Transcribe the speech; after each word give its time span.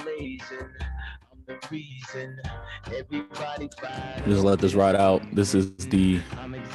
I'm 0.00 0.06
the 1.46 1.58
reason 1.70 2.40
everybody 2.86 3.68
Just 4.26 4.44
let 4.44 4.58
this 4.58 4.74
ride 4.74 4.96
out. 4.96 5.22
This 5.34 5.54
is 5.54 5.70
the 5.76 6.20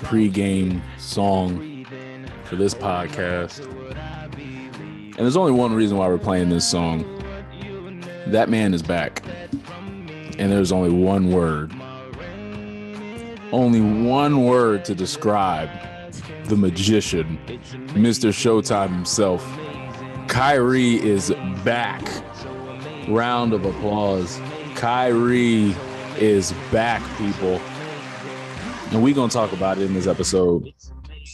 pre-game 0.03 0.83
song 0.99 1.85
for 2.43 2.55
this 2.55 2.75
podcast. 2.75 3.65
And 4.37 5.15
there's 5.17 5.37
only 5.37 5.53
one 5.53 5.73
reason 5.73 5.97
why 5.97 6.07
we're 6.07 6.19
playing 6.19 6.49
this 6.49 6.69
song. 6.69 7.03
That 8.27 8.49
man 8.49 8.75
is 8.75 8.83
back. 8.83 9.23
And 10.37 10.51
there's 10.51 10.71
only 10.71 10.91
one 10.91 11.31
word. 11.31 11.73
Only 13.51 13.81
one 14.07 14.43
word 14.43 14.85
to 14.85 14.93
describe 14.93 15.69
the 16.45 16.57
magician, 16.57 17.39
Mr. 17.47 18.29
Showtime 18.29 18.89
himself. 18.89 19.43
Kyrie 20.27 21.01
is 21.01 21.33
back. 21.63 22.03
Round 23.07 23.53
of 23.53 23.65
applause. 23.65 24.41
Kyrie 24.73 25.75
is 26.17 26.53
back, 26.71 27.03
people. 27.19 27.61
And 28.91 29.03
we're 29.03 29.13
going 29.13 29.29
to 29.29 29.33
talk 29.33 29.53
about 29.53 29.77
it 29.77 29.83
in 29.83 29.93
this 29.93 30.07
episode. 30.07 30.73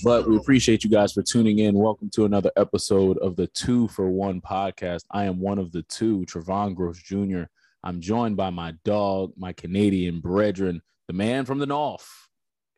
But 0.03 0.27
we 0.27 0.35
appreciate 0.35 0.83
you 0.83 0.89
guys 0.89 1.13
for 1.13 1.21
tuning 1.21 1.59
in. 1.59 1.75
Welcome 1.75 2.09
to 2.11 2.25
another 2.25 2.51
episode 2.57 3.17
of 3.19 3.37
the 3.37 3.47
Two 3.47 3.87
for 3.87 4.09
One 4.09 4.41
podcast. 4.41 5.05
I 5.11 5.23
am 5.23 5.39
one 5.39 5.59
of 5.59 5.71
the 5.71 5.83
two, 5.83 6.25
Trevon 6.25 6.75
Gross 6.75 7.01
Jr. 7.01 7.43
I'm 7.85 8.01
joined 8.01 8.35
by 8.35 8.49
my 8.49 8.73
dog, 8.83 9.31
my 9.37 9.53
Canadian 9.53 10.19
brethren, 10.19 10.81
the 11.07 11.13
man 11.13 11.45
from 11.45 11.59
the 11.59 11.65
North, 11.65 12.27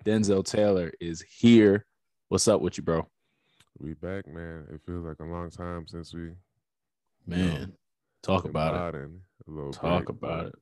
Denzel 0.06 0.46
Taylor, 0.46 0.92
is 1.00 1.22
here. 1.22 1.88
What's 2.30 2.48
up 2.48 2.62
with 2.62 2.78
you, 2.78 2.84
bro? 2.84 3.08
We 3.80 3.96
back, 3.96 4.28
man. 4.28 4.68
It 4.72 4.82
feels 4.86 5.04
like 5.04 5.20
a 5.20 5.26
long 5.26 5.50
time 5.50 5.88
since 5.88 6.14
we 6.14 6.34
Man, 7.26 7.74
talk 8.24 8.46
about 8.46 8.74
it. 8.74 8.78
potting 8.78 9.22
A 9.48 9.52
little 9.52 9.72
Talk 9.74 10.06
break, 10.06 10.10
about 10.10 10.46
it. 10.48 10.56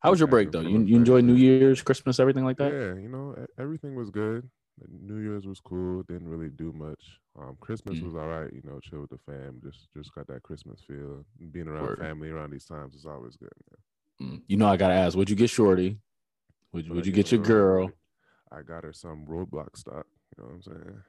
How 0.00 0.10
was 0.10 0.20
your 0.20 0.28
break 0.28 0.52
though? 0.52 0.60
You 0.60 0.80
you 0.82 0.96
enjoyed 0.96 1.24
New 1.24 1.34
Year's, 1.34 1.82
Christmas, 1.82 2.20
everything 2.20 2.44
like 2.44 2.58
that? 2.58 2.72
Yeah, 2.72 2.94
you 3.02 3.08
know, 3.08 3.34
everything 3.58 3.96
was 3.96 4.10
good. 4.10 4.48
New 4.88 5.16
Year's 5.18 5.44
was 5.44 5.58
cool. 5.58 6.04
Didn't 6.04 6.28
really 6.28 6.50
do 6.50 6.72
much. 6.72 7.18
Um, 7.36 7.56
Christmas 7.60 7.98
Mm. 7.98 8.04
was 8.04 8.14
all 8.14 8.28
right. 8.28 8.52
You 8.52 8.62
know, 8.64 8.78
chill 8.78 9.00
with 9.00 9.10
the 9.10 9.18
fam. 9.26 9.60
Just 9.60 9.88
just 9.92 10.14
got 10.14 10.28
that 10.28 10.44
Christmas 10.44 10.80
feel. 10.86 11.24
Being 11.50 11.66
around 11.66 11.82
Word. 11.82 11.98
family 11.98 12.30
around 12.30 12.52
these 12.52 12.64
times 12.64 12.94
is 12.94 13.04
always 13.04 13.36
good. 13.36 13.50
Man. 14.20 14.30
Mm. 14.38 14.42
You 14.46 14.56
know, 14.56 14.68
I 14.68 14.76
gotta 14.76 14.94
ask, 14.94 15.16
would 15.16 15.28
you 15.30 15.34
get 15.36 15.50
Shorty? 15.50 15.98
Would 16.72 16.86
you, 16.86 16.92
would 16.94 17.06
you 17.06 17.12
get 17.12 17.32
your 17.32 17.42
girl? 17.42 17.90
I 18.52 18.62
got 18.62 18.84
her 18.84 18.92
some 18.92 19.26
Roblox 19.26 19.78
stock. 19.78 20.06
You 20.36 20.44
know 20.44 20.48
what 20.50 20.54
I'm 20.54 20.62
saying? 20.62 21.02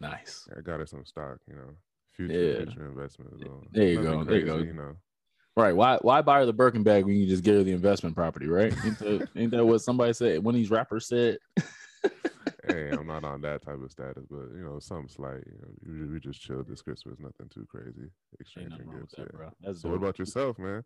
Nice. 0.00 0.48
I 0.56 0.60
got 0.60 0.80
her 0.80 0.86
some 0.86 1.04
stock. 1.06 1.38
You 1.48 1.54
know, 1.56 1.70
future 2.16 2.34
Yeah. 2.34 2.56
future 2.64 2.86
investment. 2.86 3.32
as 3.34 3.40
well. 3.48 3.64
There 3.72 3.88
you 3.88 4.02
go, 4.02 4.24
there 4.24 4.38
you 4.38 4.44
go. 4.46 4.58
You 4.58 4.72
know. 4.74 4.96
Right. 5.56 5.74
Why 5.74 5.98
why 6.02 6.20
buy 6.22 6.40
her 6.40 6.46
the 6.46 6.52
Birkin 6.52 6.82
bag 6.82 7.04
when 7.04 7.14
you 7.16 7.26
just 7.26 7.44
get 7.44 7.54
her 7.54 7.62
the 7.62 7.72
investment 7.72 8.16
property, 8.16 8.46
right? 8.48 8.72
Ain't 8.84 8.98
that, 8.98 9.28
ain't 9.36 9.50
that 9.52 9.64
what 9.64 9.82
somebody 9.82 10.12
said? 10.12 10.42
One 10.42 10.54
of 10.54 10.58
these 10.58 10.70
rappers 10.70 11.06
said. 11.06 11.38
hey, 12.66 12.90
I'm 12.90 13.06
not 13.06 13.24
on 13.24 13.40
that 13.42 13.62
type 13.62 13.80
of 13.82 13.90
status, 13.90 14.24
but 14.28 14.48
you 14.54 14.64
know, 14.64 14.78
something 14.80 15.08
slight. 15.08 15.44
You 15.46 15.58
know, 15.62 16.04
we, 16.06 16.12
we 16.14 16.20
just 16.20 16.40
chilled 16.40 16.66
this 16.68 16.82
Christmas, 16.82 17.18
nothing 17.20 17.48
too 17.48 17.66
crazy. 17.70 18.10
Exchanging 18.40 18.90
gifts. 18.98 19.14
that, 19.16 19.20
yeah. 19.30 19.36
bro. 19.36 19.50
That's 19.62 19.82
So 19.82 19.90
what 19.90 19.96
about 19.96 20.18
yourself, 20.18 20.58
man? 20.58 20.82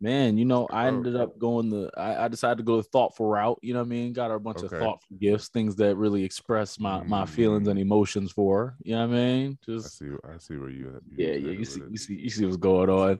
Man, 0.00 0.38
you 0.38 0.44
know, 0.44 0.68
I 0.70 0.86
ended 0.86 1.16
up 1.16 1.38
going 1.40 1.70
the 1.70 1.90
I, 1.96 2.24
I 2.26 2.28
decided 2.28 2.58
to 2.58 2.62
go 2.62 2.76
the 2.76 2.84
thoughtful 2.84 3.26
route. 3.26 3.58
You 3.62 3.72
know 3.74 3.80
what 3.80 3.86
I 3.86 3.88
mean? 3.88 4.12
Got 4.12 4.30
her 4.30 4.36
a 4.36 4.40
bunch 4.40 4.62
of 4.62 4.70
thoughtful 4.70 5.16
gifts, 5.18 5.48
things 5.48 5.74
that 5.76 5.96
really 5.96 6.22
express 6.22 6.78
my 6.78 7.02
my 7.02 7.26
feelings 7.26 7.66
Mm. 7.66 7.72
and 7.72 7.80
emotions 7.80 8.30
for 8.30 8.58
her. 8.58 8.76
You 8.84 8.94
know 8.94 9.08
what 9.08 9.14
I 9.16 9.18
mean? 9.18 9.58
Just 9.66 9.86
I 9.86 10.06
see. 10.06 10.12
I 10.34 10.38
see 10.38 10.56
where 10.56 10.70
you. 10.70 11.00
you 11.10 11.26
yeah, 11.26 11.34
yeah. 11.34 11.50
You 11.50 11.64
see, 11.64 11.80
it. 11.80 11.90
you 11.90 11.96
see, 11.96 12.14
you 12.14 12.30
see 12.30 12.44
what's 12.44 12.56
going 12.56 12.88
on. 12.90 13.18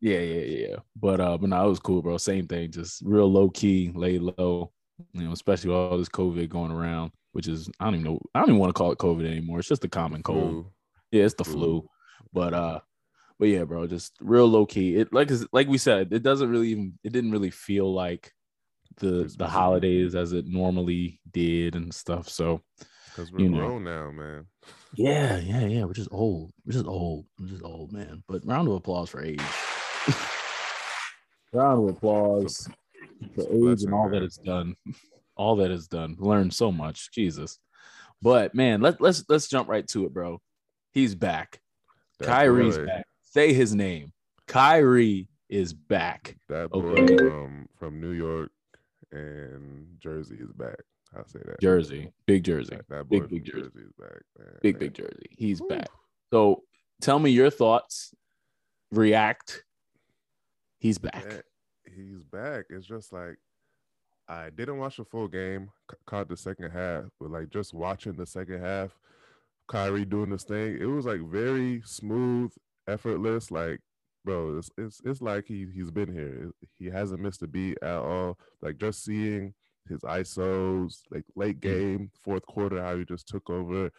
Yeah, 0.00 0.18
yeah, 0.18 0.40
yeah, 0.40 0.68
yeah. 0.68 0.76
But 0.96 1.20
uh, 1.20 1.36
but 1.36 1.50
no, 1.50 1.64
it 1.64 1.68
was 1.68 1.78
cool, 1.78 2.00
bro. 2.00 2.16
Same 2.16 2.48
thing, 2.48 2.70
just 2.70 3.02
real 3.04 3.30
low 3.30 3.50
key, 3.50 3.92
lay 3.94 4.18
low. 4.18 4.72
You 5.12 5.24
know, 5.24 5.32
especially 5.32 5.68
with 5.70 5.76
all 5.76 5.98
this 5.98 6.08
COVID 6.08 6.48
going 6.48 6.70
around, 6.72 7.12
which 7.32 7.48
is 7.48 7.68
I 7.78 7.84
don't 7.84 7.96
even 7.96 8.04
know. 8.04 8.20
I 8.34 8.40
don't 8.40 8.48
even 8.48 8.60
want 8.60 8.70
to 8.70 8.78
call 8.78 8.92
it 8.92 8.98
COVID 8.98 9.30
anymore. 9.30 9.58
It's 9.58 9.68
just 9.68 9.82
the 9.82 9.88
common 9.88 10.22
cold. 10.22 10.38
Flu. 10.50 10.66
Yeah, 11.10 11.24
it's 11.24 11.34
the 11.34 11.44
Flu. 11.44 11.52
flu. 11.52 11.88
But 12.32 12.54
uh, 12.54 12.80
but 13.42 13.48
yeah, 13.48 13.64
bro, 13.64 13.88
just 13.88 14.12
real 14.20 14.46
low 14.46 14.64
key. 14.64 14.94
It 14.94 15.12
like 15.12 15.28
like 15.50 15.66
we 15.66 15.76
said, 15.76 16.12
it 16.12 16.22
doesn't 16.22 16.48
really 16.48 16.68
even. 16.68 16.96
It 17.02 17.12
didn't 17.12 17.32
really 17.32 17.50
feel 17.50 17.92
like 17.92 18.30
the 18.98 19.34
the 19.36 19.48
holidays 19.48 20.14
as 20.14 20.32
it 20.32 20.46
normally 20.46 21.18
did 21.32 21.74
and 21.74 21.92
stuff. 21.92 22.28
So 22.28 22.60
Because 23.08 23.32
we're 23.32 23.40
you 23.40 23.48
know. 23.48 23.58
grown 23.58 23.82
now, 23.82 24.12
man. 24.12 24.46
yeah, 24.94 25.38
yeah, 25.38 25.66
yeah. 25.66 25.82
We're 25.82 25.92
just 25.92 26.12
old. 26.12 26.52
We're 26.64 26.74
just 26.74 26.86
old. 26.86 27.26
We're 27.36 27.48
just 27.48 27.64
old, 27.64 27.92
man. 27.92 28.22
But 28.28 28.46
round 28.46 28.68
of 28.68 28.74
applause 28.74 29.10
for 29.10 29.20
age. 29.24 29.42
round 31.52 31.82
of 31.88 31.96
applause 31.96 32.68
for 33.34 33.40
It's 33.42 33.82
age 33.82 33.86
and 33.86 33.92
all 33.92 34.08
that 34.08 34.22
it's 34.22 34.38
done. 34.38 34.76
All 35.34 35.56
that 35.56 35.72
is 35.72 35.88
done. 35.88 36.14
Learned 36.20 36.54
so 36.54 36.70
much. 36.70 37.10
Jesus. 37.10 37.58
But 38.22 38.54
man, 38.54 38.82
let, 38.82 39.00
let's 39.00 39.24
let's 39.28 39.48
jump 39.48 39.68
right 39.68 39.88
to 39.88 40.06
it, 40.06 40.14
bro. 40.14 40.40
He's 40.92 41.16
back. 41.16 41.60
That 42.20 42.28
Kyrie's 42.28 42.78
back. 42.78 43.04
Say 43.32 43.52
his 43.52 43.74
name. 43.74 44.12
Kyrie 44.46 45.28
is 45.48 45.72
back. 45.72 46.36
That 46.48 46.70
boy 46.70 46.80
Okay. 46.80 47.16
from 47.16 47.68
from 47.78 48.00
New 48.00 48.10
York 48.12 48.50
and 49.10 49.86
Jersey 50.00 50.36
is 50.40 50.52
back. 50.52 50.76
I'll 51.16 51.26
say 51.26 51.40
that. 51.44 51.60
Jersey. 51.60 52.10
Big 52.26 52.44
Jersey. 52.44 52.76
That, 52.76 52.88
that 52.88 53.08
boy 53.08 53.20
Big, 53.20 53.28
big 53.30 53.52
from 53.52 53.60
Jersey. 53.62 53.80
is 53.86 53.92
back, 53.98 54.22
man. 54.38 54.48
Big, 54.62 54.74
Man. 54.74 54.80
big 54.80 54.94
Jersey. 54.94 55.26
He's 55.30 55.60
Whew. 55.60 55.68
back. 55.68 55.88
So 56.30 56.62
tell 57.00 57.18
me 57.18 57.30
your 57.30 57.50
thoughts. 57.50 58.14
React. 58.90 59.64
He's 60.78 60.98
back. 60.98 61.24
Yeah, 61.28 61.40
he's 61.94 62.24
back. 62.24 62.64
It's 62.70 62.86
just 62.86 63.12
like 63.12 63.36
I 64.28 64.50
didn't 64.50 64.78
watch 64.78 64.96
the 64.96 65.04
full 65.04 65.28
game, 65.28 65.70
c- 65.90 65.96
caught 66.06 66.28
the 66.28 66.36
second 66.36 66.70
half, 66.70 67.04
but 67.20 67.30
like 67.30 67.50
just 67.50 67.72
watching 67.74 68.12
the 68.14 68.26
second 68.26 68.60
half, 68.60 68.90
Kyrie 69.68 70.04
doing 70.04 70.30
this 70.30 70.44
thing, 70.44 70.78
it 70.80 70.86
was 70.86 71.06
like 71.06 71.20
very 71.20 71.82
smooth, 71.84 72.52
effortless. 72.88 73.50
Like, 73.50 73.80
bro, 74.24 74.58
it's 74.58 74.70
it's, 74.78 75.00
it's 75.04 75.22
like 75.22 75.46
he 75.46 75.66
he's 75.72 75.90
been 75.90 76.12
here. 76.12 76.50
He 76.78 76.86
hasn't 76.86 77.20
missed 77.20 77.42
a 77.42 77.46
beat 77.46 77.78
at 77.82 77.94
all. 77.96 78.38
Like 78.60 78.78
just 78.78 79.04
seeing 79.04 79.54
his 79.88 80.00
ISOs, 80.00 81.00
like 81.10 81.24
late 81.34 81.60
game, 81.60 82.10
fourth 82.22 82.46
quarter, 82.46 82.80
how 82.82 82.96
he 82.96 83.04
just 83.04 83.26
took 83.26 83.50
over, 83.50 83.90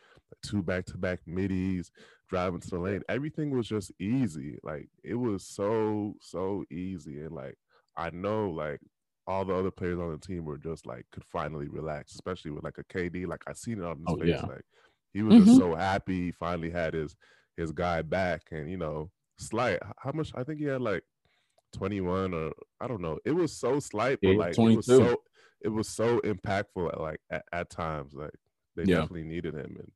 two 0.42 0.64
back 0.64 0.86
to 0.86 0.98
back 0.98 1.20
middies, 1.26 1.92
driving 2.30 2.62
to 2.62 2.70
the 2.70 2.80
lane. 2.80 3.02
Everything 3.10 3.50
was 3.56 3.68
just 3.68 3.92
easy. 4.00 4.58
Like 4.64 4.88
it 5.04 5.16
was 5.16 5.46
so 5.46 6.16
so 6.22 6.64
easy, 6.72 7.22
and 7.22 7.32
like 7.36 7.58
I 7.98 8.10
know 8.12 8.50
like 8.50 8.80
all 9.26 9.46
the 9.46 9.56
other 9.56 9.72
players 9.72 10.00
on 10.00 10.12
the 10.12 10.18
team 10.18 10.44
were 10.44 10.58
just 10.58 10.86
like 10.86 11.06
could 11.12 11.24
finally 11.26 11.68
relax, 11.70 12.14
especially 12.14 12.52
with 12.52 12.64
like 12.64 12.78
a 12.78 12.84
KD. 12.86 13.26
Like 13.26 13.42
I 13.48 13.54
seen 13.54 13.80
it 13.80 13.86
on 13.86 13.98
his 13.98 14.06
Oh, 14.08 14.18
face. 14.18 14.28
yeah. 14.28 14.46
Like 14.46 14.66
he 15.14 15.22
was 15.22 15.36
Mhm. 15.36 15.46
just 15.46 15.58
so 15.58 15.76
happy 15.76 16.26
he 16.26 16.32
finally 16.32 16.70
had 16.70 16.94
his 16.94 17.16
his 17.58 17.72
guy 17.72 18.02
back, 18.02 18.44
and 18.52 18.70
you 18.70 18.78
know, 18.78 19.10
slight. 19.40 19.80
How 20.00 20.12
much? 20.14 20.32
I 20.36 20.44
think 20.44 20.60
he 20.60 20.66
had 20.66 20.82
like 20.82 21.04
twenty 21.74 22.02
one 22.02 22.34
or 22.34 22.52
I 22.80 22.88
don't 22.88 23.02
know. 23.02 23.20
It 23.26 23.32
was 23.32 23.58
so 23.58 23.80
slight, 23.80 24.20
but 24.22 24.36
like 24.36 24.58
it 24.58 24.76
was 24.76 24.86
so 24.86 25.16
it 25.62 25.70
was 25.70 25.90
so 25.90 26.20
impactful. 26.20 26.94
At, 26.94 27.02
like 27.02 27.20
at, 27.32 27.44
at 27.52 27.70
times, 27.70 28.14
like 28.14 28.34
they 28.76 28.84
Yeah. 28.84 29.02
definitely 29.02 29.24
needed 29.24 29.54
him, 29.56 29.76
and 29.80 29.92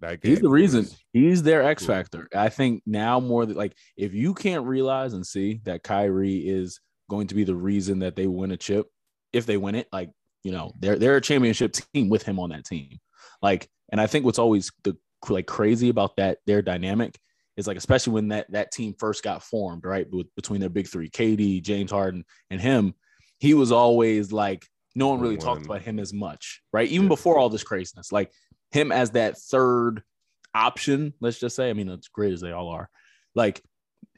that 0.00 0.20
game 0.22 0.30
He's 0.32 0.40
the 0.40 0.48
reason. 0.48 0.86
He's 1.12 1.42
their 1.42 1.62
X 1.62 1.84
cool. 1.84 1.94
factor. 1.94 2.28
I 2.34 2.48
think 2.48 2.82
now 2.86 3.20
more 3.20 3.44
than 3.46 3.56
like 3.56 3.74
if 3.96 4.14
you 4.14 4.34
can't 4.34 4.66
realize 4.66 5.12
and 5.12 5.26
see 5.26 5.60
that 5.64 5.82
Kyrie 5.82 6.48
is 6.48 6.80
going 7.08 7.26
to 7.26 7.34
be 7.34 7.44
the 7.44 7.54
reason 7.54 7.98
that 7.98 8.16
they 8.16 8.26
win 8.26 8.50
a 8.52 8.56
chip, 8.56 8.86
if 9.32 9.44
they 9.46 9.56
win 9.56 9.74
it, 9.74 9.88
like 9.92 10.10
you 10.42 10.52
know, 10.52 10.72
they're 10.78 10.96
they're 10.96 11.16
a 11.16 11.20
championship 11.20 11.74
team 11.94 12.08
with 12.08 12.22
him 12.22 12.38
on 12.38 12.48
that 12.50 12.64
team. 12.64 12.98
Like, 13.42 13.68
and 13.90 14.00
I 14.00 14.06
think 14.06 14.24
what's 14.24 14.38
always 14.38 14.70
the 14.84 14.96
like 15.28 15.46
crazy 15.46 15.88
about 15.88 16.16
that 16.16 16.38
their 16.46 16.62
dynamic 16.62 17.18
is 17.56 17.66
like 17.66 17.76
especially 17.76 18.14
when 18.14 18.28
that 18.28 18.50
that 18.52 18.72
team 18.72 18.94
first 18.98 19.22
got 19.22 19.42
formed, 19.42 19.84
right? 19.84 20.06
With, 20.10 20.34
between 20.34 20.60
their 20.60 20.70
big 20.70 20.88
three, 20.88 21.10
KD, 21.10 21.62
James 21.62 21.90
Harden, 21.90 22.24
and 22.50 22.60
him, 22.60 22.94
he 23.38 23.54
was 23.54 23.72
always 23.72 24.32
like 24.32 24.66
no 24.94 25.08
one 25.08 25.20
really 25.20 25.36
talked 25.36 25.64
about 25.66 25.82
him 25.82 25.98
as 25.98 26.12
much, 26.12 26.62
right? 26.72 26.88
Even 26.88 27.04
Yeah. 27.04 27.10
before 27.10 27.38
all 27.38 27.48
this 27.48 27.62
craziness, 27.62 28.10
like 28.12 28.32
him 28.72 28.90
as 28.92 29.10
that 29.12 29.36
third 29.38 30.02
option, 30.54 31.12
let's 31.20 31.38
just 31.38 31.56
say. 31.56 31.70
I 31.70 31.72
mean, 31.74 31.88
as 31.88 32.08
great 32.08 32.32
as 32.32 32.40
they 32.40 32.52
all 32.52 32.68
are, 32.68 32.88
like 33.34 33.62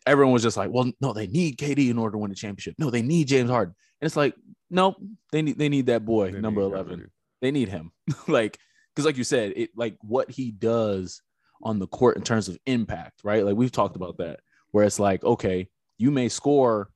everyone 0.07 0.33
was 0.33 0.43
just 0.43 0.57
like, 0.57 0.71
well, 0.71 0.91
no, 1.01 1.13
they 1.13 1.27
need 1.27 1.59
KD 1.59 1.91
in 1.91 1.99
order 1.99 2.13
to 2.13 2.19
win 2.19 2.31
the 2.31 2.37
championship. 2.37 2.75
No, 2.79 2.91
they 2.91 3.03
need 3.03 3.29
James 3.29 3.51
Harden. 3.51 3.75
And 4.01 4.07
it's 4.07 4.17
like, 4.17 4.35
no, 4.71 4.97
they 5.31 5.43
need 5.43 5.59
they 5.59 5.69
need 5.69 5.87
that 5.87 6.05
boy, 6.05 6.33
they 6.33 6.41
number 6.41 6.61
11 6.61 6.97
Kyrie. 6.97 7.11
they 7.41 7.51
need 7.51 7.69
him 7.69 7.93
like 8.29 8.59
because 8.95 9.07
like 9.07 9.17
you 9.17 9.25
said 9.25 9.53
it 9.57 9.71
like 9.77 9.97
what 10.03 10.31
he 10.31 10.51
does 10.51 11.23
on 11.63 11.79
the 11.79 11.87
court 11.87 12.17
in 12.17 12.23
terms 12.23 12.49
of 12.49 12.59
impact 12.67 13.21
right 13.25 13.45
like 13.45 13.57
we've 13.57 13.73
talked 13.73 13.97
about 13.97 14.17
that 14.19 14.41
where 14.71 14.85
it's 14.85 14.99
like 14.99 15.23
okay 15.25 15.69
you 15.99 16.11
may 16.11 16.29
score 16.29 16.91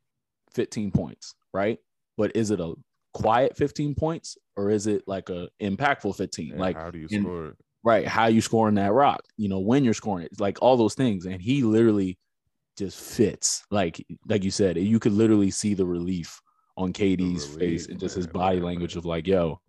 15 0.55 0.91
points 0.91 1.35
right 1.53 1.79
but 2.17 2.35
is 2.35 2.51
it 2.51 2.61
a 2.61 2.75
quiet 3.15 3.57
15 3.57 3.95
points 3.95 4.37
or 4.57 4.71
is 4.71 4.87
it 4.87 5.03
like 5.07 5.29
a 5.31 5.49
impactful 5.63 6.17
15 6.17 6.53
And 6.53 6.61
like 6.61 6.77
how 6.77 6.91
do 6.91 6.99
you 6.99 7.09
in- 7.11 7.23
score 7.23 7.47
it? 7.49 7.57
right 7.85 8.07
how 8.07 8.27
you 8.27 8.41
scoring 8.41 8.75
that 8.75 8.93
rock 8.93 9.21
you 9.37 9.49
know 9.49 9.61
when 9.61 9.85
you're 9.85 9.95
scoring 9.95 10.25
it 10.25 10.41
like 10.41 10.59
all 10.61 10.77
those 10.77 10.95
things 10.95 11.25
and 11.27 11.41
he 11.41 11.63
literally 11.63 12.19
just 12.77 13.01
fits. 13.01 13.65
Like 13.71 14.05
like 14.29 14.45
you 14.45 14.51
said, 14.51 14.77
you 14.77 14.99
could 14.99 15.13
literally 15.13 15.51
see 15.51 15.75
the 15.75 15.87
relief 15.87 16.41
on 16.77 16.93
KD's 16.93 17.49
relief, 17.49 17.59
face 17.59 17.87
and 17.89 17.99
just 17.99 18.15
his 18.17 18.27
body 18.27 18.57
man, 18.57 18.67
language 18.67 18.95
man. 18.95 18.99
of 18.99 19.07
like, 19.07 19.27
yo, 19.27 19.61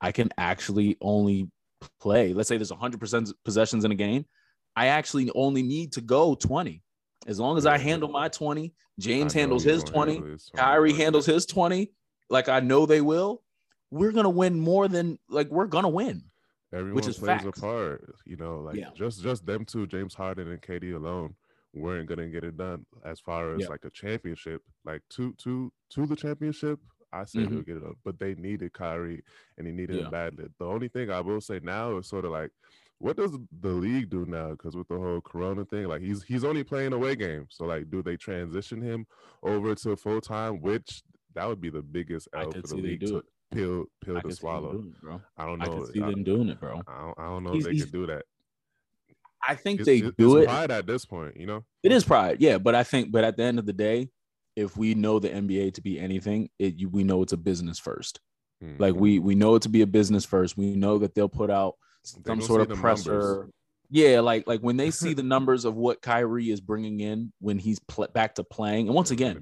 I 0.00 0.12
can 0.12 0.30
actually 0.38 0.96
only 1.00 1.50
play. 2.00 2.32
Let's 2.32 2.48
say 2.48 2.56
there's 2.56 2.70
100% 2.72 3.32
possessions 3.44 3.84
in 3.84 3.92
a 3.92 3.94
game. 3.94 4.26
I 4.76 4.86
actually 4.88 5.30
only 5.34 5.62
need 5.62 5.92
to 5.92 6.00
go 6.00 6.34
20. 6.34 6.82
As 7.26 7.38
long 7.38 7.56
as 7.56 7.66
I 7.66 7.78
handle 7.78 8.08
my 8.08 8.28
20, 8.28 8.74
James 8.98 9.32
handles 9.32 9.62
his 9.62 9.84
20, 9.84 10.14
handle 10.14 10.30
his 10.32 10.46
20, 10.46 10.62
Kyrie 10.62 10.92
handles 10.92 11.26
his 11.26 11.46
20, 11.46 11.92
like 12.30 12.48
I 12.48 12.60
know 12.60 12.84
they 12.86 13.00
will. 13.00 13.42
We're 13.90 14.12
gonna 14.12 14.30
win 14.30 14.58
more 14.58 14.88
than 14.88 15.18
like 15.28 15.48
we're 15.50 15.66
gonna 15.66 15.88
win. 15.88 16.24
Everyone 16.72 17.04
is 17.06 17.18
plays 17.18 17.42
facts. 17.42 17.58
a 17.58 17.60
part, 17.60 18.14
you 18.24 18.36
know. 18.36 18.60
Like 18.60 18.76
Yeah. 18.76 18.90
just 18.94 19.22
just 19.22 19.44
them 19.46 19.64
two, 19.66 19.86
James 19.86 20.14
Harden 20.14 20.48
and 20.50 20.60
KD 20.62 20.92
alone, 20.96 21.34
weren't 21.74 22.08
gonna 22.08 22.28
get 22.28 22.42
it 22.44 22.56
done. 22.56 22.86
As 23.04 23.20
far 23.20 23.54
as 23.54 23.60
Yeah. 23.62 23.68
like 23.68 23.84
a 23.84 23.90
championship, 23.90 24.62
like 24.84 25.02
to 25.10 25.32
to 25.34 25.70
to 25.90 26.06
the 26.06 26.16
championship, 26.16 26.80
I 27.12 27.24
say 27.24 27.40
Mhm. 27.40 27.50
they'll 27.50 27.62
get 27.62 27.76
it 27.76 27.80
done. 27.80 27.96
But 28.04 28.18
they 28.18 28.34
needed 28.34 28.72
Kyrie, 28.72 29.22
and 29.58 29.66
he 29.66 29.72
needed 29.72 29.96
Yeah. 29.96 30.04
him 30.04 30.10
badly. 30.10 30.46
The 30.58 30.64
only 30.66 30.88
thing 30.88 31.10
I 31.10 31.20
will 31.20 31.40
say 31.40 31.60
now 31.62 31.96
is 31.98 32.06
sort 32.06 32.24
of 32.24 32.30
like, 32.30 32.50
what 32.98 33.16
does 33.16 33.36
the 33.60 33.68
league 33.68 34.08
do 34.10 34.24
now? 34.26 34.50
Because 34.52 34.76
with 34.76 34.88
the 34.88 34.96
whole 34.98 35.20
Corona 35.20 35.64
thing, 35.64 35.86
like 35.88 36.00
he's 36.02 36.22
he's 36.22 36.44
only 36.44 36.62
playing 36.64 36.92
away 36.92 37.16
games. 37.16 37.48
So 37.50 37.64
like, 37.64 37.90
do 37.90 38.02
they 38.02 38.16
transition 38.16 38.80
him 38.80 39.06
over 39.42 39.74
to 39.74 39.96
full 39.96 40.20
time? 40.20 40.60
Which 40.60 41.02
that 41.34 41.46
would 41.46 41.60
be 41.60 41.70
the 41.70 41.82
biggest 41.82 42.28
L 42.34 42.50
for 42.52 42.60
the 42.62 42.76
league 42.76 43.00
do 43.00 43.06
to 43.08 43.16
it. 43.18 43.24
pill 43.50 43.84
pill 44.00 44.16
I 44.16 44.20
to 44.20 44.28
could 44.28 44.36
see 44.36 44.46
them 44.46 44.60
swallow. 44.60 44.78
it, 44.78 45.00
bro. 45.00 45.20
I 45.36 45.46
don't 45.46 45.62
I 45.62 45.66
know. 45.66 45.84
see 45.86 46.00
I- 46.00 46.10
them 46.10 46.22
doing 46.24 46.48
it, 46.48 46.60
bro. 46.60 46.80
I 46.86 47.00
don't, 47.00 47.18
I 47.18 47.24
don't 47.28 47.44
know 47.44 47.52
He's- 47.52 47.66
if 47.66 47.72
they 47.72 47.80
could 47.80 47.92
do 47.92 48.06
that. 48.06 48.24
I 49.46 49.56
think 49.56 49.80
It's, 49.80 49.86
they 49.86 49.98
it- 49.98 50.16
do 50.16 50.36
it's 50.36 50.44
it. 50.44 50.46
pride 50.48 50.70
at 50.70 50.86
this 50.86 51.04
point, 51.04 51.36
you 51.36 51.46
know. 51.46 51.64
It 51.82 51.90
is 51.90 52.04
pride, 52.04 52.40
yeah. 52.40 52.58
But 52.58 52.76
I 52.76 52.84
think, 52.84 53.10
but 53.10 53.24
at 53.24 53.36
the 53.36 53.42
end 53.42 53.58
of 53.58 53.66
the 53.66 53.72
day, 53.72 54.08
if 54.56 54.76
we 54.76 54.94
know 54.94 55.18
the 55.18 55.28
NBA 55.30 55.74
to 55.74 55.80
be 55.82 55.98
anything, 55.98 56.48
it 56.58 56.74
you, 56.76 56.88
we 56.88 57.04
know 57.04 57.22
it's 57.22 57.32
a 57.32 57.36
business 57.38 57.78
first. 57.78 58.20
Like 58.78 58.94
Mhm. 58.94 58.98
we 59.00 59.18
we 59.18 59.34
know 59.34 59.56
it 59.56 59.62
to 59.62 59.68
be 59.68 59.82
a 59.82 59.86
business 59.88 60.24
first. 60.24 60.56
We 60.56 60.76
know 60.76 60.98
that 60.98 61.14
they'll 61.14 61.28
put 61.28 61.50
out 61.50 61.74
some 62.04 62.40
sort 62.40 62.60
of 62.70 62.78
presser. 62.78 63.12
numbers. 63.18 63.50
Yeah, 63.90 64.20
like 64.20 64.46
like 64.46 64.60
when 64.60 64.76
they 64.76 64.90
see 64.92 65.14
the 65.14 65.22
numbers 65.24 65.64
of 65.64 65.74
what 65.74 66.00
Kyrie 66.00 66.48
is 66.50 66.60
bringing 66.60 67.00
in 67.00 67.32
when 67.40 67.58
he's 67.58 67.78
pl- 67.80 68.06
back 68.14 68.36
to 68.36 68.44
playing, 68.44 68.86
and 68.86 68.94
once 68.94 69.10
again, 69.10 69.36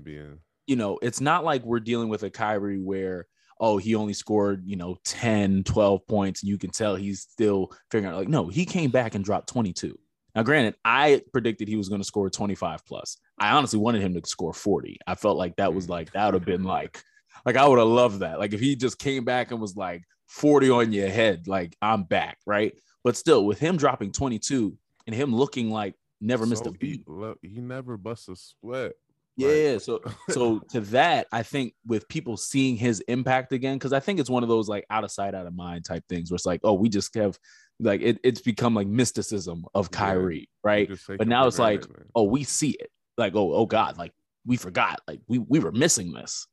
you 0.67 0.77
know, 0.77 0.99
it's 1.03 1.21
not 1.21 1.45
like 1.45 1.63
we're 1.65 1.81
dealing 1.81 2.09
with 2.09 2.23
a 2.23 2.31
Kyrie 2.31 2.81
where, 2.81 3.27
oh, 3.61 3.77
he 3.77 3.95
only 3.95 4.15
scored, 4.15 4.63
you 4.65 4.77
know, 4.77 4.97
10, 5.05 5.65
12 5.65 6.07
points. 6.07 6.43
And 6.43 6.49
you 6.49 6.57
can 6.57 6.71
tell 6.71 6.97
he's 6.97 7.21
still 7.21 7.73
figuring 7.91 8.11
out, 8.13 8.19
like, 8.19 8.29
no, 8.29 8.49
he 8.49 8.65
came 8.65 8.91
back 8.91 9.15
and 9.15 9.23
dropped 9.25 9.49
22. 9.51 9.99
Now, 10.35 10.43
granted, 10.43 10.75
I 10.85 11.23
predicted 11.33 11.69
he 11.69 11.77
was 11.77 11.89
going 11.89 12.01
to 12.01 12.07
score 12.07 12.31
25 12.31 12.85
plus. 12.87 13.17
I 13.39 13.51
honestly 13.51 13.79
wanted 13.79 14.03
him 14.03 14.15
to 14.15 14.27
score 14.29 14.53
40. 14.53 14.99
I 15.07 15.15
felt 15.15 15.37
like 15.37 15.57
that 15.57 15.75
was 15.75 15.87
Mm. 15.87 15.91
like, 15.91 16.13
that 16.13 16.27
would 16.27 16.35
have 16.35 16.45
been 16.45 16.65
like, 16.65 17.03
like, 17.45 17.57
I 17.57 17.67
would 17.67 17.79
have 17.79 17.89
loved 17.89 18.21
that. 18.21 18.39
Like, 18.39 18.53
if 18.53 18.61
he 18.61 18.77
just 18.77 18.99
came 18.99 19.25
back 19.25 19.51
and 19.51 19.61
was 19.61 19.77
like 19.77 20.03
40 20.29 20.71
on 20.71 20.93
your 20.93 21.09
head, 21.09 21.49
like, 21.49 21.75
I'm 21.83 22.05
back, 22.05 22.39
right? 22.47 22.73
But 23.03 23.17
still, 23.17 23.45
with 23.47 23.59
him 23.59 23.77
dropping 23.77 24.13
22 24.13 24.77
and 25.07 25.15
him 25.17 25.35
looking 25.35 25.71
like 25.71 25.95
never 26.21 26.45
missed 26.47 26.67
a 26.67 26.71
beat. 26.71 27.03
He, 27.43 27.49
he 27.49 27.61
never 27.61 27.97
busts 27.97 28.29
a 28.29 28.37
sweat. 28.37 28.93
Yeah, 29.37 29.73
Like- 29.73 29.81
so 29.81 30.01
so 30.29 30.59
to 30.71 30.81
that, 30.81 31.27
I 31.33 31.43
think 31.43 31.73
with 31.87 32.07
people 32.09 32.37
seeing 32.37 32.77
his 32.77 33.01
impact 33.09 33.53
again, 33.53 33.77
because 33.79 33.95
I 33.95 34.01
think 34.01 34.21
it's 34.21 34.29
one 34.29 34.43
of 34.43 34.49
those 34.51 34.69
like 34.69 34.85
out 34.91 35.03
of 35.03 35.11
sight, 35.11 35.35
out 35.35 35.47
of 35.47 35.55
mind 35.57 35.87
type 35.87 36.05
things 36.09 36.31
where 36.31 36.37
it's 36.37 36.45
like, 36.47 36.61
oh, 36.63 36.75
we 36.75 36.89
just 36.91 37.15
have 37.15 37.39
like 37.81 38.01
it, 38.03 38.19
it's 38.23 38.41
become 38.41 38.75
like 38.75 38.87
mysticism 38.87 39.65
of 39.75 39.89
Yeah, 39.93 39.99
Kyrie, 39.99 40.39
You 40.41 40.47
right? 40.63 40.91
But 41.19 41.27
now 41.29 41.47
it's 41.47 41.59
like, 41.59 41.81
man. 41.89 42.07
Oh, 42.15 42.25
we 42.25 42.45
see 42.45 42.71
it. 42.71 42.91
Like, 43.17 43.35
oh, 43.35 43.53
oh 43.55 43.67
God, 43.67 43.99
like 43.99 44.13
we 44.47 44.57
forgot, 44.57 45.01
like 45.09 45.21
we 45.29 45.39
we 45.39 45.59
were 45.59 45.73
missing 45.73 46.13
this. 46.13 46.47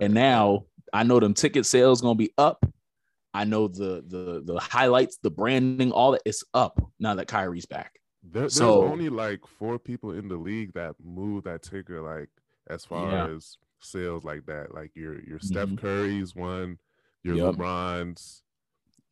And 0.00 0.14
now 0.14 0.66
I 0.92 1.02
know 1.02 1.20
them 1.20 1.34
ticket 1.34 1.66
sales 1.66 2.00
gonna 2.00 2.14
be 2.14 2.32
up. 2.38 2.64
I 3.32 3.44
know 3.44 3.68
the 3.68 4.04
the 4.06 4.42
the 4.44 4.58
highlights, 4.60 5.18
the 5.22 5.30
branding, 5.30 5.90
all 5.92 6.12
that 6.12 6.22
is 6.24 6.44
up 6.54 6.80
now 7.00 7.14
that 7.16 7.26
Kyrie's 7.28 7.66
back. 7.66 7.98
There, 8.22 8.42
there's 8.42 8.54
so- 8.54 8.84
only 8.84 9.08
like 9.08 9.40
four 9.46 9.78
people 9.78 10.12
in 10.12 10.28
the 10.28 10.36
league 10.36 10.72
that 10.74 10.94
move 11.02 11.44
that 11.44 11.62
ticker 11.62 12.00
like 12.00 12.28
as 12.70 12.84
far 12.84 13.10
Yeah. 13.10 13.34
as 13.34 13.56
sales 13.80 14.24
like 14.24 14.46
that. 14.46 14.72
Like 14.74 14.92
your 14.94 15.20
your 15.22 15.40
Steph 15.40 15.68
Mhm. 15.70 15.78
Curry's 15.78 16.34
one, 16.34 16.78
your 17.22 17.34
Yep. 17.36 17.56
LeBron's, 17.56 18.42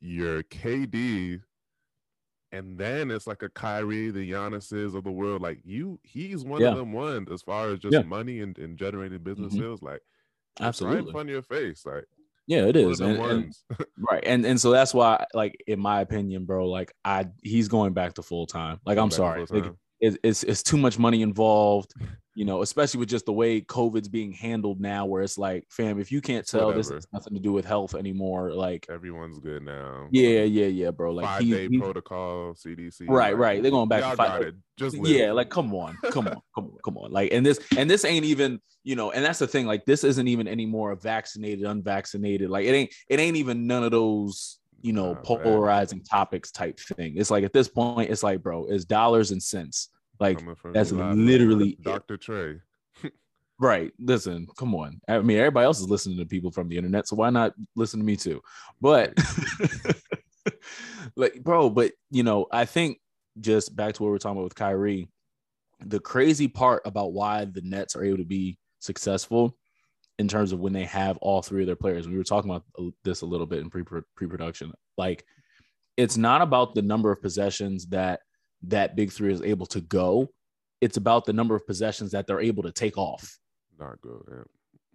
your 0.02 0.43
KD, 0.44 1.40
and 2.50 2.76
then 2.76 3.10
it's 3.10 3.26
like 3.26 3.43
a 3.43 3.49
Kyrie, 3.49 4.10
the 4.10 4.31
Giannis's 4.31 4.94
of 4.94 5.04
the 5.04 5.10
world. 5.10 5.40
Like 5.40 5.60
you, 5.64 5.99
he's 6.02 6.44
one 6.44 6.60
Yeah. 6.60 6.69
of 6.72 6.76
them 6.76 6.93
ones 6.93 7.31
as 7.31 7.40
far 7.43 7.69
as 7.70 7.78
just 7.78 7.94
Yeah. 7.94 8.02
money 8.02 8.40
and, 8.40 8.58
and 8.58 8.76
generating 8.76 9.20
business 9.20 9.54
Mhm. 9.54 9.58
sales. 9.58 9.82
Like 9.82 10.02
it's 10.02 10.60
right 10.60 10.66
Absolutely. 10.69 10.99
in 11.06 11.12
front 11.12 11.28
of 11.31 11.32
your 11.32 11.43
face. 11.43 11.87
Like 11.87 12.04
Yeah, 12.46 12.66
it 12.66 12.76
is. 12.76 13.00
And- 13.00 13.19
and- 13.19 13.54
Right. 13.96 14.22
And 14.26 14.44
and 14.44 14.60
so 14.60 14.70
that's 14.72 14.93
why, 14.93 15.25
like, 15.32 15.62
in 15.66 15.78
my 15.81 16.00
opinion, 16.00 16.44
bro, 16.44 16.69
like 16.69 16.93
I 17.04 17.28
he's 17.43 17.69
going 17.69 17.93
back 17.94 18.14
to 18.14 18.22
full 18.22 18.46
time. 18.46 18.81
Like, 18.84 18.99
I'm 18.99 19.10
sorry. 19.12 19.46
Like, 19.49 19.72
time. 20.02 20.12
it, 20.14 20.20
it's 20.22 20.43
it's 20.43 20.62
too 20.62 20.76
much 20.76 20.99
money 20.99 21.22
involved, 21.22 21.94
you 22.34 22.44
know, 22.44 22.62
especially 22.62 23.00
with 23.00 23.08
just 23.08 23.26
the 23.26 23.32
way 23.32 23.60
COVID's 23.60 24.08
being 24.08 24.32
handled 24.32 24.81
now, 24.81 25.04
where 25.06 25.22
it's 25.22 25.37
like, 25.38 25.64
fam, 25.70 26.00
if 26.00 26.10
you 26.10 26.20
can't 26.20 26.46
tell 26.46 26.72
this 26.72 26.87
Whatever. 26.87 26.94
has 26.96 27.06
nothing 27.12 27.34
to 27.34 27.40
do 27.40 27.52
with 27.52 27.64
health 27.64 27.94
anymore, 27.94 28.52
like 28.52 28.87
Everyone's 28.90 29.38
good 29.38 29.62
now. 29.62 30.08
yeah, 30.10 30.43
yeah, 30.43 30.66
yeah, 30.66 30.90
bro. 30.90 31.12
Like 31.12 31.26
five 31.26 31.43
he, 31.43 31.50
day 31.50 31.69
he- 31.69 31.78
protocol, 31.78 32.54
CDC. 32.54 33.08
Right, 33.08 33.37
right. 33.37 33.62
They're 33.62 33.70
going 33.70 33.88
back 33.88 34.02
to 34.10 34.16
five-. 34.16 34.52
Just 34.78 34.96
live. 34.96 35.14
yeah, 35.14 35.32
like 35.32 35.50
come 35.50 35.75
on, 35.75 35.96
come 36.10 36.26
on, 36.26 36.40
come 36.54 36.64
on, 36.64 36.76
come 36.84 36.96
on. 36.99 37.12
Like, 37.12 37.32
and 37.32 37.44
this 37.44 37.60
and 37.76 37.88
this 37.90 38.04
ain't 38.06 38.25
even, 38.25 38.58
you 38.84 38.96
know, 38.96 39.10
and 39.12 39.22
that's 39.25 39.38
the 39.38 39.46
thing. 39.46 39.66
Like, 39.66 39.84
this 39.84 40.02
isn't 40.02 40.26
even 40.26 40.49
any 40.49 40.64
more 40.64 40.94
vaccinated, 40.96 41.66
unvaccinated. 41.66 42.49
Like, 42.49 42.64
it 42.64 42.72
ain't, 42.72 42.90
it 43.08 43.20
ain't 43.20 43.37
even 43.37 43.66
none 43.66 43.84
of 43.84 43.90
those, 43.90 44.58
you 44.82 44.93
know, 44.93 45.14
man. 45.14 45.23
polarizing 45.23 46.02
topics 46.02 46.50
type 46.50 46.79
thing. 46.79 47.14
It's 47.17 47.31
like 47.31 47.44
at 47.44 47.52
this 47.52 47.69
point, 47.69 48.11
it's 48.11 48.23
like, 48.23 48.43
bro, 48.43 48.67
it's 48.67 48.84
dollars 48.84 49.31
and 49.31 49.43
cents. 49.43 49.88
Like, 50.20 50.40
that's 50.73 50.93
literally 50.93 51.70
it. 51.70 51.82
Dr. 51.82 52.17
Trey. 52.17 52.61
right? 53.58 53.93
Listen, 53.99 54.46
come 54.56 54.75
on. 54.75 55.00
I 55.08 55.20
mean, 55.20 55.38
everybody 55.38 55.64
else 55.64 55.81
is 55.81 55.88
listening 55.88 56.19
to 56.19 56.26
people 56.26 56.50
from 56.50 56.69
the 56.69 56.76
internet, 56.76 57.08
so 57.08 57.17
why 57.17 57.31
not 57.31 57.55
listen 57.76 58.00
to 58.00 58.06
me 58.06 58.17
too? 58.17 58.43
But 58.81 59.17
like, 61.17 61.43
bro, 61.43 61.70
but 61.70 61.93
you 62.11 62.25
know, 62.25 62.46
I 62.50 62.64
think 62.64 62.99
just 63.40 63.75
back 63.75 63.95
to 63.95 64.02
what 64.02 64.11
we're 64.11 64.18
talking 64.18 64.37
about 64.37 64.45
with 64.45 64.54
Kyrie, 64.54 65.09
the 65.80 66.00
crazy 66.00 66.49
part 66.49 66.83
about 66.85 67.12
why 67.12 67.45
the 67.45 67.62
Nets 67.62 67.97
are 67.97 68.04
able 68.04 68.18
to 68.18 68.25
be 68.25 68.59
successful 68.80 69.57
in 70.23 70.29
terms 70.29 70.52
of 70.52 70.61
when 70.61 70.73
they 70.73 70.85
have 70.85 71.19
all 71.19 71.43
three 71.43 71.62
of 71.62 71.67
their 71.67 71.76
players. 71.76 72.09
We 72.09 72.17
were 72.17 72.25
talking 72.25 72.49
about 72.49 72.64
this 73.02 73.21
a 73.21 73.26
little 73.26 73.47
bit 73.47 73.59
in 73.59 73.69
pre 73.69 73.83
pre 73.83 74.29
production. 74.29 74.73
Like, 74.97 75.25
it's 75.97 76.17
not 76.17 76.41
about 76.41 76.75
the 76.75 76.81
number 76.81 77.11
of 77.11 77.21
possessions 77.21 77.87
that 77.87 78.21
that 78.62 78.95
big 78.97 79.11
three 79.11 79.33
is 79.33 79.43
able 79.43 79.67
to 79.67 79.81
go. 79.81 80.29
It's 80.81 80.97
about 80.97 81.25
the 81.26 81.33
number 81.33 81.57
of 81.57 81.67
possessions 81.67 82.12
that 82.12 82.26
they're 82.26 82.41
able 82.41 82.62
to 82.62 82.73
take 82.73 82.97
off. 82.97 83.38
Not 83.79 84.00
good. 84.00 84.23
Yeah. 84.31 84.43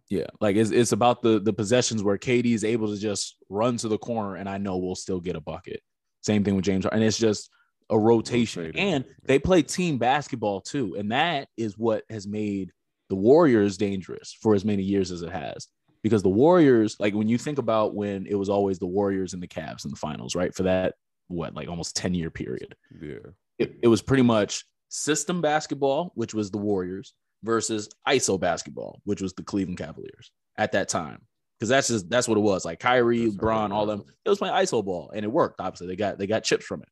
Yeah, 0.09 0.27
like 0.39 0.55
it's 0.55 0.71
it's 0.71 0.93
about 0.93 1.21
the 1.21 1.37
the 1.37 1.51
possessions 1.51 2.01
where 2.01 2.17
KD 2.17 2.53
is 2.53 2.63
able 2.63 2.87
to 2.87 2.97
just 2.97 3.35
run 3.49 3.75
to 3.75 3.89
the 3.89 3.97
corner, 3.97 4.35
and 4.35 4.47
I 4.47 4.57
know 4.57 4.77
we'll 4.77 4.95
still 4.95 5.19
get 5.19 5.35
a 5.35 5.41
bucket. 5.41 5.81
Same 6.21 6.45
thing 6.45 6.55
with 6.55 6.63
James, 6.63 6.85
and 6.85 7.03
it's 7.03 7.17
just 7.17 7.49
a 7.89 7.99
rotation. 7.99 8.71
And 8.77 9.03
they 9.25 9.37
play 9.37 9.63
team 9.63 9.97
basketball 9.97 10.61
too, 10.61 10.95
and 10.97 11.11
that 11.11 11.49
is 11.57 11.77
what 11.77 12.05
has 12.09 12.25
made 12.25 12.71
the 13.09 13.15
Warriors 13.15 13.77
dangerous 13.77 14.35
for 14.41 14.53
as 14.55 14.65
many 14.65 14.83
years 14.83 15.11
as 15.11 15.21
it 15.21 15.31
has. 15.31 15.67
Because 16.03 16.23
the 16.23 16.29
Warriors, 16.29 16.95
like 16.99 17.13
when 17.13 17.27
you 17.27 17.37
think 17.37 17.57
about 17.57 17.95
when 17.95 18.25
it 18.27 18.35
was 18.35 18.49
always 18.49 18.79
the 18.79 18.87
Warriors 18.87 19.33
and 19.33 19.41
the 19.41 19.47
Cavs 19.47 19.83
in 19.85 19.91
the 19.91 19.97
finals, 19.97 20.35
right? 20.35 20.53
For 20.53 20.63
that 20.63 20.95
what 21.27 21.53
like 21.55 21.67
almost 21.67 21.95
ten 21.95 22.13
year 22.13 22.29
period, 22.29 22.75
Yeah. 23.01 23.17
it, 23.57 23.75
it 23.83 23.87
was 23.87 24.01
pretty 24.01 24.23
much 24.23 24.63
system 24.89 25.41
basketball, 25.41 26.11
which 26.15 26.33
was 26.33 26.51
the 26.51 26.57
Warriors, 26.57 27.13
versus 27.43 27.89
ISO 28.07 28.39
basketball, 28.39 29.01
which 29.03 29.21
was 29.21 29.33
the 29.33 29.43
Cleveland 29.43 29.77
Cavaliers 29.77 30.31
at 30.57 30.71
that 30.71 30.87
time. 30.89 31.21
Because 31.59 31.69
that's 31.69 31.87
just 31.87 32.09
that's 32.09 32.27
what 32.27 32.37
it 32.37 32.41
was. 32.41 32.63
Like 32.65 32.79
Kyrie, 32.79 33.25
That's 33.25 33.35
Bron, 33.35 33.71
all 33.71 33.85
them, 33.87 34.03
it 34.23 34.29
was 34.29 34.37
playing 34.37 34.53
ISO 34.55 34.85
ball, 34.85 35.11
and 35.13 35.25
it 35.25 35.31
worked. 35.31 35.59
Obviously, 35.59 35.87
they 35.87 35.95
got 35.95 36.17
they 36.19 36.27
got 36.27 36.43
chips 36.43 36.65
from 36.65 36.83
it. 36.83 36.89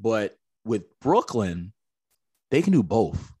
But 0.00 0.36
with 0.64 0.84
Brooklyn, 1.00 1.72
they 2.50 2.62
can 2.62 2.72
do 2.72 2.82
both. 2.82 3.32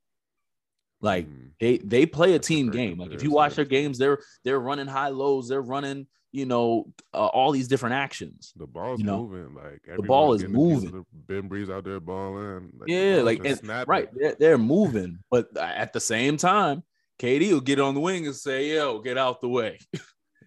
Like 1.00 1.26
Mm. 1.28 1.47
They 1.60 1.78
they 1.78 2.06
play 2.06 2.34
a 2.34 2.38
team 2.38 2.70
game. 2.70 2.98
Like 2.98 3.12
if 3.12 3.22
you 3.22 3.30
watch 3.30 3.54
their 3.56 3.64
games, 3.64 3.98
they're 3.98 4.18
they're 4.44 4.60
running 4.60 4.86
high 4.86 5.08
lows, 5.08 5.48
they're 5.48 5.62
running 5.62 6.06
you 6.32 6.46
know 6.46 6.92
uh, 7.14 7.26
all 7.26 7.52
these 7.52 7.68
different 7.68 7.94
actions. 7.94 8.52
The 8.56 8.66
ball's 8.66 9.00
you 9.00 9.06
know, 9.06 9.26
moving. 9.26 9.54
Like 9.54 9.82
the 9.96 10.02
ball 10.02 10.34
is 10.34 10.42
getting 10.42 10.56
a 10.56 10.58
piece 10.58 10.84
of 10.84 10.92
moving. 10.92 11.06
Ben 11.12 11.48
Breeze 11.48 11.70
out 11.70 11.84
there 11.84 12.00
balling. 12.00 12.70
Like, 12.78 12.88
Yeah, 12.88 13.22
like 13.22 13.44
and, 13.44 13.58
snapping. 13.58 13.90
right, 13.90 14.08
they're, 14.14 14.36
they're 14.38 14.58
moving, 14.58 15.18
but 15.30 15.56
at 15.56 15.92
the 15.92 16.00
same 16.00 16.36
time, 16.36 16.82
KD 17.18 17.52
will 17.52 17.60
get 17.60 17.80
on 17.80 17.94
the 17.94 18.00
wing 18.00 18.26
and 18.26 18.36
say, 18.36 18.74
"Yo, 18.74 19.00
get 19.00 19.18
out 19.18 19.40
the 19.40 19.48
way." 19.48 19.78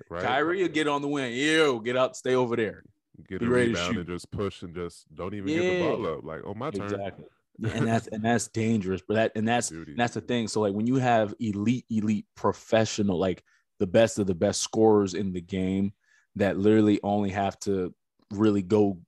Right? 0.10 0.24
Kyrie 0.24 0.64
will 0.64 0.68
get 0.68 0.90
on 0.90 1.02
the 1.02 1.08
wing, 1.08 1.32
"Yo, 1.34 1.80
get 1.80 1.96
out, 1.96 2.18
stay 2.18 2.36
over 2.36 2.58
there." 2.58 2.84
get 3.30 3.40
be 3.40 3.46
a 3.46 3.50
ready 3.50 3.74
to 3.74 3.80
shoot. 3.80 3.98
and 3.98 4.08
just 4.08 4.30
push 4.32 4.62
and 4.62 4.74
just 4.76 5.06
don't 5.16 5.34
even 5.34 5.48
get 5.48 5.62
the 5.62 5.80
ball 5.84 6.06
up. 6.08 6.24
Like, 6.24 6.42
oh 6.46 6.54
my 6.54 6.72
turn. 6.72 6.84
Exactly. 6.86 7.26
And 7.64 7.88
that's 7.88 8.08
and 8.08 8.24
that's 8.24 8.48
dangerous. 8.48 9.02
But 9.08 9.16
that 9.16 9.32
and 9.36 9.48
that's 9.48 9.70
Duty. 9.70 9.94
that's 9.96 10.14
the 10.14 10.22
thing. 10.22 10.48
So 10.48 10.62
like 10.62 10.74
when 10.74 10.88
you 10.88 10.96
have 10.96 11.34
elite, 11.40 11.86
elite 11.90 12.26
professional, 12.36 13.18
like 13.18 13.44
the 13.80 13.88
best 13.88 14.20
of 14.20 14.28
the 14.28 14.36
best 14.36 14.62
scorers 14.62 15.14
in 15.14 15.34
the 15.34 15.42
game 15.42 15.94
that 16.36 16.58
literally 16.58 17.00
only 17.04 17.30
have 17.32 17.60
to 17.60 17.94
really 18.32 18.62
go 18.62 19.00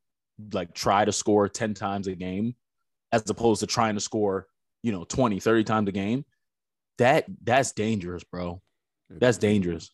like 0.51 0.73
try 0.73 1.05
to 1.05 1.11
score 1.11 1.47
10 1.47 1.73
times 1.73 2.07
a 2.07 2.15
game 2.15 2.55
as 3.11 3.29
opposed 3.29 3.61
to 3.61 3.67
trying 3.67 3.93
to 3.93 4.01
score, 4.01 4.47
you 4.81 4.91
know, 4.91 5.03
20, 5.03 5.39
30 5.39 5.63
times 5.63 5.89
a 5.89 5.91
game. 5.91 6.25
That 6.97 7.25
that's 7.43 7.71
dangerous, 7.71 8.23
bro. 8.23 8.61
That's 9.09 9.37
dangerous. 9.37 9.91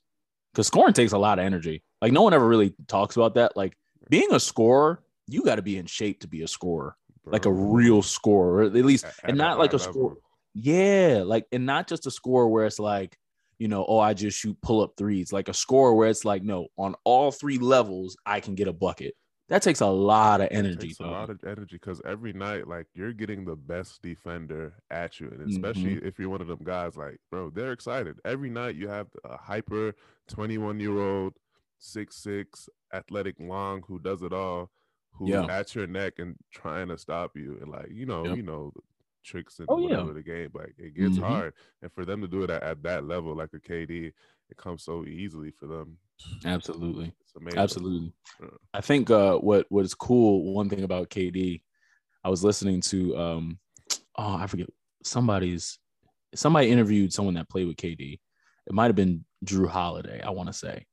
Cuz 0.56 0.68
scoring 0.68 0.94
takes 0.94 1.12
a 1.12 1.18
lot 1.18 1.40
of 1.40 1.46
energy. 1.46 1.84
Like 2.02 2.12
no 2.12 2.22
one 2.22 2.34
ever 2.34 2.48
really 2.48 2.74
talks 2.88 3.16
about 3.16 3.36
that. 3.36 3.56
Like 3.56 3.78
being 4.10 4.34
a 4.34 4.40
scorer, 4.40 5.04
you 5.28 5.44
got 5.44 5.56
to 5.56 5.62
be 5.62 5.78
in 5.78 5.86
shape 5.86 6.22
to 6.22 6.28
be 6.28 6.42
a 6.42 6.48
scorer. 6.48 6.96
Like 7.32 7.46
a 7.46 7.52
real 7.52 8.02
scorer, 8.02 8.58
or 8.58 8.62
at 8.64 8.74
least 8.74 9.06
At- 9.06 9.14
and 9.26 9.38
not 9.38 9.58
like 9.60 9.74
a 9.74 9.80
score. 9.80 10.18
Yeah, 10.54 11.24
like 11.26 11.46
and 11.52 11.66
not 11.66 11.88
just 11.88 12.08
a 12.08 12.12
score 12.12 12.50
where 12.50 12.66
it's 12.66 12.80
like, 12.80 13.18
you 13.60 13.68
know, 13.68 13.86
oh, 13.88 14.00
I 14.00 14.14
just 14.14 14.38
shoot 14.38 14.58
pull 14.62 14.82
up 14.82 14.94
threes. 14.98 15.32
Like 15.32 15.48
a 15.50 15.54
score 15.54 15.96
where 15.96 16.10
it's 16.10 16.26
like, 16.26 16.44
no, 16.44 16.68
on 16.78 16.96
all 17.04 17.32
three 17.32 17.58
levels, 17.60 18.18
I 18.26 18.40
can 18.40 18.56
get 18.56 18.68
a 18.68 18.74
bucket. 18.74 19.14
That 19.50 19.64
takes 19.64 19.82
a 19.82 19.88
lot 19.88 20.42
of 20.42 20.50
energy. 20.52 20.96
a 21.00 21.04
lot 21.08 21.32
of 21.32 21.40
energy 21.44 21.76
because 21.78 22.02
every 22.06 22.34
night, 22.34 22.68
like 22.68 22.86
you're 22.94 23.14
getting 23.14 23.46
the 23.46 23.56
best 23.56 24.02
defender 24.04 24.74
at 24.92 25.20
you, 25.20 25.28
and 25.28 25.40
Mm-hmm. 25.40 25.50
especially 25.52 25.94
if 26.08 26.20
you're 26.20 26.30
one 26.30 26.42
of 26.42 26.48
them 26.48 26.62
guys, 26.64 26.96
like 26.96 27.18
bro, 27.32 27.50
they're 27.50 27.72
excited. 27.72 28.20
Every 28.26 28.50
night 28.52 28.76
you 28.76 28.88
have 28.90 29.08
a 29.24 29.38
hyper 29.38 29.96
21 30.28 30.80
year 30.80 31.00
old, 31.00 31.34
six 31.80 32.18
six 32.18 32.70
athletic 32.94 33.36
long 33.40 33.82
who 33.88 33.98
does 34.00 34.22
it 34.22 34.34
all, 34.34 34.70
who's 35.20 35.30
Yeah. 35.30 35.46
at 35.46 35.76
your 35.76 35.86
neck 35.88 36.20
and 36.20 36.36
trying 36.52 36.88
to 36.88 36.98
stop 36.98 37.36
you, 37.36 37.58
and 37.62 37.70
like 37.70 37.90
you 37.92 38.06
know, 38.06 38.26
Yep. 38.26 38.38
you 38.38 38.44
know, 38.44 38.74
tricks 39.24 39.60
and 39.60 39.68
Oh, 39.70 39.78
yeah. 39.90 40.02
the 40.14 40.24
game, 40.24 40.50
like 40.54 40.74
it 40.78 40.96
gets 40.96 41.18
Mhm. 41.18 41.22
hard, 41.24 41.54
and 41.82 41.92
for 41.94 42.06
them 42.06 42.22
to 42.22 42.28
do 42.28 42.44
it 42.44 42.50
at, 42.50 42.64
at 42.64 42.82
that 42.84 43.04
level, 43.06 43.36
like 43.36 43.54
a 43.54 43.60
KD, 43.60 44.14
it 44.50 44.58
comes 44.58 44.84
so 44.84 45.06
easily 45.06 45.52
for 45.52 45.68
them. 45.68 45.98
Absolutely. 46.46 47.14
It's 47.22 47.36
amazing. 47.36 47.60
Absolutely. 47.60 48.14
Yeah. 48.42 48.48
I 48.74 48.82
think 48.82 49.10
uh 49.12 49.38
what 49.38 49.66
what 49.70 49.86
is 49.86 49.94
cool, 49.94 50.54
one 50.54 50.70
thing 50.70 50.84
about 50.84 51.10
KD, 51.10 51.62
I 52.24 52.30
was 52.30 52.44
listening 52.44 52.82
to 52.82 53.18
um 53.18 53.60
oh, 54.18 54.36
I 54.36 54.48
forget 54.48 54.70
somebody's 55.04 55.80
somebody 56.36 56.70
interviewed 56.70 57.12
someone 57.14 57.34
that 57.36 57.50
played 57.50 57.68
with 57.68 57.78
KD. 57.78 58.20
It 58.68 58.74
might 58.74 58.86
have 58.88 58.96
been 58.96 59.26
Jrue 59.46 59.68
Holiday, 59.68 60.22
I 60.22 60.30
want 60.32 60.48
to 60.48 60.54
say. 60.54 60.86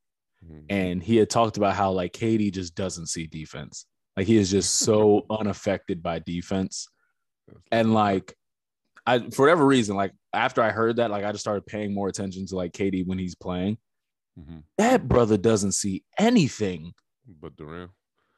Mhm. 0.45 0.65
and 0.69 1.01
he 1.03 1.15
had 1.17 1.31
talked 1.31 1.57
about 1.57 1.75
how 1.75 1.91
like 1.91 2.13
KD 2.13 2.51
just 2.51 2.75
doesn't 2.75 3.07
see 3.07 3.25
defense. 3.25 3.87
Like 4.17 4.27
he 4.27 4.35
is 4.37 4.49
just 4.51 4.77
so 4.77 5.25
unaffected 5.29 6.01
by 6.03 6.19
defense. 6.19 6.87
And 7.71 7.93
like 7.93 8.35
I 9.05 9.19
for 9.29 9.43
whatever 9.43 9.65
reason, 9.65 9.95
like 9.95 10.11
after 10.33 10.61
I 10.61 10.71
heard 10.71 10.97
that, 10.97 11.11
like 11.11 11.23
I 11.23 11.31
just 11.31 11.43
started 11.43 11.65
paying 11.65 11.93
more 11.93 12.09
attention 12.09 12.45
to 12.47 12.55
like 12.57 12.73
KD 12.73 13.05
when 13.07 13.19
he's 13.19 13.35
playing. 13.35 13.77
Mhm. 14.37 14.63
That 14.77 15.07
brother 15.07 15.37
doesn't 15.37 15.71
see 15.73 16.03
anything 16.19 16.93
but 17.41 17.55
Durant. 17.55 17.91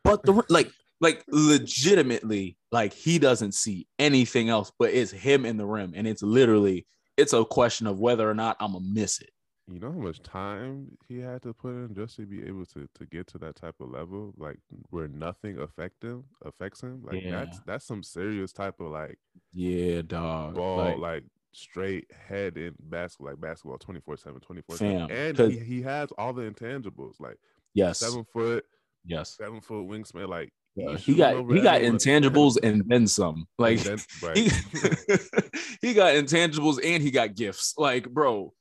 but 0.03 0.23
the 0.23 0.43
like 0.49 0.71
like 1.01 1.23
legitimately 1.29 2.57
like 2.71 2.93
he 2.93 3.19
doesn't 3.19 3.53
see 3.53 3.87
anything 3.99 4.49
else 4.49 4.71
but 4.79 4.91
it's 4.93 5.11
him 5.11 5.45
in 5.45 5.57
the 5.57 5.65
rim 5.65 5.93
and 5.95 6.07
it's 6.07 6.21
literally 6.23 6.85
it's 7.17 7.33
a 7.33 7.45
question 7.45 7.85
of 7.87 7.99
whether 7.99 8.29
or 8.29 8.33
not 8.33 8.57
I'm 8.59 8.73
gonna 8.73 8.85
miss 8.85 9.19
it. 9.19 9.29
You 9.71 9.79
know 9.79 9.91
how 9.91 9.99
much 9.99 10.21
time 10.23 10.97
he 11.07 11.19
had 11.19 11.43
to 11.43 11.53
put 11.53 11.69
in 11.69 11.93
just 11.95 12.15
to 12.15 12.25
be 12.25 12.41
able 12.43 12.65
to 12.67 12.87
to 12.95 13.05
get 13.05 13.27
to 13.27 13.37
that 13.39 13.55
type 13.55 13.75
of 13.79 13.89
level, 13.91 14.33
like 14.37 14.57
where 14.89 15.07
nothing 15.07 15.59
affect 15.59 16.03
him 16.03 16.23
affects 16.43 16.81
him. 16.81 17.01
Like 17.03 17.23
that's 17.29 17.57
Yeah. 17.57 17.63
that's 17.67 17.85
some 17.85 18.01
serious 18.01 18.51
type 18.51 18.79
of 18.79 18.91
like 18.91 19.19
Yeah, 19.53 20.01
dog. 20.01 20.55
ball, 20.55 20.77
Like, 20.77 20.97
like, 20.97 21.23
straight 21.51 22.09
head 22.11 22.57
in 22.57 22.73
basketball, 22.79 23.31
like 23.31 23.41
basketball 23.41 23.77
24 23.77 24.17
7, 24.17 24.39
24 24.39 24.77
Fam, 24.77 25.07
7. 25.09 25.11
And 25.11 25.51
he, 25.53 25.59
he 25.59 25.81
has 25.83 26.09
all 26.17 26.33
the 26.33 26.43
intangibles, 26.49 27.19
like 27.19 27.37
yes, 27.75 27.99
seven 27.99 28.25
foot, 28.33 28.65
yes. 29.05 29.35
seven 29.37 29.61
foot 29.61 29.87
wingspan. 29.87 30.27
Like 30.29 30.51
Yeah, 30.75 30.95
he 30.97 31.13
got 31.13 31.35
he 31.51 31.61
got 31.61 31.81
intangibles 31.81 32.57
and 32.63 32.83
then 32.87 33.05
some. 33.07 33.45
Like 33.59 33.79
then- 33.81 33.99
right. 34.23 34.35
he, 34.37 34.45
he 35.81 35.93
got 35.93 36.13
intangibles 36.15 36.79
and 36.83 37.03
he 37.03 37.11
got 37.11 37.35
gifts. 37.35 37.75
Like, 37.77 38.09
bro, 38.09 38.53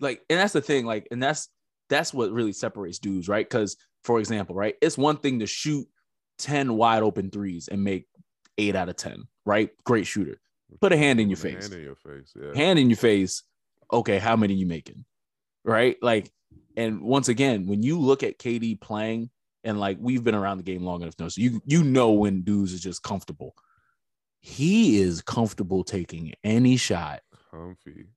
like, 0.00 0.22
and 0.28 0.38
that's 0.38 0.52
the 0.52 0.60
thing, 0.60 0.86
like, 0.86 1.08
and 1.10 1.22
that's 1.22 1.48
that's 1.88 2.14
what 2.14 2.32
really 2.32 2.52
separates 2.52 2.98
dudes, 2.98 3.28
right? 3.28 3.48
Because, 3.48 3.76
for 4.02 4.18
example, 4.18 4.54
right, 4.54 4.74
it's 4.80 4.98
one 4.98 5.16
thing 5.16 5.40
to 5.40 5.46
shoot 5.46 5.86
10 6.38 6.74
wide 6.74 7.02
open 7.02 7.30
threes 7.30 7.68
and 7.68 7.84
make 7.84 8.06
eight 8.58 8.74
out 8.74 8.88
of 8.88 8.96
10, 8.96 9.24
right? 9.44 9.70
Great 9.84 10.06
shooter. 10.06 10.40
Put 10.80 10.92
a 10.92 10.96
hand 10.96 11.20
in 11.20 11.28
your 11.28 11.36
face. 11.36 11.68
Hand 11.68 11.74
in 11.74 11.84
your 11.84 11.94
face. 11.94 12.32
Yeah. 12.34 12.54
Hand 12.54 12.78
in 12.78 12.90
your 12.90 12.96
face. 12.96 13.42
Okay, 13.92 14.18
how 14.18 14.34
many 14.36 14.54
you 14.54 14.66
making? 14.66 15.04
Right? 15.64 15.96
Like, 16.02 16.30
and 16.76 17.02
once 17.02 17.28
again, 17.28 17.66
when 17.66 17.82
you 17.82 17.98
look 17.98 18.22
at 18.22 18.38
KD 18.38 18.80
playing, 18.80 19.30
and 19.62 19.80
like 19.80 19.96
we've 20.00 20.22
been 20.22 20.34
around 20.34 20.58
the 20.58 20.62
game 20.62 20.82
long 20.82 21.02
enough 21.02 21.16
to 21.16 21.24
know, 21.24 21.28
so 21.28 21.40
you 21.40 21.62
you 21.64 21.82
know 21.82 22.12
when 22.12 22.42
dudes 22.42 22.72
is 22.72 22.82
just 22.82 23.02
comfortable. 23.02 23.54
He 24.40 25.00
is 25.00 25.22
comfortable 25.22 25.84
taking 25.84 26.34
any 26.44 26.76
shot. 26.76 27.22
comfy. 27.50 28.08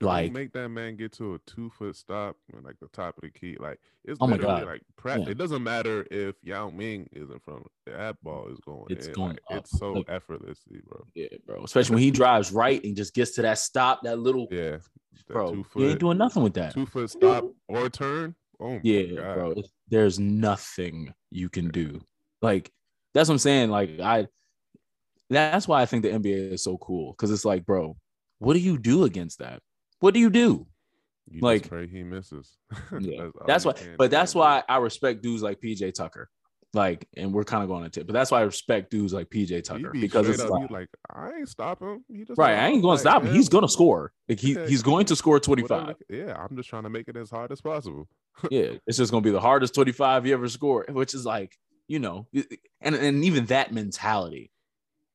Like- 0.00 0.32
make 0.32 0.52
that 0.52 0.68
man 0.68 0.96
get 0.96 1.12
to 1.12 1.34
a 1.34 1.38
two 1.46 1.70
foot 1.70 1.96
stop 1.96 2.36
on 2.54 2.62
like 2.62 2.76
the 2.80 2.88
top 2.88 3.16
of 3.16 3.22
the 3.22 3.30
key. 3.30 3.56
Like 3.58 3.78
it's 4.04 4.18
Oh 4.20 4.26
my 4.26 4.36
literally 4.36 4.60
God. 4.60 4.66
like 4.68 4.82
pra- 4.96 5.18
Yeah. 5.20 5.28
it 5.30 5.38
doesn't 5.38 5.62
matter 5.62 6.06
if 6.10 6.36
Yao 6.42 6.68
Ming 6.68 7.08
is 7.12 7.30
in 7.30 7.38
front. 7.40 7.66
That 7.86 8.22
ball 8.22 8.48
is 8.52 8.58
going. 8.60 8.84
It's 8.90 9.06
in. 9.06 9.14
going 9.14 9.38
Like. 9.50 9.60
It's 9.60 9.70
so 9.78 9.92
Like- 9.94 10.10
effortlessly, 10.10 10.80
bro. 10.86 11.04
Yeah, 11.14 11.28
bro. 11.46 11.64
Especially 11.64 11.94
when 11.94 12.02
he 12.02 12.10
drives 12.10 12.52
right 12.52 12.82
and 12.84 12.94
just 12.94 13.14
gets 13.14 13.30
to 13.36 13.42
that 13.42 13.58
stop, 13.58 14.02
that 14.02 14.18
little 14.18 14.48
Yeah, 14.50 14.72
that 14.72 14.82
bro. 15.28 15.50
two 15.54 15.64
foot, 15.64 15.82
ain't 15.90 16.00
doing 16.00 16.18
nothing 16.18 16.42
with 16.42 16.54
that. 16.54 16.74
two 16.74 16.84
foot 16.86 17.08
stop 17.10 17.44
or 17.68 17.88
turn. 17.88 18.34
Oh 18.60 18.74
my 18.74 18.80
Yeah, 18.84 19.14
God. 19.20 19.34
bro. 19.34 19.54
There's 19.88 20.18
nothing 20.18 21.14
you 21.30 21.48
can 21.48 21.68
do. 21.68 22.00
Like 22.42 22.70
that's 23.14 23.30
what 23.30 23.34
I'm 23.36 23.38
saying. 23.38 23.70
Like 23.70 23.98
I, 23.98 24.26
that's 25.30 25.66
why 25.66 25.80
I 25.82 25.86
think 25.86 26.02
the 26.02 26.10
NBA 26.10 26.52
is 26.52 26.62
so 26.62 26.76
cool 26.78 27.12
because 27.12 27.30
it's 27.30 27.44
like, 27.46 27.64
bro, 27.64 27.96
what 28.38 28.52
do 28.54 28.60
you 28.60 28.78
do 28.78 29.04
against 29.04 29.38
that? 29.38 29.62
What 30.00 30.14
do 30.14 30.20
you 30.20 30.30
do? 30.30 30.66
You 31.28 31.40
like- 31.40 31.68
pray 31.68 31.86
he 31.88 32.02
misses. 32.02 32.56
Yeah, 33.00 33.30
that's 33.46 33.64
you 33.64 33.70
why. 33.72 33.94
But 33.98 34.10
do, 34.10 34.16
that's 34.16 34.34
why 34.34 34.62
I 34.68 34.78
respect 34.78 35.22
dudes 35.22 35.42
like 35.42 35.60
PJ 35.60 35.94
Tucker. 35.94 36.28
Like, 36.74 37.08
and 37.16 37.32
we're 37.32 37.44
kind 37.44 37.62
of 37.62 37.68
going 37.70 37.84
to 37.84 37.90
tip, 37.90 38.06
but 38.06 38.12
that's 38.12 38.30
why 38.30 38.40
I 38.40 38.42
respect 38.42 38.90
dudes 38.90 39.14
like 39.14 39.30
PJ 39.30 39.64
Tucker 39.64 39.90
be 39.90 40.00
because 40.00 40.28
it's 40.28 40.42
up, 40.42 40.50
like, 40.50 40.70
like 40.70 40.88
I 41.08 41.30
ain't 41.38 41.48
stopping. 41.48 42.04
He 42.12 42.24
just 42.24 42.36
right. 42.38 42.54
I 42.54 42.66
ain't 42.68 42.82
going 42.82 42.96
to 42.96 43.00
stop 43.00 43.22
him. 43.22 43.32
He's 43.32 43.48
going 43.48 43.62
to 43.62 43.68
score. 43.68 44.12
score. 44.12 44.12
Like 44.28 44.40
he, 44.40 44.52
Yeah, 44.54 44.66
he's 44.66 44.82
going 44.82 45.06
to 45.06 45.16
score 45.16 45.40
25. 45.40 45.70
Whatever- 45.70 45.98
Yeah, 46.10 46.36
I'm 46.36 46.54
just 46.54 46.68
trying 46.68 46.82
to 46.82 46.90
make 46.90 47.08
it 47.08 47.16
as 47.16 47.30
hard 47.30 47.50
as 47.50 47.62
possible. 47.62 48.08
yeah, 48.50 48.72
it's 48.86 48.98
just 48.98 49.10
gonna 49.10 49.22
be 49.22 49.30
the 49.30 49.40
hardest 49.40 49.74
25 49.74 50.26
you 50.26 50.34
ever 50.34 50.48
scored, 50.48 50.92
which 50.94 51.14
is 51.14 51.24
like, 51.24 51.56
you 51.88 51.98
know, 51.98 52.26
and 52.82 52.94
and 52.94 53.24
even 53.24 53.46
that 53.46 53.72
mentality, 53.72 54.50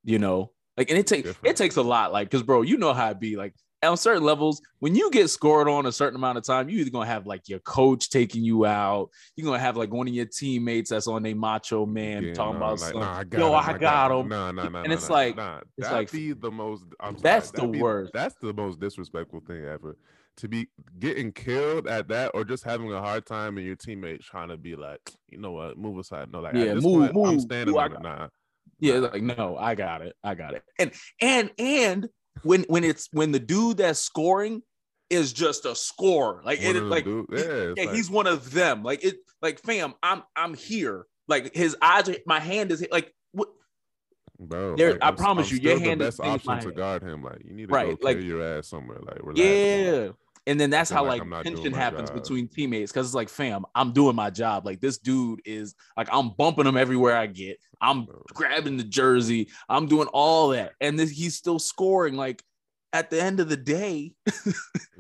you 0.04 0.18
know, 0.18 0.52
like, 0.78 0.90
and 0.90 0.98
it 0.98 1.06
takes 1.06 1.30
it 1.44 1.56
takes 1.56 1.76
a 1.76 1.84
lot, 1.84 2.12
like, 2.12 2.32
cause 2.32 2.42
bro, 2.42 2.64
you 2.64 2.78
know 2.78 2.94
how 2.94 3.12
it 3.12 3.20
be 3.20 3.36
like 3.36 3.54
on 3.84 3.98
certain 3.98 4.24
levels 4.24 4.62
when 4.80 4.96
you 4.96 5.10
get 5.12 5.30
scored 5.30 5.68
on 5.68 5.86
a 5.86 5.92
certain 5.92 6.16
amount 6.16 6.38
of 6.38 6.44
time, 6.44 6.70
you're 6.70 6.82
either 6.82 6.92
gonna 6.92 7.06
have 7.08 7.26
like 7.26 7.50
your 7.50 7.60
coach 7.60 8.10
taking 8.10 8.44
you 8.44 8.66
out, 8.66 9.10
you're 9.36 9.46
gonna 9.46 9.60
have 9.60 9.76
like 9.78 9.92
one 9.92 10.08
of 10.08 10.14
your 10.14 10.26
teammates 10.26 10.90
that's 10.92 11.08
on 11.08 11.26
a 11.26 11.34
macho 11.34 11.86
man 11.86 12.24
Yeah, 12.24 12.34
talking 12.34 12.60
nah, 12.60 12.66
about 12.68 12.80
like, 12.80 12.80
something. 12.80 13.00
nah, 13.02 13.12
I 13.12 13.24
Yo, 13.40 13.48
him, 13.60 13.76
I 13.76 13.78
got 13.78 14.12
him. 14.12 14.28
Nah, 14.30 14.52
nah, 14.52 14.70
nah, 14.70 14.84
And 14.84 14.94
it's 14.94 15.10
nah, 15.10 15.16
like- 15.16 15.36
nah. 15.36 15.60
it's 15.78 15.88
That'd 15.88 15.94
like- 15.98 16.12
be 16.12 16.34
the 16.34 16.52
most. 16.52 16.84
I'm 17.00 17.16
sorry, 17.18 17.22
That's 17.22 17.52
the 17.52 17.68
be- 17.68 17.80
worst. 17.82 18.12
That's 18.14 18.36
the 18.42 18.54
most 18.54 18.80
disrespectful 18.80 19.42
thing 19.48 19.66
ever. 19.66 19.98
To 20.38 20.48
be 20.48 20.68
getting 21.00 21.32
killed 21.34 21.88
at 21.88 22.08
that, 22.08 22.32
or 22.34 22.44
just 22.46 22.64
having 22.64 22.92
a 22.94 23.00
hard 23.00 23.26
time, 23.26 23.58
and 23.58 23.66
your 23.68 23.76
teammate 23.76 24.22
trying 24.22 24.48
to 24.48 24.58
be 24.58 24.76
like, 24.76 25.02
you 25.28 25.38
know 25.38 25.52
what, 25.52 25.78
move 25.78 25.98
aside. 25.98 26.32
No, 26.32 26.40
like, 26.40 26.54
Yeah, 26.56 26.76
move, 26.76 27.12
point, 27.12 27.28
I'm 27.28 27.34
move, 27.34 27.42
standing 27.42 27.76
move, 27.76 27.84
on 27.84 27.94
it. 27.94 28.02
Nah, 28.02 28.28
Yeah, 28.80 28.96
like 29.00 29.22
no, 29.22 29.58
I 29.60 29.76
got 29.76 30.02
it, 30.02 30.16
I 30.24 30.36
got 30.36 30.54
it. 30.54 30.64
And 30.80 30.92
and 31.20 31.52
and 31.60 32.10
when 32.44 32.64
when 32.70 32.84
it's 32.84 33.08
when 33.12 33.32
the 33.32 33.40
dude 33.40 33.78
that's 33.78 34.00
scoring 34.00 34.62
is 35.10 35.34
just 35.34 35.66
a 35.66 35.76
scorer, 35.76 36.42
like 36.46 36.60
One 36.64 36.76
it 36.76 36.84
like 36.84 37.06
yeah, 37.06 37.74
yeah, 37.76 37.84
like- 37.86 37.96
he's 37.96 38.10
one 38.10 38.28
of 38.28 38.52
them. 38.52 38.84
Like 38.84 39.04
it, 39.04 39.18
like 39.42 39.60
fam, 39.60 39.94
I'm 40.02 40.24
I'm 40.36 40.54
here. 40.54 41.06
Like 41.28 41.54
his 41.56 41.76
eyes, 41.82 42.08
are, 42.10 42.16
my 42.26 42.40
hand 42.40 42.72
is 42.72 42.86
like 42.92 43.14
what? 43.32 43.50
bro. 44.40 44.76
there- 44.76 44.94
like, 44.94 45.04
I 45.04 45.08
I'm- 45.08 45.16
promise 45.16 45.50
I'm 45.52 45.58
you, 45.58 45.64
your 45.64 45.80
hand 45.80 46.02
the 46.02 46.06
best 46.06 46.20
option 46.20 46.60
to 46.62 46.72
guard 46.72 47.04
him. 47.04 47.24
Like, 47.24 47.42
you 47.46 47.54
need 47.54 47.68
to 47.70 47.74
Right, 47.74 48.00
go 48.00 48.06
like- 48.06 48.22
your 48.22 48.42
ass 48.44 48.68
somewhere. 48.68 49.00
Like, 49.02 49.20
relax. 49.22 49.40
bro. 49.40 50.16
And 50.48 50.60
then 50.60 50.70
that's 50.72 50.90
how 50.90 51.04
like 51.04 51.12
like, 51.14 51.22
I'm 51.22 51.30
not 51.30 51.44
doing 51.44 51.56
tension 51.58 51.74
happens 51.74 52.10
job. 52.10 52.20
between 52.22 52.48
teammates 52.48 52.92
because 52.92 53.06
it's 53.08 53.14
like, 53.16 53.30
fam, 53.30 53.64
I'm 53.76 53.92
doing 53.94 54.16
my 54.16 54.30
job. 54.32 54.66
Like 54.66 54.82
this 54.82 54.98
dude 54.98 55.40
is 55.46 55.76
like, 55.96 56.10
I'm 56.12 56.30
bumping 56.32 56.66
him 56.66 56.78
everywhere 56.78 57.16
I 57.16 57.28
get. 57.28 57.58
I'm 57.80 58.06
Bro. 58.06 58.24
grabbing 58.34 58.78
the 58.78 58.84
jersey. 58.84 59.50
I'm 59.70 59.86
doing 59.88 60.08
all 60.14 60.50
that, 60.50 60.74
and 60.82 60.98
this, 60.98 61.10
he's 61.12 61.36
still 61.36 61.60
scoring. 61.60 62.16
Like, 62.16 62.44
at 62.94 63.10
the 63.10 63.22
end 63.22 63.40
of 63.40 63.50
the 63.50 63.56
day, 63.58 64.14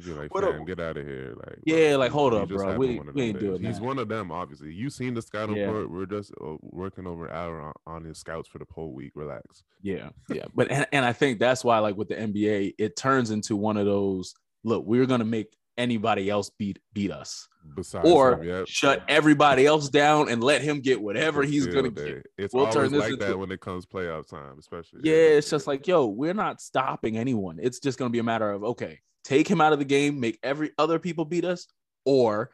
like, 0.07 0.31
fam, 0.33 0.65
get 0.65 0.79
out 0.79 0.97
of 0.97 1.05
here. 1.05 1.33
Like, 1.35 1.59
Yeah, 1.65 1.95
like, 1.97 2.11
hold 2.11 2.33
up, 2.33 2.49
bro. 2.49 2.77
We- 2.77 2.99
we 3.13 3.21
ain't 3.23 3.39
doing 3.39 3.63
He's 3.63 3.81
one 3.81 3.99
of 3.99 4.07
them, 4.07 4.31
obviously. 4.31 4.73
You 4.73 4.89
seen 4.89 5.13
the 5.13 5.21
scouting 5.21 5.57
Yeah. 5.57 5.65
report. 5.65 5.91
We're 5.91 6.05
just 6.05 6.31
uh, 6.41 6.55
working 6.61 7.05
over 7.05 7.25
an 7.27 7.35
hour 7.35 7.61
on, 7.61 7.73
on 7.85 8.03
his 8.05 8.17
scouts 8.17 8.47
for 8.47 8.59
the 8.59 8.65
whole 8.71 8.93
week. 8.93 9.11
Relax. 9.15 9.63
yeah, 9.81 10.09
yeah. 10.29 10.45
But 10.55 10.71
and, 10.71 10.87
and 10.91 11.03
I 11.05 11.13
think 11.13 11.39
that's 11.39 11.63
why, 11.63 11.79
like 11.79 11.97
with 11.97 12.07
the 12.09 12.15
NBA, 12.15 12.75
it 12.77 12.95
turns 12.95 13.31
into 13.31 13.55
one 13.55 13.77
of 13.77 13.85
those. 13.85 14.33
Look, 14.63 14.85
we're 14.85 15.05
gonna 15.05 15.25
make 15.25 15.55
anybody 15.77 16.29
else 16.29 16.51
beat 16.57 16.79
beat 16.93 17.11
us, 17.11 17.47
Besides 17.75 18.07
or 18.07 18.33
him, 18.33 18.43
yep. 18.43 18.67
shut 18.67 19.03
everybody 19.07 19.65
else 19.65 19.89
down 19.89 20.29
and 20.29 20.43
let 20.43 20.61
him 20.61 20.81
get 20.81 21.01
whatever 21.01 21.43
he's 21.43 21.65
Field 21.65 21.75
gonna 21.75 21.89
get. 21.89 22.25
It's 22.37 22.53
We'll 22.53 22.65
always 22.65 22.75
turn 22.75 22.91
this 22.91 23.01
like 23.01 23.19
that 23.19 23.25
into- 23.27 23.37
when 23.37 23.51
it 23.51 23.61
comes 23.61 23.85
playoff 23.85 24.27
time, 24.29 24.57
especially. 24.59 25.01
Yeah, 25.03 25.13
it's 25.37 25.49
just 25.49 25.67
like, 25.67 25.87
yo, 25.87 26.05
we're 26.05 26.33
not 26.33 26.61
stopping 26.61 27.17
anyone. 27.17 27.59
It's 27.61 27.79
just 27.79 27.97
gonna 27.97 28.09
be 28.11 28.19
a 28.19 28.23
matter 28.23 28.51
of 28.51 28.63
okay, 28.63 28.99
take 29.23 29.47
him 29.47 29.61
out 29.61 29.73
of 29.73 29.79
the 29.79 29.85
game, 29.85 30.19
make 30.19 30.37
every 30.43 30.71
other 30.77 30.99
people 30.99 31.25
beat 31.25 31.45
us, 31.45 31.67
or 32.05 32.51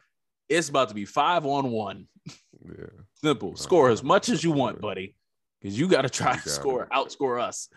it's 0.48 0.68
about 0.68 0.88
to 0.88 0.94
be 0.94 1.04
five 1.04 1.44
on 1.44 1.70
one. 1.70 2.06
yeah. 2.64 2.86
Simple. 3.14 3.56
Score 3.56 3.90
as 3.90 4.02
much 4.02 4.28
as 4.28 4.42
you 4.44 4.52
want, 4.52 4.80
buddy, 4.80 5.14
because 5.60 5.78
you 5.78 5.88
got 5.88 6.02
to 6.02 6.08
try 6.10 6.36
to 6.36 6.48
score, 6.48 6.84
it. 6.84 6.90
outscore 6.90 7.40
us. 7.42 7.68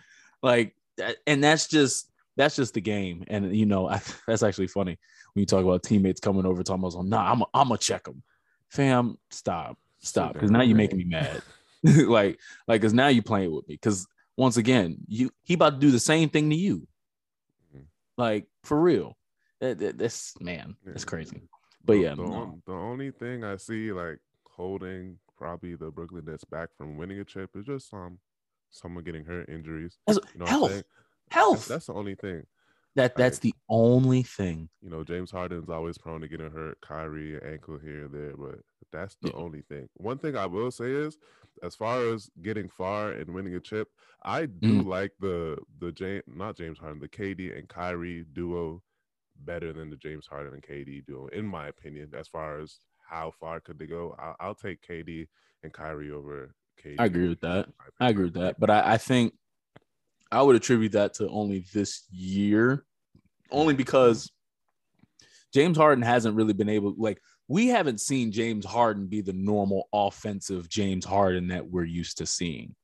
Like 0.43 0.75
that, 0.97 1.17
and 1.25 1.43
that's 1.43 1.67
just 1.67 2.10
that's 2.37 2.55
just 2.55 2.73
the 2.73 2.81
game. 2.81 3.23
And 3.27 3.55
you 3.55 3.65
know, 3.65 3.87
I, 3.89 4.01
that's 4.27 4.43
actually 4.43 4.67
funny 4.67 4.97
when 5.33 5.41
you 5.41 5.45
talk 5.45 5.63
about 5.63 5.83
teammates 5.83 6.19
coming 6.19 6.45
over 6.45 6.63
talking 6.63 6.83
about, 6.83 7.05
nah, 7.05 7.31
I'm 7.31 7.43
I'm 7.53 7.67
gonna 7.67 7.77
check 7.77 8.03
them. 8.05 8.23
Fam, 8.69 9.17
stop, 9.29 9.77
stop, 9.99 10.33
because 10.33 10.49
now 10.51 10.61
you're 10.61 10.77
making 10.77 10.97
me 10.99 11.03
mad. 11.05 11.41
like, 11.83 12.39
like, 12.67 12.79
because 12.81 12.93
now 12.93 13.07
you're 13.07 13.23
playing 13.23 13.53
with 13.53 13.67
me. 13.67 13.75
Because 13.75 14.07
once 14.37 14.57
again, 14.57 14.97
you 15.07 15.29
he 15.43 15.55
about 15.55 15.71
to 15.71 15.79
do 15.79 15.91
the 15.91 15.99
same 15.99 16.29
thing 16.29 16.49
to 16.49 16.55
you. 16.55 16.87
Mhm. 17.75 17.83
Like 18.17 18.45
for 18.63 18.79
real. 18.79 19.17
That, 19.59 19.77
that- 19.79 19.97
that's 19.97 20.39
man, 20.41 20.75
that's 20.85 21.03
crazy. 21.05 21.41
But 21.83 21.93
The- 21.93 21.99
yeah, 21.99 22.15
the, 22.15 22.23
no. 22.23 22.33
on- 22.33 22.61
the 22.65 22.73
only 22.73 23.11
thing 23.11 23.43
I 23.43 23.57
see 23.57 23.91
like 23.91 24.19
holding 24.49 25.17
probably 25.37 25.75
the 25.75 25.89
Brooklyn 25.91 26.25
Nets 26.25 26.43
back 26.43 26.69
from 26.77 26.97
winning 26.97 27.19
a 27.19 27.23
chip 27.25 27.49
is 27.55 27.65
just 27.65 27.93
um 27.93 28.19
someone 28.69 29.03
getting 29.03 29.25
hurt, 29.25 29.49
injuries. 29.49 29.97
That's- 30.07 30.25
You 30.33 30.39
know 30.39 30.45
health? 30.45 30.83
Health. 31.31 31.59
That's, 31.59 31.67
that's 31.67 31.85
the 31.87 31.93
only 31.93 32.15
thing. 32.15 32.45
that 32.95 33.15
that's 33.15 33.39
the 33.39 33.53
only 33.69 34.23
thing. 34.23 34.69
You 34.81 34.89
know, 34.89 35.03
James 35.03 35.29
Harden's 35.31 35.69
always 35.69 35.97
prone 35.97 36.21
to 36.21 36.27
getting 36.27 36.49
hurt. 36.51 36.79
Kyrie, 36.81 37.35
an 37.37 37.43
ankle 37.45 37.77
here 37.77 38.05
and 38.05 38.13
there, 38.13 38.35
but 38.35 38.59
that's 38.91 39.15
the 39.21 39.29
Yeah. 39.29 39.35
only 39.37 39.61
thing. 39.61 39.87
One 39.95 40.17
thing 40.17 40.35
I 40.35 40.47
will 40.47 40.71
say 40.71 40.91
is, 40.91 41.17
as 41.61 41.75
far 41.75 42.03
as 42.11 42.29
getting 42.41 42.67
far 42.67 43.11
and 43.11 43.33
winning 43.33 43.55
a 43.55 43.59
chip, 43.59 43.89
I 44.23 44.47
Mm. 44.47 44.61
do 44.61 44.81
like 44.81 45.11
the 45.19 45.57
the 45.79 45.91
James, 45.91 46.23
not 46.27 46.57
James 46.57 46.79
Harden, 46.79 46.99
the 46.99 47.07
KD 47.07 47.51
and 47.57 47.69
Kyrie 47.69 48.25
duo 48.33 48.81
better 49.35 49.71
than 49.73 49.89
the 49.89 49.97
James 49.97 50.27
Harden 50.27 50.53
and 50.53 50.63
KD 50.63 51.01
duo, 51.05 51.27
in 51.27 51.45
my 51.45 51.67
opinion. 51.67 52.11
As 52.15 52.27
far 52.27 52.59
as 52.59 52.79
how 53.07 53.31
far 53.31 53.59
could 53.59 53.77
they 53.77 53.87
go, 53.87 54.15
I'll, 54.17 54.35
I'll 54.39 54.55
take 54.55 54.81
KD 54.81 55.27
and 55.63 55.71
Kyrie 55.73 56.11
over 56.11 56.55
KD. 56.81 56.99
I 56.99 57.05
agree 57.05 57.27
with 57.29 57.41
that. 57.41 57.69
I 57.99 58.09
agree 58.09 58.25
with 58.25 58.33
that, 58.33 58.59
but 58.59 58.69
I, 58.71 58.93
I 58.93 58.97
think 58.97 59.33
I 60.31 60.41
would 60.41 60.55
attribute 60.55 60.93
that 60.93 61.15
to 61.15 61.27
only 61.29 61.65
this 61.73 62.03
year, 62.11 62.85
only 63.51 63.73
because 63.73 64.31
James 65.53 65.77
Harden 65.77 66.03
hasn't 66.03 66.35
really 66.35 66.53
been 66.53 66.69
able. 66.69 66.95
Like 66.97 67.21
we 67.47 67.67
haven't 67.67 67.99
seen 67.99 68.31
James 68.31 68.65
Harden 68.65 69.07
be 69.07 69.21
the 69.21 69.33
normal 69.33 69.89
offensive 69.91 70.69
James 70.69 71.05
Harden 71.05 71.49
that 71.49 71.69
we're 71.69 71.83
used 71.83 72.19
to 72.19 72.25
seeing, 72.25 72.75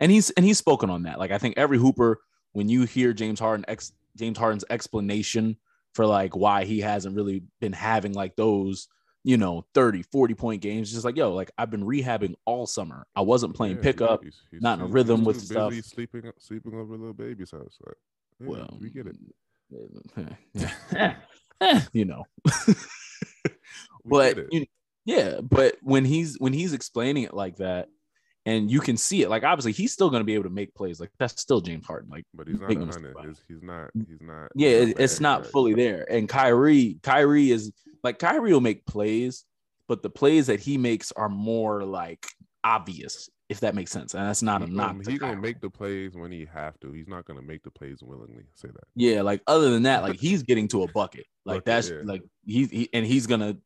and 0.00 0.10
he's 0.10 0.30
and 0.30 0.44
he's 0.44 0.58
spoken 0.58 0.90
on 0.90 1.04
that. 1.04 1.18
Like 1.18 1.30
I 1.30 1.38
think 1.38 1.56
every 1.56 1.78
Hooper, 1.78 2.20
when 2.52 2.68
you 2.68 2.84
hear 2.84 3.12
James 3.12 3.38
Harden 3.38 3.64
ex 3.68 3.92
James 4.16 4.38
Harden's 4.38 4.64
explanation 4.70 5.56
for 5.94 6.06
like 6.06 6.36
why 6.36 6.64
he 6.64 6.80
hasn't 6.80 7.16
really 7.16 7.44
been 7.60 7.72
having 7.72 8.12
like 8.12 8.36
those 8.36 8.88
you 9.22 9.36
know 9.36 9.66
30 9.74 10.02
40 10.04 10.34
point 10.34 10.62
games 10.62 10.90
just 10.90 11.04
like 11.04 11.16
yo 11.16 11.34
like 11.34 11.50
i've 11.58 11.70
been 11.70 11.84
rehabbing 11.84 12.34
all 12.46 12.66
summer 12.66 13.06
i 13.14 13.20
wasn't 13.20 13.54
playing 13.54 13.76
Yeah, 13.76 13.82
pickup 13.82 14.22
he's- 14.22 14.40
he's 14.50 14.62
not 14.62 14.78
in 14.78 14.84
a 14.86 14.88
rhythm 14.88 15.24
with 15.24 15.40
stuff. 15.42 15.74
Sleeping, 15.84 16.30
sleeping 16.38 16.74
over 16.74 16.92
little 16.96 17.12
baby's 17.12 17.50
house. 17.50 17.76
Like, 17.86 17.96
yeah, 18.40 18.46
well 18.48 18.78
we 18.80 18.88
get 18.90 19.06
it. 19.06 19.16
You 21.92 22.06
know 22.06 22.24
but 24.06 24.38
it. 24.38 24.48
you, 24.50 24.66
yeah 25.04 25.40
but 25.42 25.76
when 25.82 26.04
he's 26.06 26.36
when 26.38 26.52
he's 26.54 26.72
explaining 26.72 27.24
it 27.24 27.34
like 27.34 27.56
that 27.56 27.88
and 28.46 28.70
you 28.70 28.80
can 28.80 28.96
see 28.96 29.22
it 29.22 29.28
like 29.28 29.44
obviously 29.44 29.72
he's 29.72 29.92
still 29.92 30.08
going 30.10 30.20
to 30.20 30.24
be 30.24 30.34
able 30.34 30.44
to 30.44 30.50
make 30.50 30.74
plays 30.74 30.98
like 31.00 31.10
that's 31.18 31.40
still 31.40 31.60
james 31.60 31.84
harden 31.86 32.08
like 32.10 32.24
But 32.34 32.48
he's 32.48 32.58
not 32.60 32.68
Make 32.68 32.78
a 32.78 32.80
no 32.80 32.86
mistake 32.86 33.04
hundred. 33.04 33.12
about 33.12 33.24
it. 33.26 33.28
He's, 33.28 33.44
he's 33.48 33.62
not. 33.62 33.90
Mm, 33.96 34.06
he's 34.08 34.20
not. 34.20 34.48
yeah 34.54 34.78
he's 34.80 34.88
it- 34.90 35.00
it's 35.00 35.20
not 35.20 35.46
fully 35.46 35.74
there 35.74 36.10
and 36.10 36.28
kyrie 36.28 36.98
kyrie 37.02 37.50
is 37.50 37.70
like 38.02 38.18
kyrie 38.18 38.52
will 38.52 38.60
make 38.60 38.86
plays 38.86 39.44
but 39.88 40.02
the 40.02 40.10
plays 40.10 40.46
that 40.46 40.60
he 40.60 40.78
makes 40.78 41.12
are 41.12 41.28
more 41.28 41.84
like 41.84 42.26
obvious 42.64 43.28
if 43.48 43.60
that 43.60 43.74
makes 43.74 43.90
sense 43.90 44.14
and 44.14 44.24
that's 44.26 44.42
not 44.42 44.62
a 44.62 44.66
He 44.66 44.72
knock 44.72 44.92
gonna, 44.96 45.10
he 45.10 45.18
gonna 45.18 45.40
make 45.40 45.60
the 45.60 45.68
plays 45.70 46.14
when 46.14 46.30
he 46.30 46.46
have 46.52 46.78
to. 46.80 46.92
He's 46.92 47.08
not 47.08 47.24
gonna 47.24 47.42
make 47.42 47.64
the 47.64 47.70
plays 47.72 47.98
willingly. 48.00 48.44
Say 48.54 48.68
that. 48.68 48.84
Yeah, 48.94 49.22
like 49.22 49.42
other 49.48 49.70
than 49.70 49.82
that, 49.82 50.02
like 50.04 50.20
he's 50.20 50.44
getting 50.44 50.68
to 50.68 50.84
a 50.84 50.88
bucket. 50.92 51.26
Like 51.44 51.56
Bucket, 51.56 51.64
that's 51.64 51.90
yeah. 51.90 51.96
like 52.04 52.22
he, 52.46 52.66
he 52.66 52.88
and 52.92 53.04
he's 53.04 53.26
gonna 53.26 53.56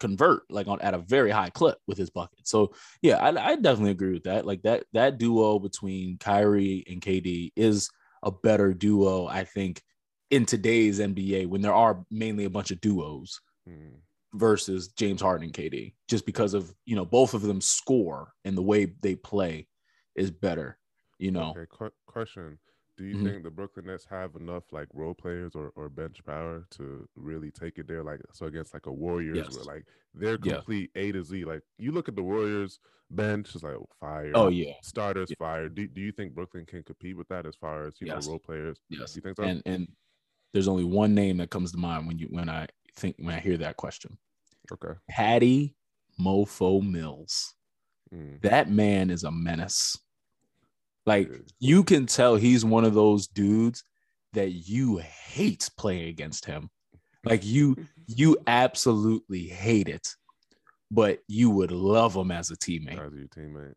convert 0.00 0.42
like 0.50 0.66
on 0.66 0.80
at 0.80 0.94
a 0.94 0.98
very 0.98 1.30
high 1.30 1.50
clip 1.50 1.78
with 1.86 1.98
his 1.98 2.10
bucket. 2.10 2.48
So 2.48 2.72
yeah, 3.02 3.16
I, 3.16 3.52
I 3.52 3.56
definitely 3.56 3.92
agree 3.92 4.12
with 4.14 4.24
that. 4.24 4.46
Like 4.46 4.62
that 4.62 4.84
that 4.94 5.18
duo 5.18 5.58
between 5.58 6.18
Kyrie 6.18 6.84
and 6.88 7.00
KD 7.00 7.52
is 7.54 7.88
a 8.22 8.30
better 8.32 8.74
duo, 8.74 9.26
I 9.26 9.44
think, 9.44 9.82
in 10.30 10.46
today's 10.46 10.98
NBA 11.00 11.46
when 11.46 11.60
there 11.62 11.74
are 11.74 12.04
mainly 12.10 12.44
a 12.44 12.50
bunch 12.50 12.70
of 12.70 12.80
duos 12.80 13.40
Hmm. 13.66 13.96
versus 14.34 14.88
James 14.88 15.20
Harden 15.20 15.44
and 15.44 15.52
KD, 15.52 15.94
just 16.08 16.26
because 16.26 16.54
of 16.54 16.72
you 16.86 16.96
know 16.96 17.04
both 17.04 17.34
of 17.34 17.42
them 17.42 17.60
score 17.60 18.32
and 18.44 18.56
the 18.56 18.62
way 18.62 18.94
they 19.02 19.14
play 19.16 19.68
is 20.16 20.30
better. 20.30 20.78
You 21.18 21.30
know, 21.32 21.50
Okay. 21.50 21.66
Qu- 21.70 21.90
question: 22.06 22.58
Do 23.00 23.06
you 23.06 23.16
Mhm. 23.16 23.24
think 23.24 23.42
the 23.44 23.50
Brooklyn 23.50 23.86
Nets 23.86 24.04
have 24.04 24.36
enough 24.36 24.64
like 24.72 24.86
role 24.92 25.14
players 25.14 25.54
or, 25.54 25.70
or 25.74 25.88
bench 25.88 26.22
power 26.22 26.66
to 26.72 27.08
really 27.16 27.50
take 27.50 27.78
it 27.78 27.88
there? 27.88 28.02
Like 28.02 28.20
so 28.34 28.44
against 28.44 28.74
like 28.74 28.84
a 28.84 28.92
Warriors, 28.92 29.38
Yes. 29.38 29.56
where 29.56 29.64
like 29.64 29.86
they're 30.12 30.38
Yeah. 30.42 30.56
complete 30.56 30.90
A 30.94 31.10
to 31.12 31.24
Z. 31.24 31.46
Like 31.46 31.62
you 31.78 31.92
look 31.92 32.10
at 32.10 32.14
the 32.14 32.22
Warriors 32.22 32.78
bench, 33.10 33.54
it's 33.54 33.64
like 33.64 33.78
fire. 33.98 34.32
oh 34.34 34.48
yeah, 34.48 34.74
starters 34.82 35.30
Yeah. 35.30 35.36
fire. 35.38 35.70
Do, 35.70 35.88
do 35.88 36.02
you 36.02 36.12
think 36.12 36.34
Brooklyn 36.34 36.66
can 36.66 36.82
compete 36.82 37.16
with 37.16 37.28
that 37.28 37.46
as 37.46 37.56
far 37.56 37.86
as 37.86 37.98
you 38.02 38.06
Yes. 38.06 38.26
know 38.26 38.32
role 38.32 38.38
players? 38.38 38.82
yes. 38.90 39.16
You 39.16 39.22
think 39.22 39.36
so? 39.38 39.44
and 39.44 39.62
and 39.64 39.88
there's 40.52 40.68
only 40.68 40.84
one 40.84 41.14
name 41.14 41.38
that 41.38 41.48
comes 41.48 41.72
to 41.72 41.78
mind 41.78 42.06
when 42.06 42.18
you 42.18 42.26
when 42.26 42.50
I 42.50 42.66
think 42.96 43.16
when 43.18 43.34
I 43.34 43.40
hear 43.40 43.56
that 43.56 43.78
question. 43.78 44.18
okay. 44.70 44.92
Patty 45.08 45.74
Mofo 46.20 46.82
Mills. 46.86 47.54
Mm, 48.12 48.42
That 48.42 48.68
man 48.70 49.08
is 49.08 49.24
a 49.24 49.30
menace. 49.32 49.96
Like 51.06 51.28
you 51.58 51.82
can 51.84 52.06
tell 52.06 52.36
he's 52.36 52.64
one 52.64 52.84
of 52.84 52.94
those 52.94 53.26
dudes 53.26 53.82
that 54.32 54.50
you 54.50 54.98
hate 54.98 55.68
playing 55.78 56.08
against 56.08 56.44
him. 56.44 56.70
Like 57.24 57.44
you 57.44 57.76
you 58.06 58.36
absolutely 58.46 59.44
hate 59.44 59.88
it, 59.88 60.14
but 60.90 61.20
you 61.26 61.50
would 61.50 61.72
love 61.72 62.14
him 62.14 62.30
as 62.30 62.50
a 62.50 62.56
teammate. 62.56 62.98
As 63.04 63.12
your 63.12 63.28
teammate, 63.28 63.74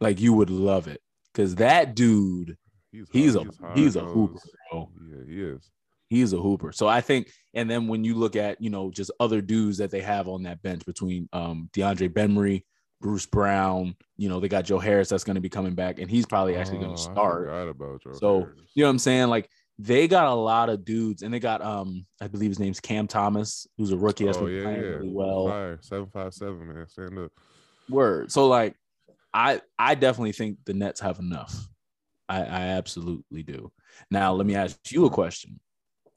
Like 0.00 0.20
you 0.20 0.32
would 0.32 0.50
love 0.50 0.88
it 0.88 1.00
because 1.32 1.54
that 1.56 1.94
dude, 1.94 2.56
he's 2.92 3.06
he's 3.12 3.34
a 3.36 3.44
hard- 3.60 3.76
he's 3.78 3.96
a 3.96 4.04
hooper, 4.04 4.40
bro. 4.70 4.90
Yeah, 5.10 5.24
he 5.26 5.40
is. 5.42 5.70
He's 6.08 6.32
a 6.32 6.38
hooper. 6.38 6.70
So 6.70 6.86
I 6.86 7.00
think, 7.00 7.32
and 7.54 7.68
then 7.68 7.88
when 7.88 8.04
you 8.04 8.14
look 8.14 8.36
at, 8.36 8.60
you 8.60 8.70
know, 8.70 8.92
just 8.92 9.10
other 9.18 9.40
dudes 9.40 9.78
that 9.78 9.90
they 9.90 10.02
have 10.02 10.28
on 10.28 10.44
that 10.44 10.62
bench 10.62 10.84
between 10.86 11.28
um 11.32 11.68
DeAndre 11.72 12.08
Bembry, 12.10 12.62
Bruce 13.00 13.26
Brown, 13.26 13.94
you 14.16 14.28
know, 14.28 14.40
they 14.40 14.48
got 14.48 14.64
Joe 14.64 14.78
Harris 14.78 15.08
that's 15.08 15.24
going 15.24 15.34
to 15.34 15.40
be 15.40 15.48
coming 15.48 15.74
back, 15.74 15.98
and 15.98 16.10
he's 16.10 16.26
probably 16.26 16.56
actually 16.56 16.78
going 16.78 16.92
Oh, 16.92 16.96
to 16.96 17.00
I 17.00 17.12
start. 17.12 17.44
forgot 17.46 17.68
about 17.68 18.02
Joe 18.02 18.12
So, 18.14 18.40
Harris. 18.40 18.58
You 18.74 18.82
know 18.82 18.88
what 18.88 18.90
I'm 18.92 18.98
saying? 18.98 19.28
Like 19.28 19.48
they 19.78 20.08
got 20.08 20.26
a 20.28 20.34
lot 20.34 20.70
of 20.70 20.84
dudes, 20.84 21.22
and 21.22 21.32
they 21.32 21.38
got 21.38 21.62
um, 21.62 22.06
I 22.20 22.28
believe 22.28 22.50
his 22.50 22.58
name's 22.58 22.80
Cam 22.80 23.06
Thomas, 23.06 23.66
who's 23.76 23.92
a 23.92 23.96
rookie 23.96 24.24
that's 24.24 24.38
oh 24.38 24.46
yeah, 24.46 24.62
playing 24.62 24.80
yeah. 24.80 24.86
really 24.88 25.08
well. 25.12 25.48
Fire 25.48 25.78
seven 25.82 26.08
five 26.12 26.32
seven 26.32 26.66
man, 26.66 26.88
stand 26.88 27.18
up. 27.18 27.30
Word. 27.90 28.32
So 28.32 28.46
like, 28.48 28.74
I 29.34 29.60
I 29.78 29.94
definitely 29.94 30.32
think 30.32 30.58
the 30.64 30.72
Nets 30.74 31.00
have 31.00 31.18
enough. 31.18 31.54
I, 32.28 32.38
I 32.40 32.60
absolutely 32.68 33.42
do. 33.42 33.70
Now 34.10 34.32
let 34.32 34.46
me 34.46 34.54
ask 34.56 34.78
you 34.90 35.04
a 35.04 35.10
question: 35.10 35.60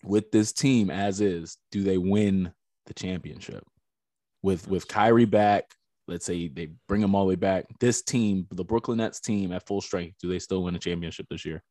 With 0.05 0.31
this 0.31 0.53
team 0.53 0.89
as 0.89 1.19
is, 1.19 1.57
do 1.71 1.83
they 1.83 1.97
win 1.97 2.53
the 2.85 2.93
championship? 2.93 3.63
With 4.41 4.67
with 4.69 4.87
Kyrie 4.87 5.25
back, 5.25 5.65
let's 6.09 6.25
say 6.25 6.47
they 6.47 6.69
bring 6.87 7.01
them 7.01 7.15
all 7.15 7.23
the 7.23 7.29
way 7.29 7.35
back. 7.35 7.65
This 7.79 8.01
team, 8.01 8.47
the 8.51 8.63
Brooklyn 8.63 8.97
Nets 8.97 9.19
team 9.19 9.51
at 9.51 9.65
full 9.65 9.81
strength, 9.81 10.17
do 10.21 10.27
they 10.27 10.39
still 10.39 10.63
win 10.63 10.75
a 10.75 10.79
championship 10.79 11.27
this 11.29 11.45
year? 11.45 11.63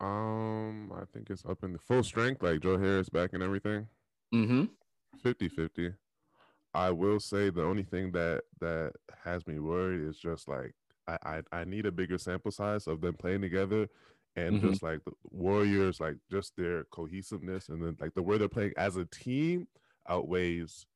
Um, 0.00 0.92
I 0.92 1.04
think 1.12 1.30
it's 1.30 1.44
up 1.44 1.64
in 1.64 1.72
the 1.72 1.78
full 1.78 2.02
strength, 2.04 2.42
like 2.42 2.60
Joe 2.60 2.78
Harris 2.78 3.08
back 3.08 3.30
and 3.32 3.42
everything. 3.42 3.86
Mm-hmm. 4.34 4.64
50-50. 5.24 5.94
I 6.74 6.90
will 6.90 7.18
say 7.18 7.50
the 7.50 7.64
only 7.64 7.82
thing 7.82 8.12
that 8.12 8.42
that 8.60 8.92
has 9.24 9.46
me 9.46 9.58
worried 9.58 10.06
is 10.06 10.18
just 10.18 10.46
like 10.48 10.74
I, 11.08 11.16
I 11.24 11.60
I 11.60 11.64
need 11.64 11.86
a 11.86 11.90
bigger 11.92 12.18
sample 12.18 12.50
size 12.52 12.86
of 12.86 13.00
them 13.00 13.14
playing 13.14 13.40
together 13.40 13.88
and 14.36 14.60
Mhm. 14.60 14.70
just 14.70 14.82
like 14.82 15.02
the 15.04 15.12
Warriors, 15.30 15.98
like 15.98 16.16
just 16.30 16.54
their 16.56 16.84
cohesiveness 16.84 17.70
and 17.70 17.82
then 17.82 17.96
like 17.98 18.14
the 18.14 18.22
way 18.22 18.36
they're 18.38 18.48
playing 18.48 18.74
as 18.76 18.96
a 18.96 19.06
team 19.06 19.66
outweighs 20.08 20.86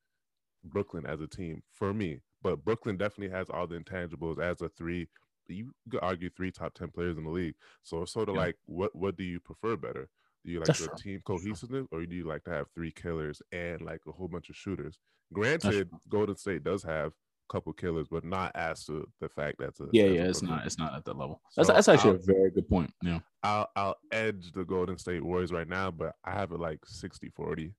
Brooklyn 0.62 1.06
as 1.06 1.20
a 1.20 1.26
team 1.26 1.62
for 1.72 1.92
me. 1.92 2.20
But 2.42 2.64
Brooklyn 2.64 2.96
definitely 2.96 3.36
has 3.36 3.48
all 3.50 3.66
the 3.66 3.76
intangibles 3.78 4.38
as 4.40 4.60
a 4.62 4.68
three. 4.68 5.08
You 5.48 5.72
could 5.90 6.00
argue 6.02 6.30
three 6.30 6.50
top 6.50 6.74
ten 6.74 6.88
players 6.88 7.18
in 7.18 7.24
the 7.24 7.30
league. 7.30 7.54
So 7.82 8.02
it's 8.02 8.12
sort 8.12 8.28
of 8.28 8.34
Yeah. 8.36 8.40
like 8.42 8.56
what 8.66 8.94
what 8.94 9.16
do 9.16 9.24
you 9.24 9.40
prefer 9.40 9.76
better? 9.76 10.08
Do 10.44 10.50
you 10.52 10.58
like 10.58 10.66
That's 10.66 10.80
the 10.80 10.88
true. 10.88 10.96
team 10.98 11.20
cohesiveness 11.24 11.86
or 11.92 12.04
do 12.04 12.14
you 12.16 12.24
like 12.26 12.42
to 12.44 12.50
have 12.50 12.66
three 12.74 12.90
killers 12.90 13.40
and 13.52 13.80
like 13.80 14.00
a 14.08 14.12
whole 14.12 14.28
bunch 14.28 14.48
of 14.50 14.56
shooters? 14.56 14.98
Granted. 15.32 15.88
Golden 16.08 16.36
State 16.36 16.64
does 16.64 16.82
have 16.82 17.12
a 17.12 17.52
couple 17.52 17.72
killers, 17.72 18.08
but 18.10 18.24
not 18.24 18.50
as 18.56 18.84
to 18.86 19.08
the 19.20 19.28
fact 19.28 19.56
that's 19.60 19.78
a 19.80 19.86
Yeah, 19.92 20.04
as 20.04 20.10
a 20.10 20.14
yeah, 20.14 20.24
it's 20.28 20.42
not. 20.42 20.66
It's 20.66 20.78
not 20.78 20.94
at 20.94 21.04
that 21.04 21.16
level. 21.16 21.40
That's 21.56 21.68
So 21.68 21.74
that's 21.74 21.88
actually 21.88 22.10
I'll- 22.10 22.16
a 22.16 22.22
very 22.22 22.50
good 22.50 22.68
point. 22.68 22.92
Yeah, 23.02 23.20
I'll 23.42 23.68
I'll 23.76 23.96
edge 24.10 24.52
the 24.52 24.64
Golden 24.64 24.98
State 24.98 25.22
Warriors 25.22 25.52
right 25.52 25.68
now, 25.68 25.90
but 25.90 26.16
I 26.24 26.32
have 26.32 26.50
it 26.52 26.58
like 26.60 26.80
60-40. 26.86 27.72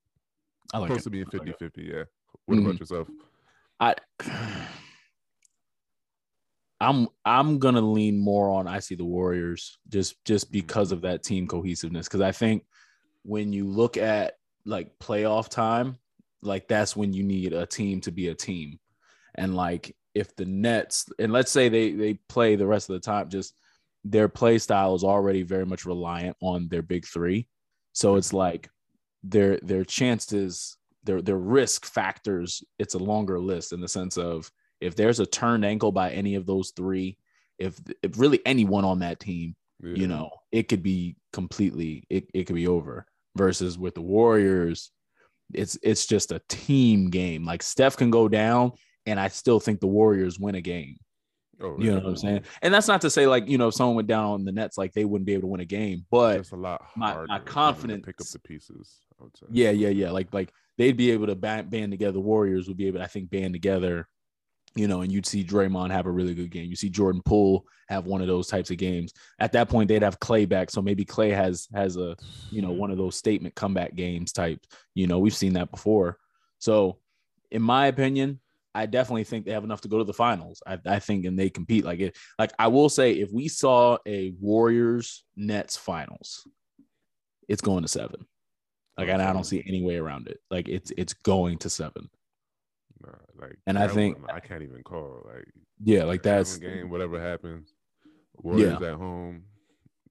I 0.72 0.78
like 0.78 0.88
Close 0.88 1.00
it. 1.00 1.04
to 1.04 1.10
being 1.10 1.24
I 1.32 1.36
like 1.36 1.58
50-50, 1.58 1.82
yeah. 1.92 2.04
What 2.46 2.56
Mhm. 2.58 2.64
about 2.66 2.80
yourself? 2.80 3.08
I 3.84 3.94
I'm 6.80 7.08
I'm 7.24 7.58
gonna 7.58 7.80
lean 7.80 8.18
more 8.18 8.50
on 8.50 8.66
I 8.66 8.80
see 8.80 8.94
the 8.94 9.04
Warriors 9.04 9.78
just 9.88 10.22
just 10.24 10.46
mm-hmm. 10.46 10.52
because 10.52 10.92
of 10.92 11.02
that 11.02 11.22
team 11.22 11.46
cohesiveness. 11.46 12.06
Because 12.06 12.20
I 12.20 12.32
think 12.32 12.64
when 13.22 13.52
you 13.52 13.66
look 13.66 13.96
at 13.96 14.34
like 14.66 14.98
playoff 14.98 15.48
time, 15.48 15.98
like 16.42 16.68
that's 16.68 16.96
when 16.96 17.12
you 17.12 17.22
need 17.22 17.52
a 17.52 17.66
team 17.66 18.00
to 18.02 18.12
be 18.12 18.28
a 18.28 18.34
team. 18.34 18.78
And 19.34 19.54
like 19.54 19.96
if 20.14 20.34
the 20.36 20.44
Nets 20.44 21.06
and 21.18 21.32
let's 21.32 21.50
say 21.50 21.68
they 21.68 21.92
they 21.92 22.14
play 22.28 22.56
the 22.56 22.66
rest 22.66 22.90
of 22.90 22.94
the 22.94 23.00
time, 23.00 23.28
just 23.28 23.54
their 24.04 24.28
play 24.28 24.58
style 24.58 24.94
is 24.94 25.04
already 25.04 25.42
very 25.42 25.64
much 25.64 25.86
reliant 25.86 26.36
on 26.40 26.68
their 26.68 26.82
big 26.82 27.06
three. 27.06 27.48
So 27.92 28.16
it's 28.16 28.32
like 28.32 28.68
their 29.22 29.58
their 29.62 29.84
chances, 29.84 30.76
their 31.04 31.22
their 31.22 31.38
risk 31.38 31.84
factors, 31.86 32.62
it's 32.78 32.94
a 32.94 32.98
longer 32.98 33.38
list 33.38 33.72
in 33.72 33.80
the 33.80 33.88
sense 33.88 34.16
of 34.18 34.50
if 34.80 34.96
there's 34.96 35.20
a 35.20 35.26
turned 35.26 35.64
ankle 35.64 35.92
by 35.92 36.10
any 36.10 36.34
of 36.34 36.46
those 36.46 36.72
three, 36.76 37.16
if 37.58 37.78
if 38.02 38.18
really 38.18 38.40
anyone 38.46 38.84
on 38.84 38.98
that 39.00 39.20
team, 39.20 39.54
Yeah. 39.82 39.94
you 39.94 40.06
know, 40.08 40.30
it 40.52 40.68
could 40.68 40.82
be 40.82 41.16
completely 41.32 42.04
it, 42.10 42.28
it 42.34 42.44
could 42.44 42.56
be 42.56 42.66
over. 42.68 43.06
Versus 43.36 43.76
with 43.76 43.94
the 43.94 44.02
Warriors, 44.02 44.92
it's 45.52 45.76
it's 45.82 46.06
just 46.06 46.32
a 46.32 46.40
team 46.48 47.10
game. 47.10 47.44
Like 47.44 47.62
Steph 47.62 47.96
can 47.96 48.10
go 48.10 48.28
down, 48.28 48.72
and 49.06 49.18
I 49.18 49.28
still 49.28 49.58
think 49.60 49.80
the 49.80 49.86
Warriors 49.88 50.38
win 50.38 50.54
a 50.54 50.60
game. 50.60 50.96
Oh, 51.60 51.76
You 51.78 51.90
know 51.92 51.96
what 51.98 52.06
I'm 52.06 52.16
saying? 52.16 52.42
And 52.62 52.72
that's 52.74 52.88
not 52.88 53.00
to 53.02 53.10
say 53.10 53.26
like 53.26 53.48
you 53.48 53.58
know 53.58 53.68
if 53.68 53.74
someone 53.74 53.96
went 53.96 54.08
down 54.08 54.24
on 54.24 54.44
the 54.44 54.52
Nets, 54.52 54.78
like 54.78 54.92
they 54.92 55.04
wouldn't 55.04 55.26
be 55.26 55.32
able 55.34 55.42
to 55.42 55.46
win 55.48 55.60
a 55.60 55.64
game. 55.64 56.04
But 56.10 56.38
It's 56.40 56.52
a 56.52 56.56
lot 56.56 56.82
my- 56.96 57.12
harder 57.12 57.26
my 57.28 57.38
confidence- 57.40 58.04
pick 58.06 58.20
up 58.20 58.26
the 58.28 58.38
pieces. 58.40 58.98
Yeah, 59.50 59.70
yeah, 59.70 59.90
yeah. 59.90 60.10
Like 60.10 60.32
like 60.32 60.52
they'd 60.78 60.96
be 60.96 61.10
able 61.10 61.26
to 61.26 61.34
band, 61.34 61.70
band 61.70 61.92
together. 61.92 62.12
The 62.12 62.20
Warriors 62.20 62.68
would 62.68 62.76
be 62.76 62.86
able, 62.86 62.98
to, 62.98 63.04
I 63.04 63.08
think, 63.08 63.30
band 63.30 63.54
together. 63.54 64.08
You 64.76 64.88
know, 64.88 65.02
and 65.02 65.12
you'd 65.12 65.26
see 65.26 65.44
Draymond 65.44 65.92
have 65.92 66.06
a 66.06 66.10
really 66.10 66.34
good 66.34 66.50
game. 66.50 66.68
You 66.68 66.74
see 66.74 66.90
Jordan 66.90 67.22
Poole 67.24 67.64
have 67.88 68.06
one 68.06 68.20
of 68.20 68.26
those 68.26 68.48
types 68.48 68.72
of 68.72 68.76
games. 68.76 69.12
At 69.38 69.52
that 69.52 69.68
point, 69.68 69.88
they'd 69.88 70.02
have 70.02 70.18
Clay 70.18 70.46
back, 70.46 70.68
so 70.68 70.82
maybe 70.82 71.04
Clay 71.04 71.30
has 71.30 71.68
has 71.72 71.96
a 71.96 72.16
you 72.50 72.60
know 72.60 72.72
one 72.72 72.90
of 72.90 72.98
those 72.98 73.14
statement 73.14 73.54
comeback 73.54 73.94
games 73.94 74.32
type. 74.32 74.58
You 74.94 75.06
know, 75.06 75.20
we've 75.20 75.34
seen 75.34 75.52
that 75.52 75.70
before. 75.70 76.18
So, 76.58 76.98
in 77.52 77.62
my 77.62 77.86
opinion, 77.86 78.40
I 78.74 78.86
definitely 78.86 79.24
think 79.24 79.44
they 79.44 79.52
have 79.52 79.62
enough 79.62 79.82
to 79.82 79.88
go 79.88 79.98
to 79.98 80.04
the 80.04 80.12
finals. 80.12 80.60
I, 80.66 80.78
I 80.84 80.98
think, 80.98 81.24
and 81.24 81.38
they 81.38 81.50
compete 81.50 81.84
like 81.84 82.00
it. 82.00 82.16
Like 82.38 82.52
I 82.58 82.66
will 82.66 82.88
say, 82.88 83.12
if 83.12 83.30
we 83.30 83.46
saw 83.46 83.98
a 84.06 84.34
Warriors 84.40 85.24
Nets 85.36 85.76
finals, 85.76 86.48
it's 87.48 87.62
going 87.62 87.82
to 87.82 87.88
seven. 87.88 88.26
Like, 88.96 89.08
and 89.08 89.20
I 89.20 89.32
don't 89.32 89.44
see 89.44 89.62
any 89.66 89.82
way 89.82 89.96
around 89.96 90.28
it. 90.28 90.38
Like, 90.50 90.68
it's 90.68 90.92
it's 90.96 91.12
going 91.14 91.58
to 91.58 91.70
seven. 91.70 92.08
Nah, 93.04 93.12
like, 93.40 93.56
And 93.66 93.78
I 93.78 93.88
think- 93.88 94.18
I 94.32 94.40
can't 94.40 94.62
even 94.62 94.82
call. 94.84 95.22
Like, 95.26 95.44
Yeah, 95.82 96.04
like 96.04 96.22
that's 96.22 96.56
game, 96.58 96.90
whatever 96.90 97.20
happens. 97.20 97.74
Warriors 98.36 98.80
at 98.82 98.94
home. 98.94 99.44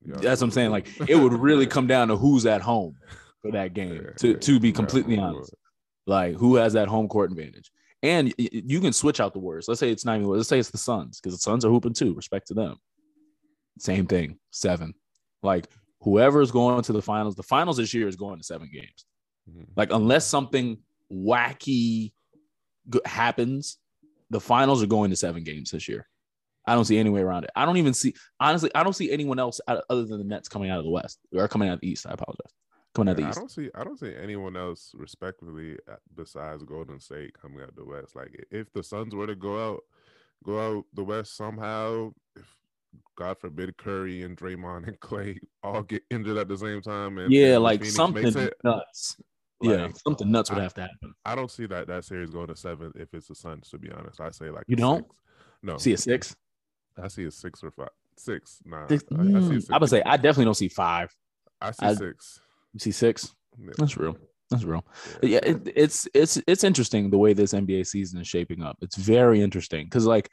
y'all 0.06 0.20
that's 0.20 0.42
what 0.42 0.48
I'm 0.48 0.52
saying. 0.52 0.72
Like, 0.72 0.88
it 1.10 1.16
would 1.16 1.34
really 1.34 1.66
come 1.68 1.88
down 1.88 2.08
to 2.10 2.18
who's 2.18 2.46
at 2.46 2.62
home 2.62 2.96
for 3.42 3.52
that 3.52 3.74
game. 3.80 3.96
Yeah, 4.04 4.12
To 4.18 4.28
yeah, 4.32 4.38
to 4.38 4.60
be 4.60 4.72
completely 4.72 5.18
honest, 5.18 5.54
like 6.06 6.36
who 6.36 6.56
has 6.56 6.74
that 6.74 6.88
home 6.90 7.08
court 7.08 7.32
advantage? 7.32 7.72
And 8.02 8.34
you 8.38 8.82
can 8.82 8.92
switch 8.92 9.22
out 9.22 9.32
the 9.32 9.40
words. 9.40 9.70
Let's 9.70 9.80
say 9.80 9.90
it's 9.90 10.04
not 10.04 10.18
even. 10.18 10.28
Let's 10.28 10.50
say 10.50 10.60
it's 10.60 10.72
the 10.72 10.78
Suns 10.78 11.22
because 11.22 11.34
the 11.38 11.42
Suns 11.42 11.64
are 11.64 11.70
hooping 11.70 11.94
too. 11.94 12.14
Respect 12.14 12.48
to 12.48 12.54
them. 12.54 12.76
Same 13.80 14.06
thing. 14.08 14.38
Seven. 14.52 14.94
Like 15.42 15.68
whoever's 16.04 16.52
going 16.52 16.82
to 16.84 16.94
the 16.94 17.02
finals. 17.02 17.36
The 17.36 17.44
finals 17.44 17.78
this 17.78 17.94
year 17.94 18.08
is 18.08 18.16
going 18.16 18.38
to 18.38 18.44
seven 18.44 18.70
games. 18.72 19.06
Mhm. 19.50 19.68
Like 19.76 19.92
unless 19.92 20.26
something 20.26 20.78
wacky 21.12 22.14
g- 22.90 23.00
happens, 23.06 23.78
the 24.30 24.40
finals 24.40 24.82
are 24.84 24.88
going 24.88 25.10
to 25.12 25.16
seven 25.16 25.44
games 25.44 25.72
this 25.72 25.88
year. 25.88 26.08
I 26.66 26.76
don't 26.76 26.86
see 26.86 26.98
any 26.98 27.10
way 27.10 27.22
around 27.22 27.44
it. 27.44 27.50
I 27.56 27.66
don't 27.66 27.78
even 27.78 27.94
see 27.94 28.14
honestly. 28.40 28.72
I 28.74 28.84
don't 28.84 28.94
see 28.94 29.12
anyone 29.12 29.38
else 29.40 29.60
out, 29.68 29.84
other 29.90 30.06
than 30.06 30.18
the 30.20 30.24
Nets 30.24 30.48
coming 30.48 30.70
out 30.70 30.80
of 30.80 30.86
the 30.86 30.92
West 30.92 31.20
or 31.34 31.48
coming 31.48 31.68
out 31.70 31.76
of 31.76 31.82
the 31.82 31.90
East. 31.90 32.06
I 32.08 32.12
apologize. 32.12 32.54
Coming 32.96 33.10
out 33.10 33.12
of 33.12 33.18
the 33.18 33.24
Yeah, 33.24 33.30
I 33.30 33.34
don't 33.34 33.52
see. 33.52 33.70
I 33.76 33.84
don't 33.84 34.00
see 34.00 34.14
anyone 34.16 34.56
else 34.56 34.92
respectively 34.96 35.78
uh, 35.92 35.96
besides 36.16 36.64
Golden 36.64 37.00
State 37.00 37.34
coming 37.40 37.62
out 37.62 37.70
of 37.70 37.76
the 37.76 37.84
West. 37.86 38.16
Like 38.16 38.46
if 38.50 38.72
the 38.72 38.84
Suns 38.84 39.14
were 39.14 39.28
to 39.28 39.36
go 39.36 39.72
out, 39.72 39.82
go 40.46 40.78
out 40.78 40.86
the 40.94 41.04
West 41.04 41.36
somehow, 41.36 42.12
if 42.36 42.56
God 43.16 43.38
forbid 43.40 43.76
Curry 43.78 44.24
and 44.24 44.36
Draymond 44.38 44.88
and 44.88 45.00
Clay 45.00 45.40
all 45.64 45.84
get 45.84 46.04
injured 46.10 46.38
at 46.38 46.48
the 46.48 46.58
same 46.58 46.82
time, 46.82 47.18
and 47.18 47.32
Yeah, 47.32 47.56
and 47.56 47.64
like 47.64 47.80
Phoenix 47.82 47.96
something 47.96 48.50
nuts. 48.64 49.18
yeah, 49.62 49.88
something 50.06 50.32
nuts 50.32 50.50
would 50.50 50.60
I- 50.60 50.64
have 50.64 50.74
to 50.76 50.82
happen. 50.82 51.14
I 51.26 51.36
don't 51.36 51.52
see 51.52 51.66
that 51.68 51.88
that 51.88 52.06
series 52.06 52.30
going 52.32 52.48
to 52.48 52.56
seven 52.56 52.92
if 52.96 53.14
it's 53.14 53.28
the 53.28 53.36
Suns. 53.36 53.70
To 53.70 53.78
be 53.78 53.92
honest, 53.92 54.20
I 54.22 54.32
say 54.32 54.50
like 54.50 54.64
You 54.68 54.76
don't? 54.76 55.04
six. 55.06 55.16
No, 55.62 55.78
See 55.78 55.94
a 55.94 55.98
six? 55.98 56.36
I 57.02 57.08
see 57.08 57.24
a 57.26 57.32
six 57.32 57.64
or 57.64 57.72
five. 57.72 57.90
Six. 58.18 58.60
I, 58.72 58.76
I 58.78 58.86
mm, 58.88 59.54
six. 59.54 59.70
I 59.72 59.78
would 59.78 59.90
say 59.90 60.02
I 60.06 60.18
definitely 60.18 60.46
don't 60.46 60.54
see 60.56 60.68
five. 60.68 61.10
I 61.62 61.72
see 61.72 61.86
I- 61.86 61.94
six. 61.96 62.40
You 62.74 62.80
see 62.80 62.92
six? 62.92 63.34
Yeah, 63.60 63.72
That's 63.78 63.98
real. 63.98 64.18
That's 64.50 64.64
real. 64.66 64.86
yeah. 65.24 65.30
yeah 65.44 65.52
it, 65.52 65.72
it's 65.76 66.08
it's 66.14 66.40
it's 66.48 66.64
interesting 66.64 67.10
the 67.10 67.18
way 67.18 67.34
this 67.34 67.54
nba 67.54 67.88
season 67.88 68.20
is 68.20 68.28
shaping 68.28 68.62
up 68.62 68.78
it's 68.82 68.98
very 68.98 69.42
interesting 69.42 69.86
because 69.86 70.06
like 70.06 70.30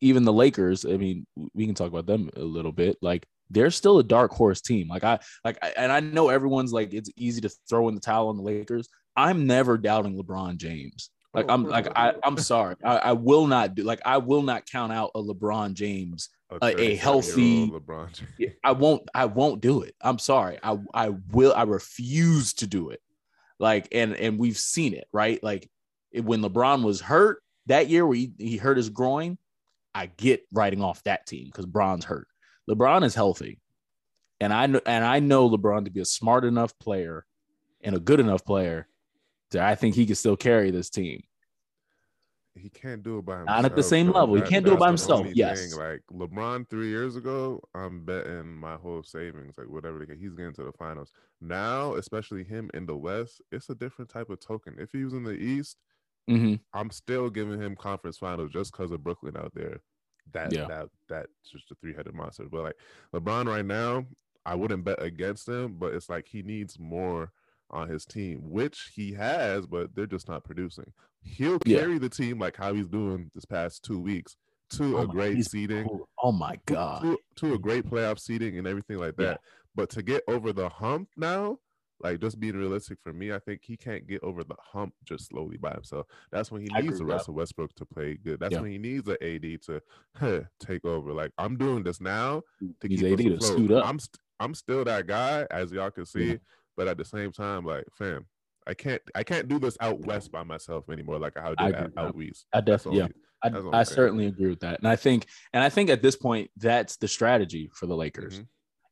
even 0.00 0.24
the 0.24 0.32
lakers 0.32 0.84
i 0.84 0.96
mean 0.96 1.26
we 1.54 1.66
can 1.66 1.74
talk 1.74 1.88
about 1.88 2.06
them 2.06 2.28
a 2.36 2.40
little 2.42 2.72
bit 2.72 2.96
like 3.02 3.26
they're 3.50 3.70
still 3.70 3.98
a 3.98 4.02
dark 4.04 4.32
horse 4.32 4.60
team 4.60 4.88
like 4.88 5.04
i 5.04 5.18
like 5.44 5.58
I, 5.62 5.72
and 5.76 5.92
i 5.92 6.00
know 6.00 6.28
everyone's 6.28 6.72
like 6.72 6.92
it's 6.92 7.10
easy 7.16 7.40
to 7.42 7.50
throw 7.68 7.88
in 7.88 7.94
the 7.94 8.00
towel 8.00 8.28
on 8.28 8.36
the 8.36 8.42
lakers 8.42 8.88
i'm 9.16 9.46
never 9.46 9.76
doubting 9.78 10.20
lebron 10.20 10.56
james 10.56 11.10
like 11.34 11.46
Oh, 11.48 11.54
i'm 11.54 11.64
like 11.64 11.88
i 11.96 12.14
i'm 12.24 12.36
sorry 12.38 12.76
I, 12.84 12.96
I 12.96 13.12
will 13.12 13.46
not 13.46 13.74
do 13.74 13.82
like 13.82 14.00
i 14.04 14.18
will 14.18 14.42
not 14.42 14.66
count 14.66 14.92
out 14.92 15.10
a 15.14 15.22
lebron 15.22 15.74
james 15.74 16.28
a 16.50 16.58
37-year-old 16.58 16.98
healthy- 16.98 17.70
LeBron. 17.70 18.12
James. 18.38 18.52
I 18.62 18.72
won't 18.72 19.08
I 19.14 19.24
won't 19.24 19.62
do 19.62 19.80
it. 19.82 19.94
I'm 20.02 20.18
sorry. 20.18 20.58
I 20.62 20.76
I 20.92 21.08
will 21.30 21.54
I 21.54 21.62
refuse 21.62 22.52
to 22.54 22.66
do 22.66 22.90
it. 22.90 23.00
Like 23.58 23.88
and 23.92 24.14
and 24.14 24.38
we've 24.38 24.58
seen 24.58 24.92
it, 24.92 25.06
right? 25.12 25.42
Like 25.42 25.70
it, 26.10 26.24
when 26.24 26.42
LeBron 26.42 26.82
was 26.84 27.00
hurt 27.00 27.42
that 27.66 27.88
year 27.88 28.06
where 28.06 28.16
he, 28.16 28.32
he 28.38 28.58
hurt 28.58 28.76
his 28.76 28.90
groin, 28.90 29.38
I 29.94 30.06
get 30.06 30.42
writing 30.52 30.82
off 30.82 31.02
that 31.04 31.26
team 31.26 31.46
because 31.46 31.66
Bron's 31.66 32.04
hurt. 32.04 32.28
LeBron 32.68 33.04
is 33.04 33.14
healthy. 33.14 33.60
And 34.40 34.52
I 34.52 34.66
know 34.66 34.80
and 34.86 35.04
I 35.04 35.20
know 35.20 35.48
LeBron 35.48 35.84
to 35.84 35.90
be 35.90 36.00
a 36.00 36.04
smart 36.04 36.44
enough 36.44 36.76
player 36.78 37.24
and 37.82 37.94
a 37.94 38.00
good 38.00 38.18
enough 38.20 38.44
player 38.44 38.88
that 39.52 39.62
I 39.62 39.74
think 39.74 39.94
he 39.94 40.06
can 40.06 40.16
still 40.16 40.36
carry 40.36 40.70
this 40.70 40.90
team. 40.90 41.22
he 42.54 42.68
can't 42.68 43.02
do 43.02 43.18
it 43.18 43.24
by 43.24 43.38
himself. 43.38 43.56
Not 43.56 43.64
at 43.64 43.76
the 43.76 43.82
same 43.82 44.06
though. 44.08 44.20
level. 44.20 44.34
He 44.34 44.42
can't 44.42 44.64
do 44.64 44.72
it 44.72 44.78
by 44.78 44.88
himself, 44.88 45.26
yes. 45.32 45.70
thing. 45.70 45.78
Like 45.78 46.02
LeBron 46.12 46.68
three 46.68 46.88
years 46.88 47.16
ago, 47.16 47.62
I'm 47.74 48.04
betting 48.04 48.54
my 48.54 48.74
whole 48.74 49.02
savings, 49.02 49.54
like 49.56 49.68
whatever 49.68 50.04
get, 50.04 50.18
he's 50.18 50.34
getting 50.34 50.52
to 50.54 50.64
the 50.64 50.72
finals. 50.72 51.12
Now, 51.40 51.94
especially 51.94 52.44
him 52.44 52.70
in 52.74 52.86
the 52.86 52.96
West, 52.96 53.40
it's 53.52 53.70
a 53.70 53.74
different 53.74 54.10
type 54.10 54.28
of 54.28 54.40
token. 54.40 54.76
If 54.78 54.90
he 54.92 55.04
was 55.04 55.12
in 55.12 55.24
the 55.24 55.32
East, 55.32 55.78
Mhm. 56.28 56.60
I'm 56.72 56.90
still 56.90 57.30
giving 57.30 57.60
him 57.60 57.74
conference 57.76 58.18
finals 58.18 58.50
just 58.52 58.72
because 58.72 58.90
of 58.90 59.02
Brooklyn 59.02 59.36
out 59.36 59.52
there. 59.54 59.80
That 60.32 60.52
Yeah. 60.52 60.66
that 60.66 60.88
that's 61.08 61.50
just 61.50 61.70
a 61.70 61.74
three 61.76 61.94
headed 61.94 62.14
monster. 62.14 62.44
But 62.50 62.62
like 62.62 62.76
LeBron 63.12 63.46
right 63.46 63.64
now, 63.64 64.06
I 64.46 64.54
wouldn't 64.54 64.84
bet 64.84 65.02
against 65.02 65.48
him, 65.48 65.74
but 65.78 65.94
it's 65.94 66.08
like 66.08 66.26
he 66.28 66.42
needs 66.42 66.78
more 66.78 67.32
on 67.70 67.88
his 67.88 68.04
team, 68.04 68.50
which 68.50 68.92
he 68.94 69.12
has, 69.14 69.66
but 69.66 69.94
they're 69.94 70.06
just 70.06 70.28
not 70.28 70.44
producing. 70.44 70.92
He'll 71.22 71.58
Yeah. 71.64 71.78
carry 71.80 71.98
the 71.98 72.08
team 72.08 72.38
like 72.38 72.56
how 72.56 72.72
he's 72.74 72.88
doing 72.88 73.30
this 73.34 73.44
past 73.44 73.82
two 73.84 73.98
weeks 73.98 74.36
to 74.70 74.96
Oh 74.98 75.02
a 75.02 75.06
my- 75.06 75.12
great 75.12 75.44
seeding, 75.46 75.86
cool. 75.88 76.08
Oh 76.22 76.32
my 76.32 76.58
god. 76.66 77.02
to, 77.02 77.18
to 77.36 77.54
a 77.54 77.58
great 77.58 77.84
playoff 77.86 78.18
seeding 78.18 78.58
and 78.58 78.66
everything 78.66 78.98
like 78.98 79.14
Yeah. 79.18 79.26
that. 79.26 79.40
But 79.74 79.90
to 79.90 80.02
get 80.02 80.22
over 80.28 80.52
the 80.52 80.68
hump 80.68 81.08
now, 81.16 81.58
like 82.02 82.20
just 82.20 82.40
being 82.40 82.56
realistic 82.56 82.98
for 83.02 83.12
me, 83.12 83.32
I 83.32 83.38
think 83.38 83.60
he 83.62 83.76
can't 83.76 84.06
get 84.06 84.22
over 84.22 84.42
the 84.44 84.56
hump 84.58 84.94
just 85.04 85.28
slowly 85.28 85.56
by 85.56 85.72
himself. 85.72 86.06
That's 86.30 86.50
when 86.50 86.62
he 86.62 86.68
I 86.74 86.80
needs 86.80 86.94
agree 86.94 86.98
the 86.98 87.04
with 87.04 87.08
that. 87.10 87.14
Russell 87.18 87.34
Westbrook 87.34 87.74
to 87.74 87.84
play 87.86 88.14
good. 88.14 88.40
That's 88.40 88.52
Yeah. 88.52 88.60
when 88.60 88.70
he 88.72 88.78
needs 88.78 89.08
a 89.08 89.22
AD 89.24 89.58
to 89.66 89.80
huh, 90.16 90.40
take 90.58 90.84
over. 90.84 91.12
Like 91.12 91.32
I'm 91.38 91.56
doing 91.56 91.82
this 91.82 92.00
now 92.00 92.42
to 92.80 92.88
He's 92.88 93.00
keep 93.00 93.12
AD 93.20 93.24
to 93.38 93.40
suit 93.40 93.70
up. 93.70 93.86
I'm 93.86 93.98
st- 93.98 94.18
I'm 94.40 94.54
still 94.54 94.84
that 94.84 95.06
guy, 95.06 95.46
as 95.50 95.70
y'all 95.70 95.90
can 95.90 96.06
see. 96.06 96.30
Yeah. 96.32 96.36
But 96.76 96.88
at 96.88 96.96
the 96.98 97.04
same 97.04 97.30
time, 97.32 97.64
like, 97.64 97.84
fam, 97.92 98.26
I 98.66 98.74
can't 98.74 99.02
I 99.14 99.22
can't 99.22 99.46
do 99.46 99.58
this 99.58 99.76
out 99.80 100.00
west 100.00 100.32
by 100.32 100.42
myself 100.42 100.88
anymore, 100.90 101.18
like 101.18 101.34
how 101.36 101.54
I 101.58 101.64
I 101.64 101.66
did 101.66 101.74
agree, 101.80 101.92
out, 101.96 102.06
out 102.08 102.22
east. 102.22 102.46
I 102.52 102.60
definitely, 102.60 103.00
yeah, 103.00 103.08
I, 103.44 103.80
I 103.80 103.82
certainly 103.82 104.26
agree 104.26 104.48
with 104.48 104.60
that. 104.60 104.78
And 104.78 104.88
I 104.88 104.96
think, 104.96 105.26
and 105.52 105.62
I 105.62 105.68
think 105.68 105.90
at 105.90 106.00
this 106.02 106.16
point, 106.16 106.50
that's 106.56 106.96
the 106.96 107.08
strategy 107.08 107.70
for 107.74 107.86
the 107.86 107.94
Lakers. 107.96 108.40
Mhm. 108.40 108.46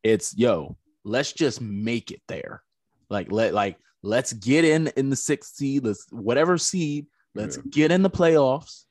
It's 0.04 0.36
yo, 0.36 0.76
let's 1.04 1.32
just 1.32 1.60
make 1.60 2.10
it 2.10 2.20
there. 2.28 2.62
Like 3.10 3.30
let 3.30 3.52
like 3.52 3.76
let's 4.02 4.32
get 4.32 4.64
in 4.64 4.86
in 4.96 5.10
the 5.10 5.16
sixth 5.16 5.56
seed. 5.56 5.84
Let's 5.84 6.06
whatever 6.10 6.56
seed. 6.56 7.06
Let's 7.34 7.56
Yeah. 7.56 7.62
get 7.70 7.92
in 7.92 8.02
the 8.02 8.10
playoffs, 8.10 8.84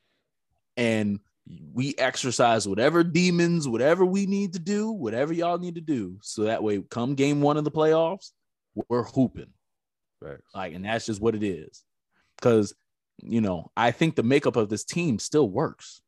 and 0.76 1.20
we 1.74 1.94
exercise 1.98 2.68
whatever 2.68 3.02
demons, 3.02 3.66
whatever 3.66 4.04
we 4.04 4.26
need 4.26 4.52
to 4.52 4.58
do, 4.58 4.90
whatever 4.90 5.32
y'all 5.32 5.58
need 5.58 5.74
to 5.74 5.80
do, 5.80 6.16
so 6.22 6.44
that 6.44 6.62
way, 6.62 6.80
come 6.90 7.14
game 7.14 7.40
one 7.42 7.56
of 7.56 7.64
the 7.64 7.70
playoffs, 7.70 8.30
we're 8.88 9.02
hooping. 9.02 9.52
Facts. 10.22 10.42
Like, 10.54 10.74
and 10.74 10.84
that's 10.84 11.06
just 11.06 11.20
what 11.20 11.34
it 11.34 11.42
is. 11.42 11.82
Because, 12.36 12.72
you 13.22 13.40
know, 13.40 13.70
I 13.76 13.90
think 13.90 14.14
the 14.14 14.22
makeup 14.22 14.56
of 14.56 14.68
this 14.68 14.84
team 14.84 15.18
still 15.18 15.48
works, 15.50 16.00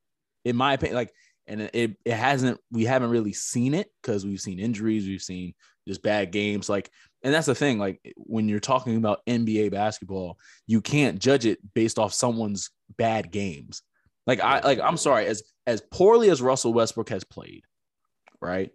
in 0.45 0.55
my 0.55 0.75
opinion. 0.75 0.97
Like, 0.97 1.13
and 1.47 1.63
it, 1.63 1.97
it 2.05 2.13
hasn't, 2.13 2.61
we 2.71 2.85
haven't 2.85 3.11
really 3.11 3.33
seen 3.33 3.75
it 3.75 3.91
because 4.01 4.25
we've 4.25 4.41
seen 4.41 4.61
injuries, 4.61 5.07
we've 5.07 5.23
seen 5.23 5.55
just 5.89 6.03
bad 6.03 6.31
games. 6.31 6.69
Like, 6.69 6.91
and 7.23 7.33
that's 7.33 7.47
the 7.47 7.55
thing. 7.55 7.79
Like, 7.79 8.01
when 8.17 8.49
you're 8.49 8.61
talking 8.61 8.97
about 8.97 9.25
NBA 9.27 9.71
basketball, 9.71 10.39
you 10.67 10.81
can't 10.81 11.19
judge 11.19 11.47
it 11.47 11.59
based 11.75 11.99
off 11.99 12.13
someone's 12.13 12.71
bad 12.97 13.31
games. 13.31 13.83
Like, 14.27 14.41
I, 14.41 14.61
like, 14.61 14.81
I'm 14.81 14.97
sorry, 14.97 15.27
as, 15.27 15.43
as 15.67 15.81
poorly 15.93 16.31
as 16.31 16.43
Russell 16.43 16.73
Westbrook 16.73 17.11
has 17.11 17.25
played, 17.25 17.65
right? 18.41 18.71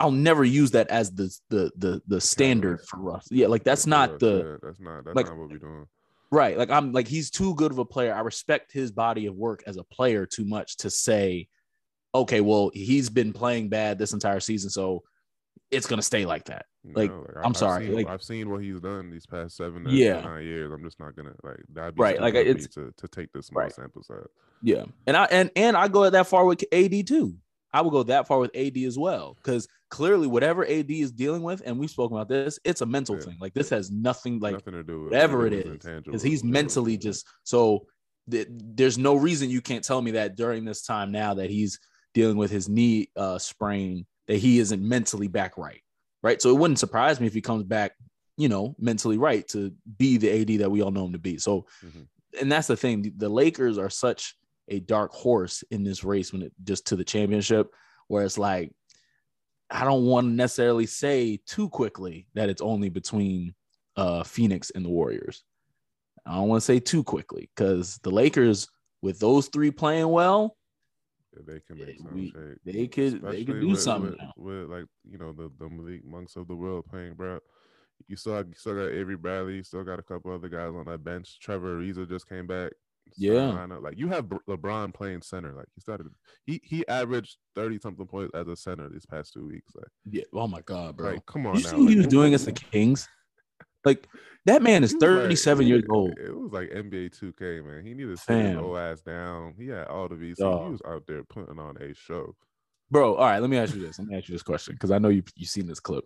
I'll 0.00 0.10
never 0.10 0.44
use 0.44 0.72
that 0.72 0.88
as 0.88 1.12
the 1.12 1.34
the 1.50 1.70
the 1.76 2.02
the 2.08 2.20
standard 2.20 2.80
for 2.82 3.14
us. 3.14 3.26
Yeah, 3.30 3.46
like 3.46 3.62
that's 3.62 3.86
not 3.86 4.18
the 4.18 4.58
that's 4.62 4.80
not 4.80 5.04
that's 5.04 5.16
like- 5.16 5.26
not 5.26 5.38
what 5.38 5.48
we're 5.48 5.58
doing. 5.58 5.86
right. 6.32 6.58
Like 6.58 6.70
I'm 6.70 6.92
like 6.92 7.06
he's 7.06 7.30
too 7.30 7.54
good 7.54 7.70
of 7.70 7.78
a 7.78 7.84
player. 7.84 8.12
I 8.12 8.20
respect 8.20 8.72
his 8.72 8.90
body 8.90 9.26
of 9.26 9.36
work 9.36 9.62
as 9.66 9.76
a 9.76 9.84
player 9.84 10.26
too 10.26 10.44
much 10.44 10.78
to 10.78 10.90
say, 10.90 11.48
okay, 12.14 12.40
well 12.40 12.70
he's 12.74 13.08
been 13.08 13.32
playing 13.32 13.68
bad 13.68 13.96
this 13.96 14.12
entire 14.12 14.40
season, 14.40 14.68
so 14.68 15.04
it's 15.70 15.86
gonna 15.86 16.02
stay 16.02 16.24
like 16.26 16.44
that. 16.44 16.66
Like, 16.84 17.10
No, 17.10 17.26
I'm 17.36 17.46
I've 17.46 17.56
sorry, 17.56 17.86
seen, 17.86 17.94
like- 17.94 18.08
I've 18.08 18.22
seen 18.22 18.50
what 18.50 18.62
he's 18.62 18.80
done 18.80 19.10
these 19.10 19.26
past 19.26 19.56
seven 19.56 19.84
Yeah. 19.88 20.20
nine 20.20 20.44
years. 20.44 20.70
I'm 20.72 20.82
just 20.84 21.00
not 21.00 21.16
gonna 21.16 21.32
like 21.42 21.60
that'd 21.72 21.94
be 21.94 22.02
Right, 22.02 22.20
like, 22.20 22.34
it's- 22.34 22.68
to, 22.74 22.92
to 22.96 23.08
take 23.08 23.32
this 23.32 23.46
small 23.46 23.62
Right. 23.64 23.72
sample 23.72 24.02
size. 24.02 24.26
Yeah, 24.62 24.84
and 25.06 25.16
I 25.16 25.24
and 25.26 25.50
and 25.56 25.76
I 25.76 25.88
go 25.88 26.08
that 26.08 26.26
far 26.26 26.44
with 26.44 26.62
AD 26.72 27.02
too. 27.02 27.36
I 27.72 27.80
would 27.82 27.90
go 27.90 28.04
that 28.04 28.28
far 28.28 28.38
with 28.38 28.52
AD 28.54 28.84
as 28.84 28.96
well 28.96 29.34
because 29.34 29.66
clearly 29.90 30.28
whatever 30.28 30.64
AD 30.64 30.90
is 31.00 31.10
dealing 31.10 31.42
with, 31.42 31.60
and 31.66 31.76
we've 31.78 31.90
spoken 31.90 32.16
about 32.16 32.28
this, 32.28 32.58
it's 32.64 32.82
a 32.82 32.86
mental 32.86 33.16
Yeah. 33.16 33.22
thing. 33.22 33.36
Like 33.40 33.52
this 33.54 33.68
has 33.70 33.90
nothing 33.90 34.38
like 34.38 34.52
Nothing 34.52 34.74
to 34.74 34.84
do 34.84 35.02
with 35.04 35.12
whatever 35.12 35.46
it 35.46 35.52
is 35.54 35.78
because 36.04 36.22
he's 36.22 36.44
mentally 36.44 36.96
just 36.96 37.26
so 37.42 37.86
th- 38.30 38.46
there's 38.50 38.96
no 38.96 39.16
reason 39.16 39.50
you 39.50 39.60
can't 39.60 39.84
tell 39.84 40.00
me 40.00 40.12
that 40.12 40.36
during 40.36 40.64
this 40.64 40.82
time 40.82 41.10
now 41.12 41.34
that 41.34 41.50
he's 41.50 41.78
dealing 42.14 42.36
with 42.36 42.50
his 42.50 42.68
knee 42.68 43.08
uh 43.16 43.38
sprain 43.38 44.06
that 44.28 44.36
he 44.36 44.58
isn't 44.58 44.82
mentally 44.82 45.28
back 45.28 45.56
right 45.58 45.80
right? 46.22 46.40
So 46.40 46.48
it 46.48 46.58
wouldn't 46.58 46.78
surprise 46.78 47.20
me 47.20 47.26
if 47.26 47.34
he 47.34 47.40
comes 47.42 47.64
back 47.64 47.92
you 48.36 48.48
know 48.48 48.74
mentally 48.78 49.18
right 49.18 49.46
to 49.48 49.72
be 49.98 50.16
the 50.16 50.40
ad 50.40 50.58
that 50.60 50.70
we 50.70 50.82
all 50.82 50.90
know 50.90 51.04
him 51.04 51.12
to 51.12 51.18
be. 51.18 51.38
So 51.38 51.66
Mhm. 51.84 52.08
and 52.40 52.50
that's 52.50 52.66
the 52.66 52.76
thing. 52.76 53.12
The 53.16 53.28
lakers 53.28 53.78
are 53.78 53.90
such 53.90 54.34
a 54.68 54.80
dark 54.80 55.12
horse 55.12 55.62
in 55.70 55.84
this 55.84 56.02
race 56.02 56.32
when 56.32 56.42
it 56.42 56.52
just 56.64 56.86
to 56.86 56.96
the 56.96 57.04
championship 57.04 57.70
where 58.08 58.24
it's 58.24 58.38
like 58.38 58.72
i 59.70 59.84
don't 59.84 60.04
want 60.06 60.26
to 60.26 60.30
necessarily 60.30 60.86
say 60.86 61.38
too 61.46 61.68
quickly 61.68 62.26
that 62.34 62.48
it's 62.48 62.62
only 62.62 62.88
between 62.88 63.54
uh 63.96 64.22
phoenix 64.22 64.70
and 64.70 64.84
the 64.84 64.90
warriors. 64.90 65.44
I 66.26 66.36
don't 66.36 66.48
want 66.48 66.62
to 66.62 66.64
say 66.64 66.80
too 66.80 67.04
quickly 67.04 67.50
because 67.54 67.98
the 68.02 68.10
Lakers, 68.10 68.66
with 69.02 69.18
those 69.18 69.48
three 69.48 69.70
playing 69.70 70.08
well, 70.08 70.56
they 71.46 71.60
can 71.60 71.78
make 71.84 71.98
some 71.98 72.14
we- 72.14 72.32
they 72.64 72.86
could 72.86 73.12
they 73.12 73.16
Especially 73.16 73.44
could 73.44 73.60
do 73.60 73.68
with, 73.68 73.80
something. 73.80 74.10
with, 74.10 74.18
now. 74.20 74.32
with, 74.36 74.70
like 74.70 74.84
you 75.08 75.18
know 75.18 75.32
the 75.32 75.50
the 75.58 75.68
Malik 75.68 76.04
monks 76.04 76.36
of 76.36 76.48
the 76.48 76.54
world 76.56 76.84
playing, 76.88 77.14
bro. 77.14 77.38
You 78.08 78.16
still 78.16 78.36
you 78.38 78.54
still 78.56 78.74
got 78.74 78.92
Avery 78.92 79.16
Bradley, 79.16 79.56
you 79.56 79.62
still 79.62 79.84
got 79.84 79.98
a 79.98 80.02
couple 80.02 80.32
other 80.32 80.48
guys 80.48 80.72
on 80.74 80.84
that 80.86 81.04
bench. 81.04 81.38
Trevor 81.40 81.78
Ariza 81.80 82.08
just 82.08 82.28
came 82.28 82.46
back. 82.46 82.72
Yeah. 83.16 83.66
like 83.80 83.98
you 83.98 84.08
have 84.08 84.24
LeBron 84.48 84.92
playing 84.94 85.22
center. 85.22 85.52
Like 85.52 85.66
he 85.74 85.80
started, 85.80 86.06
he 86.46 86.60
he 86.64 86.86
averaged 86.88 87.36
thirty 87.54 87.78
something 87.78 88.06
points 88.06 88.32
as 88.34 88.48
a 88.48 88.56
center 88.56 88.88
these 88.88 89.06
past 89.06 89.32
two 89.34 89.46
weeks. 89.46 89.72
Like, 89.76 89.86
Yeah. 90.10 90.24
Oh 90.32 90.48
my 90.48 90.62
God, 90.62 90.96
bro. 90.96 91.12
like 91.12 91.26
come 91.26 91.46
on 91.46 91.56
you 91.56 91.62
now. 91.64 91.68
see 91.70 91.76
what 91.76 91.90
he 91.90 91.96
was 91.96 92.06
doing 92.06 92.28
against 92.28 92.46
the 92.46 92.52
Kings? 92.52 93.08
Like 93.84 94.08
that 94.46 94.62
man 94.62 94.84
is 94.84 94.90
he 94.90 94.96
was 94.96 95.02
like- 95.02 95.22
37 95.22 95.66
years 95.66 95.84
old. 95.90 96.18
It 96.18 96.36
was 96.36 96.52
like 96.52 96.70
NBA 96.70 97.18
2K, 97.18 97.64
man. 97.64 97.84
He 97.84 97.94
needed 97.94 98.16
to 98.16 98.22
sit 98.22 98.46
his 98.46 98.56
old 98.56 98.76
ass 98.78 99.00
down. 99.00 99.54
He 99.58 99.68
had 99.68 99.86
all 99.86 100.08
the 100.08 100.16
VC. 100.16 100.36
Dog. 100.36 100.64
He 100.64 100.70
was 100.72 100.82
out 100.86 101.06
there 101.06 101.22
putting 101.24 101.58
on 101.58 101.76
a 101.78 101.94
show. 101.94 102.34
Bro, 102.90 103.14
all 103.14 103.24
right, 103.24 103.40
let 103.40 103.48
me 103.50 103.56
ask 103.56 103.74
you 103.74 103.80
this. 103.80 103.98
Let 103.98 104.08
me 104.08 104.16
ask 104.16 104.28
you 104.28 104.34
this 104.34 104.42
question 104.42 104.74
because 104.74 104.90
I 104.90 104.98
know 104.98 105.08
you 105.08 105.22
you've 105.36 105.48
seen 105.50 105.66
this 105.66 105.80
clip. 105.80 106.04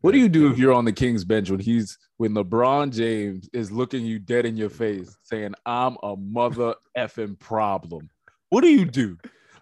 What 0.00 0.12
do 0.12 0.18
you 0.18 0.28
do 0.28 0.50
if 0.50 0.58
you're 0.58 0.72
on 0.74 0.84
the 0.84 0.92
Kings 0.92 1.24
bench 1.24 1.50
when 1.50 1.58
he's 1.58 1.98
when 2.18 2.32
LeBron 2.32 2.92
James 2.92 3.48
is 3.52 3.72
looking 3.72 4.04
you 4.04 4.20
dead 4.20 4.46
in 4.46 4.56
your 4.56 4.70
face 4.70 5.16
saying, 5.24 5.54
I'm 5.66 5.96
a 6.04 6.14
mother 6.16 6.74
effing 6.96 7.38
problem? 7.38 8.08
What 8.50 8.60
do 8.60 8.68
you 8.68 8.84
do? 8.84 9.16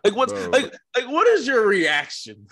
Like 0.04 0.14
what's 0.14 0.32
Bro. 0.32 0.50
like 0.50 0.74
like 0.96 1.08
what 1.08 1.26
is 1.28 1.46
your 1.46 1.66
reaction? 1.66 2.46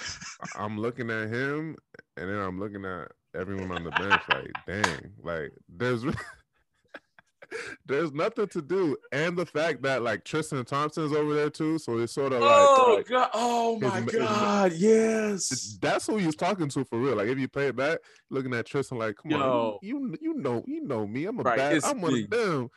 I'm 0.56 0.78
looking 0.78 1.10
at 1.10 1.28
him, 1.28 1.76
and 2.16 2.28
then 2.28 2.38
I'm 2.38 2.58
looking 2.58 2.84
at 2.84 3.08
everyone 3.34 3.70
on 3.72 3.84
the 3.84 3.90
bench. 3.90 4.22
Like, 4.28 4.52
dang, 4.66 5.12
like 5.22 5.52
there's 5.68 6.04
there's 7.86 8.12
nothing 8.12 8.48
to 8.48 8.62
do, 8.62 8.96
and 9.12 9.36
the 9.36 9.46
fact 9.46 9.82
that 9.82 10.02
like 10.02 10.24
Tristan 10.24 10.64
Thompson's 10.64 11.12
over 11.12 11.34
there 11.34 11.50
too, 11.50 11.78
so 11.78 11.98
it's 11.98 12.12
sort 12.12 12.32
of 12.32 12.40
like. 12.40 12.50
Oh 12.52 12.94
like, 12.96 13.06
god! 13.08 13.30
Oh 13.34 13.78
my 13.80 13.88
ma- 13.88 13.94
his 14.06 14.14
ma- 14.14 14.18
god! 14.26 14.72
Yes. 14.72 15.78
that's 15.80 16.06
who 16.06 16.16
he's 16.16 16.34
talking 16.36 16.68
to 16.70 16.84
for 16.84 16.98
real. 16.98 17.16
Like 17.16 17.28
if 17.28 17.38
you 17.38 17.46
play 17.48 17.68
it 17.68 17.76
back, 17.76 17.98
looking 18.30 18.54
at 18.54 18.66
Tristan, 18.66 18.98
like, 18.98 19.16
come 19.16 19.30
Yo. 19.32 19.38
on, 19.40 19.78
you 19.82 20.16
you 20.20 20.34
know 20.34 20.64
you 20.66 20.82
know 20.82 21.06
me. 21.06 21.26
I'm 21.26 21.38
a 21.38 21.42
Right, 21.42 21.58
bad. 21.58 21.84
I'm 21.84 22.00
one 22.00 22.14
of 22.14 22.30
them. 22.30 22.70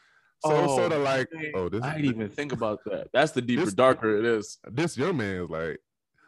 So 0.46 0.52
it's 0.63 0.76
sort 0.76 0.91
Oh, 0.91 0.98
of 0.98 1.02
like, 1.02 1.28
man. 1.34 1.52
oh, 1.56 1.67
this 1.70 1.82
I 1.82 1.96
didn't 1.96 2.12
even 2.12 2.30
think 2.30 2.52
about 2.52 2.80
that. 2.86 3.08
That's 3.12 3.32
the 3.32 3.41
deeper, 3.41 3.65
This- 3.65 3.74
darker 3.74 4.17
it 4.17 4.26
is. 4.26 4.60
this 4.72 4.96
your 4.96 5.12
man's 5.12 5.50
like. 5.50 5.80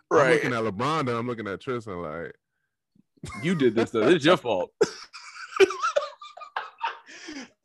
right. 0.09 0.43
I'm 0.43 0.51
looking 0.51 0.53
at 0.53 0.73
LeBron, 0.73 0.99
and 1.01 1.09
I'm 1.09 1.27
looking 1.27 1.47
at 1.47 1.59
Tristan, 1.61 2.01
like, 2.01 2.33
You 3.43 3.55
did 3.55 3.75
this 3.75 3.91
though. 3.91 4.07
It's 4.07 4.23
your 4.25 4.37
fault. 4.37 4.71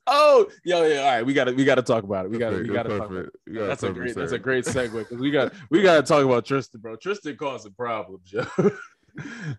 oh, 0.07 0.47
yo, 0.65 0.85
yeah. 0.85 1.01
All 1.01 1.07
right, 1.11 1.27
we 1.27 1.33
gotta 1.35 1.53
we 1.53 1.65
gotta 1.65 1.83
talk 1.83 2.05
about 2.05 2.27
it. 2.27 2.31
We 2.31 2.39
gotta 2.39 2.59
we 2.59 2.69
gotta 2.69 2.91
it's 2.91 2.99
talk 2.99 3.11
about 3.11 3.19
it. 3.19 3.25
perfect. 3.25 3.37
You 3.47 3.55
got 3.55 3.67
That's 3.67 3.83
a 3.83 3.87
perfect 3.87 3.99
great 4.05 4.15
that's 4.17 4.33
a 4.33 4.39
segue. 4.39 4.43
great 4.43 4.65
segue 4.65 4.99
because 4.99 5.19
we 5.19 5.31
got 5.31 5.53
we 5.71 5.83
gotta 5.83 6.03
talk 6.03 6.25
about 6.25 6.45
Tristan, 6.45 6.81
bro. 6.81 6.97
Tristan 6.97 7.37
causing 7.37 7.73
problems, 7.73 8.33
yo. 8.33 8.45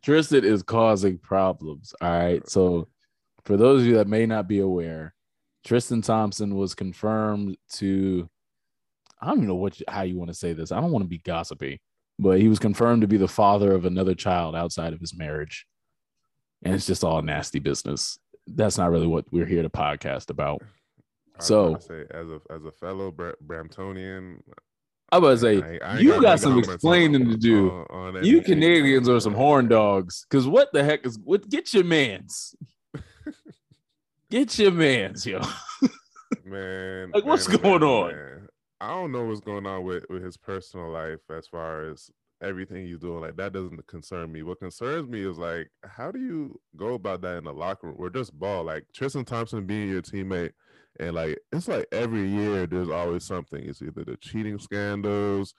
Tristan 0.04 0.44
is 0.44 0.64
causing 0.64 1.18
problems. 1.18 1.94
All 2.02 2.10
right. 2.10 2.48
So 2.50 2.88
for 3.46 3.58
those 3.58 3.82
of 3.82 3.88
you 3.88 3.96
that 3.96 4.08
may 4.08 4.26
not 4.26 4.48
be 4.48 4.60
aware, 4.60 5.14
Tristan 5.64 6.02
Thompson 6.02 6.56
was 6.56 6.76
confirmed 6.76 7.58
to 7.74 8.30
I 9.22 9.28
don't 9.28 9.38
even 9.38 9.48
know 9.48 9.56
what 9.56 9.80
you- 9.80 9.86
how 9.88 10.02
you 10.04 10.18
want 10.18 10.30
to 10.30 10.34
say 10.36 10.54
this. 10.54 10.72
I 10.72 10.82
don't 10.82 10.92
want 10.92 11.04
to 11.04 11.10
be 11.10 11.20
gossipy, 11.20 11.80
but 12.20 12.40
he 12.40 12.50
was 12.50 12.60
confirmed 12.60 13.02
to 13.02 13.08
be 13.08 13.18
the 13.18 13.28
father 13.30 13.72
of 13.72 13.86
another 13.86 14.14
child 14.14 14.56
outside 14.56 14.92
of 14.94 15.00
his 15.00 15.16
marriage. 15.18 15.66
And 16.66 16.74
it's 16.74 16.86
just 16.88 17.04
all 17.04 17.22
nasty 17.22 17.60
business. 17.60 18.18
That's 18.48 18.78
not 18.78 18.92
really 18.92 19.08
what 19.08 19.26
we're 19.32 19.46
here 19.46 19.62
to 19.64 19.70
podcast 19.70 20.30
about. 20.30 20.62
So- 21.40 21.78
say, 21.80 22.04
as 22.12 22.28
a 22.30 22.42
as 22.50 22.66
a 22.66 22.72
fellow 22.72 23.12
Bra- 23.12 23.34
Bramptonian, 23.46 24.42
I 25.12 25.20
was 25.20 25.42
say, 25.42 25.80
I 25.82 25.94
I 25.96 26.00
you 26.00 26.20
got 26.22 26.40
some 26.40 26.58
explaining 26.58 27.30
to 27.30 27.38
do. 27.38 27.70
on- 27.90 28.16
on 28.18 28.24
you. 28.26 28.42
Canadians 28.42 29.08
are 29.08 29.20
some 29.20 29.34
horn 29.36 29.68
dogs. 29.68 30.26
Cause 30.30 30.48
what 30.48 30.74
the 30.74 30.84
heck 30.84 31.06
is 31.06 31.20
what 31.24 31.48
get 31.50 31.74
your 31.74 31.84
mans? 31.84 32.56
Get 34.32 34.58
your 34.58 34.72
mans, 34.72 35.26
yo. 35.26 35.40
man. 36.44 37.12
Like, 37.14 37.26
what's 37.26 37.48
man, 37.48 37.58
going 37.62 37.82
man, 37.82 37.90
on? 37.90 38.12
man. 38.12 38.48
I 38.82 38.90
don't 38.90 39.12
know 39.12 39.24
what's 39.26 39.40
going 39.40 39.66
on 39.68 39.84
with 39.84 40.04
with 40.10 40.24
his 40.24 40.36
personal 40.36 40.90
life 40.90 41.20
as 41.30 41.48
far 41.48 41.90
as 41.90 42.10
everything 42.42 42.86
he's 42.86 43.00
doing. 43.00 43.22
Like 43.22 43.36
that 43.38 43.54
doesn't 43.54 43.88
concern 43.88 44.32
me. 44.32 44.44
What 44.44 44.60
concerns 44.60 45.08
me 45.08 45.22
is 45.28 45.38
like, 45.38 45.70
how 45.84 46.12
do 46.12 46.20
you 46.20 46.62
go 46.76 46.94
about 46.94 47.22
that 47.22 47.38
in 47.38 47.44
the 47.46 47.54
locker 47.54 47.88
room? 47.88 47.96
We're 47.98 48.10
just 48.10 48.38
ball. 48.38 48.64
Like 48.64 48.86
Tristan 48.94 49.26
Thompson 49.26 49.66
being 49.66 49.90
your 49.90 50.02
teammate. 50.02 50.54
And 51.00 51.16
like 51.16 51.40
it's 51.52 51.68
like 51.68 51.88
every 51.92 52.28
year 52.28 52.68
there's 52.68 52.90
always 52.90 53.24
something. 53.26 53.64
It's 53.64 53.82
either 53.82 54.06
the 54.06 54.18
cheating 54.18 54.60
scandals. 54.60 55.54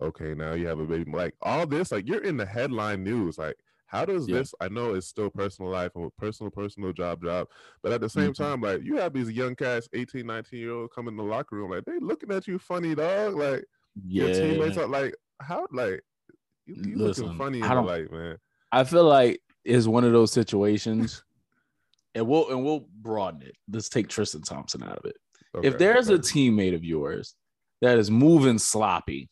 Okay, 0.00 0.34
now 0.34 0.54
you 0.54 0.66
have 0.66 0.78
a 0.80 0.86
baby. 0.86 1.10
Like 1.10 1.34
all 1.42 1.66
this, 1.66 1.92
like 1.92 2.08
you're 2.08 2.24
in 2.24 2.36
the 2.36 2.46
headline 2.46 3.04
news. 3.04 3.36
Like, 3.38 3.56
how 3.86 4.04
does 4.04 4.26
Yeah. 4.26 4.38
this? 4.38 4.54
I 4.60 4.68
know 4.68 4.94
it's 4.94 5.06
still 5.08 5.30
personal 5.30 5.70
life 5.70 5.92
and 5.94 6.14
personal, 6.16 6.50
personal 6.50 6.92
job, 6.92 7.22
job. 7.22 7.48
But 7.82 7.92
at 7.92 8.00
the 8.00 8.08
same 8.08 8.32
Mhm. 8.32 8.36
time, 8.36 8.60
like 8.62 8.82
you 8.82 8.96
have 8.96 9.12
these 9.12 9.30
young 9.30 9.54
cats, 9.56 9.88
18, 9.92 10.26
19 10.26 10.60
year 10.60 10.72
old, 10.72 10.92
come 10.92 11.08
in 11.08 11.16
the 11.16 11.22
locker 11.24 11.56
room, 11.56 11.70
like 11.72 11.84
they 11.84 11.98
looking 11.98 12.32
at 12.32 12.46
you 12.46 12.58
funny, 12.58 12.94
dog. 12.94 13.34
Like 13.36 13.64
your 14.06 14.28
teammates 14.30 14.76
are 14.78 14.86
like, 14.88 15.14
how 15.40 15.66
like 15.72 16.02
You, 16.76 16.90
you 16.90 16.96
Listen, 16.98 17.24
looking 17.24 17.38
funny 17.38 17.58
in 17.58 17.64
I 17.64 17.74
don't- 17.74 17.86
light, 17.86 18.10
man. 18.12 18.36
I 18.72 18.84
feel 18.84 19.04
like 19.04 19.40
it's 19.64 19.86
one 19.86 20.04
of 20.04 20.12
those 20.12 20.32
situations, 20.32 21.24
and 22.14 22.26
we'll 22.26 22.48
and 22.50 22.64
we'll 22.64 22.86
broaden 23.00 23.42
it. 23.42 23.56
Let's 23.70 23.88
take 23.88 24.08
Tristan 24.08 24.42
Thompson 24.42 24.82
out 24.82 24.98
of 24.98 25.04
it. 25.06 25.16
if 25.62 25.74
Okay, 25.74 25.76
there's 25.76 26.08
a 26.08 26.18
teammate 26.18 26.74
of 26.74 26.84
yours 26.84 27.34
that 27.80 27.98
is 27.98 28.10
moving 28.10 28.58
sloppy 28.58 29.28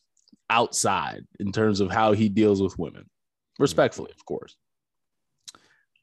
outside 0.49 1.25
in 1.39 1.51
terms 1.51 1.79
of 1.79 1.91
how 1.91 2.11
he 2.11 2.27
deals 2.27 2.61
with 2.61 2.77
women, 2.77 3.03
mm-hmm. 3.03 3.63
respectfully, 3.63 4.11
of 4.11 4.25
course, 4.25 4.57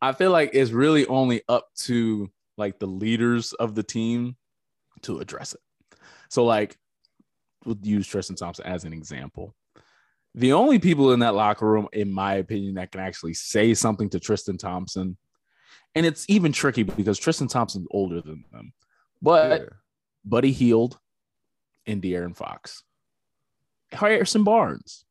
I 0.00 0.12
feel 0.12 0.30
like 0.30 0.50
it's 0.54 0.70
really 0.70 1.06
only 1.06 1.42
up 1.48 1.68
to 1.84 2.30
like 2.56 2.78
the 2.78 2.86
leaders 2.86 3.52
of 3.54 3.74
the 3.74 3.82
team 3.82 4.36
to 5.02 5.18
address 5.18 5.52
it. 5.52 5.60
So, 6.30 6.44
like, 6.44 6.76
we'll 7.64 7.76
use 7.82 8.06
Tristan 8.06 8.36
Thompson 8.36 8.64
as 8.64 8.84
an 8.84 8.92
example. 8.92 9.54
The 10.36 10.52
only 10.52 10.78
people 10.78 11.12
in 11.12 11.20
that 11.20 11.34
locker 11.34 11.66
room, 11.66 11.88
in 11.94 12.12
my 12.12 12.34
opinion, 12.34 12.74
that 12.74 12.92
can 12.92 13.00
actually 13.00 13.32
say 13.32 13.72
something 13.72 14.10
to 14.10 14.20
Tristan 14.20 14.58
Thompson, 14.58 15.16
and 15.94 16.04
it's 16.04 16.26
even 16.28 16.52
tricky 16.52 16.82
because 16.82 17.18
Tristan 17.18 17.48
Thompson's 17.48 17.88
older 17.90 18.20
than 18.20 18.44
them, 18.52 18.72
but 19.22 19.62
Yeah. 19.62 19.68
Buddy 20.26 20.52
Hield 20.52 20.98
and 21.86 22.02
De'Aaron 22.02 22.36
Fox. 22.36 22.82
Harrison 23.92 24.44
Barnes. 24.44 25.04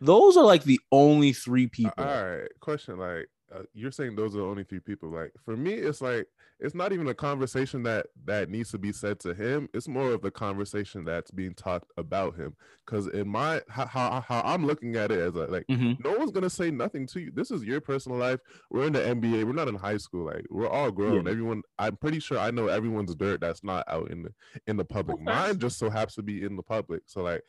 Those 0.00 0.36
are 0.36 0.44
like 0.44 0.64
the 0.64 0.80
only 0.90 1.32
three 1.32 1.68
people. 1.68 1.92
All 2.04 2.04
right, 2.04 2.48
question. 2.60 2.98
Like, 2.98 3.28
uh, 3.54 3.62
you're 3.74 3.92
saying 3.92 4.16
those 4.16 4.34
are 4.34 4.38
the 4.38 4.44
only 4.44 4.64
three 4.64 4.80
people. 4.80 5.08
Like, 5.08 5.32
for 5.44 5.56
me, 5.56 5.74
it's 5.74 6.00
like 6.00 6.26
it's 6.58 6.74
not 6.74 6.92
even 6.92 7.06
a 7.08 7.14
conversation 7.14 7.82
that 7.84 8.06
that 8.24 8.48
needs 8.50 8.70
to 8.72 8.78
be 8.78 8.92
said 8.92 9.20
to 9.20 9.34
him. 9.34 9.68
It's 9.74 9.86
more 9.88 10.10
of 10.12 10.22
the 10.22 10.30
conversation 10.30 11.04
that's 11.04 11.30
being 11.30 11.54
talked 11.54 11.90
about 11.96 12.34
him. 12.36 12.56
Because 12.84 13.06
in 13.08 13.28
my 13.28 13.62
how, 13.68 13.86
how 13.86 14.20
how 14.20 14.40
I'm 14.44 14.66
looking 14.66 14.96
at 14.96 15.10
it 15.12 15.18
as 15.20 15.34
a, 15.36 15.46
like 15.46 15.66
Mhm. 15.68 16.02
no 16.04 16.16
one's 16.18 16.32
gonna 16.32 16.50
say 16.50 16.70
nothing 16.70 17.06
to 17.08 17.20
you. 17.20 17.30
This 17.32 17.50
is 17.50 17.62
your 17.62 17.80
personal 17.80 18.18
life. 18.18 18.40
We're 18.70 18.86
in 18.86 18.92
the 18.94 19.00
NBA. 19.06 19.44
We're 19.44 19.52
not 19.52 19.68
in 19.68 19.74
high 19.76 19.98
school. 19.98 20.24
Like 20.26 20.44
we're 20.50 20.68
all 20.68 20.90
grown. 20.90 21.24
Yeah. 21.26 21.30
Everyone. 21.30 21.62
I'm 21.78 21.96
pretty 21.96 22.20
sure 22.20 22.38
I 22.38 22.50
know 22.50 22.66
everyone's 22.68 23.14
dirt 23.14 23.40
that's 23.40 23.62
not 23.62 23.84
out 23.86 24.10
in 24.10 24.22
the 24.24 24.34
in 24.66 24.76
the 24.76 24.84
public. 24.84 25.16
Okay. 25.16 25.24
Mine 25.24 25.58
just 25.58 25.78
so 25.78 25.88
happens 25.90 26.14
to 26.16 26.22
be 26.22 26.42
in 26.42 26.56
the 26.56 26.62
public. 26.62 27.02
So 27.06 27.22
like, 27.22 27.42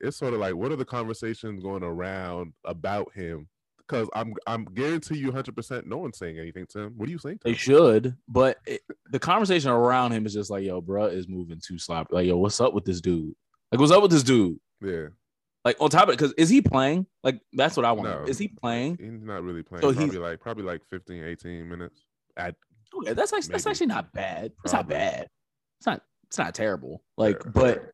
it's 0.00 0.16
sort 0.16 0.34
of 0.34 0.40
like 0.40 0.54
what 0.54 0.70
are 0.70 0.76
the 0.76 0.84
conversations 0.84 1.62
going 1.62 1.82
around 1.82 2.52
about 2.64 3.12
him? 3.14 3.48
Because 3.90 4.08
I'm 4.14 4.34
I'm 4.46 4.64
guarantee 4.66 5.18
you 5.18 5.26
100 5.26 5.56
percent 5.56 5.86
no 5.86 5.96
one's 5.98 6.16
saying 6.16 6.38
anything 6.38 6.66
to 6.70 6.78
him. 6.80 6.94
What 6.96 7.06
do 7.06 7.12
you 7.12 7.18
think? 7.18 7.42
They 7.42 7.54
should, 7.54 8.16
but 8.28 8.58
it, 8.64 8.82
the 9.10 9.18
conversation 9.18 9.70
around 9.70 10.12
him 10.12 10.24
is 10.26 10.32
just 10.32 10.48
like, 10.48 10.62
yo, 10.64 10.80
bruh 10.80 11.12
is 11.12 11.28
moving 11.28 11.60
too 11.60 11.78
sloppy. 11.78 12.14
Like, 12.14 12.26
yo, 12.26 12.36
what's 12.36 12.60
up 12.60 12.72
with 12.72 12.84
this 12.84 13.00
dude? 13.00 13.34
Like, 13.72 13.80
what's 13.80 13.90
up 13.90 14.02
with 14.02 14.12
this 14.12 14.22
dude? 14.22 14.58
Yeah. 14.80 15.08
Like, 15.64 15.76
on 15.80 15.90
top 15.90 16.04
of 16.04 16.10
it, 16.10 16.18
because 16.18 16.32
is 16.34 16.48
he 16.48 16.62
playing? 16.62 17.06
Like, 17.24 17.40
that's 17.52 17.76
what 17.76 17.84
I 17.84 17.92
want. 17.92 18.08
No. 18.08 18.24
Is 18.26 18.38
he 18.38 18.48
playing? 18.48 18.96
He's 19.00 19.22
not 19.22 19.42
really 19.42 19.62
playing. 19.62 19.82
So 19.82 19.90
he's- 19.90 19.98
probably 20.04 20.18
like 20.18 20.40
probably 20.40 20.64
like 20.64 20.82
15, 20.88 21.24
18 21.24 21.68
minutes. 21.68 22.04
At 22.36 22.54
Okay, 22.94 23.12
that's 23.12 23.32
actually 23.32 23.52
that's 23.52 23.66
actually 23.66 23.86
not 23.88 24.12
bad. 24.12 24.52
It's 24.64 24.72
not 24.72 24.88
bad. 24.88 25.26
It's 25.78 25.86
not 25.86 26.02
it's 26.28 26.38
not 26.38 26.54
terrible. 26.54 27.02
Like, 27.16 27.42
Yeah. 27.44 27.50
but 27.52 27.90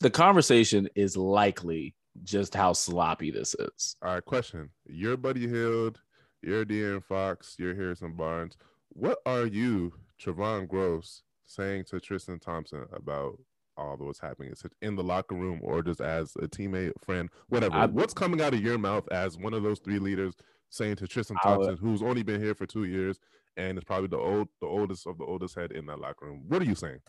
the 0.00 0.10
conversation 0.10 0.88
is 0.94 1.16
likely 1.16 1.94
just 2.22 2.54
how 2.54 2.72
sloppy 2.72 3.30
this 3.30 3.54
is. 3.58 3.96
all 4.02 4.14
right, 4.14 4.24
question. 4.24 4.70
You're 4.86 5.16
Buddy 5.16 5.48
Hield, 5.48 6.00
you're 6.42 6.64
De'Aaron 6.64 7.02
Fox, 7.04 7.56
you're 7.58 7.74
Harrison 7.74 8.14
Barnes. 8.16 8.56
What 8.90 9.18
are 9.26 9.46
you, 9.46 9.92
Trevon 10.22 10.68
Gross, 10.68 11.22
saying 11.46 11.84
to 11.86 11.98
Tristan 12.00 12.38
Thompson 12.38 12.84
about 12.92 13.38
all 13.76 13.96
that 13.96 14.04
was 14.04 14.20
happening? 14.20 14.52
Is 14.52 14.62
it 14.64 14.72
in 14.82 14.94
the 14.94 15.02
locker 15.02 15.34
room 15.34 15.60
or 15.62 15.82
just 15.82 16.00
as 16.00 16.32
a 16.36 16.46
teammate, 16.46 16.92
friend, 17.04 17.28
whatever? 17.48 17.74
I- 17.74 17.86
What's 17.86 18.14
coming 18.14 18.40
out 18.40 18.54
of 18.54 18.60
your 18.60 18.78
mouth 18.78 19.08
as 19.10 19.36
one 19.36 19.52
of 19.54 19.62
those 19.64 19.80
three 19.80 19.98
leaders 19.98 20.34
saying 20.70 20.96
to 20.96 21.08
Tristan 21.08 21.36
would- 21.44 21.48
Thompson, 21.48 21.76
who's 21.76 22.02
only 22.02 22.22
been 22.22 22.40
here 22.40 22.54
for 22.54 22.66
two 22.66 22.84
years 22.84 23.18
and 23.56 23.76
is 23.76 23.84
probably 23.84 24.08
the 24.08 24.18
old 24.18 24.48
the 24.60 24.66
oldest 24.66 25.06
of 25.06 25.18
the 25.18 25.24
oldest 25.24 25.56
head 25.56 25.72
in 25.72 25.86
that 25.86 25.98
locker 25.98 26.26
room? 26.26 26.44
What 26.46 26.62
are 26.62 26.66
you 26.66 26.74
saying? 26.76 27.00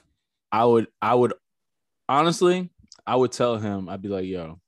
I 0.51 0.65
would 0.65 0.87
I 1.01 1.13
would 1.13 1.33
honestly 2.09 2.69
I 3.05 3.15
would 3.15 3.31
tell 3.31 3.57
him 3.57 3.89
I'd 3.89 4.01
be 4.01 4.09
like, 4.09 4.25
yo, 4.25 4.59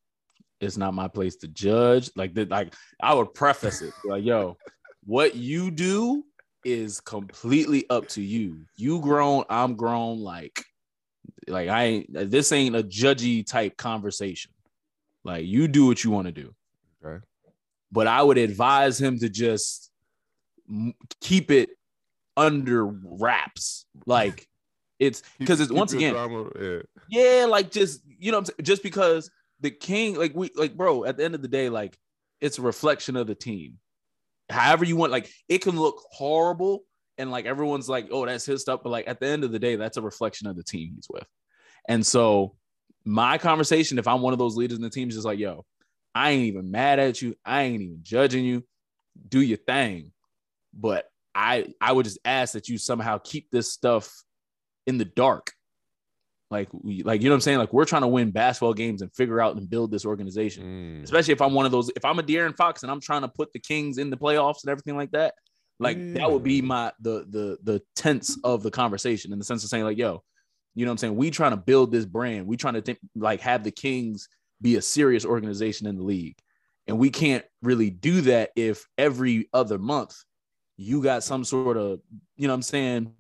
it's 0.59 0.77
not 0.77 0.93
my 0.93 1.07
place 1.07 1.35
to 1.37 1.47
judge. 1.47 2.09
Like 2.15 2.33
that, 2.35 2.49
like 2.49 2.73
I 3.01 3.13
would 3.13 3.33
preface 3.33 3.81
it 3.81 3.93
like, 4.05 4.23
yo, 4.23 4.57
what 5.05 5.35
you 5.35 5.71
do 5.71 6.23
is 6.63 6.99
completely 6.99 7.85
up 7.89 8.07
to 8.09 8.21
you. 8.21 8.65
You 8.75 8.99
grown, 8.99 9.43
I'm 9.49 9.75
grown. 9.75 10.19
Like, 10.19 10.63
like 11.47 11.69
I 11.69 11.83
ain't 11.83 12.31
this 12.31 12.51
ain't 12.51 12.75
a 12.75 12.83
judgy 12.83 13.45
type 13.45 13.77
conversation. 13.77 14.51
Like 15.23 15.45
you 15.45 15.67
do 15.67 15.85
what 15.85 16.03
you 16.03 16.11
want 16.11 16.27
to 16.27 16.31
do. 16.31 16.53
Okay. 17.03 17.23
But 17.91 18.07
I 18.07 18.21
would 18.21 18.37
advise 18.37 18.99
him 18.99 19.19
to 19.19 19.29
just 19.29 19.91
keep 21.21 21.51
it 21.51 21.69
under 22.35 22.85
wraps. 22.85 23.85
Like 24.05 24.47
it's 24.99 25.23
because 25.39 25.59
it's 25.59 25.71
once 25.71 25.93
again, 25.93 26.15
yeah. 26.59 26.79
yeah, 27.09 27.45
like 27.45 27.71
just 27.71 28.01
you 28.19 28.31
know, 28.31 28.39
what 28.39 28.41
I'm 28.41 28.45
saying? 28.45 28.63
just 28.63 28.83
because 28.83 29.29
the 29.61 29.71
king, 29.71 30.15
like 30.15 30.33
we, 30.35 30.51
like 30.55 30.75
bro, 30.75 31.05
at 31.05 31.17
the 31.17 31.23
end 31.23 31.35
of 31.35 31.41
the 31.41 31.47
day, 31.47 31.69
like 31.69 31.97
it's 32.41 32.59
a 32.59 32.61
reflection 32.61 33.15
of 33.15 33.27
the 33.27 33.35
team. 33.35 33.79
However 34.49 34.85
you 34.85 34.95
want, 34.95 35.11
like 35.11 35.29
it 35.49 35.59
can 35.59 35.77
look 35.77 36.03
horrible, 36.11 36.83
and 37.17 37.31
like 37.31 37.45
everyone's 37.45 37.89
like, 37.89 38.07
oh, 38.11 38.25
that's 38.25 38.45
his 38.45 38.61
stuff, 38.61 38.81
but 38.83 38.89
like 38.89 39.07
at 39.07 39.19
the 39.19 39.27
end 39.27 39.43
of 39.43 39.51
the 39.51 39.59
day, 39.59 39.75
that's 39.75 39.97
a 39.97 40.01
reflection 40.01 40.47
of 40.47 40.55
the 40.55 40.63
team 40.63 40.93
he's 40.95 41.07
with. 41.09 41.27
And 41.87 42.05
so, 42.05 42.55
my 43.05 43.37
conversation, 43.37 43.97
if 43.97 44.07
I'm 44.07 44.21
one 44.21 44.33
of 44.33 44.39
those 44.39 44.55
leaders 44.55 44.77
in 44.77 44.83
the 44.83 44.89
team, 44.89 45.07
is 45.07 45.15
just 45.15 45.25
like, 45.25 45.39
yo, 45.39 45.65
I 46.13 46.31
ain't 46.31 46.43
even 46.43 46.71
mad 46.71 46.99
at 46.99 47.21
you, 47.21 47.35
I 47.45 47.63
ain't 47.63 47.81
even 47.81 47.99
judging 48.03 48.45
you, 48.45 48.63
do 49.27 49.41
your 49.41 49.57
thing, 49.57 50.11
but 50.73 51.05
I, 51.33 51.73
I 51.79 51.91
would 51.91 52.05
just 52.05 52.19
ask 52.25 52.53
that 52.53 52.67
you 52.67 52.77
somehow 52.77 53.19
keep 53.23 53.49
this 53.51 53.71
stuff 53.71 54.11
in 54.85 54.97
the 54.97 55.05
dark 55.05 55.51
like 56.49 56.69
we 56.71 57.03
like 57.03 57.21
you 57.21 57.29
know 57.29 57.33
what 57.33 57.37
I'm 57.37 57.41
saying? 57.41 57.57
Like 57.57 57.73
we're 57.73 57.85
trying 57.85 58.03
to 58.03 58.07
win 58.07 58.31
basketball 58.31 58.73
games 58.73 59.01
and 59.01 59.13
figure 59.13 59.41
out 59.41 59.55
and 59.57 59.69
build 59.69 59.91
this 59.91 60.05
organization. 60.05 60.63
Mm. 60.63 61.03
Especially 61.03 61.33
if 61.33 61.41
I'm 61.41 61.53
one 61.53 61.65
of 61.65 61.71
those, 61.71 61.89
if 61.95 62.05
I'm 62.05 62.19
a 62.19 62.23
De'Aaron 62.23 62.55
Fox 62.55 62.83
and 62.83 62.91
I'm 62.91 63.01
trying 63.01 63.21
to 63.21 63.27
put 63.27 63.51
the 63.53 63.59
Kings 63.59 63.97
in 63.97 64.09
the 64.09 64.17
playoffs 64.17 64.63
and 64.63 64.71
everything 64.71 64.95
like 64.95 65.11
that, 65.11 65.33
like 65.79 65.97
that 66.13 66.31
would 66.31 66.43
be 66.43 66.61
my 66.61 66.91
the 67.01 67.25
the 67.29 67.57
the 67.63 67.81
tense 67.95 68.37
of 68.43 68.63
the 68.63 68.71
conversation 68.71 69.33
in 69.33 69.39
the 69.39 69.45
sense 69.45 69.63
of 69.63 69.69
saying, 69.69 69.83
like, 69.83 69.97
yo, 69.97 70.23
you 70.73 70.85
know 70.85 70.91
what 70.91 70.93
I'm 70.93 70.97
saying? 70.99 71.15
We 71.15 71.31
trying 71.31 71.51
to 71.51 71.57
build 71.57 71.91
this 71.91 72.05
brand. 72.05 72.47
We 72.47 72.55
trying 72.55 72.75
to 72.75 72.81
think 72.81 72.99
like 73.15 73.41
have 73.41 73.63
the 73.63 73.71
Kings 73.71 74.29
be 74.61 74.75
a 74.75 74.81
serious 74.81 75.25
organization 75.25 75.87
in 75.87 75.97
the 75.97 76.03
league. 76.03 76.37
And 76.87 76.97
we 76.97 77.09
can't 77.09 77.43
really 77.61 77.89
do 77.89 78.21
that 78.21 78.51
if 78.55 78.85
every 78.97 79.49
other 79.53 79.77
month 79.77 80.15
you 80.77 81.03
got 81.03 81.23
some 81.23 81.43
sort 81.43 81.77
of, 81.77 81.99
you 82.37 82.47
know 82.47 82.53
what 82.53 82.55
I'm 82.55 82.61
saying, 82.61 83.13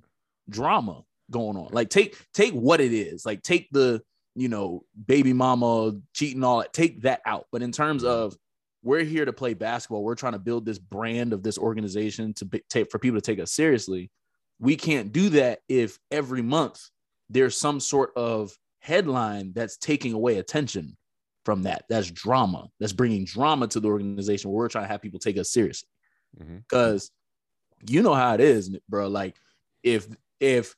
drama 0.49 1.03
going 1.31 1.57
on. 1.57 1.69
Like 1.71 1.89
take 1.89 2.17
take 2.33 2.53
what 2.53 2.81
it 2.81 2.93
is. 2.93 3.25
Like 3.25 3.41
take 3.43 3.69
the, 3.71 4.01
you 4.35 4.49
know, 4.49 4.83
baby 5.05 5.33
mama 5.33 5.93
cheating 6.13 6.43
all 6.43 6.59
that. 6.59 6.73
Take 6.73 7.01
that 7.01 7.21
out. 7.25 7.47
But 7.51 7.61
in 7.61 7.71
terms 7.71 8.03
of 8.03 8.35
we're 8.83 9.03
here 9.03 9.25
to 9.25 9.33
play 9.33 9.53
basketball, 9.53 10.03
we're 10.03 10.15
trying 10.15 10.33
to 10.33 10.39
build 10.39 10.65
this 10.65 10.79
brand 10.79 11.33
of 11.33 11.43
this 11.43 11.57
organization 11.57 12.33
to 12.35 12.45
be, 12.45 12.61
take 12.69 12.89
for 12.91 12.99
people 12.99 13.19
to 13.19 13.25
take 13.25 13.39
us 13.39 13.51
seriously. 13.51 14.09
We 14.59 14.75
can't 14.75 15.11
do 15.11 15.29
that 15.29 15.59
if 15.67 15.99
every 16.11 16.41
month 16.41 16.81
there's 17.29 17.57
some 17.57 17.79
sort 17.79 18.11
of 18.15 18.55
headline 18.79 19.51
that's 19.53 19.77
taking 19.77 20.13
away 20.13 20.37
attention 20.37 20.95
from 21.43 21.63
that. 21.63 21.83
That's 21.89 22.09
drama. 22.11 22.69
That's 22.79 22.93
bringing 22.93 23.25
drama 23.25 23.67
to 23.69 23.79
the 23.79 23.87
organization 23.87 24.49
where 24.49 24.57
we're 24.57 24.69
trying 24.69 24.85
to 24.85 24.89
have 24.89 25.01
people 25.01 25.19
take 25.19 25.37
us 25.37 25.49
seriously 25.49 25.89
Mhm. 26.41 26.63
because 26.69 27.11
you 27.87 28.01
know 28.01 28.13
how 28.13 28.33
it 28.33 28.41
is, 28.41 28.75
bro. 28.89 29.07
Like 29.07 29.35
if 29.83 30.07
if 30.39 30.75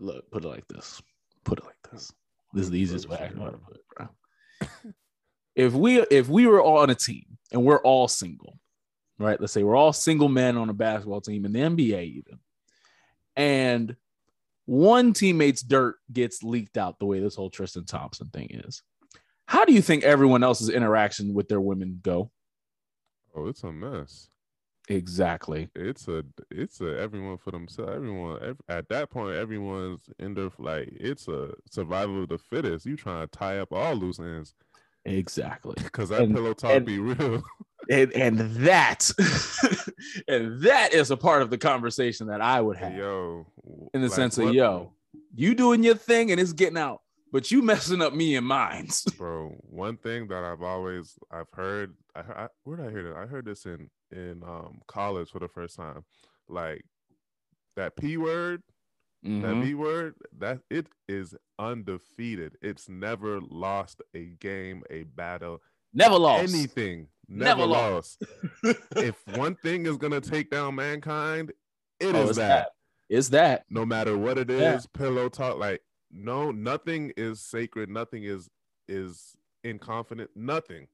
look, 0.00 0.30
put 0.30 0.44
it 0.44 0.48
like 0.48 0.66
this, 0.68 1.02
put 1.44 1.58
it 1.58 1.64
like 1.64 1.76
this. 1.90 2.12
This 2.52 2.64
is 2.64 2.70
the 2.70 2.78
easiest 2.78 3.08
way 3.08 3.18
I 3.20 3.28
can 3.28 3.38
know 3.38 3.44
how 3.44 3.50
to 3.50 3.58
put 3.58 3.76
it, 3.76 3.84
bro. 3.96 4.92
if 5.54 5.72
we 5.72 6.00
if 6.10 6.28
we 6.28 6.46
were 6.46 6.60
all 6.60 6.78
on 6.78 6.90
a 6.90 6.94
team 6.94 7.38
and 7.52 7.64
we're 7.64 7.82
all 7.82 8.08
single, 8.08 8.58
right? 9.18 9.40
Let's 9.40 9.52
say 9.52 9.62
we're 9.62 9.76
all 9.76 9.92
single 9.92 10.28
men 10.28 10.56
on 10.56 10.68
a 10.68 10.74
basketball 10.74 11.20
team 11.20 11.44
in 11.44 11.52
the 11.52 11.60
NBA, 11.60 12.04
even, 12.04 12.38
and 13.36 13.96
one 14.66 15.12
teammate's 15.12 15.62
dirt 15.62 15.96
gets 16.12 16.42
leaked 16.42 16.76
out 16.76 16.98
the 16.98 17.06
way 17.06 17.20
this 17.20 17.34
whole 17.34 17.50
Tristan 17.50 17.84
Thompson 17.84 18.28
thing 18.28 18.48
is. 18.50 18.82
How 19.46 19.64
do 19.64 19.72
you 19.72 19.82
think 19.82 20.04
everyone 20.04 20.44
else's 20.44 20.68
interaction 20.68 21.34
with 21.34 21.48
their 21.48 21.60
women 21.60 21.98
go? 22.02 22.30
Oh, 23.34 23.48
it's 23.48 23.64
a 23.64 23.72
mess. 23.72 24.28
Exactly. 24.90 25.68
It's 25.74 26.08
a 26.08 26.24
it's 26.50 26.80
a 26.80 26.98
everyone 27.00 27.38
for 27.38 27.50
themselves. 27.52 27.92
Everyone 27.94 28.38
ev- 28.42 28.60
at 28.68 28.88
that 28.88 29.08
point, 29.08 29.36
everyone's 29.36 30.02
in 30.18 30.34
their 30.34 30.50
like 30.58 30.88
it's 30.98 31.28
a 31.28 31.54
survival 31.70 32.22
of 32.24 32.28
the 32.28 32.38
fittest. 32.38 32.86
You 32.86 32.96
trying 32.96 33.26
to 33.26 33.26
tie 33.28 33.58
up 33.60 33.72
all 33.72 33.94
loose 33.94 34.18
ends 34.18 34.54
Exactly. 35.04 35.74
because 35.82 36.08
that 36.10 36.22
And- 36.22 36.34
pillow 36.34 36.52
talk 36.54 36.72
and- 36.72 36.84
be 36.86 36.98
real. 36.98 37.42
And 37.88 38.12
and 38.12 38.38
that 38.66 39.10
and 40.28 40.60
that 40.62 40.92
is 40.92 41.10
a 41.10 41.16
part 41.16 41.42
of 41.42 41.50
the 41.50 41.58
conversation 41.58 42.26
that 42.28 42.40
I 42.40 42.60
would 42.60 42.76
have 42.76 42.94
yo, 42.94 43.46
in 43.94 44.02
the 44.02 44.08
like, 44.08 44.14
sense 44.14 44.38
of 44.38 44.52
yo, 44.54 44.92
you 45.34 45.54
doing 45.54 45.82
your 45.82 45.94
thing 45.96 46.30
and 46.30 46.38
it's 46.38 46.52
getting 46.52 46.76
out. 46.76 47.00
but 47.32 47.50
you 47.50 47.62
messing 47.62 48.02
up 48.02 48.12
me 48.12 48.36
and 48.36 48.46
mine. 48.46 48.88
bro. 49.16 49.56
One 49.70 49.96
thing 49.96 50.28
that 50.28 50.44
I've 50.44 50.62
always 50.62 51.18
I've 51.32 51.50
heard. 51.52 51.94
I, 52.14 52.22
heard- 52.22 52.36
I 52.36 52.48
where 52.64 52.76
did 52.76 52.86
I 52.86 52.90
hear 52.90 53.02
that? 53.08 53.16
I 53.16 53.26
heard 53.26 53.44
this 53.46 53.66
in 53.66 53.90
in 54.12 54.42
um 54.44 54.80
college 54.88 55.30
for 55.30 55.38
the 55.38 55.48
first 55.48 55.76
time. 55.76 56.04
Like 56.48 56.84
that 57.76 57.96
p 57.96 58.16
word, 58.16 58.62
that 59.22 59.28
Mhm. 59.30 59.62
b 59.62 59.74
word, 59.74 60.14
that 60.38 60.60
it 60.70 60.88
is 61.08 61.34
undefeated. 61.58 62.56
It's 62.62 62.88
never 62.88 63.40
lost 63.40 64.02
a 64.14 64.26
game, 64.40 64.82
a 64.90 65.04
battle, 65.04 65.62
Never 65.92 66.16
lost. 66.18 66.52
anything. 66.54 67.08
Never 67.28 67.60
Never, 67.60 67.66
lost. 67.66 68.22
lost. 68.64 68.76
if 68.96 69.16
one 69.36 69.54
thing 69.56 69.86
is 69.86 69.96
gonna 69.96 70.20
take 70.20 70.50
down 70.50 70.74
mankind, 70.74 71.52
it 72.00 72.14
Oh, 72.14 72.28
is 72.28 72.36
that. 72.36 72.48
that. 72.48 72.68
It's 73.08 73.28
that. 73.30 73.64
No 73.70 73.84
matter 73.86 74.16
what 74.18 74.38
it 74.38 74.50
is, 74.50 74.60
Yeah. 74.60 74.80
pillow 74.92 75.28
talk. 75.28 75.58
Like 75.58 75.82
no, 76.10 76.50
nothing 76.50 77.12
is 77.16 77.40
sacred. 77.40 77.88
Nothing 77.88 78.24
is 78.24 78.48
is 78.88 79.36
in 79.62 79.78
inconfident. 79.78 80.28
Nothing. 80.34 80.88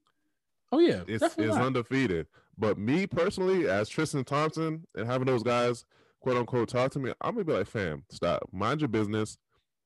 Oh 0.71 0.79
yeah, 0.79 1.01
It's 1.07 1.37
not. 1.37 1.61
undefeated. 1.61 2.27
But 2.57 2.77
me 2.77 3.07
personally, 3.07 3.69
as 3.69 3.87
Tristan 3.87 4.23
Thompson, 4.23 4.85
and 4.95 5.05
having 5.07 5.25
those 5.27 5.43
guys 5.43 5.85
quote 6.21 6.37
unquote 6.37 6.69
talk 6.69 6.91
to 6.91 6.99
me, 6.99 7.13
I'm 7.21 7.33
gonna 7.35 7.45
be 7.45 7.53
like, 7.53 7.67
fam, 7.67 8.03
stop, 8.09 8.43
mind 8.51 8.81
your 8.81 8.87
business. 8.89 9.37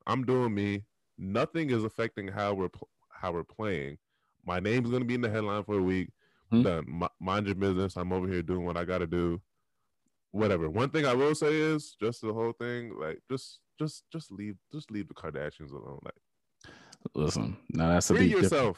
I'm 0.07 0.25
doing 0.25 0.53
me. 0.55 0.83
Nothing 1.17 1.69
is 1.69 1.83
affecting 1.83 2.27
how 2.29 2.53
we're 2.53 2.69
pl- 2.69 2.89
how 3.09 3.31
we're 3.33 3.43
playing. 3.43 3.97
My 4.45 4.59
name's 4.59 4.89
gonna 4.89 5.05
be 5.05 5.13
in 5.13 5.21
the 5.21 5.29
headline 5.29 5.63
for 5.63 5.77
a 5.77 5.83
week. 5.83 6.09
Hmm. 6.49 6.63
Done. 6.63 6.85
Mi- 6.87 7.07
mind 7.19 7.45
your 7.45 7.55
business. 7.55 7.95
I'm 7.97 8.11
over 8.11 8.27
here 8.27 8.41
doing 8.41 8.65
what 8.65 8.77
I 8.77 8.83
gotta 8.85 9.05
do. 9.07 9.39
Whatever. 10.31 10.69
One 10.69 10.89
thing 10.89 11.05
I 11.05 11.13
will 11.13 11.35
say 11.35 11.53
is 11.53 11.95
just 11.99 12.21
the 12.21 12.33
whole 12.33 12.53
thing, 12.53 12.93
like 12.99 13.19
just 13.29 13.59
just 13.77 14.05
just 14.11 14.31
leave 14.31 14.55
just 14.73 14.89
leave 14.89 15.07
the 15.09 15.13
Kardashians 15.13 15.71
alone. 15.71 15.99
Like 16.03 16.15
Listen, 17.13 17.57
now 17.69 17.89
that's 17.89 18.09
a 18.09 18.15
free 18.15 18.27
yourself. 18.27 18.77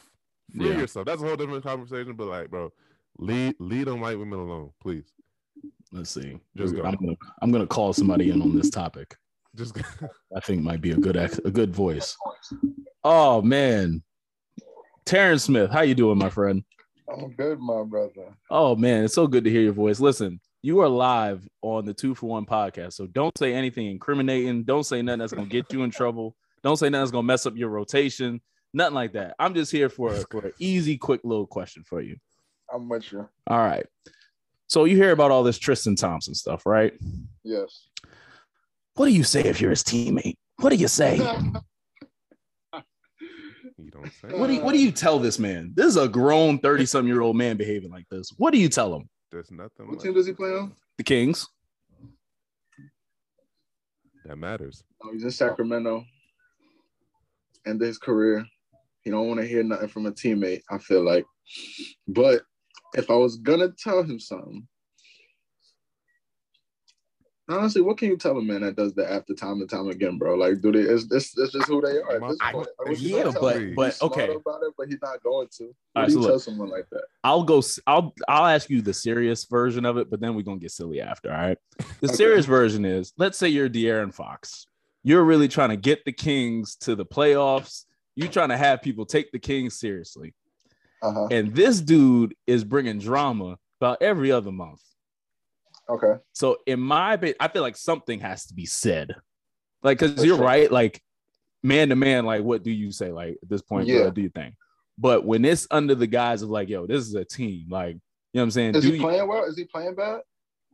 Yourself. 0.54 0.66
Free 0.68 0.74
Yeah. 0.76 0.80
yourself. 0.82 1.06
That's 1.06 1.22
a 1.22 1.26
whole 1.26 1.36
different 1.36 1.64
conversation. 1.64 2.14
But 2.14 2.26
like, 2.26 2.50
bro, 2.50 2.72
lead 3.18 3.54
lead 3.58 3.88
on 3.88 4.00
white 4.00 4.18
women 4.18 4.38
alone, 4.38 4.70
please. 4.80 5.04
Let's 5.92 6.10
see. 6.10 6.38
Just 6.56 6.74
go. 6.74 6.82
I'm 6.82 6.96
gonna 6.96 7.16
I'm 7.42 7.52
gonna 7.52 7.66
call 7.66 7.92
somebody 7.92 8.30
in 8.30 8.42
on 8.42 8.56
this 8.56 8.70
topic. 8.70 9.16
Just 9.54 9.76
I 10.36 10.40
think 10.40 10.62
might 10.62 10.80
be 10.80 10.90
a 10.92 10.96
good 10.96 11.16
ex- 11.16 11.40
a 11.44 11.50
good 11.50 11.74
voice. 11.74 12.16
Oh 13.04 13.40
man, 13.42 14.02
Terrence 15.04 15.44
Smith, 15.44 15.70
how 15.70 15.82
you 15.82 15.94
doing, 15.94 16.18
my 16.18 16.30
friend? 16.30 16.64
I'm 17.08 17.30
good, 17.32 17.60
my 17.60 17.82
brother. 17.84 18.34
Oh 18.50 18.74
man, 18.74 19.04
it's 19.04 19.14
so 19.14 19.26
good 19.26 19.44
to 19.44 19.50
hear 19.50 19.60
your 19.60 19.72
voice. 19.72 20.00
Listen, 20.00 20.40
you 20.62 20.80
are 20.80 20.88
live 20.88 21.46
on 21.62 21.84
the 21.84 21.94
Two 21.94 22.14
for 22.14 22.26
One 22.30 22.46
podcast, 22.46 22.94
so 22.94 23.06
don't 23.06 23.36
say 23.38 23.52
anything 23.54 23.86
incriminating. 23.86 24.64
Don't 24.64 24.84
say 24.84 25.02
nothing 25.02 25.20
that's 25.20 25.32
gonna 25.34 25.46
get 25.46 25.72
you 25.72 25.82
in 25.84 25.90
trouble. 25.90 26.34
Don't 26.62 26.76
say 26.78 26.86
nothing 26.86 27.02
that's 27.02 27.10
gonna 27.12 27.22
mess 27.26 27.46
up 27.46 27.56
your 27.56 27.68
rotation. 27.68 28.40
Nothing 28.74 28.96
like 28.96 29.12
that. 29.12 29.36
I'm 29.38 29.54
just 29.54 29.70
here 29.70 29.88
for 29.88 30.10
for 30.30 30.46
an 30.46 30.52
easy, 30.58 30.98
quick 30.98 31.20
little 31.24 31.46
question 31.46 31.84
for 31.86 32.02
you. 32.02 32.16
I'm 32.72 32.88
with 32.88 33.10
you. 33.12 33.28
All 33.46 33.58
right. 33.58 33.86
So 34.66 34.84
you 34.84 34.96
hear 34.96 35.12
about 35.12 35.30
all 35.30 35.44
this 35.44 35.58
Tristan 35.58 35.94
Thompson 35.94 36.34
stuff, 36.34 36.66
right? 36.66 36.92
Yes. 37.44 37.86
What 38.94 39.06
do 39.06 39.12
you 39.12 39.22
say 39.22 39.44
if 39.44 39.60
you're 39.60 39.70
his 39.70 39.84
teammate? 39.84 40.36
What 40.56 40.70
do 40.70 40.76
you 40.76 40.88
say? 40.88 41.16
you 43.78 43.90
don't 43.90 44.12
say. 44.12 44.36
What 44.36 44.48
do 44.48 44.54
you, 44.54 44.62
what 44.62 44.72
do 44.72 44.80
you 44.80 44.90
tell 44.90 45.20
this 45.20 45.38
man? 45.38 45.72
This 45.74 45.86
is 45.86 45.96
a 45.96 46.08
grown 46.08 46.58
30 46.58 46.86
some 46.86 47.06
year 47.06 47.20
old 47.20 47.36
man 47.36 47.56
behaving 47.56 47.90
like 47.90 48.08
this. 48.10 48.32
What 48.38 48.52
do 48.52 48.58
you 48.58 48.68
tell 48.68 48.94
him? 48.94 49.08
There's 49.30 49.50
nothing 49.52 49.86
What 49.86 49.96
like 49.96 50.00
team 50.00 50.14
does 50.14 50.26
he 50.26 50.32
play 50.32 50.50
on? 50.50 50.72
The 50.98 51.04
Kings. 51.04 51.48
that 54.24 54.36
matters. 54.36 54.82
Oh, 55.02 55.12
he's 55.12 55.22
in 55.22 55.30
Sacramento. 55.30 56.04
End 57.66 57.80
his 57.80 57.98
career. 57.98 58.44
He 59.04 59.10
don't 59.10 59.28
want 59.28 59.40
to 59.40 59.46
hear 59.46 59.62
nothing 59.62 59.88
from 59.88 60.06
a 60.06 60.12
teammate. 60.12 60.62
I 60.70 60.78
feel 60.78 61.02
like, 61.04 61.26
but 62.08 62.42
if 62.94 63.10
I 63.10 63.14
was 63.14 63.36
gonna 63.36 63.68
tell 63.78 64.02
him 64.02 64.18
something, 64.18 64.66
honestly, 67.48 67.82
what 67.82 67.98
can 67.98 68.08
you 68.08 68.16
tell 68.16 68.38
a 68.38 68.42
man 68.42 68.62
that 68.62 68.76
does 68.76 68.94
that 68.94 69.12
after 69.12 69.34
time 69.34 69.60
and 69.60 69.68
time 69.68 69.88
again, 69.88 70.16
bro? 70.16 70.34
Like, 70.36 70.60
do 70.62 70.72
they? 70.72 70.80
It's 70.80 71.06
this. 71.06 71.36
It's 71.36 71.52
just 71.52 71.68
who 71.68 71.82
they 71.82 71.98
are 71.98 72.12
at 72.16 72.28
this 72.28 72.38
I- 72.40 72.52
point. 72.52 72.68
Like, 72.78 72.88
what 72.88 72.98
yeah, 73.00 73.30
but- 73.38 73.56
him? 73.56 73.74
but, 73.74 73.92
He's 73.92 74.02
okay. 74.02 74.24
about 74.34 74.62
it, 74.62 74.72
but 74.78 74.88
he's 74.88 75.02
not 75.02 75.22
going 75.22 75.48
to. 75.58 75.64
What 75.64 75.74
right, 76.02 76.06
do 76.06 76.12
so 76.12 76.18
you 76.18 76.22
look. 76.22 76.30
tell 76.32 76.38
someone 76.38 76.70
like 76.70 76.88
that? 76.90 77.04
I'll 77.22 77.42
go 77.44 77.62
I'll 77.86 78.14
I'll 78.28 78.46
ask 78.46 78.70
you 78.70 78.80
the 78.80 78.94
serious 78.94 79.44
version 79.44 79.84
of 79.84 79.98
it, 79.98 80.08
but 80.10 80.20
then 80.20 80.34
we're 80.34 80.42
gonna 80.42 80.58
get 80.60 80.70
silly 80.70 81.00
after. 81.02 81.30
All 81.30 81.36
right. 81.38 81.58
The 82.00 82.06
Okay. 82.08 82.14
serious 82.14 82.46
version 82.46 82.84
is 82.86 83.12
let's 83.18 83.36
say 83.36 83.48
you're 83.48 83.68
De'Aaron 83.68 84.14
Fox. 84.14 84.66
You're 85.02 85.24
really 85.24 85.48
trying 85.48 85.68
to 85.68 85.76
get 85.76 86.02
the 86.06 86.12
Kings 86.12 86.76
to 86.76 86.94
the 86.96 87.04
playoffs. 87.04 87.84
You're 88.16 88.28
trying 88.30 88.50
to 88.50 88.56
have 88.56 88.82
people 88.82 89.04
take 89.06 89.32
the 89.32 89.38
king 89.38 89.70
seriously. 89.70 90.34
Uh 91.02 91.12
huh. 91.12 91.28
And 91.30 91.54
this 91.54 91.80
dude 91.80 92.34
is 92.46 92.64
bringing 92.64 92.98
drama 92.98 93.56
about 93.80 94.00
every 94.02 94.30
other 94.32 94.52
month. 94.52 94.80
Okay. 95.88 96.14
So 96.32 96.58
in 96.66 96.80
my 96.80 97.16
bit, 97.16 97.36
I 97.40 97.48
feel 97.48 97.62
like 97.62 97.76
something 97.76 98.20
has 98.20 98.46
to 98.46 98.54
be 98.54 98.64
said. 98.66 99.14
Like, 99.82 99.98
cause 99.98 100.14
For 100.14 100.24
you're 100.24 100.36
sure. 100.36 100.44
right. 100.46 100.70
Like 100.72 101.02
man 101.62 101.90
to 101.90 101.96
man, 101.96 102.24
like 102.24 102.42
what 102.42 102.62
do 102.62 102.70
you 102.70 102.90
say? 102.90 103.12
Like 103.12 103.36
at 103.42 103.48
this 103.48 103.60
point, 103.62 103.86
Yeah. 103.88 104.04
what 104.04 104.14
do 104.14 104.22
you 104.22 104.30
think? 104.30 104.54
But 104.96 105.26
when 105.26 105.44
it's 105.44 105.66
under 105.70 105.94
the 105.94 106.06
guise 106.06 106.40
of 106.42 106.48
like, 106.50 106.68
yo, 106.68 106.86
this 106.86 107.06
is 107.06 107.14
a 107.14 107.24
team, 107.24 107.66
like, 107.68 107.96
you 107.96 108.00
know 108.38 108.40
what 108.40 108.42
I'm 108.44 108.50
saying? 108.52 108.74
Is 108.76 108.84
Do 108.84 108.90
he 108.90 108.96
you- 108.96 109.02
playing 109.02 109.28
well? 109.28 109.44
Is 109.44 109.56
he 109.58 109.64
playing 109.64 109.94
bad? 109.96 110.20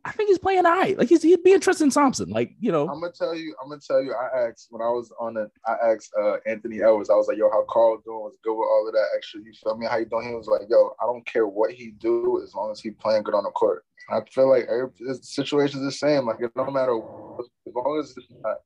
I 0.03 0.11
think 0.11 0.29
he's 0.29 0.39
playing 0.39 0.65
all 0.65 0.71
right. 0.71 0.97
Like 0.97 1.09
he's 1.09 1.21
he'd 1.21 1.43
be 1.43 1.57
Tristan 1.59 1.89
Thompson. 1.89 2.29
Like, 2.29 2.55
you 2.59 2.71
know, 2.71 2.87
I'm 2.89 2.99
gonna 2.99 3.11
tell 3.11 3.35
you. 3.35 3.55
I'm 3.61 3.69
gonna 3.69 3.81
tell 3.81 4.01
you. 4.01 4.13
I 4.13 4.47
asked 4.47 4.67
when 4.69 4.81
I 4.81 4.89
was 4.89 5.13
on 5.19 5.35
the, 5.35 5.49
I 5.65 5.75
asked 5.91 6.11
uh, 6.19 6.37
Anthony 6.47 6.81
Edwards. 6.81 7.09
I 7.09 7.15
was 7.15 7.27
like, 7.27 7.37
"Yo, 7.37 7.49
how 7.51 7.63
Karl 7.69 8.01
doing? 8.03 8.19
Was 8.19 8.37
good 8.43 8.53
with 8.53 8.67
all 8.67 8.87
of 8.87 8.93
that 8.93 9.07
extra? 9.15 9.41
You 9.41 9.51
feel 9.63 9.77
me? 9.77 9.85
How 9.85 9.97
you 9.97 10.05
doing?" 10.05 10.29
He 10.29 10.35
was 10.35 10.47
like, 10.47 10.63
"Yo, 10.69 10.95
I 11.01 11.05
don't 11.05 11.25
care 11.25 11.47
what 11.47 11.71
he 11.71 11.91
do 11.91 12.41
as 12.43 12.55
long 12.55 12.71
as 12.71 12.79
he 12.79 12.91
playing 12.91 13.23
good 13.23 13.35
on 13.35 13.43
the 13.43 13.51
court." 13.51 13.83
I 14.09 14.21
feel 14.29 14.49
like 14.49 14.65
every 14.65 14.89
situation 15.21 15.79
is 15.79 15.85
the 15.85 15.91
same. 15.91 16.25
Like 16.25 16.41
it 16.41 16.51
don't 16.55 16.73
matter 16.73 16.97
as 16.97 17.45
long 17.73 17.99
as 17.99 18.13
it's 18.17 18.27
not, 18.43 18.57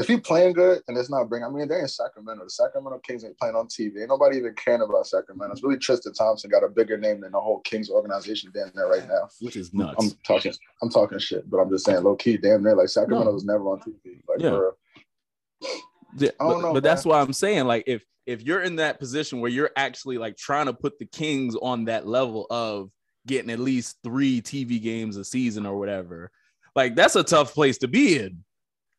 if 0.00 0.08
he 0.08 0.16
playing 0.18 0.54
good 0.54 0.82
and 0.88 0.96
it's 0.96 1.10
not 1.10 1.28
bringing. 1.28 1.46
I 1.46 1.50
mean, 1.50 1.68
they're 1.68 1.80
in 1.80 1.88
Sacramento. 1.88 2.44
The 2.44 2.50
Sacramento 2.50 2.98
Kings 3.00 3.24
ain't 3.24 3.38
playing 3.38 3.54
on 3.54 3.66
TV. 3.66 4.00
Ain't 4.00 4.08
nobody 4.08 4.38
even 4.38 4.54
caring 4.54 4.82
about 4.82 5.06
Sacramento. 5.06 5.52
It's 5.52 5.62
really 5.62 5.78
Tristan 5.78 6.12
Thompson 6.12 6.50
got 6.50 6.64
a 6.64 6.68
bigger 6.68 6.96
name 6.96 7.20
than 7.20 7.32
the 7.32 7.40
whole 7.40 7.60
Kings 7.60 7.90
organization 7.90 8.50
damn 8.54 8.70
there 8.74 8.88
right 8.88 9.06
now. 9.06 9.28
which 9.40 9.56
is 9.56 9.72
nuts. 9.74 9.96
I'm 9.98 10.10
talking, 10.26 10.52
I'm 10.82 10.90
talking 10.90 11.18
shit, 11.18 11.48
but 11.50 11.58
I'm 11.58 11.70
just 11.70 11.84
saying, 11.84 12.02
low 12.02 12.16
key, 12.16 12.36
damn 12.36 12.62
near 12.62 12.74
like 12.74 12.88
Sacramento 12.88 13.26
No. 13.26 13.32
was 13.34 13.44
never 13.44 13.64
on 13.64 13.80
TV. 13.80 14.20
Like, 14.28 14.40
Yeah. 14.40 14.70
Yeah, 16.16 16.30
I 16.40 16.44
don't 16.44 16.54
but, 16.54 16.60
know, 16.60 16.72
but 16.72 16.82
that's 16.82 17.04
why 17.04 17.20
I'm 17.20 17.32
saying, 17.32 17.66
like, 17.66 17.84
if 17.86 18.04
if 18.26 18.42
you're 18.42 18.62
in 18.62 18.76
that 18.76 18.98
position 18.98 19.40
where 19.40 19.50
you're 19.50 19.70
actually 19.76 20.18
like 20.18 20.36
trying 20.36 20.66
to 20.66 20.72
put 20.72 20.98
the 20.98 21.06
Kings 21.06 21.56
on 21.60 21.86
that 21.86 22.06
level 22.06 22.46
of 22.50 22.90
getting 23.26 23.50
at 23.50 23.58
least 23.58 23.96
three 24.04 24.40
TV 24.40 24.80
games 24.82 25.16
a 25.16 25.24
season 25.24 25.66
or 25.66 25.78
whatever, 25.78 26.30
like 26.74 26.94
that's 26.94 27.16
a 27.16 27.22
tough 27.22 27.54
place 27.54 27.78
to 27.78 27.88
be 27.88 28.18
in. 28.18 28.44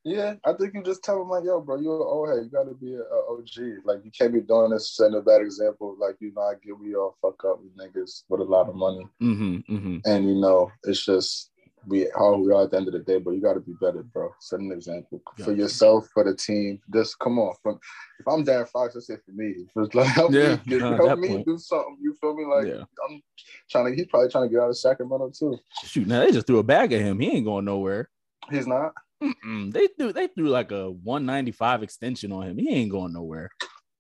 Yeah, 0.04 0.34
I 0.44 0.54
think 0.54 0.74
you 0.74 0.82
just 0.84 1.04
tell 1.04 1.22
him 1.22 1.30
like, 1.30 1.44
yo, 1.44 1.62
bro, 1.62 1.80
you're 1.80 1.96
an 1.98 2.08
old 2.08 2.30
head. 2.30 2.44
You 2.44 2.50
got 2.50 2.64
to 2.68 2.74
be 2.74 2.94
an 2.96 3.06
OG. 3.30 3.86
Like, 3.86 4.04
you 4.04 4.10
can't 4.10 4.34
be 4.34 4.42
doing 4.42 4.72
this, 4.72 4.96
setting 4.96 5.16
a 5.16 5.22
bad 5.22 5.42
example. 5.42 5.96
Like, 6.00 6.16
you 6.20 6.34
know, 6.36 6.42
I 6.42 6.54
get 6.64 6.78
we 6.80 6.96
all 6.96 7.16
fuck 7.22 7.44
up 7.46 7.60
with 7.62 7.78
niggas 7.78 8.24
with 8.28 8.42
a 8.42 8.44
lot 8.44 8.68
of 8.68 8.76
money, 8.76 9.08
Mm-hmm, 9.22 9.76
mm-hmm. 9.76 9.98
and 10.06 10.28
you 10.28 10.36
know, 10.42 10.72
it's 10.86 11.06
just 11.06 11.52
we 11.88 12.08
how 12.18 12.36
we 12.36 12.52
are 12.52 12.64
at 12.64 12.72
the 12.72 12.78
end 12.78 12.88
of 12.88 12.94
the 12.94 13.00
day. 13.00 13.20
But 13.20 13.32
you 13.32 13.42
got 13.42 13.54
to 13.54 13.60
be 13.60 13.74
better, 13.80 14.02
bro. 14.02 14.32
Set 14.40 14.60
an 14.60 14.72
example 14.72 15.22
for 15.38 15.52
yourself, 15.54 16.08
for 16.14 16.24
the 16.24 16.36
team. 16.36 16.80
Just 16.92 17.20
come 17.20 17.38
on. 17.38 17.54
From 17.62 17.80
if 18.20 18.28
I'm 18.28 18.44
De'Aaron 18.44 18.68
Fox, 18.70 18.96
I 18.96 19.00
say 19.02 19.18
for 19.24 19.32
me, 19.34 19.54
just 19.78 19.94
like 19.94 20.08
help 20.08 20.32
Yeah, 20.32 20.56
me, 20.56 20.62
get, 20.68 20.82
uh, 20.82 20.96
help 20.96 21.20
me 21.20 21.28
point. 21.28 21.46
do 21.46 21.58
something. 21.60 21.98
You 22.02 22.16
feel 22.20 22.36
me? 22.36 22.46
Like 22.46 22.68
Yeah. 22.68 22.84
I'm 23.08 23.22
trying 23.70 23.86
to. 23.92 23.96
He's 23.96 24.08
probably 24.08 24.30
trying 24.30 24.50
to 24.50 24.52
get 24.52 24.64
out 24.64 24.70
of 24.70 24.78
Sacramento 24.78 25.32
too. 25.38 25.60
Shoot, 25.84 26.08
now 26.08 26.22
they 26.26 26.32
just 26.32 26.48
threw 26.48 26.58
a 26.58 26.64
bag 26.64 26.92
at 26.92 27.02
him. 27.02 27.20
He 27.20 27.30
ain't 27.30 27.46
going 27.46 27.66
nowhere. 27.66 28.10
He's 28.50 28.68
not. 28.68 28.94
Mm-mm. 29.24 29.72
They 29.72 29.88
threw 29.88 30.12
they 30.14 30.28
threw 30.28 30.50
like 30.50 30.72
a 30.72 30.90
195 30.92 31.84
extension 31.84 32.32
on 32.32 32.44
him. 32.48 32.58
He 32.58 32.70
ain't 32.70 32.92
going 32.92 33.14
nowhere. 33.14 33.50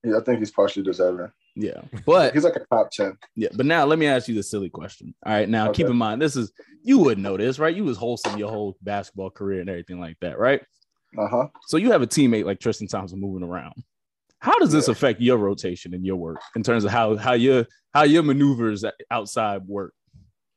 Yeah, 0.03 0.17
I 0.17 0.23
think 0.23 0.39
he's 0.39 0.51
partially 0.51 0.81
deserving. 0.83 1.31
Yeah, 1.55 1.81
but 2.05 2.33
He's 2.33 2.45
like 2.45 2.55
a 2.55 2.65
top 2.73 2.89
ten. 2.91 3.17
Yeah, 3.35 3.49
but 3.53 3.65
now 3.65 3.85
let 3.85 3.99
me 3.99 4.07
ask 4.07 4.27
you 4.29 4.33
the 4.35 4.41
silly 4.41 4.69
question. 4.69 5.13
All 5.25 5.33
right, 5.33 5.47
now 5.49 5.71
keep 5.71 5.87
in 5.87 5.97
mind 5.97 6.21
this 6.21 6.35
is 6.35 6.51
you 6.81 6.97
wouldn't 6.97 7.21
know 7.23 7.37
this, 7.37 7.59
right? 7.59 7.75
You 7.75 7.83
was 7.83 7.97
wholesome 7.97 8.37
your 8.39 8.49
whole 8.49 8.77
basketball 8.81 9.29
career 9.29 9.59
and 9.59 9.69
everything 9.69 9.99
like 9.99 10.17
that, 10.21 10.39
right? 10.39 10.61
Uh 11.19 11.27
huh. 11.27 11.47
So 11.67 11.75
you 11.77 11.91
have 11.91 12.01
a 12.01 12.07
teammate 12.07 12.45
like 12.45 12.59
Tristan 12.59 12.87
Thompson 12.87 13.19
moving 13.19 13.47
around. 13.47 13.73
How 14.39 14.57
does 14.59 14.71
this 14.71 14.87
Yeah. 14.87 14.93
affect 14.93 15.21
your 15.21 15.37
rotation 15.37 15.93
and 15.93 16.05
your 16.05 16.15
work 16.15 16.39
in 16.55 16.63
terms 16.63 16.83
of 16.85 16.91
how 16.91 17.17
how 17.17 17.33
your 17.33 17.67
how 17.93 18.03
your 18.03 18.23
maneuvers 18.23 18.83
outside 19.11 19.67
work? 19.67 19.93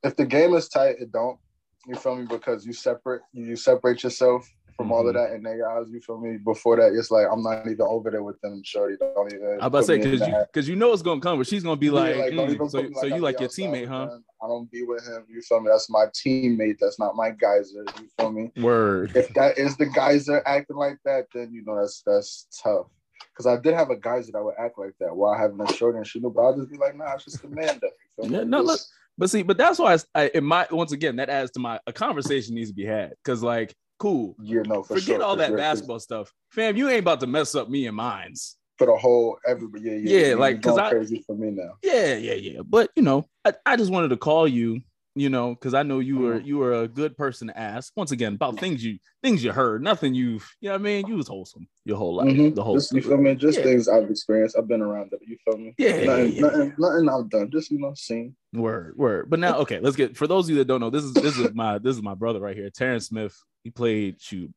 If 0.04 0.14
the 0.16 0.24
game 0.24 0.54
is 0.54 0.68
tight, 0.68 0.96
it 1.00 1.10
don't. 1.12 1.38
You 1.86 1.96
feel 1.96 2.16
me? 2.16 2.26
Because 2.28 2.64
you 2.64 2.72
separate 2.72 3.22
you, 3.32 3.56
separate 3.56 4.02
yourself 4.02 4.48
from 4.76 4.90
all 4.90 5.06
of 5.06 5.14
Mhm. 5.14 5.18
that 5.18 5.34
in 5.34 5.42
their 5.42 5.68
eyes. 5.68 5.88
You 5.90 6.00
feel 6.00 6.18
me? 6.18 6.38
Before 6.38 6.76
that, 6.76 6.92
it's 6.94 7.10
like 7.10 7.26
I'm 7.30 7.42
not 7.42 7.66
even 7.66 7.82
over 7.82 8.10
there 8.10 8.22
with 8.22 8.40
them. 8.40 8.62
Shorty, 8.64 8.96
don't 8.98 9.32
even. 9.32 9.46
I 9.46 9.56
was 9.56 9.66
about 9.66 9.78
to 9.80 9.84
say 9.84 9.98
put 9.98 10.04
me 10.04 10.10
in 10.10 10.10
because 10.18 10.28
you 10.28 10.34
because 10.52 10.68
you 10.68 10.76
know 10.76 10.92
it's 10.92 11.02
gonna 11.02 11.20
come, 11.20 11.38
but 11.38 11.46
she's 11.46 11.62
gonna 11.62 11.76
be 11.76 11.86
Yeah, 11.86 11.92
like, 11.92 12.32
"Mm, 12.32 12.70
so 12.70 12.82
me 12.82 12.94
so 12.94 13.06
you 13.06 13.20
like 13.20 13.38
your 13.40 13.48
teammate, 13.48 13.86
huh? 13.88 14.08
him. 14.08 14.24
I 14.42 14.46
don't 14.48 14.70
be 14.70 14.82
with 14.82 15.06
him. 15.06 15.24
You 15.28 15.40
feel 15.42 15.60
me? 15.60 15.68
That's 15.70 15.88
my 15.90 16.06
teammate. 16.06 16.78
That's 16.80 16.98
not 16.98 17.14
my 17.16 17.30
geyser. 17.30 17.84
You 18.00 18.08
feel 18.18 18.32
me? 18.32 18.50
Word. 18.56 19.12
If 19.14 19.32
that 19.34 19.58
is 19.58 19.76
the 19.76 19.86
geyser 19.86 20.42
acting 20.46 20.76
like 20.76 20.98
that, 21.04 21.26
then 21.34 21.52
you 21.52 21.64
know 21.64 21.76
that's 21.78 22.02
that's 22.06 22.46
tough. 22.62 22.86
because 23.32 23.46
I 23.46 23.56
did 23.60 23.74
have 23.74 23.90
a 23.90 23.96
guys 23.96 24.28
that 24.28 24.42
would 24.44 24.54
act 24.58 24.78
like 24.78 24.94
that 25.00 25.14
while 25.14 25.34
having 25.36 25.60
a 25.60 25.72
short 25.72 25.96
and 25.96 26.06
shooting, 26.06 26.30
but 26.30 26.42
I'll 26.42 26.56
just 26.56 26.70
be 26.70 26.76
like, 26.78 26.96
nah, 26.96 27.14
it's 27.14 27.24
just 27.24 27.42
a 27.44 27.48
man. 27.48 27.78
That, 27.80 27.90
you 28.18 28.24
feel 28.24 28.26
me? 28.30 28.38
Yeah, 28.38 28.44
no, 28.44 28.60
look, 28.62 28.80
but 29.18 29.30
see, 29.30 29.42
but 29.42 29.56
that's 29.56 29.78
why 29.78 29.94
I, 29.94 29.98
I 30.24 30.30
in 30.34 30.44
my 30.44 30.66
once 30.70 30.92
again 30.92 31.16
that 31.16 31.28
adds 31.28 31.50
to 31.52 31.60
my 31.60 31.78
a 31.86 31.92
conversation 31.92 32.54
needs 32.54 32.70
to 32.70 32.74
be 32.74 32.84
had 32.84 33.12
because 33.24 33.42
like 33.42 33.74
cool, 33.98 34.34
yeah, 34.42 34.62
no, 34.66 34.82
for 34.82 34.94
forget 34.94 35.04
sure, 35.04 35.22
all 35.22 35.34
for 35.34 35.38
that 35.38 35.48
sure, 35.48 35.56
basketball 35.56 36.00
stuff, 36.00 36.32
fam. 36.50 36.76
You 36.76 36.88
ain't 36.88 37.00
about 37.00 37.20
to 37.20 37.26
mess 37.26 37.54
up 37.54 37.68
me 37.70 37.86
and 37.86 37.96
mine's. 37.96 38.56
for 38.76 38.86
the 38.86 38.96
whole 38.96 39.38
everybody. 39.46 39.84
Yeah, 39.84 39.92
yeah, 39.92 40.26
Yeah, 40.28 40.34
like, 40.34 40.60
'cause 40.62 40.74
going 40.76 40.84
I- 40.86 40.90
crazy 40.90 41.22
for 41.26 41.36
me 41.36 41.50
now. 41.52 41.74
Yeah, 41.82 42.16
yeah, 42.16 42.34
yeah. 42.34 42.60
But 42.64 42.90
you 42.96 43.02
know, 43.02 43.24
I, 43.44 43.54
I 43.64 43.76
just 43.76 43.90
wanted 43.92 44.08
to 44.08 44.16
call 44.16 44.48
you, 44.48 44.80
you 45.16 45.30
know, 45.30 45.54
because 45.54 45.74
I 45.74 45.82
know 45.84 46.00
you 46.00 46.18
were 46.18 46.40
Mhm. 46.40 46.44
you 46.46 46.58
were 46.58 46.72
a 46.82 46.88
good 46.88 47.16
person 47.16 47.48
to 47.48 47.58
ask. 47.58 47.92
Once 47.96 48.10
again, 48.10 48.34
about 48.34 48.58
things 48.58 48.84
you 48.84 48.98
things 49.22 49.44
you 49.44 49.52
heard, 49.52 49.82
nothing 49.82 50.12
you've, 50.14 50.48
you 50.60 50.68
know 50.68 50.74
what 50.74 50.80
I 50.80 50.84
mean? 50.84 51.06
You 51.06 51.16
was 51.16 51.28
wholesome 51.28 51.68
your 51.84 51.96
whole 51.96 52.16
life, 52.16 52.28
Mhm. 52.28 52.54
the 52.54 52.62
whole 52.64 52.74
Just, 52.74 52.92
you 52.92 53.00
feel 53.02 53.16
me? 53.16 53.34
Just 53.34 53.58
Yeah. 53.58 53.64
things 53.64 53.88
I've 53.88 54.10
experienced. 54.10 54.56
I've 54.58 54.66
been 54.68 54.82
around 54.82 55.12
it. 55.12 55.20
You 55.26 55.36
feel 55.44 55.56
me? 55.58 55.74
Yeah, 55.78 55.98
yeah, 55.98 56.04
nothing, 56.04 56.32
yeah, 56.32 56.40
nothing, 56.40 56.74
nothing 56.78 57.08
I've 57.08 57.28
done. 57.30 57.50
Just 57.50 57.70
you 57.70 57.78
know, 57.78 57.94
seen. 57.94 58.34
Word, 58.52 58.96
word. 58.96 59.30
But 59.30 59.38
now, 59.38 59.58
okay, 59.58 59.78
let's 59.80 59.96
get 59.96 60.16
for 60.16 60.26
those 60.26 60.46
of 60.46 60.50
you 60.50 60.56
that 60.56 60.66
don't 60.66 60.80
know, 60.80 60.90
this 60.90 61.04
is 61.04 61.12
this 61.14 61.38
is 61.38 61.54
my 61.54 61.78
this 61.78 61.96
is 61.96 62.02
my 62.02 62.14
brother 62.14 62.40
right 62.40 62.56
here, 62.56 62.70
Terrence 62.70 63.06
Smith. 63.06 63.36
He 63.62 63.70
played 63.70 64.20
shoot, 64.20 64.52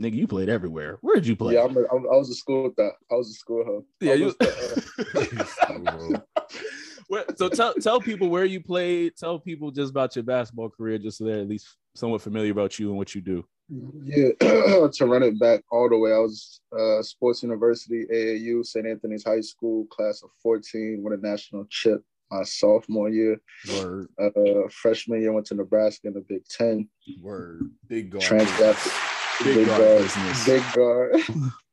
nigga. 0.00 0.14
You 0.14 0.26
played 0.26 0.48
everywhere. 0.48 0.98
Where 1.00 1.16
did 1.16 1.26
you 1.26 1.36
play? 1.36 1.54
Yeah, 1.54 1.64
I'm 1.64 1.76
a, 1.76 1.80
I 1.82 1.94
was 2.16 2.30
a 2.30 2.34
school 2.34 2.72
that. 2.76 2.92
I 3.10 3.14
was 3.14 3.30
a 3.30 3.34
school 3.34 3.64
hoe. 3.64 3.84
Yeah, 4.00 4.14
you. 4.14 4.26
was 4.26 4.36
Where- 4.40 5.26
so 7.40 7.48
tell 7.48 7.72
tell 7.74 8.00
people 8.00 8.28
where 8.28 8.44
you 8.44 8.60
played. 8.60 9.16
Tell 9.16 9.38
people 9.38 9.70
just 9.70 9.90
about 9.90 10.14
your 10.14 10.22
basketball 10.24 10.68
career, 10.68 10.98
just 10.98 11.16
so 11.18 11.24
they're 11.24 11.40
at 11.40 11.48
least 11.48 11.74
somewhat 11.94 12.20
familiar 12.20 12.52
about 12.52 12.78
you 12.78 12.90
and 12.90 12.98
what 12.98 13.14
you 13.14 13.22
do. 13.22 13.44
Yeah, 14.02 14.28
to 14.40 15.06
run 15.06 15.22
it 15.22 15.38
back 15.40 15.62
all 15.70 15.88
the 15.88 15.96
way, 15.96 16.12
I 16.12 16.18
was 16.18 16.60
uh, 16.78 17.02
Sports 17.02 17.42
University, 17.42 18.04
AAU, 18.12 18.66
St. 18.66 18.86
Anthony's 18.86 19.24
High 19.24 19.40
School, 19.40 19.86
class 19.86 20.22
of 20.22 20.30
14, 20.42 21.00
won 21.02 21.12
a 21.12 21.16
national 21.16 21.64
chip 21.70 22.02
my 22.30 22.42
sophomore 22.42 23.08
year. 23.08 23.40
Word, 23.80 24.08
Uh, 24.18 24.68
freshman 24.70 25.22
year, 25.22 25.32
went 25.32 25.46
to 25.46 25.54
Nebraska 25.54 26.08
in 26.08 26.14
the 26.14 26.20
Big 26.20 26.44
Ten. 26.46 26.88
word, 27.22 27.70
big 27.88 28.10
guard, 28.10 28.24
Transatlantic, 28.24 28.92
big, 29.44 29.54
big 29.54 29.66
guard 29.66 30.10
guard, 30.10 30.36
big 30.46 30.62
guard. 30.74 31.16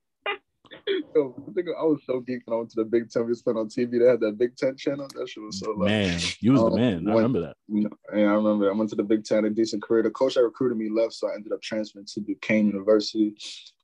Yo, 0.88 1.36
I 1.80 1.84
was 1.84 2.00
so 2.06 2.22
geeked 2.22 2.44
when 2.46 2.54
I 2.54 2.58
went 2.58 2.70
to 2.72 2.76
the 2.78 2.86
Big 2.86 3.10
Ten. 3.10 3.26
We 3.28 3.34
spent 3.34 3.58
on 3.58 3.68
TV. 3.68 4.00
They 4.00 4.06
had 4.06 4.20
that 4.22 4.38
Big 4.38 4.56
Ten 4.56 4.76
channel. 4.78 5.08
That 5.16 5.28
shit 5.28 5.44
was 5.44 5.60
so. 5.60 5.74
Man, 5.74 6.20
you 6.40 6.54
was 6.54 6.62
the 6.62 6.68
Um, 6.68 6.76
man. 6.76 7.08
I 7.10 7.14
when- 7.14 7.24
remember 7.24 7.42
that. 7.42 7.58
Yeah, 7.68 8.32
I 8.32 8.34
remember. 8.36 8.72
I 8.72 8.76
went 8.76 8.90
to 8.92 8.96
the 8.96 9.04
Big 9.04 9.24
Ten, 9.26 9.44
a 9.46 9.50
decent 9.50 9.82
career. 9.84 10.04
The 10.04 10.12
coach 10.12 10.36
that 10.36 10.44
recruited 10.44 10.78
me 10.78 10.90
left, 10.90 11.14
so 11.14 11.28
I 11.30 11.36
ended 11.36 11.52
up 11.52 11.62
transferring 11.62 12.06
to 12.06 12.22
Duquesne 12.22 12.68
University. 12.68 13.36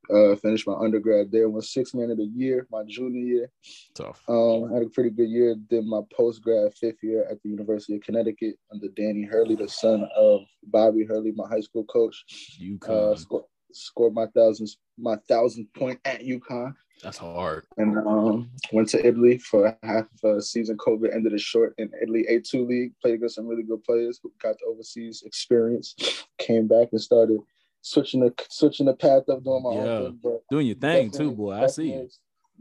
Uh, 0.09 0.35
finished 0.35 0.67
my 0.67 0.73
undergrad 0.75 1.31
there. 1.31 1.49
Was 1.49 1.71
six 1.73 1.93
man 1.93 2.11
of 2.11 2.17
the 2.17 2.25
year 2.25 2.67
my 2.71 2.83
junior 2.83 3.21
year. 3.21 3.51
Tough. 3.95 4.21
Um, 4.27 4.71
had 4.71 4.83
a 4.83 4.89
pretty 4.89 5.09
good 5.09 5.29
year. 5.29 5.55
Did 5.69 5.85
my 5.85 6.01
post 6.13 6.41
grad 6.41 6.73
fifth 6.73 7.01
year 7.03 7.25
at 7.29 7.41
the 7.41 7.49
University 7.49 7.95
of 7.95 8.01
Connecticut 8.01 8.55
under 8.71 8.89
Danny 8.89 9.23
Hurley, 9.23 9.55
the 9.55 9.67
son 9.69 10.07
of 10.15 10.41
Bobby 10.63 11.05
Hurley, 11.05 11.31
my 11.31 11.47
high 11.47 11.61
school 11.61 11.85
coach. 11.85 12.23
You 12.59 12.77
Uh, 12.85 13.15
scored, 13.15 13.45
scored 13.71 14.13
my 14.13 14.27
thousands, 14.27 14.77
my 14.97 15.15
thousand 15.27 15.73
point 15.73 15.99
at 16.05 16.21
UConn 16.21 16.75
That's 17.01 17.17
hard. 17.17 17.65
and 17.77 17.97
um, 17.97 18.49
went 18.71 18.87
to 18.89 19.05
Italy 19.05 19.37
for 19.37 19.77
half 19.83 20.05
of 20.23 20.37
a 20.37 20.41
season. 20.41 20.77
COVID 20.77 21.13
ended 21.13 21.33
it 21.33 21.41
short 21.41 21.73
in 21.77 21.91
Italy 22.01 22.25
A2 22.29 22.67
league. 22.67 22.93
Played 23.01 23.15
against 23.15 23.35
some 23.35 23.47
really 23.47 23.63
good 23.63 23.83
players 23.83 24.19
who 24.21 24.31
got 24.41 24.55
the 24.59 24.65
overseas 24.67 25.23
experience. 25.25 25.95
Came 26.37 26.67
back 26.67 26.89
and 26.91 27.01
started 27.01 27.39
switching 27.81 28.21
the 28.21 28.33
switching 28.49 28.85
the 28.85 28.93
path 28.93 29.23
of 29.27 29.43
doing 29.43 29.63
my 29.63 29.73
Yeah. 29.75 29.81
own 29.81 30.05
thing. 30.11 30.19
But 30.23 30.41
Doing 30.49 30.67
your 30.67 30.75
thing 30.77 31.11
too, 31.11 31.31
boy. 31.31 31.51
I 31.53 31.67
see 31.67 31.83
you. 31.83 31.89
definitely- 31.89 32.09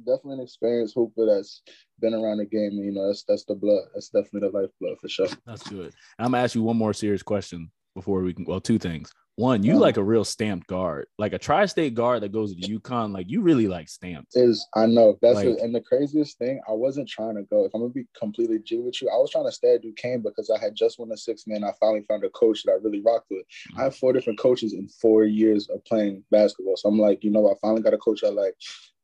Definitely 0.07 0.33
an 0.39 0.41
experienced 0.41 0.95
hooper 0.95 1.27
that's 1.27 1.61
been 2.01 2.15
around 2.15 2.39
the 2.39 2.47
game. 2.47 2.71
And, 2.73 2.85
you 2.87 2.93
know, 2.93 3.07
that's 3.09 3.25
that's 3.25 3.45
the 3.45 3.55
blood. 3.55 3.83
That's 3.93 4.09
definitely 4.09 4.49
the 4.49 4.59
lifeblood 4.59 4.99
for 4.99 5.09
sure. 5.09 5.29
That's 5.47 5.69
good. 5.69 5.93
I'm 6.19 6.33
gonna 6.33 6.43
ask 6.43 6.55
you 6.55 6.63
one 6.63 6.79
more 6.79 6.95
serious 6.95 7.23
question 7.23 7.71
before 7.95 8.23
we 8.23 8.33
can. 8.33 8.47
Well, 8.47 8.59
two 8.61 8.79
things. 8.79 9.13
One, 9.37 9.63
you 9.63 9.73
Uh-huh. 9.73 9.81
like 9.81 9.97
a 9.97 10.03
real 10.05 10.25
stamped 10.25 10.67
guard, 10.67 11.07
like 11.19 11.33
a 11.33 11.39
tri-state 11.39 11.95
guard 11.95 12.23
that 12.23 12.33
goes 12.33 12.55
to 12.55 12.61
UConn. 12.61 13.15
Like 13.15 13.31
you 13.31 13.41
really 13.41 13.67
like 13.67 13.89
stamped. 13.89 14.33
Is 14.37 14.67
I 14.75 14.85
know 14.87 15.19
that's 15.23 15.37
Like- 15.37 15.47
it. 15.49 15.61
and 15.61 15.75
the 15.75 15.81
craziest 15.81 16.37
thing. 16.37 16.61
I 16.69 16.73
wasn't 16.73 17.09
trying 17.09 17.37
to 17.37 17.43
go. 17.45 17.65
If 17.65 17.73
I'm 17.75 17.81
gonna 17.81 17.95
be 17.95 18.07
completely 18.15 18.59
G 18.59 18.79
with 18.81 19.01
you, 19.01 19.09
I 19.09 19.17
was 19.17 19.31
trying 19.31 19.47
to 19.47 19.53
stay 19.53 19.75
at 19.75 19.83
Duquesne 19.83 20.21
because 20.21 20.51
I 20.51 20.59
had 20.59 20.75
just 20.75 20.99
won 20.99 21.11
a 21.13 21.17
six 21.17 21.47
man. 21.47 21.65
I 21.65 21.73
finally 21.81 22.03
found 22.03 22.25
a 22.25 22.31
coach 22.31 22.63
that 22.65 22.73
I 22.73 22.75
really 22.75 23.01
rocked 23.01 23.31
with. 23.31 23.47
I 23.79 23.85
have 23.85 23.97
four 23.97 24.13
different 24.13 24.39
coaches 24.39 24.75
in 24.75 24.87
four 24.89 25.25
years 25.25 25.67
of 25.71 25.83
playing 25.87 26.25
basketball. 26.31 26.77
So 26.77 26.91
I'm 26.91 26.99
like, 26.99 27.25
you 27.25 27.31
know, 27.31 27.51
I 27.51 27.55
finally 27.63 27.81
got 27.83 27.95
a 27.95 27.99
coach 27.99 28.23
I 28.25 28.29
like. 28.29 28.55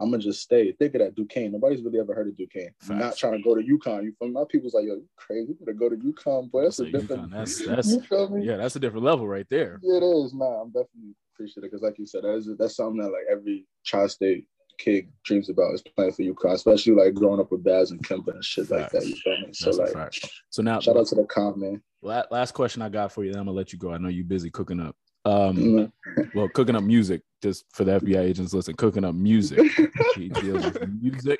I'm 0.00 0.10
gonna 0.10 0.22
just 0.22 0.42
stay. 0.42 0.72
Think 0.72 0.94
of 0.94 1.00
that 1.00 1.14
Duquesne. 1.14 1.52
Nobody's 1.52 1.82
really 1.82 1.98
ever 1.98 2.14
heard 2.14 2.28
of 2.28 2.36
Duquesne. 2.36 2.70
I'm 2.88 2.98
not 2.98 3.16
trying 3.16 3.32
to 3.32 3.42
go 3.42 3.54
to 3.54 3.62
UConn. 3.62 4.04
You 4.04 4.12
feel 4.18 4.28
me? 4.28 4.34
My 4.34 4.44
people's 4.48 4.74
like, 4.74 4.84
yo, 4.84 4.94
you 4.94 5.08
crazy? 5.16 5.48
You 5.48 5.56
better 5.58 5.72
go 5.72 5.88
to 5.88 5.96
UConn, 5.96 6.50
boy. 6.50 6.62
That's 6.62 6.78
a 6.78 6.90
different. 6.90 7.30
UConn. 7.30 7.32
That's 7.32 7.66
that's 7.66 7.88
you 7.92 8.00
feel 8.02 8.28
me? 8.28 8.46
yeah, 8.46 8.56
that's 8.56 8.76
a 8.76 8.80
different 8.80 9.04
level 9.04 9.26
right 9.26 9.46
there. 9.50 9.80
Yeah, 9.82 9.96
it 9.96 10.02
is. 10.04 10.34
Nah, 10.34 10.62
I'm 10.62 10.68
definitely 10.68 11.14
appreciative 11.34 11.64
because, 11.64 11.82
like 11.82 11.98
you 11.98 12.06
said, 12.06 12.22
that 12.22 12.34
is 12.34 12.48
that's 12.58 12.76
something 12.76 13.02
that 13.02 13.10
like 13.10 13.24
every 13.30 13.66
tri-state 13.84 14.46
kid 14.78 15.08
dreams 15.24 15.48
about 15.48 15.74
is 15.74 15.82
playing 15.82 16.12
for 16.12 16.22
UConn, 16.22 16.54
especially 16.54 16.94
like 16.94 17.14
growing 17.14 17.40
up 17.40 17.50
with 17.50 17.64
Baz 17.64 17.90
and 17.90 18.02
Kemba 18.06 18.34
and 18.34 18.44
shit 18.44 18.70
like 18.70 18.90
that. 18.90 19.04
You 19.04 19.16
feel 19.16 19.40
me? 19.40 19.48
So 19.52 19.72
That's 19.72 19.94
like. 19.94 20.14
So 20.50 20.62
now, 20.62 20.78
shout 20.78 20.96
out 20.96 21.06
to 21.08 21.16
the 21.16 21.24
comp 21.24 21.56
man. 21.56 21.82
last 22.02 22.52
question 22.52 22.82
I 22.82 22.88
got 22.88 23.12
for 23.12 23.24
you. 23.24 23.32
Then 23.32 23.40
I'm 23.40 23.46
gonna 23.46 23.56
let 23.56 23.72
you 23.72 23.78
go. 23.78 23.92
I 23.92 23.98
know 23.98 24.08
you're 24.08 24.24
busy 24.24 24.50
cooking 24.50 24.80
up. 24.80 24.96
Um, 25.28 25.56
Mhm. 25.56 25.92
well, 26.32 26.48
cooking 26.48 26.76
up 26.76 26.84
music. 26.84 27.22
Just 27.42 27.64
for 27.72 27.84
the 27.84 27.92
FBI 28.00 28.20
agents, 28.20 28.52
listen, 28.52 28.74
cooking 28.74 29.04
up 29.04 29.14
music. 29.14 29.60
he 30.16 30.28
deals 30.28 30.64
with 30.64 30.82
music. 30.88 31.38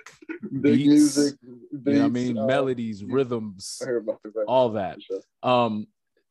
Beats, 0.61 0.87
music, 0.87 1.35
You 1.43 1.59
know 1.85 1.99
what 2.01 2.05
I 2.05 2.09
mean? 2.09 2.39
uh, 2.39 2.47
Melodies, 2.47 3.05
rhythms, 3.05 3.79
I 3.83 3.87
heard 3.87 4.03
about 4.05 4.23
the 4.23 4.29
record, 4.29 4.45
all 4.47 4.69
that. 4.71 5.03
sure. 5.03 5.21
Um, 5.43 5.89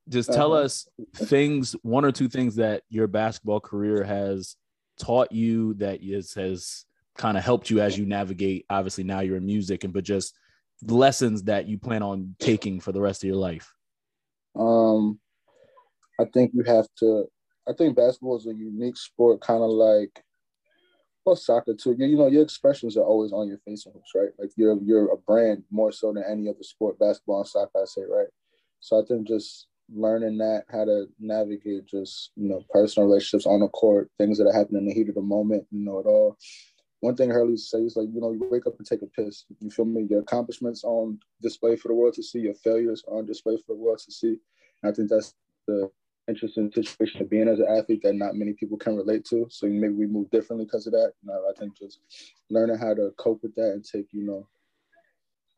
just 0.07 0.31
tell 0.31 0.53
Uh-huh. 0.53 0.63
us 0.63 0.87
things, 1.15 1.73
one 1.81 2.05
or 2.05 2.11
two 2.13 2.29
things 2.29 2.55
that 2.55 2.83
your 2.89 3.07
basketball 3.07 3.59
career 3.59 4.03
has 4.05 4.55
taught 4.99 5.31
you 5.33 5.73
that 5.75 6.01
is 6.01 6.33
has 6.35 6.85
kind 7.17 7.37
of 7.37 7.43
helped 7.43 7.69
you 7.69 7.81
as 7.81 7.97
you 7.97 8.05
navigate. 8.05 8.65
Obviously, 8.69 9.03
now 9.03 9.19
you're 9.19 9.37
in 9.37 9.45
music, 9.45 9.83
and 9.83 9.91
but 9.93 10.05
just 10.05 10.33
lessons 10.83 11.43
that 11.43 11.67
you 11.67 11.77
plan 11.77 12.01
on 12.03 12.35
taking 12.39 12.79
for 12.79 12.91
the 12.93 13.01
rest 13.01 13.23
of 13.23 13.27
your 13.27 13.35
life. 13.37 13.73
Um, 14.55 15.19
I 16.19 16.25
think 16.25 16.51
you 16.53 16.63
have 16.63 16.87
to. 16.99 17.25
I 17.67 17.73
think 17.73 17.95
basketball 17.95 18.37
is 18.37 18.47
a 18.47 18.53
unique 18.53 18.97
sport, 18.97 19.41
kind 19.41 19.63
of 19.63 19.69
like 19.69 20.23
well, 21.27 21.35
soccer 21.35 21.73
too. 21.73 21.93
You, 21.99 22.05
you 22.05 22.17
know, 22.17 22.27
your 22.27 22.41
expressions 22.41 22.95
are 22.95 23.03
always 23.03 23.33
on 23.33 23.49
your 23.49 23.57
face 23.57 23.85
and 23.85 23.95
right? 24.15 24.29
Like 24.39 24.51
you're 24.55 24.81
you're 24.81 25.11
a 25.11 25.17
brand 25.17 25.63
more 25.69 25.91
so 25.91 26.13
than 26.13 26.23
any 26.23 26.47
other 26.47 26.63
sport, 26.63 26.97
basketball 26.99 27.39
and 27.39 27.47
soccer. 27.47 27.81
I 27.81 27.85
say, 27.85 28.03
right? 28.09 28.27
So 28.79 29.01
I 29.01 29.05
think 29.05 29.27
just 29.27 29.67
learning 29.93 30.37
that 30.37 30.63
how 30.69 30.85
to 30.85 31.07
navigate 31.19 31.85
just 31.85 32.31
you 32.37 32.47
know 32.47 32.63
personal 32.69 33.09
relationships 33.09 33.45
on 33.45 33.59
the 33.59 33.67
court, 33.67 34.09
things 34.17 34.37
that 34.37 34.47
are 34.47 34.57
happening 34.57 34.83
in 34.83 34.87
the 34.87 34.93
heat 34.93 35.09
of 35.09 35.15
the 35.15 35.21
moment, 35.21 35.67
you 35.69 35.83
know 35.83 35.99
it 35.99 36.05
all. 36.05 36.37
One 37.01 37.15
thing 37.15 37.29
Hurley 37.29 37.57
says, 37.57 37.95
like, 37.95 38.07
you 38.11 38.19
know, 38.19 38.31
you 38.31 38.47
wake 38.49 38.65
up 38.65 38.73
and 38.79 38.87
take 38.87 39.03
a 39.03 39.05
piss. 39.05 39.45
You 39.59 39.69
feel 39.69 39.85
me? 39.85 40.07
Your 40.09 40.21
accomplishments 40.21 40.83
on 40.83 41.19
display 41.43 41.75
for 41.75 41.89
the 41.89 41.93
world 41.93 42.15
to 42.15 42.23
see, 42.23 42.39
your 42.39 42.55
failures 42.55 43.03
on 43.07 43.25
display 43.25 43.55
for 43.57 43.75
the 43.75 43.79
world 43.79 43.99
to 43.99 44.11
see. 44.11 44.39
And 44.81 44.91
I 44.91 44.95
think 44.95 45.09
that's 45.09 45.35
the 45.67 45.91
interesting 46.27 46.71
situation 46.71 47.21
of 47.21 47.29
being 47.29 47.47
as 47.47 47.59
an 47.59 47.67
athlete 47.69 48.01
that 48.03 48.15
not 48.15 48.35
many 48.35 48.53
people 48.53 48.77
can 48.77 48.95
relate 48.95 49.25
to. 49.25 49.47
So 49.49 49.67
maybe 49.67 49.93
we 49.93 50.07
move 50.07 50.29
differently 50.29 50.65
because 50.65 50.87
of 50.87 50.93
that. 50.93 51.13
You 51.23 51.29
know, 51.29 51.41
I 51.49 51.57
think 51.57 51.77
just 51.77 51.99
learning 52.49 52.77
how 52.77 52.93
to 52.93 53.13
cope 53.17 53.43
with 53.43 53.55
that 53.55 53.71
and 53.71 53.83
take, 53.83 54.07
you 54.11 54.25
know, 54.25 54.47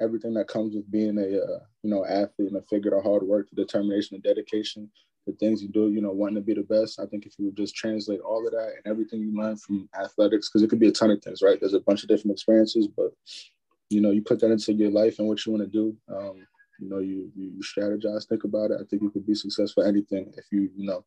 everything 0.02 0.34
that 0.36 0.48
comes 0.48 0.76
with 0.76 0.90
being 0.92 1.18
a, 1.18 1.22
uh, 1.22 1.60
you 1.84 1.90
know, 1.90 2.06
athlete 2.06 2.50
and 2.50 2.58
a 2.58 2.62
figure 2.64 2.96
of 2.96 3.04
hard 3.04 3.24
work, 3.24 3.50
the 3.50 3.56
determination, 3.56 4.20
the 4.22 4.28
dedication, 4.28 4.90
the 5.28 5.34
things 5.34 5.62
you 5.62 5.70
do, 5.70 5.90
you 5.90 6.02
know, 6.02 6.12
wanting 6.12 6.36
to 6.36 6.42
be 6.42 6.54
the 6.54 6.62
best. 6.64 7.00
I 7.00 7.06
think 7.06 7.26
if 7.26 7.34
you 7.38 7.46
would 7.46 7.58
just 7.58 7.76
translate 7.76 8.22
all 8.22 8.46
of 8.46 8.54
that 8.54 8.74
and 8.78 8.92
everything 8.92 9.20
you 9.20 9.36
learn 9.36 9.58
from 9.58 9.90
athletics, 10.00 10.50
because 10.50 10.64
it 10.64 10.70
could 10.70 10.80
be 10.80 10.88
a 10.88 10.92
ton 10.92 11.12
of 11.12 11.22
things, 11.22 11.42
right? 11.42 11.60
There's 11.60 11.74
a 11.74 11.82
bunch 11.82 12.04
of 12.04 12.10
different 12.10 12.34
experiences, 12.34 12.88
but 12.88 13.12
you 13.90 14.02
know, 14.02 14.12
you 14.12 14.22
put 14.22 14.40
that 14.40 14.52
into 14.52 14.74
your 14.74 14.92
life 14.92 15.20
and 15.20 15.28
what 15.28 15.46
you 15.46 15.52
want 15.52 15.64
to 15.64 15.70
do. 15.70 15.98
Um, 16.16 16.48
you 16.80 16.90
know, 16.90 17.00
you, 17.00 17.32
you 17.36 17.62
strategize, 17.62 18.28
think 18.28 18.44
about 18.44 18.72
it. 18.72 18.78
I 18.82 18.84
think 18.90 19.02
you 19.02 19.10
could 19.10 19.26
be 19.26 19.36
successful 19.36 19.84
at 19.84 19.90
anything 19.90 20.34
if 20.38 20.46
you, 20.52 20.70
you 20.76 20.86
know, 20.86 21.04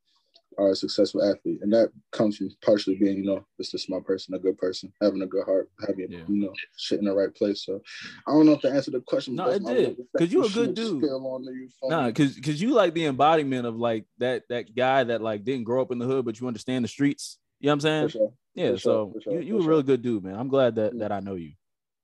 are 0.58 0.70
a 0.72 0.76
successful 0.76 1.22
athlete. 1.22 1.60
And 1.62 1.72
that 1.72 1.90
comes 2.10 2.36
from 2.36 2.50
partially 2.62 2.96
being, 2.96 3.16
you 3.18 3.24
know, 3.24 3.44
just 3.58 3.72
a 3.74 3.78
smart 3.78 4.04
person, 4.04 4.34
a 4.34 4.38
good 4.38 4.58
person, 4.58 4.92
having 5.00 5.22
a 5.22 5.26
good 5.26 5.44
heart, 5.46 5.70
having, 5.86 6.10
Yeah. 6.10 6.24
you 6.28 6.36
know, 6.42 6.52
shit 6.76 6.98
in 6.98 7.06
the 7.06 7.14
right 7.14 7.34
place. 7.34 7.64
So 7.64 7.80
I 8.26 8.32
don't 8.32 8.44
know 8.46 8.52
if 8.52 8.60
to 8.60 8.70
answer 8.70 8.90
the 8.90 9.00
question. 9.00 9.34
No, 9.34 9.48
it 9.48 9.64
did, 9.64 9.66
little 9.88 10.06
'cause 10.18 10.30
you 10.32 10.44
a 10.44 10.50
good 10.50 10.74
dude. 10.74 11.02
skill 11.02 11.26
on 11.26 11.44
the- 11.44 11.52
you 11.52 11.68
feel 11.80 11.88
Nah, 11.88 12.06
because 12.08 12.34
because 12.34 12.60
you 12.60 12.70
like 12.70 12.92
the 12.92 13.06
embodiment 13.06 13.66
of 13.66 13.76
like 13.76 14.04
that 14.18 14.46
that 14.48 14.74
guy 14.74 15.04
that 15.04 15.22
like 15.22 15.42
didn't 15.44 15.64
grow 15.64 15.80
up 15.80 15.90
in 15.90 15.98
the 15.98 16.06
hood, 16.06 16.24
but 16.26 16.38
you 16.38 16.46
understand 16.46 16.84
the 16.84 16.88
streets. 16.88 17.38
You 17.60 17.66
know 17.66 17.70
what 17.70 17.74
I'm 17.76 17.80
saying? 17.80 18.08
Sure. 18.10 18.32
Yeah. 18.54 18.66
sure, 18.72 18.78
so 18.78 19.14
sure, 19.22 19.40
you 19.40 19.56
you 19.56 19.62
a 19.62 19.66
real 19.66 19.82
good 19.82 20.02
dude, 20.02 20.22
man. 20.24 20.34
I'm 20.34 20.48
glad 20.48 20.74
that 20.74 20.98
that 20.98 21.12
I 21.12 21.20
know 21.20 21.36
you. 21.36 21.52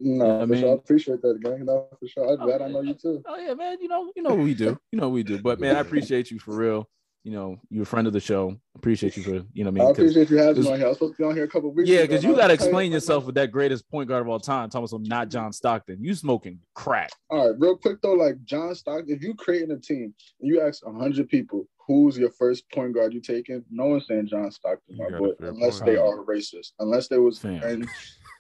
No, 0.00 0.40
I 0.42 0.44
mean- 0.46 0.60
sure. 0.60 0.70
I 0.70 0.74
appreciate 0.74 1.22
that, 1.22 1.40
gang. 1.42 1.64
No, 1.64 1.88
for 1.98 2.06
sure. 2.06 2.24
I'm 2.32 2.40
Oh, 2.40 2.46
glad 2.46 2.62
I 2.62 2.68
know 2.68 2.82
you 2.82 2.94
too. 2.94 3.22
Oh 3.26 3.36
yeah, 3.38 3.54
man. 3.54 3.78
You 3.80 3.88
know, 3.88 4.12
you 4.14 4.22
know 4.22 4.30
what 4.30 4.44
we 4.44 4.54
do. 4.54 4.78
You 4.92 5.00
know 5.00 5.08
what 5.08 5.14
we 5.14 5.22
do. 5.22 5.40
But 5.40 5.58
man, 5.60 5.76
I 5.76 5.80
appreciate 5.80 6.30
you 6.30 6.38
for 6.38 6.54
real. 6.56 6.88
you 7.24 7.32
know, 7.32 7.58
you're 7.68 7.82
a 7.82 7.86
friend 7.86 8.06
of 8.06 8.12
the 8.14 8.20
show. 8.20 8.56
Appreciate 8.76 9.16
you 9.16 9.22
for, 9.22 9.44
you 9.52 9.64
know, 9.64 9.82
I 9.82 9.88
I 9.88 9.90
appreciate 9.90 10.30
you 10.30 10.38
having 10.38 10.62
me 10.62 10.70
on 10.70 10.76
here. 10.78 10.86
I 10.86 10.88
was 10.90 10.98
supposed 10.98 11.16
to 11.16 11.22
be 11.22 11.24
on 11.28 11.34
here 11.34 11.44
a 11.44 11.48
couple 11.48 11.70
weeks 11.74 11.90
yeah, 11.90 12.02
because 12.02 12.22
you 12.24 12.34
got 12.34 12.46
to 12.46 12.54
explain 12.54 12.90
yourself 12.92 13.26
with 13.26 13.34
that 13.34 13.50
greatest 13.50 13.90
point 13.90 14.08
guard 14.08 14.22
of 14.22 14.28
all 14.28 14.38
time. 14.40 14.70
Thomas, 14.70 14.92
I'm 14.92 15.02
not 15.02 15.28
John 15.28 15.52
Stockton. 15.52 16.02
You 16.02 16.14
smoking 16.14 16.60
crack. 16.74 17.10
All 17.28 17.50
right, 17.50 17.58
real 17.60 17.76
quick 17.76 18.00
though, 18.00 18.14
like 18.14 18.42
John 18.44 18.74
Stockton, 18.74 19.12
if 19.14 19.20
you 19.22 19.34
creating 19.34 19.72
a 19.72 19.78
team 19.78 20.14
and 20.40 20.48
you 20.48 20.60
ask 20.62 20.82
hundred 20.86 21.28
people 21.28 21.66
who's 21.86 22.16
your 22.16 22.30
first 22.30 22.70
point 22.70 22.94
guard 22.94 23.12
you 23.12 23.20
taking, 23.20 23.64
no 23.70 23.86
one's 23.86 24.06
saying 24.06 24.28
John 24.28 24.50
Stockton, 24.52 24.96
my 24.96 25.18
boy, 25.18 25.32
unless 25.40 25.80
they 25.80 25.96
are 25.96 26.24
racist, 26.24 26.72
unless 26.78 27.08
they 27.08 27.18
was. 27.18 27.42
And, 27.44 27.86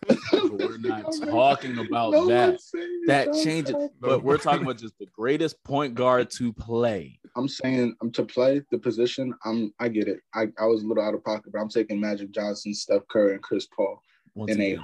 we're 0.32 0.78
not 0.78 1.12
talking 1.12 1.78
about 1.78 2.12
No 2.12 2.26
that. 2.28 2.58
That 3.06 3.32
changes. 3.42 3.74
But 4.00 4.22
we're 4.22 4.38
talking 4.38 4.62
about 4.62 4.78
just 4.78 4.98
the 4.98 5.06
greatest 5.06 5.62
point 5.64 5.94
guard 5.94 6.30
to 6.32 6.52
play. 6.52 7.18
I'm 7.36 7.48
saying 7.48 7.94
I'm 8.00 8.10
to 8.12 8.24
play 8.24 8.62
the 8.70 8.78
position. 8.78 9.34
I'm. 9.44 9.72
I 9.78 9.88
get 9.88 10.08
it. 10.08 10.20
I, 10.34 10.48
I 10.58 10.66
was 10.66 10.82
a 10.82 10.86
little 10.86 11.02
out 11.02 11.14
of 11.14 11.24
pocket, 11.24 11.52
but 11.52 11.60
I'm 11.60 11.68
taking 11.68 12.00
Magic 12.00 12.30
Johnson, 12.30 12.74
Steph 12.74 13.06
Curry, 13.08 13.34
and 13.34 13.42
Chris 13.42 13.66
Paul 13.74 14.00
Once 14.34 14.52
in 14.52 14.60
a 14.60 14.78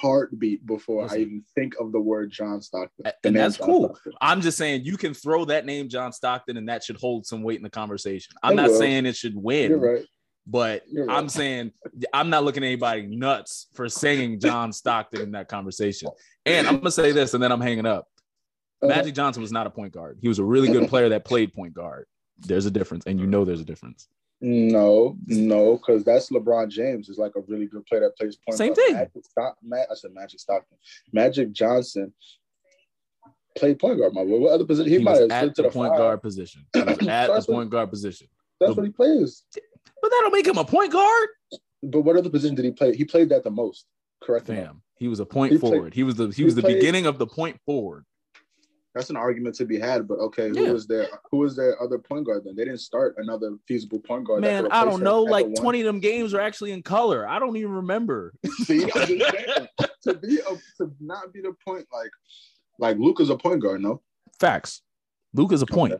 heartbeat 0.00 0.64
before 0.66 1.02
Listen. 1.02 1.18
I 1.18 1.20
even 1.22 1.44
think 1.54 1.74
of 1.80 1.92
the 1.92 2.00
word 2.00 2.30
John 2.30 2.60
Stockton. 2.62 3.12
And 3.24 3.36
that's 3.36 3.58
John 3.58 3.66
cool. 3.66 3.84
Stockton. 3.88 4.12
I'm 4.20 4.40
just 4.40 4.56
saying 4.58 4.84
you 4.84 4.96
can 4.96 5.12
throw 5.14 5.44
that 5.46 5.66
name 5.66 5.88
John 5.88 6.12
Stockton 6.12 6.56
and 6.56 6.68
that 6.68 6.82
should 6.84 6.96
hold 6.96 7.26
some 7.26 7.42
weight 7.42 7.58
in 7.58 7.62
the 7.62 7.70
conversation. 7.70 8.34
I'm 8.42 8.52
It 8.52 8.56
not 8.56 8.70
will. 8.70 8.78
saying 8.78 9.06
it 9.06 9.16
should 9.16 9.36
win, 9.36 9.70
You're 9.70 9.78
right. 9.94 10.06
But 10.46 10.82
right. 10.92 11.08
I'm 11.08 11.28
saying 11.28 11.72
I'm 12.12 12.30
not 12.30 12.44
looking 12.44 12.62
at 12.62 12.66
anybody 12.66 13.06
nuts 13.06 13.68
for 13.74 13.88
saying 13.88 14.40
John 14.40 14.72
Stockton 14.72 15.20
in 15.20 15.32
that 15.32 15.48
conversation. 15.48 16.10
And 16.46 16.66
I'm 16.66 16.78
gonna 16.78 16.90
say 16.90 17.12
this 17.12 17.34
and 17.34 17.42
then 17.42 17.52
I'm 17.52 17.60
hanging 17.60 17.86
up. 17.86 18.08
Magic 18.82 19.14
Johnson 19.14 19.42
was 19.42 19.52
not 19.52 19.66
a 19.66 19.70
point 19.70 19.92
guard. 19.92 20.18
He 20.20 20.28
was 20.28 20.38
a 20.38 20.44
really 20.44 20.68
good 20.68 20.88
player 20.88 21.08
that 21.10 21.24
played 21.24 21.54
point 21.54 21.72
guard. 21.74 22.06
There's 22.38 22.66
a 22.66 22.70
difference, 22.70 23.04
and 23.06 23.20
you 23.20 23.26
know 23.26 23.44
there's 23.44 23.60
a 23.60 23.64
difference. 23.64 24.08
No, 24.40 25.16
no, 25.26 25.76
because 25.76 26.02
that's 26.02 26.30
LeBron 26.30 26.68
James 26.68 27.08
is 27.08 27.16
like 27.16 27.36
a 27.36 27.40
really 27.46 27.66
good 27.66 27.86
player 27.86 28.00
that 28.00 28.16
plays 28.16 28.36
point. 28.36 28.58
Guard. 28.58 28.58
Same 28.58 28.74
guard. 28.74 28.86
thing. 28.86 28.94
Magic 28.96 29.24
Stock, 29.24 29.56
I 29.72 29.94
said 29.94 30.12
Magic 30.12 30.40
Stockton. 30.40 30.78
Magic 31.12 31.52
Johnson 31.52 32.12
played 33.56 33.78
point 33.78 33.98
guard. 34.00 34.14
My 34.14 34.24
boy. 34.24 34.38
What 34.38 34.52
other 34.52 34.64
position? 34.64 34.90
He, 34.90 34.98
He, 34.98 35.04
might 35.04 35.12
was 35.12 35.20
have 35.20 35.30
at 35.30 35.54
the 35.54 35.62
the 35.62 35.70
point 35.70 35.92
five. 35.92 35.98
guard 35.98 36.22
position. 36.22 36.66
At 36.74 36.86
the 36.98 37.44
point 37.48 37.70
guard 37.70 37.90
position. 37.90 38.26
That's 38.58 38.74
what 38.76 38.84
he 38.84 38.90
plays. 38.90 39.44
But 40.02 40.10
that 40.10 40.18
don't 40.22 40.32
make 40.32 40.46
him 40.46 40.58
a 40.58 40.64
point 40.64 40.92
guard. 40.92 41.28
But 41.82 42.02
what 42.02 42.16
other 42.16 42.28
position 42.30 42.54
did 42.56 42.64
he 42.64 42.72
play? 42.72 42.94
He 42.94 43.04
played 43.04 43.28
that 43.30 43.44
the 43.44 43.50
most. 43.50 43.86
Correct. 44.22 44.46
Fam, 44.46 44.82
he 44.98 45.08
was 45.08 45.20
a 45.20 45.26
point 45.26 45.52
He 45.52 45.58
played- 45.58 45.70
forward. 45.72 45.94
he 45.94 46.02
was 46.02 46.16
the 46.16 46.26
he 46.28 46.34
he 46.34 46.44
was 46.44 46.54
the 46.54 46.60
played- 46.62 46.74
beginning 46.76 47.06
of 47.06 47.18
the 47.18 47.26
point 47.26 47.58
forward. 47.64 48.04
That's 48.94 49.08
an 49.08 49.16
argument 49.16 49.54
to 49.56 49.64
be 49.64 49.78
had. 49.78 50.06
But 50.06 50.18
okay, 50.18 50.50
who 50.50 50.64
Yeah. 50.64 50.72
was 50.72 50.86
their 50.86 51.08
who 51.30 51.38
was 51.38 51.56
their 51.56 51.80
other 51.82 51.98
point 51.98 52.26
guard 52.26 52.42
then? 52.44 52.54
They 52.54 52.64
didn't 52.66 52.80
start 52.80 53.14
another 53.16 53.56
feasible 53.66 54.00
point 54.00 54.24
guard. 54.26 54.42
Man, 54.42 54.68
I 54.70 54.84
don't 54.84 55.02
know. 55.02 55.22
Like 55.22 55.54
20 55.54 55.80
of 55.80 55.86
them 55.86 55.98
games 55.98 56.34
are 56.34 56.40
actually 56.40 56.72
in 56.72 56.82
color. 56.82 57.26
I 57.26 57.38
don't 57.38 57.56
even 57.56 57.72
remember. 57.72 58.34
See, 58.64 58.82
I'm 58.82 58.90
just 58.90 59.06
saying, 59.08 59.68
to 60.02 60.14
be 60.14 60.38
a, 60.40 60.56
to 60.84 60.92
not 61.00 61.32
be 61.32 61.40
the 61.40 61.54
point 61.66 61.86
like 61.92 62.10
like 62.78 62.98
Luka's 62.98 63.30
a 63.30 63.36
point 63.36 63.62
guard. 63.62 63.80
No, 63.80 64.02
Facts. 64.38 64.82
Luke 65.32 65.52
is 65.52 65.62
a 65.62 65.66
point. 65.66 65.94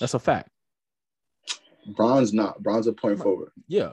That's 0.00 0.14
a 0.14 0.18
fact. 0.18 0.48
Bron's 1.86 2.32
not. 2.32 2.62
Bron's 2.62 2.86
a 2.86 2.92
point 2.92 3.20
forward. 3.20 3.50
Yeah. 3.68 3.92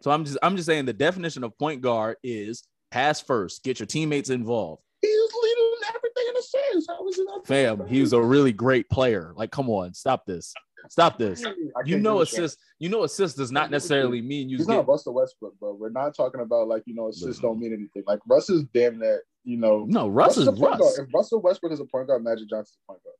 So 0.00 0.10
I'm 0.10 0.24
just 0.24 0.38
I'm 0.42 0.56
just 0.56 0.66
saying 0.66 0.86
the 0.86 0.92
definition 0.92 1.44
of 1.44 1.56
point 1.58 1.80
guard 1.80 2.16
is 2.22 2.64
pass 2.90 3.20
first, 3.20 3.62
get 3.62 3.78
your 3.78 3.86
teammates 3.86 4.30
involved. 4.30 4.82
He 5.00 5.08
was 5.08 5.30
leading 5.42 5.94
everything 5.96 6.24
in 6.28 6.34
the 6.34 6.42
sense. 6.42 6.86
How 6.88 7.04
was 7.04 7.18
it 7.18 7.26
not? 7.26 7.46
Fam, 7.46 7.86
he 7.86 8.00
was 8.00 8.12
a 8.12 8.20
really 8.20 8.52
great 8.52 8.88
player. 8.90 9.32
Like, 9.36 9.50
come 9.50 9.70
on, 9.70 9.94
stop 9.94 10.26
this. 10.26 10.52
Stop 10.88 11.18
this. 11.18 11.44
You 11.84 11.98
know, 11.98 12.20
assist. 12.20 12.58
You 12.78 12.88
know, 12.88 13.02
assist 13.02 13.36
does 13.36 13.52
not 13.52 13.70
necessarily 13.70 14.22
mean 14.22 14.48
you 14.48 14.56
He's 14.58 14.66
get. 14.66 14.74
not 14.74 14.88
Russell 14.88 15.14
Westbrook, 15.14 15.58
bro. 15.58 15.74
We're 15.74 15.90
not 15.90 16.14
talking 16.16 16.40
about 16.40 16.68
like 16.68 16.82
you 16.86 16.94
know 16.94 17.06
Listen. 17.06 17.34
don't 17.42 17.58
mean 17.58 17.72
anything. 17.72 18.04
Like 18.06 18.20
Russ 18.26 18.48
is 18.48 18.64
damn 18.72 18.98
that 19.00 19.20
you 19.44 19.56
know. 19.56 19.84
No, 19.88 20.08
Russ 20.08 20.36
is 20.36 20.46
a 20.46 20.52
point 20.52 20.78
guard. 20.78 20.80
Russ. 20.80 20.98
If 20.98 21.08
Russell 21.12 21.40
Westbrook 21.42 21.72
is 21.72 21.80
a 21.80 21.84
point 21.84 22.06
guard, 22.06 22.24
Magic 22.24 22.48
Johnson's 22.48 22.78
a 22.84 22.92
point 22.92 23.02
guard. 23.04 23.16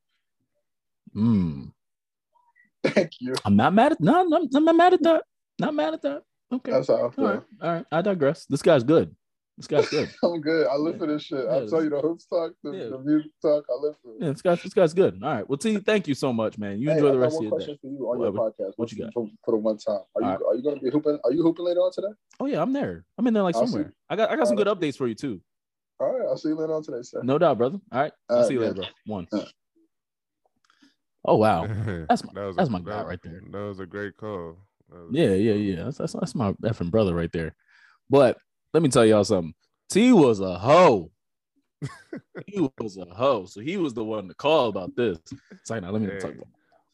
Mm, 1.17 1.73
Thank 2.95 3.13
you. 3.21 3.35
I'm 3.45 3.57
not 3.57 3.73
mad 3.75 3.93
at 3.93 4.01
no, 4.01 4.21
I'm, 4.21 4.49
I'm 4.55 4.65
not 4.65 4.77
mad 4.77 4.95
at 4.95 5.03
that. 5.03 5.23
Not 5.59 5.75
mad 5.75 5.95
at 5.95 6.03
that. 6.03 6.23
Okay. 6.53 6.71
That's 6.73 6.89
how 6.89 6.95
I 6.95 7.01
All 7.03 7.11
feel. 7.11 7.25
right. 7.25 7.43
All 7.63 7.73
right. 7.73 7.87
I 7.93 8.01
digress. 8.03 8.47
This 8.47 8.63
guy's 8.63 8.83
good. 8.85 9.15
This 9.59 9.67
guy's 9.67 9.89
good. 9.89 10.09
I'm 10.23 10.41
good. 10.41 10.67
I 10.69 10.77
live 10.77 10.99
for 10.99 11.07
this 11.09 11.25
shit. 11.25 11.45
Yeah. 11.45 11.51
I'll 11.51 11.69
tell 11.69 11.83
you 11.83 11.91
the 11.91 12.01
hoops 12.01 12.27
talk, 12.27 12.53
the, 12.63 12.71
Yeah. 12.71 12.89
the 12.91 12.99
music 13.01 13.33
talk. 13.43 13.65
I 13.69 13.75
live 13.85 13.97
for 14.03 14.13
it. 14.13 14.17
Yeah, 14.21 14.29
this 14.31 14.41
guy's 14.41 14.63
this 14.63 14.73
guy's 14.73 14.95
good. 14.95 15.21
All 15.23 15.35
right. 15.35 15.49
Well, 15.49 15.59
T, 15.59 15.79
thank 15.79 16.07
you 16.09 16.15
so 16.15 16.33
much, 16.33 16.57
man. 16.59 16.79
You 16.81 16.89
Hey, 16.91 16.95
enjoy 16.95 17.09
I 17.09 17.13
the 17.13 17.19
rest 17.19 17.37
of 17.37 17.43
your 17.43 17.51
day. 17.51 17.57
question 17.57 17.79
for 17.83 17.89
you 17.89 18.09
on 18.11 18.19
Whatever. 18.19 18.37
your 18.37 18.51
podcast. 18.53 18.73
What 18.77 18.93
you 18.93 18.99
got? 19.05 19.13
For, 19.13 19.27
for 19.45 19.51
the 19.51 19.57
one 19.59 19.77
time, 19.79 19.99
are 20.15 20.23
you 20.23 20.27
All 20.29 20.33
right. 20.35 20.41
are 20.49 20.55
you 20.55 20.63
gonna 20.63 20.81
be 20.81 20.91
hooping? 20.91 21.19
Are 21.25 21.33
you 21.33 21.43
hooping 21.43 21.65
later 21.65 21.81
on 21.81 21.91
today? 21.93 22.13
Oh 22.41 22.47
yeah, 22.47 22.63
I'm 22.63 22.73
there. 22.73 23.05
I'm 23.19 23.27
in 23.27 23.35
there 23.35 23.43
like 23.43 23.57
I'll 23.57 23.67
somewhere. 23.67 23.93
I 24.09 24.15
got 24.17 24.31
I 24.31 24.37
got 24.37 24.47
some 24.47 24.57
All 24.57 24.65
good 24.65 24.79
updates 24.79 24.97
for 24.97 25.09
you 25.09 25.15
too. 25.17 25.41
All 26.01 26.17
right, 26.17 26.29
I'll 26.29 26.37
see 26.37 26.51
you 26.51 26.55
later 26.55 26.73
on 26.75 26.85
today, 26.85 27.03
sir. 27.03 27.21
No 27.25 27.37
doubt, 27.39 27.59
brother. 27.59 27.81
All 27.91 28.01
right. 28.01 28.13
I'll 28.31 28.39
All 28.39 28.45
see 28.45 28.55
you 28.55 28.61
right, 28.63 28.69
later, 28.77 28.89
bro. 29.07 29.17
One. 29.17 29.27
Oh 31.29 31.37
wow. 31.37 31.67
That's 32.09 32.25
my- 32.25 32.33
That 32.35 32.47
was 32.47 32.57
that's 32.57 32.69
a- 32.69 32.73
my 32.73 32.81
guy 32.81 32.97
that- 32.99 33.07
right 33.07 33.21
there. 33.23 33.41
That 33.53 33.59
was 33.59 33.81
a 33.81 33.87
great 33.87 34.17
call. 34.17 34.57
Yeah, 35.11 35.35
yeah, 35.35 35.53
yeah. 35.53 35.85
That's, 35.85 35.99
that's 35.99 36.13
that's 36.15 36.35
my 36.35 36.53
effing 36.65 36.91
brother 36.91 37.15
right 37.15 37.31
there. 37.33 37.55
But 38.09 38.39
let 38.73 38.83
me 38.83 38.89
tell 38.89 39.05
y'all 39.05 39.25
something. 39.25 39.53
T 39.91 40.13
was 40.13 40.41
a 40.41 40.59
hoe. 40.59 41.11
he 42.47 42.61
was 42.79 42.97
a 42.97 43.05
hoe. 43.15 43.45
So 43.47 43.61
he 43.61 43.77
was 43.77 43.93
the 43.95 44.05
one 44.05 44.29
to 44.29 44.35
call 44.35 44.69
about 44.69 44.97
this. 44.97 45.19
It's 45.51 45.69
like, 45.71 45.83
now 45.83 45.91
let 45.91 46.01
me 46.03 46.09
Hey, 46.09 46.19
talk 46.19 46.33
about 46.35 46.49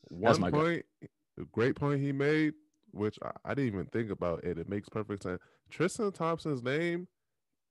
One 0.09 0.41
my 0.41 0.51
guy. 0.51 0.59
point, 0.59 0.87
a 1.41 1.45
great 1.53 1.77
point 1.77 2.01
he 2.03 2.11
made, 2.13 2.55
which 2.91 3.17
I, 3.23 3.31
I 3.45 3.55
didn't 3.55 3.73
even 3.75 3.87
think 3.87 4.11
about 4.11 4.43
it. 4.45 4.59
It 4.59 4.69
makes 4.69 4.89
perfect 4.89 5.23
sense. 5.23 5.41
Tristan 5.71 6.11
Thompson's 6.13 6.63
name 6.63 7.07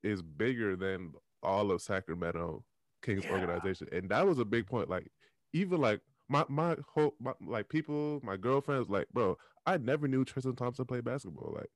is 0.02 0.22
bigger 0.22 0.74
than 0.76 1.12
all 1.42 1.70
of 1.70 1.82
Sacramento 1.82 2.64
Kings 3.02 3.24
Yeah. 3.24 3.32
organization, 3.32 3.88
and 3.92 4.08
that 4.08 4.26
was 4.26 4.38
a 4.38 4.44
big 4.44 4.66
point. 4.66 4.88
Like 4.88 5.10
even 5.52 5.80
like 5.82 6.00
my 6.28 6.44
my 6.48 6.76
whole 6.94 7.14
my, 7.20 7.32
like 7.46 7.68
people, 7.68 8.20
my 8.22 8.36
girlfriends, 8.36 8.88
like 8.88 9.08
bro, 9.12 9.36
I 9.66 9.76
never 9.78 10.08
knew 10.08 10.24
Tristan 10.24 10.56
Thompson 10.56 10.84
played 10.86 11.04
basketball. 11.04 11.52
Like 11.56 11.70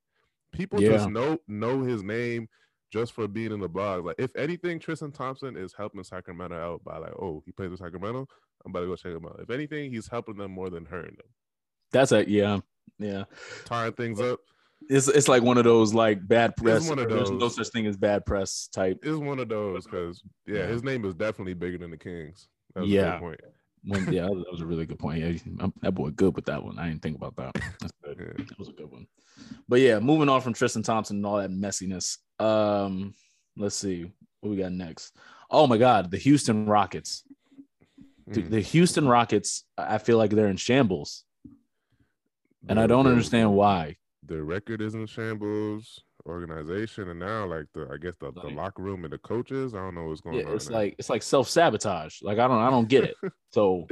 people 0.53 0.81
Yeah. 0.81 0.91
just 0.91 1.11
know 1.11 1.39
know 1.49 1.83
his 1.83 2.03
name 2.03 2.49
just 2.93 3.13
for 3.13 3.29
being 3.29 3.53
in 3.53 3.61
the 3.61 3.69
blog. 3.69 4.05
Like 4.07 4.17
if 4.19 4.35
anything, 4.37 4.79
Tristan 4.79 5.13
Thompson 5.13 5.57
is 5.57 5.75
helping 5.77 6.03
Sacramento 6.05 6.57
out 6.57 6.83
by 6.85 6.97
like, 6.99 7.13
oh, 7.21 7.43
he 7.45 7.53
plays 7.53 7.71
with 7.71 7.81
Sacramento. 7.81 8.27
I'm 8.65 8.71
about 8.71 8.81
to 8.81 8.87
go 8.87 8.97
check 8.97 9.13
him 9.13 9.27
out. 9.27 9.39
If 9.41 9.51
anything, 9.51 9.93
he's 9.93 10.09
helping 10.09 10.37
them 10.37 10.51
more 10.51 10.71
than 10.71 10.85
hurting 10.87 11.17
them. 11.17 11.27
That's 11.93 12.13
a 12.13 12.29
yeah, 12.29 12.61
yeah. 12.99 13.25
Tying 13.65 13.93
things 13.93 14.21
up 14.21 14.41
It's 14.89 15.09
it's 15.09 15.29
like 15.29 15.43
one 15.43 15.59
of 15.59 15.65
those 15.65 15.93
like 15.95 16.27
bad 16.27 16.57
press. 16.57 16.89
one 16.89 16.99
of 16.99 17.09
There's 17.09 17.31
no 17.31 17.49
such 17.49 17.69
thing 17.69 17.87
as 17.87 17.97
bad 17.97 18.25
press 18.27 18.69
type. 18.69 18.99
is 19.03 19.17
one 19.19 19.39
of 19.39 19.49
those 19.49 19.85
because 19.85 20.23
yeah, 20.47 20.61
Yeah. 20.61 20.67
his 20.67 20.83
name 20.83 21.05
is 21.05 21.15
definitely 21.15 21.55
bigger 21.55 21.79
than 21.79 21.91
the 21.91 21.97
Kings. 21.99 22.49
That 22.75 22.81
was 22.83 22.91
a 22.91 22.93
Yeah. 22.95 23.13
good 23.13 23.21
point. 23.21 23.41
When, 23.85 24.13
yeah, 24.13 24.23
that 24.27 24.45
was 24.53 24.61
a 24.61 24.67
really 24.67 24.87
good 24.87 24.99
point. 24.99 25.21
Yeah, 25.21 25.39
I'm- 25.61 25.73
that 25.83 25.93
boy 25.93 26.11
good 26.11 26.35
with 26.37 26.47
that 26.47 26.63
one. 26.63 26.79
I 26.79 26.89
didn't 26.89 27.03
think 27.03 27.17
about 27.17 27.37
that. 27.37 27.55
That 28.09 28.59
was 28.59 28.69
a 28.69 28.73
good 28.73 28.91
one. 28.91 29.07
But 29.69 29.81
yeah, 29.81 29.99
moving 29.99 30.29
on 30.31 30.41
from 30.41 30.55
Tristan 30.55 30.83
Thompson 30.83 31.17
and 31.19 31.27
all 31.27 31.37
that 31.39 31.51
messiness. 31.51 32.17
Um, 32.41 33.15
let's 33.57 33.77
see 33.77 34.11
what 34.41 34.51
we 34.51 34.57
got 34.57 34.73
next. 34.73 35.15
Oh 35.51 35.67
my 35.67 35.77
God, 35.79 36.11
the 36.11 36.17
Houston 36.19 36.67
Rockets. 36.67 37.23
Dude, 38.33 38.47
Mm. 38.47 38.51
The 38.51 38.61
Houston 38.61 39.07
Rockets. 39.09 39.65
I 39.79 39.99
feel 39.99 40.19
like 40.19 40.31
they're 40.31 40.49
in 40.49 40.57
shambles, 40.59 41.25
and 42.69 42.79
I 42.81 42.87
don't 42.87 43.05
the- 43.05 43.11
understand 43.11 43.53
why. 43.55 43.97
The 44.27 44.43
record 44.43 44.83
is 44.83 44.95
in 44.95 45.07
shambles, 45.07 46.03
organization, 46.27 47.09
and 47.11 47.19
now 47.21 47.47
like 47.47 47.67
the 47.75 47.89
I 47.93 47.97
guess 47.97 48.15
the, 48.21 48.33
the 48.33 48.49
locker 48.49 48.83
room 48.83 49.05
and 49.05 49.13
the 49.13 49.19
coaches. 49.19 49.75
I 49.75 49.79
don't 49.79 49.95
know 49.95 50.05
what's 50.09 50.21
going 50.21 50.37
Yeah, 50.39 50.47
on. 50.47 50.55
it's 50.55 50.67
there. 50.69 50.77
like 50.79 50.95
it's 50.99 51.11
like 51.11 51.23
self 51.23 51.49
sabotage. 51.49 52.23
Like 52.23 52.39
I 52.39 52.49
don't 52.49 52.59
I 52.59 52.71
don't 52.71 52.89
get 52.89 53.05
it. 53.05 53.17
So 53.53 53.87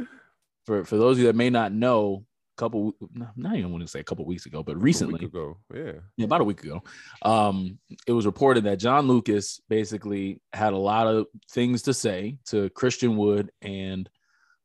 for 0.67 0.85
for 0.85 0.97
those 0.97 1.17
of 1.17 1.21
you 1.21 1.27
that 1.27 1.37
may 1.37 1.49
not 1.51 1.73
know, 1.73 2.25
a 2.57 2.61
couple 2.61 2.95
not 3.37 3.57
even 3.57 3.71
want 3.73 3.83
to 3.83 3.89
say 3.89 4.01
a 4.01 4.05
couple 4.05 4.25
weeks 4.27 4.47
ago, 4.47 4.63
but 4.63 4.73
a 4.73 4.75
week 4.75 4.85
recently, 4.85 5.25
ago. 5.25 5.57
Yeah. 5.75 5.93
yeah, 6.17 6.25
about 6.27 6.41
a 6.43 6.45
week 6.45 6.63
ago, 6.63 6.83
um, 7.23 7.79
it 8.07 8.13
was 8.13 8.27
reported 8.27 8.65
that 8.65 8.79
John 8.79 9.07
Lucas 9.09 9.61
basically 9.69 10.41
had 10.53 10.73
a 10.75 10.79
lot 10.79 11.07
of 11.07 11.27
things 11.51 11.83
to 11.83 11.95
say 11.95 12.37
to 12.47 12.69
Christian 12.71 13.17
Wood 13.17 13.51
and 13.63 14.09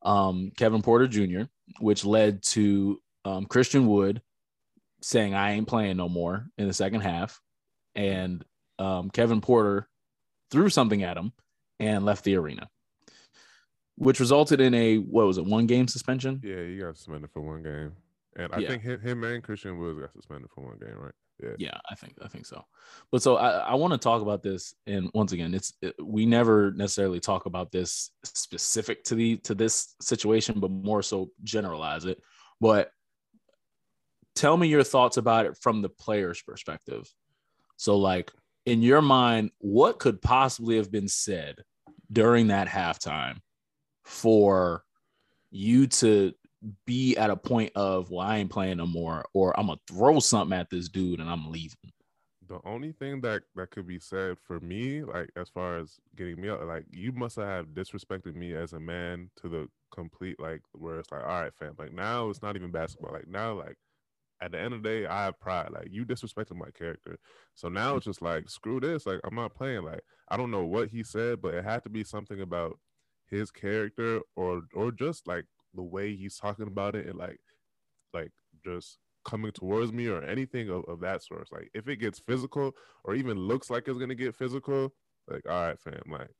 um, 0.03 0.51
Kevin 0.57 0.82
Porter 0.82 1.07
Jr., 1.07 1.43
which 1.80 2.03
led 2.03 2.43
to 2.43 2.99
um, 3.24 3.45
Christian 3.45 3.88
Wood 3.88 4.22
saying, 5.01 5.34
"I 5.36 5.51
ain't 5.53 5.68
playing 5.68 5.97
no 5.97 6.09
more" 6.09 6.47
in 6.57 6.68
the 6.68 6.74
second 6.74 7.01
half, 7.01 7.39
and 7.95 8.43
um, 8.79 9.09
Kevin 9.09 9.41
Porter 9.41 9.87
threw 10.49 10.69
something 10.69 11.03
at 11.03 11.17
him 11.17 11.33
and 11.79 12.05
left 12.05 12.23
the 12.23 12.35
arena, 12.35 12.69
which 13.95 14.19
resulted 14.19 14.61
in 14.61 14.73
a 14.73 14.97
what 14.97 15.25
was 15.27 15.37
it, 15.37 15.45
one 15.45 15.67
game 15.67 15.87
suspension? 15.87 16.41
Yeah, 16.43 16.63
he 16.63 16.77
got 16.77 16.97
suspended 16.97 17.31
for 17.31 17.41
one 17.41 17.63
game. 17.63 17.93
And 18.35 18.53
I 18.53 18.59
Yeah. 18.59 18.69
think 18.69 18.83
him, 18.83 19.01
him 19.01 19.23
and 19.23 19.43
Christian 19.43 19.77
Woods 19.77 19.99
got 19.99 20.13
suspended 20.13 20.49
for 20.53 20.65
one 20.65 20.77
game, 20.77 20.95
right? 20.97 21.13
Yeah. 21.43 21.55
Yeah, 21.57 21.77
I 21.89 21.95
think 21.95 22.13
I 22.21 22.27
think 22.27 22.45
so. 22.45 22.63
But 23.11 23.23
so 23.23 23.35
I, 23.35 23.49
I 23.49 23.75
want 23.75 23.93
to 23.93 23.97
talk 23.97 24.21
about 24.21 24.43
this, 24.43 24.75
and 24.85 25.09
once 25.15 25.31
again, 25.31 25.53
it's 25.55 25.73
it, 25.81 25.95
we 26.01 26.25
never 26.25 26.71
necessarily 26.71 27.19
talk 27.19 27.47
about 27.47 27.71
this 27.71 28.11
specific 28.23 29.03
to 29.05 29.15
the 29.15 29.37
to 29.37 29.55
this 29.55 29.95
situation, 30.01 30.59
but 30.59 30.69
more 30.69 31.01
so 31.01 31.31
generalize 31.43 32.05
it. 32.05 32.21
But 32.59 32.91
tell 34.35 34.55
me 34.55 34.67
your 34.67 34.83
thoughts 34.83 35.17
about 35.17 35.47
it 35.47 35.57
from 35.59 35.81
the 35.81 35.89
player's 35.89 36.41
perspective. 36.43 37.11
So, 37.82 37.97
like 37.97 38.32
in 38.67 38.84
your 38.84 39.01
mind, 39.01 39.49
what 39.57 39.97
could 39.97 40.21
possibly 40.21 40.77
have 40.77 40.91
been 40.91 41.07
said 41.07 41.63
during 42.11 42.49
that 42.49 42.67
halftime 42.67 43.38
for 44.05 44.84
you 45.49 45.88
to 45.88 46.32
be 46.86 47.17
at 47.17 47.32
a 47.32 47.36
point 47.36 47.71
of, 47.75 48.11
well, 48.11 48.19
I 48.27 48.38
ain't 48.38 48.51
playing 48.51 48.77
no 48.77 48.86
more, 48.86 49.25
or 49.34 49.59
I'm 49.59 49.65
gonna 49.65 49.79
throw 49.88 50.19
something 50.19 50.55
at 50.55 50.69
this 50.69 50.89
dude 50.89 51.19
and 51.19 51.27
I'm 51.27 51.51
leaving. 51.51 51.91
The 52.47 52.59
only 52.65 52.91
thing 52.91 53.19
that 53.21 53.41
that 53.55 53.71
could 53.71 53.88
be 53.88 53.97
said 53.97 54.38
for 54.45 54.59
me, 54.59 55.03
like 55.03 55.32
as 55.36 55.49
far 55.49 55.79
as 55.79 55.95
getting 56.15 56.39
me 56.39 56.51
like 56.51 56.86
you 56.91 57.11
must 57.13 57.38
have 57.38 57.69
disrespected 57.69 58.36
me 58.36 58.53
as 58.53 58.73
a 58.73 58.79
man 58.79 59.32
to 59.41 59.49
the 59.49 59.67
complete, 59.91 60.39
like 60.39 60.61
where 60.73 60.99
it's 60.99 61.11
like, 61.11 61.23
all 61.23 61.41
right, 61.41 61.53
fam, 61.57 61.73
like 61.79 61.93
now 61.93 62.29
it's 62.29 62.43
not 62.43 62.55
even 62.55 62.69
basketball. 62.69 63.11
Like 63.11 63.27
now, 63.27 63.53
like 63.53 63.77
at 64.41 64.51
the 64.51 64.59
end 64.59 64.73
of 64.73 64.83
the 64.83 64.89
day, 64.89 65.05
I 65.05 65.25
have 65.25 65.39
pride. 65.39 65.71
Like 65.71 65.87
you 65.91 66.05
disrespected 66.05 66.55
my 66.55 66.71
character, 66.71 67.17
so 67.55 67.69
now 67.69 67.95
it's 67.95 68.05
just 68.05 68.21
like 68.21 68.49
screw 68.49 68.79
this. 68.79 69.05
Like 69.05 69.21
I'm 69.23 69.35
not 69.35 69.53
playing. 69.55 69.83
Like 69.83 70.01
I 70.29 70.37
don't 70.37 70.51
know 70.51 70.65
what 70.65 70.89
he 70.89 71.03
said, 71.03 71.41
but 71.41 71.53
it 71.53 71.63
had 71.63 71.83
to 71.83 71.89
be 71.89 72.03
something 72.03 72.41
about 72.41 72.79
his 73.29 73.51
character 73.51 74.21
or 74.35 74.63
or 74.73 74.91
just 74.91 75.27
like 75.27 75.45
the 75.73 75.83
way 75.83 76.15
he's 76.15 76.37
talking 76.37 76.67
about 76.67 76.95
it 76.95 77.07
and 77.07 77.17
like 77.17 77.39
like 78.13 78.31
just 78.65 78.97
coming 79.23 79.51
towards 79.51 79.93
me 79.93 80.07
or 80.07 80.21
anything 80.23 80.69
of, 80.69 80.83
of 80.85 80.99
that 81.01 81.23
sort. 81.23 81.47
Like 81.51 81.69
if 81.73 81.87
it 81.87 81.97
gets 81.97 82.19
physical 82.19 82.73
or 83.03 83.15
even 83.15 83.37
looks 83.37 83.69
like 83.69 83.87
it's 83.87 83.99
gonna 83.99 84.15
get 84.15 84.35
physical, 84.35 84.93
like 85.27 85.47
all 85.47 85.67
right, 85.67 85.79
fam, 85.79 86.01
like 86.09 86.31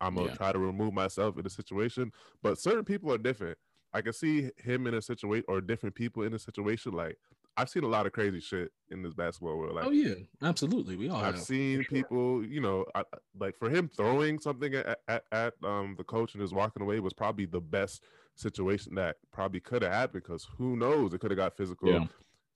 I'm 0.00 0.14
gonna 0.14 0.28
Yeah. 0.28 0.36
try 0.36 0.52
to 0.52 0.58
remove 0.58 0.94
myself 0.94 1.36
in 1.36 1.44
the 1.44 1.50
situation. 1.50 2.12
But 2.42 2.58
certain 2.58 2.84
people 2.84 3.12
are 3.12 3.18
different. 3.18 3.58
I 3.92 4.02
can 4.02 4.12
see 4.12 4.50
him 4.56 4.86
in 4.86 4.94
a 4.94 5.02
situation 5.02 5.44
or 5.48 5.60
different 5.60 5.94
people 5.94 6.22
in 6.22 6.32
a 6.34 6.38
situation. 6.38 6.92
Like 6.92 7.16
I've 7.60 7.68
seen 7.68 7.84
a 7.84 7.88
lot 7.88 8.06
of 8.06 8.12
crazy 8.12 8.40
shit 8.40 8.72
in 8.90 9.02
this 9.02 9.14
basketball 9.14 9.56
world. 9.58 9.74
Like 9.76 9.86
oh 9.86 9.90
yeah, 9.90 10.14
absolutely. 10.42 10.96
We 10.96 11.08
all 11.08 11.16
I've 11.22 11.34
have. 11.36 11.42
seen 11.44 11.84
people, 11.84 12.44
you 12.44 12.60
know, 12.60 12.84
I, 12.94 13.02
like 13.38 13.56
for 13.58 13.68
him 13.70 13.88
throwing 13.96 14.38
something 14.40 14.74
at, 14.74 14.98
at, 15.08 15.24
at 15.32 15.54
um 15.64 15.94
the 15.98 16.04
coach 16.04 16.34
and 16.34 16.42
just 16.42 16.54
walking 16.54 16.82
away 16.82 17.00
was 17.00 17.12
probably 17.12 17.46
the 17.46 17.60
best 17.60 18.02
situation 18.36 18.94
that 18.94 19.16
probably 19.32 19.60
could 19.60 19.82
have 19.82 19.92
happened 19.92 20.22
because 20.24 20.46
who 20.56 20.76
knows 20.76 21.12
it 21.12 21.20
could 21.20 21.30
have 21.30 21.38
got 21.38 21.56
physical, 21.56 21.88
Yeah. 21.90 22.06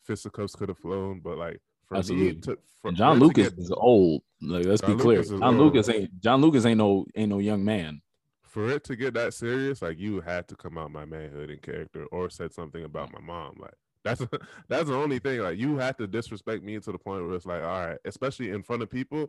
fisticuffs 0.02 0.55
could 0.55 0.68
have 0.68 0.78
flown, 0.78 1.20
but 1.20 1.38
like 1.38 1.61
for 1.86 1.96
Absolutely. 1.98 2.32
me 2.34 2.40
to 2.42 2.59
for 2.80 2.92
John 2.92 3.18
Lucas 3.18 3.50
get- 3.50 3.59
is 3.59 3.70
old. 3.70 4.22
Like, 4.40 4.64
let's 4.66 4.80
John 4.80 4.96
be 4.96 5.02
clear. 5.02 5.16
Lucas 5.18 5.30
John 5.30 5.42
old. 5.42 5.57
Lucas 5.57 5.88
ain't 5.88 6.20
John 6.20 6.40
Lucas 6.40 6.64
ain't 6.66 6.78
no 6.78 7.07
ain't 7.14 7.30
no 7.30 7.38
young 7.38 7.64
man. 7.64 8.00
for 8.42 8.70
it 8.70 8.84
to 8.84 8.94
get 8.96 9.14
that 9.14 9.34
serious, 9.34 9.82
like 9.82 9.98
you 9.98 10.20
had 10.20 10.46
to 10.48 10.55
come 10.57 10.78
out 10.78 10.90
my 10.92 11.05
manhood 11.05 11.50
and 11.50 11.61
character 11.61 12.07
or 12.12 12.30
said 12.30 12.52
something 12.55 12.84
about 12.84 13.12
my 13.12 13.20
mom. 13.20 13.57
Like 13.59 13.74
that's 14.05 14.20
that's 14.68 14.88
the 14.88 14.94
only 14.94 15.18
thing. 15.18 15.40
Like 15.40 15.59
you 15.59 15.76
have 15.78 15.96
to 15.98 16.07
disrespect 16.07 16.62
me 16.62 16.78
to 16.78 16.92
the 16.92 16.98
point 16.98 17.24
where 17.26 17.34
it's 17.34 17.46
like, 17.46 17.62
all 17.62 17.86
right, 17.86 17.98
especially 18.05 18.50
in 18.50 18.62
front 18.62 18.82
of 18.82 18.90
people. 18.90 19.24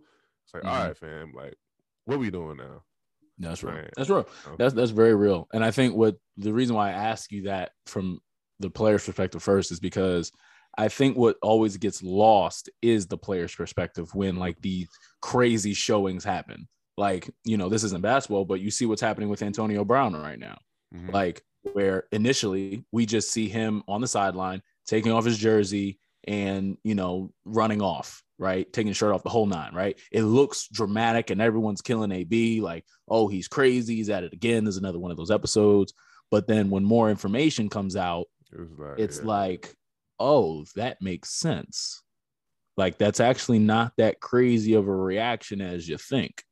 It's 0.46 0.54
like, 0.54 0.64
all 0.66 0.72
Mhm. 0.80 0.88
right, 0.88 0.98
fam, 0.98 1.34
like 1.34 1.56
what 2.06 2.20
we 2.20 2.30
doing 2.30 2.58
now? 2.58 2.84
That's 3.38 3.64
right. 3.64 3.76
Right. 3.76 3.90
That's 3.98 4.10
real. 4.10 4.28
That's 4.58 4.74
that's 4.74 4.92
very 4.92 5.16
real. 5.16 5.48
And 5.54 5.64
I 5.64 5.72
think 5.72 5.96
what 5.96 6.16
the 6.38 6.54
reason 6.54 6.76
why 6.76 6.90
I 6.90 6.94
ask 6.94 7.32
you 7.32 7.44
that 7.44 7.72
from 7.86 8.20
the 8.60 8.70
player's 8.70 9.06
perspective 9.06 9.44
first 9.44 9.72
is 9.72 9.80
because 9.80 10.32
I 10.78 10.88
think 10.88 11.18
what 11.18 11.38
always 11.42 11.78
gets 11.78 12.02
lost 12.04 12.70
is 12.82 13.08
the 13.08 13.18
player's 13.18 13.54
perspective 13.56 14.14
when 14.14 14.36
like 14.38 14.62
these 14.62 14.88
crazy 15.22 15.74
showings 15.74 16.24
happen. 16.24 16.68
Like, 16.98 17.30
you 17.44 17.58
know, 17.58 17.68
this 17.68 17.84
isn't 17.84 18.02
basketball, 18.02 18.46
but 18.46 18.62
you 18.62 18.72
see 18.72 18.86
what's 18.86 19.02
happening 19.02 19.28
with 19.28 19.42
Antonio 19.42 19.84
Brown 19.84 20.14
right 20.16 20.40
now. 20.40 20.58
Mhm. 20.94 21.12
Like 21.12 21.44
where 21.74 22.06
initially 22.12 22.86
we 22.92 23.06
just 23.06 23.32
see 23.32 23.48
him 23.48 23.84
on 23.88 24.02
the 24.02 24.08
sideline 24.08 24.62
taking 24.86 25.12
off 25.12 25.26
his 25.26 25.38
jersey 25.38 26.00
and 26.28 26.78
you 26.84 26.96
know 26.96 27.32
running 27.46 27.82
off, 27.82 28.24
right? 28.38 28.72
Taking 28.74 28.94
shirt 28.94 29.14
off 29.14 29.24
the 29.24 29.30
whole 29.30 29.46
nine, 29.46 29.74
right? 29.74 29.98
It 30.12 30.24
looks 30.24 30.68
dramatic 30.68 31.30
and 31.30 31.42
everyone's 31.42 31.82
killing 31.82 32.12
AB 32.12 32.62
like, 32.62 32.86
"Oh, 33.08 33.28
he's 33.28 33.48
crazy, 33.48 33.96
he's 33.96 34.10
at 34.10 34.24
it 34.24 34.34
again." 34.34 34.64
There's 34.64 34.78
another 34.78 35.00
one 35.00 35.12
of 35.12 35.18
those 35.18 35.32
episodes. 35.32 35.94
But 36.32 36.48
then 36.48 36.70
when 36.70 36.84
more 36.84 37.10
information 37.10 37.70
comes 37.70 37.96
out, 37.96 38.26
It 38.52 38.80
like 38.80 39.00
it's 39.00 39.20
yeah. 39.20 39.26
like, 39.26 39.76
"Oh, 40.20 40.66
that 40.76 41.02
makes 41.02 41.30
sense." 41.30 42.02
Like 42.78 42.98
that's 42.98 43.20
actually 43.20 43.60
not 43.60 43.94
that 43.98 44.20
crazy 44.20 44.74
of 44.74 44.88
a 44.88 44.96
reaction 44.96 45.62
as 45.62 45.88
you 45.88 45.98
think 45.98 46.44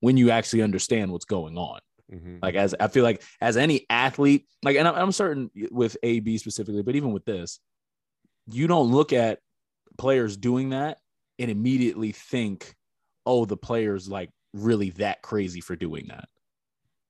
when 0.00 0.16
you 0.16 0.30
actually 0.30 0.62
understand 0.62 1.12
what's 1.12 1.24
going 1.24 1.56
on 1.56 1.80
Mhm. 2.12 2.38
like 2.42 2.54
as 2.56 2.74
I 2.78 2.88
feel 2.88 3.04
like 3.04 3.22
as 3.40 3.56
any 3.56 3.86
athlete, 3.88 4.46
like 4.62 4.76
and 4.76 4.88
I'm, 4.88 4.94
I'm 4.96 5.12
certain 5.12 5.50
with 5.70 5.96
AB 6.02 6.38
specifically, 6.38 6.82
but 6.82 6.96
even 6.96 7.12
with 7.12 7.24
this, 7.24 7.60
you 8.50 8.66
don't 8.66 8.90
look 8.90 9.12
at 9.12 9.38
players 9.98 10.36
doing 10.36 10.70
that 10.70 10.98
and 11.38 11.50
immediately 11.50 12.12
think, 12.12 12.74
oh, 13.26 13.44
the 13.44 13.56
player's 13.56 14.08
like 14.08 14.30
really 14.52 14.90
that 14.90 15.22
crazy 15.22 15.60
for 15.60 15.76
doing 15.76 16.06
that. 16.08 16.28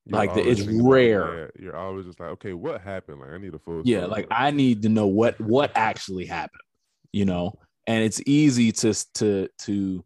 You're 0.07 0.19
like, 0.19 0.35
the- 0.35 0.49
it's 0.49 0.63
rare. 0.63 1.51
You're 1.59 1.77
always 1.77 2.07
just 2.07 2.21
like, 2.21 2.31
okay, 2.31 2.53
what 2.53 2.81
happened? 2.81 3.21
Like 3.21 3.31
I 3.31 3.39
need 3.39 3.55
a 3.55 3.59
full. 3.59 3.83
Yeah, 3.85 4.01
story. 4.01 4.11
like 4.11 4.27
I 4.31 4.51
need 4.51 4.83
to 4.83 4.89
know 4.89 5.07
what 5.07 5.41
what 5.41 5.73
actually 5.75 6.27
happened, 6.27 6.61
you 7.13 7.25
know. 7.25 7.53
And 7.87 8.05
it's 8.05 8.21
easy 8.27 8.73
to 8.73 8.95
to 9.15 9.49
to 9.61 10.05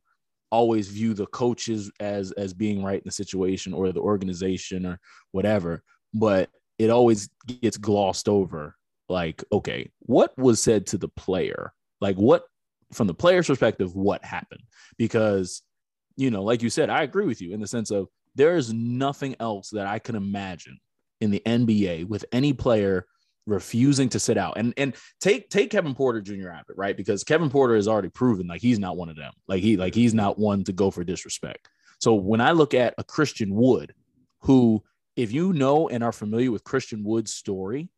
always 0.55 0.89
view 0.89 1.15
the 1.15 1.27
coaches 1.27 1.91
as 1.99 2.31
as 2.33 2.55
being 2.55 2.83
right 2.85 2.99
in 2.99 3.05
the 3.05 3.11
situation 3.11 3.75
or 3.75 3.91
the 3.91 4.01
organization 4.01 4.87
or 4.87 5.01
whatever, 5.33 5.83
but 6.13 6.49
it 6.79 6.91
always 6.91 7.29
gets 7.61 7.77
glossed 7.77 8.29
over. 8.29 8.77
Like, 9.09 9.43
okay, 9.51 9.91
what 9.99 10.37
was 10.39 10.63
said 10.63 10.87
to 10.89 10.99
the 10.99 11.09
player? 11.09 11.73
Like, 12.01 12.17
what 12.17 12.45
from 12.93 13.09
the 13.09 13.15
player's 13.15 13.49
perspective, 13.49 13.97
what 13.97 14.25
happened? 14.25 14.63
Because 14.97 15.63
you 16.17 16.31
know, 16.31 16.45
like 16.45 16.63
you 16.63 16.71
said, 16.71 16.89
I 16.89 17.03
agree 17.03 17.27
with 17.27 17.43
you 17.43 17.53
in 17.53 17.61
the 17.61 17.67
sense 17.67 17.91
of 17.91 18.07
there 18.37 18.57
is 18.57 18.73
nothing 18.73 19.35
else 19.41 19.71
that 19.71 19.89
I 19.89 19.99
can 19.99 20.15
imagine 20.15 20.79
in 21.21 21.33
the 21.33 21.43
NBA 21.45 22.07
with 22.07 22.25
any 22.31 22.53
player 22.53 23.07
refusing 23.47 24.09
to 24.11 24.19
sit 24.19 24.37
out. 24.37 24.55
And 24.57 24.75
and 24.77 24.95
take 25.21 25.51
take 25.51 25.71
Kevin 25.71 25.95
Porter 25.95 26.21
Jr. 26.21 26.51
out 26.51 26.63
of 26.63 26.71
it, 26.71 26.77
right? 26.77 26.97
Because 26.97 27.25
Kevin 27.25 27.51
Porter 27.51 27.77
has 27.77 27.89
already 27.89 28.09
proven 28.09 28.47
like 28.47 28.61
he's 28.61 28.79
not 28.79 28.97
one 28.97 29.09
of 29.09 29.17
them. 29.17 29.33
Like 29.49 29.63
he 29.63 29.77
like 29.77 29.95
he's 29.95 30.15
not 30.15 30.39
one 30.39 30.65
to 30.65 30.73
go 30.73 30.91
for 30.91 31.05
disrespect. 31.05 31.69
So 32.01 32.15
when 32.15 32.41
I 32.41 32.53
look 32.53 32.75
at 32.75 32.95
a 32.99 33.05
Christian 33.05 33.55
Wood, 33.55 33.95
who 34.41 34.83
if 35.17 35.33
you 35.33 35.53
know 35.53 35.89
and 35.89 36.03
are 36.03 36.13
familiar 36.13 36.51
with 36.51 36.65
Christian 36.65 37.05
Wood's 37.05 37.33
story, 37.33 37.89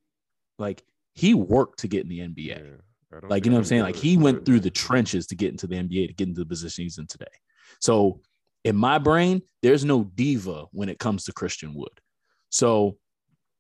like 0.59 0.83
he 1.15 1.35
worked 1.35 1.81
to 1.81 1.89
get 1.89 2.03
in 2.03 2.09
the 2.09 2.21
NBA. 2.21 2.49
Yeah, 2.49 3.21
Like, 3.29 3.45
you 3.45 3.51
know 3.51 3.57
what 3.57 3.61
I'm 3.61 3.65
saying? 3.65 3.83
Like 3.83 3.97
he 3.97 4.17
went 4.17 4.45
through 4.45 4.61
the 4.61 4.71
trenches 4.71 5.27
to 5.29 5.35
get 5.35 5.51
into 5.51 5.67
the 5.67 5.77
NBA 5.77 6.09
to 6.09 6.13
get 6.13 6.29
into 6.29 6.41
the 6.41 6.47
position 6.47 6.85
he's 6.85 6.99
in 6.99 7.07
today. 7.07 7.25
So 7.81 8.21
in 8.65 8.77
my 8.77 8.99
brain, 8.99 9.43
there's 9.63 9.85
no 9.85 10.05
diva 10.05 10.67
when 10.73 10.89
it 10.89 10.99
comes 10.99 11.25
to 11.25 11.33
Christian 11.33 11.75
Wood. 11.75 12.01
So 12.51 12.99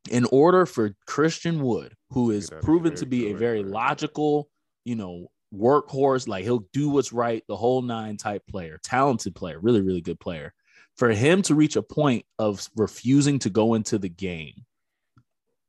in 0.09 0.27
order 0.33 0.67
for 0.67 0.95
Christian 1.07 1.61
Wood, 1.63 1.95
who 2.11 2.31
is 2.31 2.49
Get 2.49 2.57
out 2.57 2.59
of 2.59 2.65
proven 2.65 2.95
to 2.97 3.07
be 3.07 3.31
a 3.31 3.37
very 3.37 3.63
logical, 3.63 4.49
you 4.85 4.97
know, 4.97 5.29
workhorse, 5.55 6.29
like 6.29 6.45
he'll 6.45 6.67
do 6.73 6.91
what's 6.91 7.13
right, 7.13 7.43
the 7.49 7.57
whole 7.57 7.83
nine 7.83 8.17
type 8.17 8.43
player, 8.49 8.79
talented 8.83 9.35
player, 9.35 9.59
really, 9.61 9.81
really 9.81 10.01
good 10.01 10.21
player. 10.21 10.53
For 10.97 11.11
him 11.11 11.43
to 11.43 11.55
reach 11.55 11.77
a 11.77 11.83
point 11.83 12.25
of 12.39 12.67
refusing 12.75 13.39
to 13.41 13.51
go 13.51 13.75
into 13.75 13.99
the 13.99 14.09
game, 14.09 14.65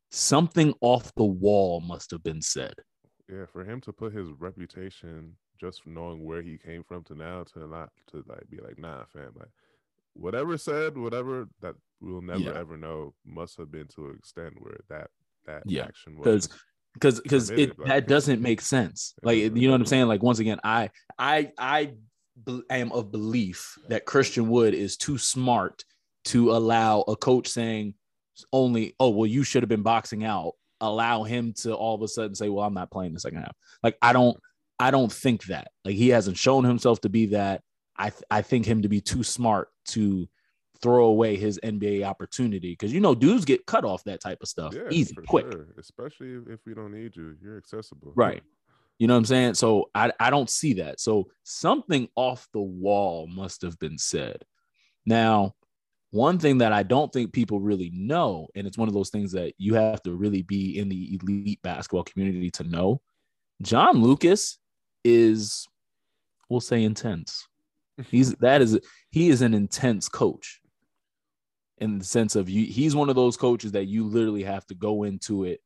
something 0.10 0.74
off 0.82 1.14
the 1.16 1.26
wall 1.26 1.82
must 1.82 2.12
have 2.12 2.24
been 2.24 2.42
said. 2.42 2.74
Yeah, 3.30 3.46
for 3.52 3.66
him 3.66 3.82
to 3.82 3.92
put 3.92 4.14
his 4.14 4.30
reputation 4.40 5.36
just 5.60 5.86
knowing 5.86 6.24
where 6.24 6.42
he 6.42 6.58
came 6.58 6.84
from 6.84 7.04
to 7.04 7.16
now 7.16 7.44
to 7.44 7.68
not 7.68 7.90
to 8.12 8.24
like 8.28 8.50
be 8.50 8.58
like, 8.58 8.78
nah, 8.78 9.04
fam, 9.06 9.34
like 9.38 9.50
whatever 10.20 10.58
said, 10.58 10.98
whatever 10.98 11.48
that 11.62 11.76
we'll 12.02 12.22
never 12.22 12.40
Yeah. 12.42 12.54
ever 12.60 12.78
know 12.78 13.14
must 13.26 13.58
have 13.58 13.72
been 13.72 13.88
to 13.96 14.08
an 14.10 14.16
extent 14.18 14.54
where 14.60 14.78
that 14.90 15.10
that 15.46 15.64
Yeah, 15.66 15.86
action 15.86 16.18
was 16.18 16.48
because 16.48 16.50
because 16.94 17.22
because 17.22 17.50
it 17.52 17.78
like- 17.80 17.88
that 17.88 18.08
doesn't 18.08 18.42
make 18.42 18.62
sense. 18.62 19.14
like 19.24 19.38
you 19.38 19.50
know 19.50 19.72
what 19.72 19.82
i'm 19.82 19.86
saying? 19.86 20.08
Like 20.08 20.22
once 20.24 20.40
again 20.40 20.60
i 20.64 20.90
i 21.18 21.52
i 21.58 21.94
am 22.70 22.92
of 22.92 23.12
belief 23.12 23.78
that 23.90 24.06
christian 24.06 24.48
wood 24.50 24.74
is 24.74 24.96
too 24.98 25.18
smart 25.18 25.84
to 26.26 26.52
allow 26.52 27.02
a 27.02 27.16
coach 27.16 27.48
saying 27.48 27.94
only 28.54 28.94
oh 29.00 29.10
well 29.10 29.26
you 29.26 29.44
should 29.44 29.64
have 29.64 29.70
been 29.70 29.82
boxing 29.84 30.24
out 30.24 30.54
allow 30.82 31.24
him 31.24 31.54
to 31.54 31.74
all 31.74 31.96
of 31.96 32.02
a 32.04 32.08
sudden 32.08 32.36
say 32.36 32.50
well 32.50 32.64
i'm 32.66 32.74
not 32.76 32.92
playing 32.92 33.14
the 33.14 33.20
second 33.20 33.40
half. 33.40 33.56
Like 33.82 33.98
i 34.02 34.14
don't 34.14 34.38
i 34.80 34.92
don't 34.92 35.12
think 35.12 35.46
that. 35.46 35.70
Like 35.86 35.96
he 35.96 36.10
hasn't 36.10 36.38
shown 36.38 36.64
himself 36.64 37.02
to 37.02 37.10
be 37.10 37.28
that. 37.28 37.62
I 37.98 38.12
i 38.30 38.42
think 38.44 38.66
him 38.66 38.84
to 38.84 38.90
be 38.90 39.02
too 39.02 39.24
smart 39.24 39.70
to 39.88 40.28
throw 40.80 41.06
away 41.06 41.36
his 41.36 41.60
nba 41.64 42.04
opportunity 42.04 42.74
because 42.74 42.94
you 42.94 43.00
know 43.00 43.16
dudes 43.16 43.46
get 43.46 43.66
cut 43.66 43.84
off 43.84 44.04
that 44.04 44.22
type 44.22 44.38
of 44.44 44.48
stuff 44.48 44.76
yeah, 44.76 44.84
easy 44.92 45.16
quick 45.26 45.52
sure. 45.52 45.66
especially 45.80 46.36
if- 46.54 46.60
we 46.68 46.74
don't 46.74 46.92
need 46.92 47.16
you, 47.16 47.36
you're 47.42 47.58
accessible. 47.58 48.12
Right. 48.16 48.44
You 49.00 49.08
know 49.08 49.14
what 49.14 49.20
I'm 49.20 49.26
saying? 49.26 49.54
So 49.54 49.90
I, 49.96 50.12
I 50.20 50.30
don't 50.30 50.50
see 50.50 50.74
that. 50.74 51.00
So 51.00 51.30
something 51.44 52.10
off 52.16 52.48
the 52.54 52.62
wall 52.62 53.28
must 53.28 53.62
have 53.62 53.80
been 53.80 53.98
said. 53.98 54.44
Now, 55.06 55.54
one 56.12 56.40
thing 56.40 56.58
that 56.60 56.74
I 56.74 56.84
don't 56.84 57.12
think 57.14 57.32
people 57.32 57.60
really 57.60 57.92
know, 57.94 58.48
and 58.56 58.68
it's 58.68 58.78
one 58.78 58.88
of 58.88 58.94
those 58.94 59.10
things 59.10 59.32
that 59.32 59.54
you 59.58 59.76
have 59.76 60.02
to 60.04 60.14
really 60.14 60.42
be 60.42 60.78
in 60.78 60.90
the 60.90 61.18
elite 61.22 61.62
basketball 61.62 62.04
community 62.04 62.50
to 62.52 62.64
know, 62.64 63.02
John 63.62 64.02
Lucas 64.02 64.58
is, 65.04 65.68
we'll 66.50 66.60
say, 66.60 66.84
intense. 66.84 67.48
He's 68.10 68.34
that 68.36 68.62
is 68.62 68.80
he 69.10 69.30
is 69.30 69.42
an 69.42 69.54
intense 69.54 70.08
coach 70.08 70.62
in 71.80 72.00
the 72.00 72.06
sense 72.06 72.36
of 72.36 72.50
you. 72.50 72.66
He's 72.66 72.96
one 72.96 73.10
of 73.10 73.16
those 73.16 73.38
coaches 73.38 73.72
that 73.74 73.86
you 73.86 74.06
literally 74.06 74.44
have 74.44 74.66
to 74.68 74.76
go 74.76 75.04
into 75.04 75.44
it. 75.44 75.62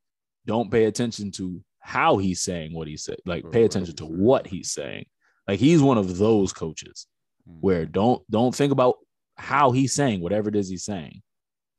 Don't 0.45 0.71
pay 0.71 0.85
attention 0.85 1.31
to 1.31 1.61
how 1.79 2.17
he's 2.17 2.41
saying 2.41 2.73
what 2.73 2.87
he 2.87 2.97
said. 2.97 3.17
Like 3.25 3.49
pay 3.51 3.63
attention 3.63 3.95
to 3.97 4.05
what 4.05 4.47
he's 4.47 4.71
saying. 4.71 5.05
Like 5.47 5.59
he's 5.59 5.81
one 5.81 5.97
of 5.97 6.17
those 6.17 6.53
coaches 6.53 7.07
hmm. 7.45 7.57
where 7.59 7.85
don't 7.85 8.23
don't 8.29 8.55
think 8.55 8.71
about 8.71 8.95
how 9.35 9.71
he's 9.71 9.93
saying 9.93 10.21
whatever 10.21 10.49
it 10.49 10.55
is 10.55 10.69
he's 10.69 10.85
saying. 10.85 11.21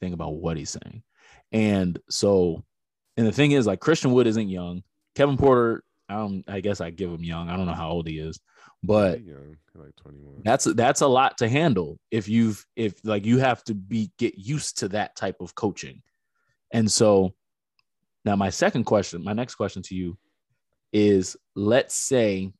Think 0.01 0.15
about 0.15 0.35
what 0.35 0.57
he's 0.57 0.71
saying. 0.71 1.03
And 1.53 1.99
so, 2.09 2.65
and 3.17 3.27
the 3.27 3.33
thing 3.33 3.53
is, 3.53 3.67
like 3.67 3.81
Christian 3.81 4.13
Wood 4.13 4.27
isn't 4.27 4.49
young. 4.49 4.83
Kevin 5.15 5.37
Porter, 5.37 5.85
I 6.09 6.15
don't. 6.15 6.45
I 6.49 6.61
guess 6.61 6.81
I 6.81 6.91
give 6.91 7.11
him 7.11 7.23
young. 7.23 7.49
I 7.49 7.57
don't 7.57 7.67
know 7.67 7.75
how 7.75 7.91
old 7.91 8.09
he 8.09 8.19
is, 8.19 8.41
but 8.83 9.25
young, 9.25 9.57
like 9.75 9.95
21. 9.97 10.43
that's 10.45 10.65
that's 10.65 11.01
a 11.01 11.07
lot 11.07 11.39
to 11.39 11.49
handle 11.49 11.99
if 12.11 12.29
you've 12.29 12.65
if 12.77 12.95
like 13.05 13.25
you 13.25 13.39
have 13.39 13.63
to 13.65 13.75
be 13.75 14.11
get 14.19 14.37
used 14.37 14.79
to 14.79 14.89
that 14.89 15.17
type 15.17 15.37
of 15.41 15.55
coaching. 15.55 16.03
And 16.73 16.91
so 16.91 17.35
now 18.25 18.37
my 18.37 18.51
second 18.51 18.85
question 18.85 19.23
my 19.23 19.33
next 19.33 19.55
question 19.55 19.83
to 19.83 19.95
you 19.95 20.19
is 20.93 21.37
let's 21.55 21.95
say 21.95 22.51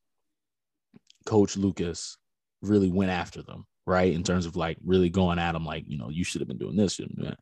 coach 1.25 1.55
lucas 1.55 2.17
really 2.61 2.91
went 2.91 3.11
after 3.11 3.41
them 3.41 3.65
right? 3.85 4.13
In 4.13 4.23
terms 4.23 4.45
of 4.45 4.55
like 4.55 4.77
really 4.83 5.09
going 5.09 5.39
at 5.39 5.53
them 5.53 5.65
like 5.65 5.83
you 5.87 5.97
know 5.97 6.09
you 6.09 6.23
should 6.23 6.41
have 6.41 6.47
been 6.47 6.57
doing 6.57 6.75
this 6.75 6.93
should 6.93 7.03
have 7.03 7.15
been 7.15 7.23
doing 7.23 7.31
that. 7.31 7.39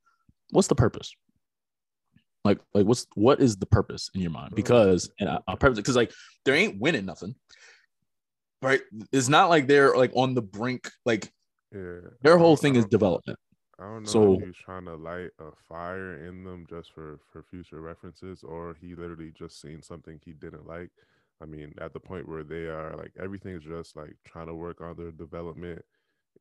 what's 0.51 0.67
the 0.67 0.75
purpose? 0.75 1.13
Like 2.43 2.59
like 2.73 2.85
what's 2.85 3.07
what 3.15 3.39
is 3.39 3.57
the 3.57 3.65
purpose 3.65 4.09
in 4.15 4.21
your 4.21 4.31
mind? 4.31 4.53
Because 4.55 5.11
and 5.19 5.29
I, 5.29 5.39
i'll 5.47 5.57
purpose 5.57 5.77
because 5.77 5.95
like 5.95 6.11
there 6.45 6.55
ain't 6.55 6.79
winning 6.79 7.05
nothing 7.05 7.35
right 8.61 8.81
it's 9.11 9.27
not 9.29 9.49
like 9.49 9.67
they're 9.67 9.95
like 9.97 10.11
on 10.15 10.33
the 10.33 10.41
brink 10.41 10.89
like 11.05 11.31
Yeah. 11.73 11.99
their 12.21 12.37
whole 12.37 12.57
thing 12.57 12.75
is 12.75 12.85
development 12.85 13.39
I 13.79 13.83
don't 13.85 14.03
know 14.03 14.09
So- 14.11 14.33
if 14.35 14.41
he 14.41 14.47
was 14.47 14.57
trying 14.57 14.85
to 14.85 14.95
light 14.95 15.31
a 15.39 15.51
fire 15.67 16.25
in 16.25 16.43
them 16.43 16.67
just 16.69 16.91
for 16.93 17.19
for 17.31 17.41
future 17.41 17.81
references, 17.81 18.43
or 18.43 18.75
he 18.79 18.93
literally 18.93 19.31
just 19.31 19.59
seen 19.59 19.81
something 19.81 20.19
he 20.23 20.33
didn't 20.33 20.67
like. 20.67 20.91
I 21.41 21.45
mean, 21.45 21.73
at 21.81 21.91
the 21.91 21.99
point 21.99 22.27
where 22.29 22.43
they 22.43 22.67
are 22.67 22.95
like 22.95 23.11
everything's 23.19 23.63
just 23.63 23.95
like 23.95 24.15
trying 24.23 24.45
to 24.47 24.53
work 24.53 24.81
on 24.81 24.95
their 24.97 25.09
development, 25.11 25.83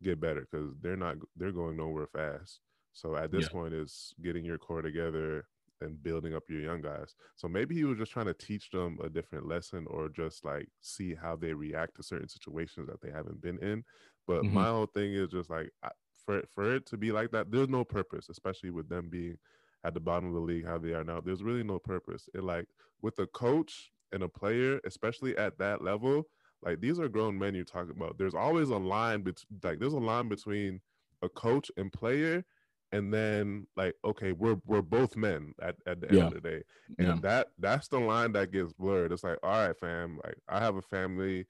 get 0.02 0.20
better 0.20 0.42
because 0.42 0.74
they're 0.82 0.98
not 0.98 1.16
they're 1.34 1.50
going 1.52 1.78
nowhere 1.78 2.08
fast. 2.08 2.60
So 2.92 3.16
at 3.16 3.30
this 3.30 3.44
Yeah. 3.46 3.52
point, 3.52 3.72
it's 3.72 4.12
getting 4.20 4.44
your 4.44 4.58
core 4.58 4.82
together 4.82 5.46
and 5.80 6.02
building 6.02 6.34
up 6.34 6.44
your 6.48 6.60
young 6.60 6.80
guys. 6.82 7.14
So 7.36 7.48
maybe 7.48 7.74
he 7.74 7.84
was 7.84 7.98
just 7.98 8.12
trying 8.12 8.26
to 8.26 8.34
teach 8.34 8.70
them 8.70 8.98
a 9.02 9.08
different 9.08 9.46
lesson, 9.46 9.86
or 9.88 10.08
just 10.08 10.44
like 10.44 10.68
see 10.80 11.14
how 11.14 11.36
they 11.36 11.54
react 11.54 11.96
to 11.96 12.02
certain 12.02 12.28
situations 12.28 12.88
that 12.88 13.00
they 13.00 13.10
haven't 13.10 13.40
been 13.40 13.58
in. 13.58 13.84
But 14.26 14.46
Mhm. 14.46 14.50
my 14.50 14.68
whole 14.68 14.86
thing 14.86 15.12
is 15.14 15.28
just 15.28 15.50
like 15.50 15.70
I, 15.82 15.90
for 16.24 16.42
for 16.48 16.74
it 16.74 16.86
to 16.86 16.96
be 16.98 17.12
like 17.12 17.30
that, 17.32 17.50
there's 17.50 17.68
no 17.68 17.84
purpose, 17.84 18.28
especially 18.28 18.70
with 18.70 18.88
them 18.88 19.08
being 19.08 19.38
at 19.84 19.94
the 19.94 20.00
bottom 20.00 20.28
of 20.28 20.34
the 20.34 20.40
league 20.40 20.66
how 20.66 20.78
they 20.78 20.92
are 20.92 21.04
now. 21.04 21.20
There's 21.20 21.42
really 21.42 21.62
no 21.62 21.78
purpose. 21.78 22.28
It 22.34 22.42
like 22.44 22.66
with 23.00 23.18
a 23.18 23.26
coach 23.26 23.92
and 24.12 24.22
a 24.22 24.28
player, 24.28 24.80
especially 24.84 25.36
at 25.36 25.58
that 25.58 25.82
level, 25.82 26.24
like 26.62 26.80
these 26.80 26.98
are 27.00 27.08
grown 27.08 27.38
men 27.38 27.54
you're 27.54 27.64
talking 27.64 27.96
about. 27.96 28.18
There's 28.18 28.34
always 28.34 28.68
a 28.68 28.76
line 28.76 29.22
between 29.22 29.60
like 29.62 29.78
there's 29.78 29.94
a 29.94 29.98
line 29.98 30.28
between 30.28 30.80
a 31.22 31.28
coach 31.28 31.70
and 31.76 31.92
player, 31.92 32.44
and 32.92 33.12
then 33.12 33.66
like 33.76 33.94
okay, 34.04 34.32
we're 34.32 34.60
we're 34.66 34.82
both 34.82 35.16
men 35.16 35.54
at, 35.62 35.76
at 35.86 36.00
the 36.00 36.08
end 36.08 36.18
Yeah. 36.18 36.26
of 36.28 36.34
the 36.34 36.40
day. 36.40 36.62
And 36.98 37.06
yeah 37.08 37.18
that 37.22 37.48
that's 37.58 37.88
the 37.88 37.98
line 38.00 38.32
that 38.32 38.52
gets 38.52 38.72
blurred. 38.72 39.12
It's 39.12 39.24
like, 39.24 39.38
all 39.42 39.66
right, 39.66 39.78
fam, 39.78 40.18
like 40.24 40.36
I 40.48 40.58
have 40.60 40.76
a 40.76 40.82
family 40.82 41.46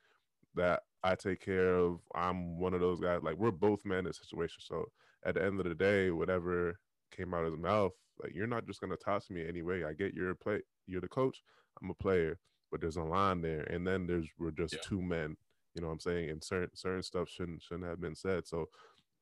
that 0.54 0.82
I 1.02 1.14
take 1.14 1.40
care 1.40 1.76
of. 1.76 2.00
I'm 2.14 2.58
one 2.58 2.74
of 2.74 2.80
those 2.80 3.00
guys. 3.00 3.20
Like 3.22 3.36
we're 3.36 3.50
both 3.50 3.84
men 3.84 4.00
in 4.00 4.06
a 4.08 4.12
situation. 4.12 4.60
So 4.60 4.86
at 5.24 5.34
the 5.34 5.44
end 5.44 5.58
of 5.60 5.66
the 5.66 5.74
day, 5.74 6.10
whatever 6.10 6.78
came 7.10 7.32
out 7.34 7.44
of 7.44 7.52
his 7.52 7.60
mouth, 7.60 7.92
like 8.22 8.34
you're 8.34 8.46
not 8.46 8.66
just 8.66 8.80
gonna 8.80 8.96
toss 8.96 9.30
me 9.30 9.46
anyway. 9.46 9.84
I 9.84 9.92
get 9.94 10.14
you're 10.14 10.30
a 10.30 10.36
play 10.36 10.60
you're 10.86 11.00
the 11.00 11.08
coach, 11.08 11.42
I'm 11.80 11.90
a 11.90 11.94
player, 11.94 12.38
but 12.70 12.80
there's 12.80 12.96
a 12.96 13.02
line 13.02 13.40
there. 13.40 13.62
And 13.62 13.86
then 13.86 14.06
there's 14.06 14.28
we're 14.38 14.50
just 14.50 14.74
Yeah. 14.74 14.80
two 14.84 15.00
men. 15.00 15.36
You 15.74 15.82
know 15.82 15.86
what 15.86 15.94
I'm 15.94 16.00
saying? 16.00 16.30
And 16.30 16.42
certain 16.42 16.74
certain 16.74 17.02
stuff 17.02 17.28
shouldn't 17.28 17.62
shouldn't 17.62 17.88
have 17.88 18.00
been 18.00 18.16
said. 18.16 18.46
So 18.46 18.68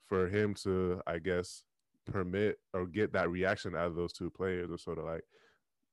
for 0.07 0.29
him 0.29 0.55
to, 0.55 1.03
I 1.07 1.19
guess, 1.19 1.63
permit 2.13 2.59
or 2.75 2.87
get 2.87 3.13
that 3.13 3.31
reaction 3.31 3.75
out 3.77 3.87
of 3.87 3.95
those 3.97 4.13
two 4.13 4.31
players 4.31 4.71
or 4.71 4.79
sort 4.79 4.99
of 4.99 5.05
like 5.05 5.25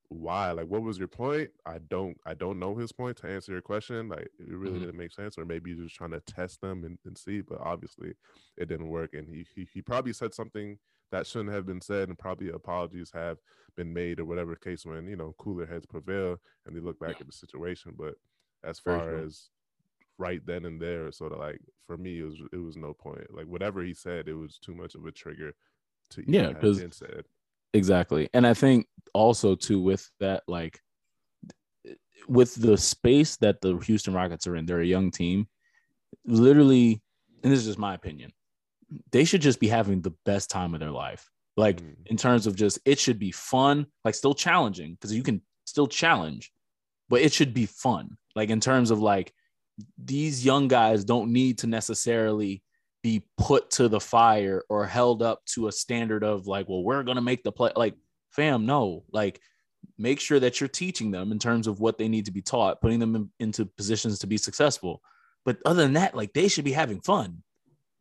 why? 0.08 0.52
Like 0.52 0.68
what 0.68 0.82
was 0.82 0.98
your 0.98 1.08
point? 1.08 1.50
I 1.66 1.78
don't 1.78 2.16
i 2.24 2.32
don't 2.32 2.60
know 2.60 2.76
his 2.76 2.92
point 2.92 3.16
to 3.18 3.26
answer 3.28 3.52
your 3.52 3.60
question. 3.60 4.08
Like 4.08 4.28
it 4.38 4.48
really 4.54 4.78
Mhm. 4.78 4.82
didn't 4.82 4.96
make 4.98 5.12
sense. 5.12 5.36
Or 5.36 5.44
maybe 5.44 5.70
you're 5.70 5.84
just 5.84 5.96
trying 5.96 6.12
to 6.12 6.20
test 6.20 6.60
them 6.60 6.84
and, 6.84 6.98
and 7.04 7.18
see 7.18 7.40
but 7.40 7.60
obviously 7.60 8.14
it 8.56 8.66
didn't 8.68 8.88
work. 8.88 9.14
And 9.14 9.28
he, 9.28 9.46
he 9.54 9.68
he 9.72 9.82
probably 9.82 10.12
said 10.12 10.32
something 10.32 10.78
that 11.10 11.26
shouldn't 11.26 11.52
have 11.52 11.66
been 11.66 11.80
said 11.80 12.08
and 12.08 12.18
probably 12.18 12.50
apologies 12.50 13.10
have 13.14 13.38
been 13.76 13.92
made 13.92 14.18
or 14.20 14.24
whatever 14.24 14.54
case 14.56 14.86
when 14.86 15.06
you 15.08 15.16
know 15.16 15.34
cooler 15.38 15.66
heads 15.66 15.86
prevail 15.86 16.36
and 16.66 16.74
they 16.76 16.80
look 16.80 16.98
back 17.00 17.14
Yeah. 17.16 17.20
at 17.22 17.26
the 17.26 17.32
situation. 17.32 17.94
But 17.96 18.14
as 18.62 18.78
far 18.78 19.08
true. 19.10 19.24
as 19.24 19.50
right 20.18 20.40
then 20.46 20.64
and 20.64 20.80
there 20.80 21.10
sort 21.12 21.32
of 21.32 21.38
like 21.38 21.60
for 21.86 21.98
me 21.98 22.20
it 22.20 22.24
was 22.24 22.40
it 22.52 22.56
was 22.58 22.76
no 22.76 22.94
point. 22.94 23.34
Like 23.34 23.46
whatever 23.46 23.82
he 23.82 23.92
said 23.92 24.28
it 24.28 24.34
was 24.34 24.58
too 24.58 24.74
much 24.74 24.94
of 24.94 25.04
a 25.04 25.10
trigger 25.10 25.52
to 26.10 26.24
Yeah, 26.26 26.48
have 26.48 26.60
'cause- 26.60 26.78
been 26.80 26.92
said. 26.92 27.24
Exactly. 27.74 28.28
And 28.32 28.46
i 28.46 28.54
think 28.54 28.86
also 29.12 29.54
too 29.54 29.80
with 29.80 30.10
that 30.20 30.42
like 30.46 30.80
with 32.28 32.54
the 32.56 32.76
space 32.76 33.36
that 33.36 33.60
the 33.60 33.76
houston 33.78 34.12
rockets 34.12 34.46
are 34.46 34.56
in 34.56 34.66
they're 34.66 34.80
a 34.80 34.86
young 34.86 35.10
team 35.10 35.46
literally 36.24 37.00
and 37.42 37.52
this 37.52 37.60
is 37.60 37.66
just 37.66 37.78
my 37.78 37.94
opinion 37.94 38.32
they 39.12 39.24
should 39.24 39.40
just 39.40 39.60
be 39.60 39.68
having 39.68 40.00
the 40.02 40.14
best 40.24 40.48
time 40.48 40.72
of 40.72 40.78
their 40.80 40.92
life. 40.92 41.28
Like 41.56 41.80
Mm. 41.82 41.96
in 42.06 42.16
terms 42.16 42.46
of 42.46 42.54
just 42.54 42.78
it 42.84 42.98
should 43.00 43.18
be 43.18 43.32
fun 43.32 43.86
like 44.04 44.14
still 44.14 44.34
challenging 44.34 44.92
because 44.94 45.12
you 45.14 45.22
can 45.24 45.42
still 45.64 45.88
challenge 45.88 46.52
but 47.08 47.20
it 47.22 47.32
should 47.32 47.52
be 47.54 47.66
fun. 47.66 48.16
Like 48.36 48.50
in 48.50 48.60
terms 48.60 48.90
of 48.92 49.00
like 49.00 49.34
these 49.98 50.44
young 50.44 50.68
guys 50.68 51.04
don't 51.04 51.32
need 51.32 51.58
to 51.58 51.66
necessarily 51.66 52.62
be 53.06 53.26
put 53.38 53.70
to 53.70 53.88
the 53.88 54.00
fire 54.00 54.62
or 54.68 54.86
held 54.86 55.22
up 55.22 55.44
to 55.46 55.68
a 55.68 55.72
standard 55.72 56.24
of 56.24 56.46
like 56.46 56.68
well 56.68 56.82
we're 56.82 57.02
going 57.02 57.16
to 57.16 57.22
make 57.22 57.42
the 57.42 57.52
play 57.52 57.70
like 57.76 57.94
fam 58.30 58.66
no 58.66 59.04
like 59.12 59.40
make 59.98 60.20
sure 60.20 60.40
that 60.40 60.60
you're 60.60 60.68
teaching 60.68 61.10
them 61.10 61.32
in 61.32 61.38
terms 61.38 61.66
of 61.66 61.80
what 61.80 61.98
they 61.98 62.08
need 62.08 62.24
to 62.26 62.32
be 62.32 62.42
taught 62.42 62.80
putting 62.80 62.98
them 62.98 63.14
in, 63.14 63.30
into 63.38 63.64
positions 63.64 64.18
to 64.18 64.26
be 64.26 64.36
successful 64.36 65.00
but 65.44 65.58
other 65.64 65.82
than 65.82 65.92
that 65.94 66.16
like 66.16 66.32
they 66.32 66.48
should 66.48 66.64
be 66.64 66.72
having 66.72 67.00
fun 67.00 67.42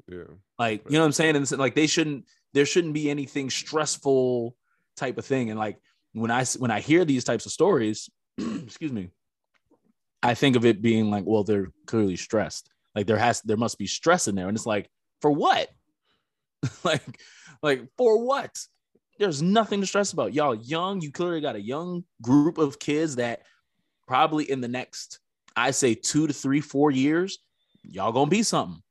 yeah 0.07 0.23
like, 0.57 0.83
you 0.85 0.93
know 0.93 1.01
what 1.01 1.07
I'm 1.07 1.11
saying? 1.11 1.35
And 1.35 1.51
like 1.57 1.75
they 1.75 1.87
shouldn't, 1.87 2.25
there 2.53 2.65
shouldn't 2.65 2.93
be 2.93 3.09
anything 3.09 3.49
stressful 3.49 4.55
type 4.95 5.17
of 5.17 5.25
thing. 5.25 5.49
And 5.49 5.59
like 5.59 5.77
when 6.13 6.31
I 6.31 6.45
when 6.57 6.71
I 6.71 6.79
hear 6.79 7.03
these 7.03 7.23
types 7.23 7.45
of 7.45 7.51
stories, 7.51 8.09
excuse 8.37 8.91
me, 8.91 9.09
I 10.23 10.33
think 10.33 10.55
of 10.55 10.65
it 10.65 10.81
being 10.81 11.11
like, 11.11 11.25
well, 11.25 11.43
they're 11.43 11.71
clearly 11.85 12.15
stressed. 12.15 12.69
Like 12.95 13.07
there 13.07 13.17
has 13.17 13.41
there 13.41 13.57
must 13.57 13.77
be 13.77 13.87
stress 13.87 14.27
in 14.27 14.35
there. 14.35 14.47
And 14.47 14.55
it's 14.55 14.65
like, 14.65 14.89
for 15.21 15.31
what? 15.31 15.69
like, 16.83 17.19
like 17.61 17.81
for 17.97 18.23
what? 18.23 18.57
There's 19.17 19.41
nothing 19.41 19.81
to 19.81 19.87
stress 19.87 20.11
about. 20.11 20.33
Y'all 20.33 20.55
young, 20.55 21.01
you 21.01 21.11
clearly 21.11 21.41
got 21.41 21.55
a 21.55 21.61
young 21.61 22.03
group 22.21 22.57
of 22.57 22.79
kids 22.79 23.15
that 23.15 23.43
probably 24.07 24.49
in 24.49 24.61
the 24.61 24.67
next, 24.67 25.19
I 25.55 25.71
say 25.71 25.95
two 25.95 26.27
to 26.27 26.33
three, 26.33 26.61
four 26.61 26.91
years, 26.91 27.39
y'all 27.83 28.11
gonna 28.11 28.29
be 28.29 28.43
something. 28.43 28.81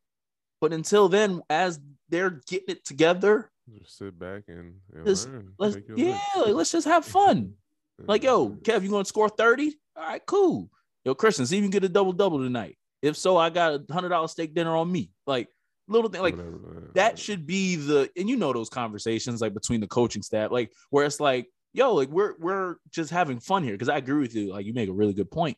But 0.61 0.73
until 0.73 1.09
then, 1.09 1.43
as 1.51 1.79
they're 2.09 2.41
getting 2.49 2.77
it 2.77 2.85
together, 2.85 3.51
Just 3.79 3.99
sit 3.99 4.19
back 4.19 4.45
and, 4.49 4.77
and 4.95 5.07
Just 5.07 5.29
learn. 5.29 5.53
let's 5.59 5.77
yeah, 5.97 6.19
like, 6.37 6.55
let's 6.55 6.73
just 6.73 6.87
have 6.87 7.05
fun. 7.05 7.55
Like, 8.09 8.25
yo, 8.25 8.49
Kev, 8.49 8.83
you 8.83 8.91
gonna 8.91 9.05
score 9.05 9.29
30? 9.29 9.73
All 9.95 10.03
right, 10.03 10.23
cool. 10.27 10.69
Yo, 11.05 11.15
Christian, 11.15 11.47
see 11.47 11.59
if 11.59 11.63
you 11.63 11.71
can 11.71 11.79
get 11.79 11.85
a 11.85 11.89
double 11.89 12.13
double 12.13 12.39
tonight. 12.39 12.77
If 13.03 13.17
so, 13.17 13.37
I 13.37 13.51
got 13.51 13.83
a 13.89 13.93
hundred 13.93 14.09
dollar 14.09 14.27
steak 14.27 14.53
dinner 14.53 14.75
on 14.75 14.91
me. 14.91 15.13
Like 15.29 15.49
little 15.89 16.11
thing, 16.11 16.23
like 16.23 16.37
Whatever, 16.37 16.91
that 16.95 17.19
should 17.19 17.47
be 17.47 17.77
the 17.77 18.11
and 18.17 18.29
you 18.29 18.37
know 18.37 18.53
those 18.53 18.69
conversations 18.69 19.41
like 19.41 19.55
between 19.55 19.81
the 19.81 19.87
coaching 19.87 20.23
staff, 20.23 20.51
like 20.51 20.73
where 20.91 21.05
it's 21.05 21.21
like, 21.21 21.49
yo, 21.73 21.95
like 21.95 22.09
we're 22.09 22.35
we're 22.39 22.77
just 22.91 23.11
having 23.11 23.41
fun 23.41 23.63
here. 23.63 23.77
Cause 23.77 23.89
I 23.89 23.99
agree 23.99 24.21
with 24.21 24.35
you. 24.35 24.53
Like 24.53 24.67
you 24.67 24.75
make 24.75 24.89
a 24.89 24.93
really 24.93 25.13
good 25.13 25.31
point 25.31 25.57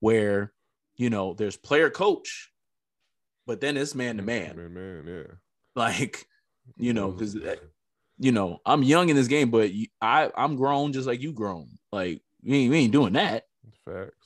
where 0.00 0.52
you 0.96 1.10
know 1.10 1.34
there's 1.34 1.56
player 1.56 1.90
coach, 1.90 2.50
but 3.46 3.60
then 3.60 3.76
it's 3.76 3.94
man 3.94 4.16
to 4.16 4.22
man. 4.22 4.56
Man, 4.56 4.74
man, 4.74 5.04
yeah. 5.06 5.34
Like, 5.74 6.26
you 6.76 6.92
know, 6.92 7.10
because 7.10 7.34
uh, 7.34 7.56
you 8.18 8.32
know, 8.32 8.60
I'm 8.66 8.82
young 8.82 9.08
in 9.08 9.16
this 9.16 9.28
game, 9.28 9.50
but 9.50 9.70
I 10.00 10.30
I'm 10.36 10.56
grown 10.56 10.92
just 10.92 11.06
like 11.06 11.22
you 11.22 11.32
grown. 11.32 11.68
Like 11.90 12.20
we 12.44 12.56
ain't, 12.58 12.70
we 12.70 12.78
ain't 12.78 12.92
doing 12.92 13.14
that. 13.14 13.44
facts. 13.84 14.21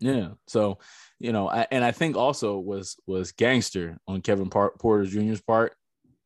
Yeah. 0.00 0.30
So, 0.46 0.78
you 1.18 1.32
know, 1.32 1.48
I, 1.48 1.66
and 1.70 1.84
I 1.84 1.92
think 1.92 2.16
also 2.16 2.58
was 2.58 2.96
was 3.06 3.32
gangster 3.32 3.98
on 4.06 4.20
Kevin 4.20 4.50
Par- 4.50 4.74
Porter 4.78 5.04
Jr.'s 5.06 5.40
part. 5.40 5.74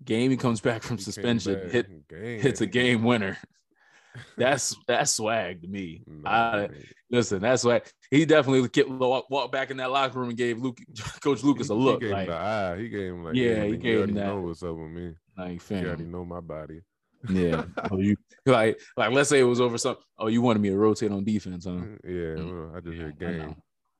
Game 0.05 0.31
he 0.31 0.37
comes 0.37 0.61
back 0.61 0.83
from 0.83 0.99
He 0.99 1.03
suspension, 1.05 1.55
back 1.55 1.71
hit 1.71 2.09
game. 2.09 2.41
hits 2.41 2.61
a 2.61 2.67
game 2.67 3.03
winner. 3.03 3.39
that's 4.39 4.75
that's 4.87 5.13
swag 5.13 5.63
to 5.63 5.69
me. 5.69 6.03
I, 6.25 6.69
listen, 7.11 7.41
that's 7.41 7.65
why 7.65 7.83
he 8.11 8.25
definitely 8.25 8.69
get, 8.69 8.89
walk, 8.91 9.29
walk 9.31 9.53
back 9.53 9.71
in 9.71 9.77
that 9.79 9.91
locker 9.91 10.19
room 10.19 10.29
and 10.31 10.39
gave 10.39 10.59
Luke, 10.63 10.79
Coach 11.21 11.43
Lucas 11.43 11.69
He- 11.69 11.75
a 11.75 11.77
he 11.77 11.83
look 11.83 12.01
gave 12.01 12.11
him 12.11 12.17
like, 12.17 12.27
the 12.29 12.35
eye. 12.35 12.77
He 12.79 12.89
gave 12.89 13.13
him 13.13 13.25
like, 13.25 13.35
Yeah, 13.37 13.65
he 13.65 13.71
he 13.73 13.77
gave 13.77 13.93
him 13.95 13.99
already 13.99 14.13
that. 14.15 14.27
know 14.27 14.41
what's 14.41 14.63
up 14.63 14.75
with 14.77 14.91
me. 14.91 15.13
like 15.37 15.71
You 15.71 15.77
already 15.87 16.03
fam, 16.05 16.11
know 16.11 16.25
my 16.25 16.41
body. 16.41 16.81
Yeah. 17.29 17.64
oh, 17.91 17.99
you 17.99 18.16
like 18.47 18.79
like 18.97 19.12
let's 19.12 19.29
say 19.29 19.41
it 19.41 19.45
was 19.45 19.61
over 19.61 19.79
something. 19.79 20.05
Oh, 20.18 20.29
you 20.29 20.43
wanted 20.43 20.61
me 20.61 20.68
to 20.70 20.77
rotate 20.77 21.11
on 21.12 21.24
defense, 21.24 21.64
huh? 21.64 21.72
Mm, 21.72 21.99
Yeah, 22.05 22.43
Mm. 22.43 22.68
well, 22.68 22.77
I 22.77 22.81
just 22.81 22.97
Yeah, 22.97 23.03
hear 23.03 23.14
I 23.20 23.33
game. 23.43 23.57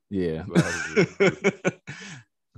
Yeah. 0.09 1.71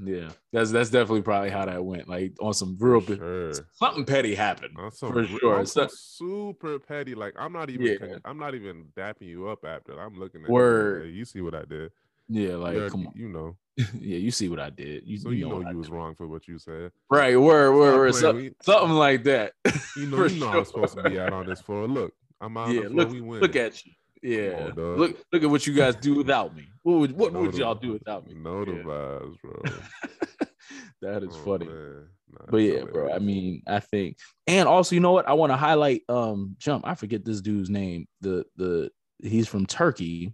Yeah. 0.01 0.29
That's 0.53 0.71
that's 0.71 0.89
definitely 0.89 1.23
probably 1.23 1.49
how 1.49 1.65
that 1.65 1.83
went. 1.83 2.07
Like 2.07 2.33
on 2.39 2.53
some 2.53 2.77
real 2.79 3.01
sure. 3.01 3.51
something 3.73 4.05
petty 4.05 4.33
happened. 4.33 4.77
Some, 4.93 5.11
For 5.11 5.19
re- 5.23 5.27
sure. 5.27 5.65
So- 5.65 5.87
super 5.91 6.79
petty. 6.79 7.15
Like 7.15 7.33
I'm 7.37 7.51
not 7.51 7.69
even. 7.69 7.85
Yeah. 7.85 8.15
I'm 8.23 8.37
not 8.39 8.55
even 8.55 8.85
dapping 8.97 9.27
you 9.27 9.49
up 9.49 9.65
after. 9.65 9.99
I'm 9.99 10.17
looking 10.17 10.43
at 10.45 10.49
Word. 10.49 11.07
You, 11.07 11.11
you 11.11 11.25
see 11.25 11.41
what 11.41 11.53
I 11.53 11.63
did. 11.65 11.91
Yeah, 12.29 12.55
like 12.55 12.75
already- 12.75 12.91
come 12.91 13.07
on. 13.07 13.13
You 13.15 13.29
know. 13.29 13.57
yeah, 13.77 14.17
you 14.17 14.29
see 14.31 14.49
what 14.49 14.59
I 14.59 14.69
did. 14.69 15.03
You, 15.07 15.17
So 15.17 15.29
you 15.29 15.47
know, 15.47 15.59
know 15.59 15.69
you 15.71 15.77
was 15.77 15.87
did. 15.87 15.95
wrong 15.95 16.13
for 16.13 16.27
what 16.27 16.47
you 16.47 16.59
said. 16.59 16.91
right. 17.09 17.39
Word, 17.39 17.73
word, 17.75 17.95
word. 17.97 18.15
So- 18.15 18.49
something 18.61 18.91
like 18.97 19.23
that. 19.23 19.53
You 19.95 20.05
know, 20.07 20.25
you 20.25 20.39
know 20.39 20.49
I'm 20.49 20.65
supposed 20.65 20.97
to 20.97 21.09
be 21.09 21.19
out 21.19 21.33
on 21.33 21.45
this 21.45 21.61
floor. 21.61 21.87
Look, 21.87 22.13
I'm 22.41 22.55
out 22.57 22.69
yeah, 22.71 22.81
on 22.81 22.83
the 22.83 22.89
floor. 22.89 23.03
look, 23.05 23.11
we 23.13 23.21
win. 23.21 23.39
look 23.41 23.55
at 23.55 23.85
you. 23.85 23.91
Yeah, 24.21 24.71
on, 24.75 24.97
look, 24.97 25.17
look 25.31 25.43
at 25.43 25.49
what 25.49 25.65
you 25.65 25.73
guys 25.73 25.95
do 25.95 26.13
without 26.15 26.53
me. 26.53 26.67
What 26.83 26.99
would 26.99 27.11
what 27.13 27.31
Know 27.31 27.39
would 27.41 27.53
the- 27.53 27.59
y'all 27.59 27.75
do 27.75 27.93
without 27.93 28.27
me? 28.27 28.33
Know 28.33 28.65
the 28.65 28.71
vibes, 28.73 29.35
bro. 29.41 29.61
that 31.01 31.23
is 31.23 31.29
Oh, 31.33 31.45
funny. 31.45 31.65
Nah, 31.67 32.45
But 32.49 32.57
yeah, 32.57 32.83
bro. 32.83 33.11
I 33.13 33.19
mean, 33.19 33.63
I 33.65 33.79
think, 33.79 34.17
and 34.45 34.67
also, 34.67 34.93
you 34.93 34.99
know 34.99 35.11
what? 35.13 35.27
I 35.27 35.33
want 35.33 35.51
to 35.51 35.57
highlight. 35.57 36.01
Um, 36.09 36.55
jump. 36.59 36.85
I 36.85 36.95
forget 36.95 37.23
this 37.25 37.41
dude's 37.41 37.69
name. 37.69 38.07
The 38.21 38.45
the 38.57 38.91
he's 39.23 39.47
from 39.47 39.65
Turkey, 39.65 40.33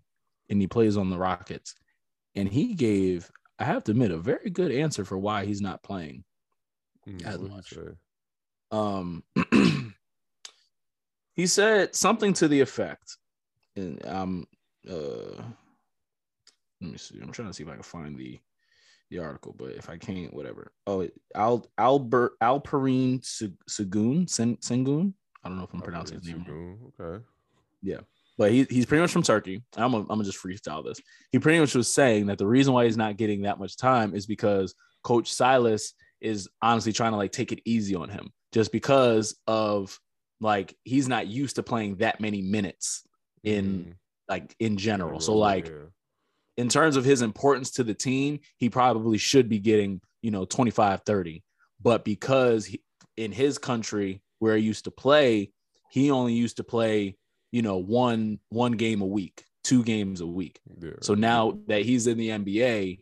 and 0.50 0.60
he 0.60 0.68
plays 0.68 0.98
on 0.98 1.10
the 1.10 1.18
Rockets. 1.18 1.76
And 2.36 2.50
he 2.50 2.74
gave, 2.74 3.32
I 3.60 3.64
have 3.66 3.84
to 3.86 3.92
admit, 3.92 4.12
a 4.12 4.18
very 4.18 4.50
good 4.50 4.72
answer 4.72 5.06
for 5.06 5.18
why 5.18 5.46
he's 5.46 5.62
not 5.62 5.84
playing. 5.84 6.24
Hmm, 7.06 7.26
as 7.26 7.40
much. 7.40 7.70
say? 7.70 7.82
Um, 8.72 9.24
he 11.36 11.48
said 11.48 11.96
something 11.96 12.34
to 12.34 12.48
the 12.48 12.62
effect, 12.62 13.18
and 13.76 14.06
um, 14.06 14.48
uh, 14.90 15.42
let 16.82 16.92
me 16.92 16.98
see. 16.98 17.20
I'm 17.22 17.32
trying 17.32 17.50
to 17.50 17.54
see 17.54 17.64
if 17.64 17.70
I 17.70 17.74
can 17.74 17.84
find 17.84 18.18
the 18.18 18.40
the 19.12 19.20
article, 19.20 19.56
but 19.58 19.72
if 19.72 19.90
I 19.90 19.98
can't, 19.98 20.34
whatever. 20.34 20.74
Oh, 20.88 21.08
Al 21.36 21.68
Albert 21.78 22.34
Alperine 22.42 23.22
Sagoon 23.22 24.28
Sen- 24.30 24.58
Sengun. 24.58 25.14
I 25.44 25.50
don't 25.50 25.58
know 25.58 25.64
if 25.64 25.74
I'm 25.74 25.82
pronouncing 25.82 26.20
his 26.20 26.28
name. 26.28 26.92
right. 26.98 27.06
Okay. 27.06 27.24
But 28.38 28.52
he, 28.52 28.66
he's 28.70 28.86
pretty 28.86 29.02
much 29.02 29.12
from 29.12 29.24
Turkey. 29.24 29.64
I'm 29.78 29.92
gonna, 29.92 30.04
I'm 30.04 30.08
gonna 30.08 30.24
just 30.24 30.42
freestyle 30.44 30.84
this. 30.84 31.00
He 31.32 31.40
pretty 31.40 31.60
much 31.60 31.76
was 31.76 31.92
saying 31.92 32.28
that 32.28 32.38
the 32.38 32.48
reason 32.48 32.74
why 32.74 32.86
he's 32.86 32.98
not 32.98 33.18
getting 33.18 33.44
that 33.44 33.60
much 33.60 33.78
time 33.78 34.14
is 34.16 34.26
because 34.26 34.74
Coach 35.04 35.32
Silas 35.34 35.94
is 36.22 36.50
honestly 36.62 36.92
trying 36.94 37.12
to 37.12 37.18
like 37.18 37.32
take 37.32 37.52
it 37.52 37.62
easy 37.66 37.96
on 37.96 38.10
him, 38.10 38.30
just 38.52 38.72
because 38.72 39.36
of 39.48 39.98
like 40.42 40.76
he's 40.84 41.08
not 41.08 41.28
used 41.28 41.56
to 41.56 41.64
playing 41.64 41.98
that 41.98 42.20
many 42.20 42.42
minutes 42.42 43.04
in 43.44 43.66
Mhm. 43.66 43.94
like 44.28 44.56
in 44.60 44.78
general. 44.78 45.20
So 45.20 45.36
like 45.38 45.68
yeah. 45.68 45.86
in 46.58 46.68
terms 46.70 46.96
of 46.98 47.06
his 47.06 47.22
importance 47.22 47.72
to 47.72 47.84
the 47.84 47.94
team, 47.94 48.40
he 48.58 48.70
probably 48.70 49.18
should 49.18 49.48
be 49.50 49.60
getting, 49.60 50.02
you 50.22 50.32
know, 50.32 50.46
25, 50.46 51.02
30. 51.06 51.44
But 51.82 52.04
because 52.04 52.66
he, 52.66 52.82
in 53.18 53.32
his 53.32 53.58
country 53.58 54.22
where 54.40 54.58
he 54.58 54.64
used 54.64 54.86
to 54.86 54.92
play, 54.92 55.52
he 55.92 56.12
only 56.12 56.34
used 56.34 56.58
to 56.58 56.64
play, 56.64 57.18
you 57.52 57.62
know, 57.62 57.78
one 57.78 58.40
one 58.50 58.74
game 58.74 59.02
a 59.02 59.06
week, 59.06 59.46
two 59.64 59.84
games 59.84 60.22
a 60.22 60.28
week. 60.28 60.60
Yeah. 60.80 60.92
So 61.02 61.16
now 61.16 61.60
that 61.68 61.84
he's 61.84 62.08
in 62.08 62.18
the 62.18 62.30
NBA 62.30 63.00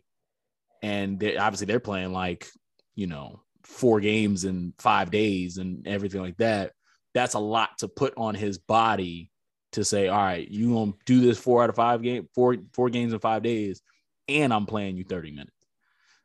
and 0.82 1.18
they 1.18 1.36
obviously 1.36 1.66
they're 1.66 1.80
playing 1.80 2.12
like, 2.12 2.48
you 2.94 3.06
know, 3.06 3.42
four 3.62 4.00
games 4.00 4.44
in 4.44 4.74
5 4.78 5.10
days 5.10 5.56
and 5.58 5.86
everything 5.88 6.20
like 6.20 6.36
that, 6.36 6.72
that's 7.14 7.34
a 7.34 7.38
lot 7.38 7.78
to 7.78 7.88
put 7.88 8.14
on 8.16 8.34
his 8.34 8.58
body 8.58 9.30
to 9.72 9.84
say, 9.84 10.08
all 10.08 10.22
right, 10.22 10.48
you 10.48 10.72
gonna 10.72 10.92
do 11.04 11.20
this 11.20 11.38
four 11.38 11.62
out 11.62 11.70
of 11.70 11.76
five 11.76 12.02
game, 12.02 12.28
four 12.34 12.56
four 12.72 12.90
games 12.90 13.12
in 13.12 13.18
five 13.18 13.42
days, 13.42 13.82
and 14.28 14.52
I'm 14.52 14.66
playing 14.66 14.96
you 14.96 15.04
30 15.04 15.32
minutes. 15.32 15.50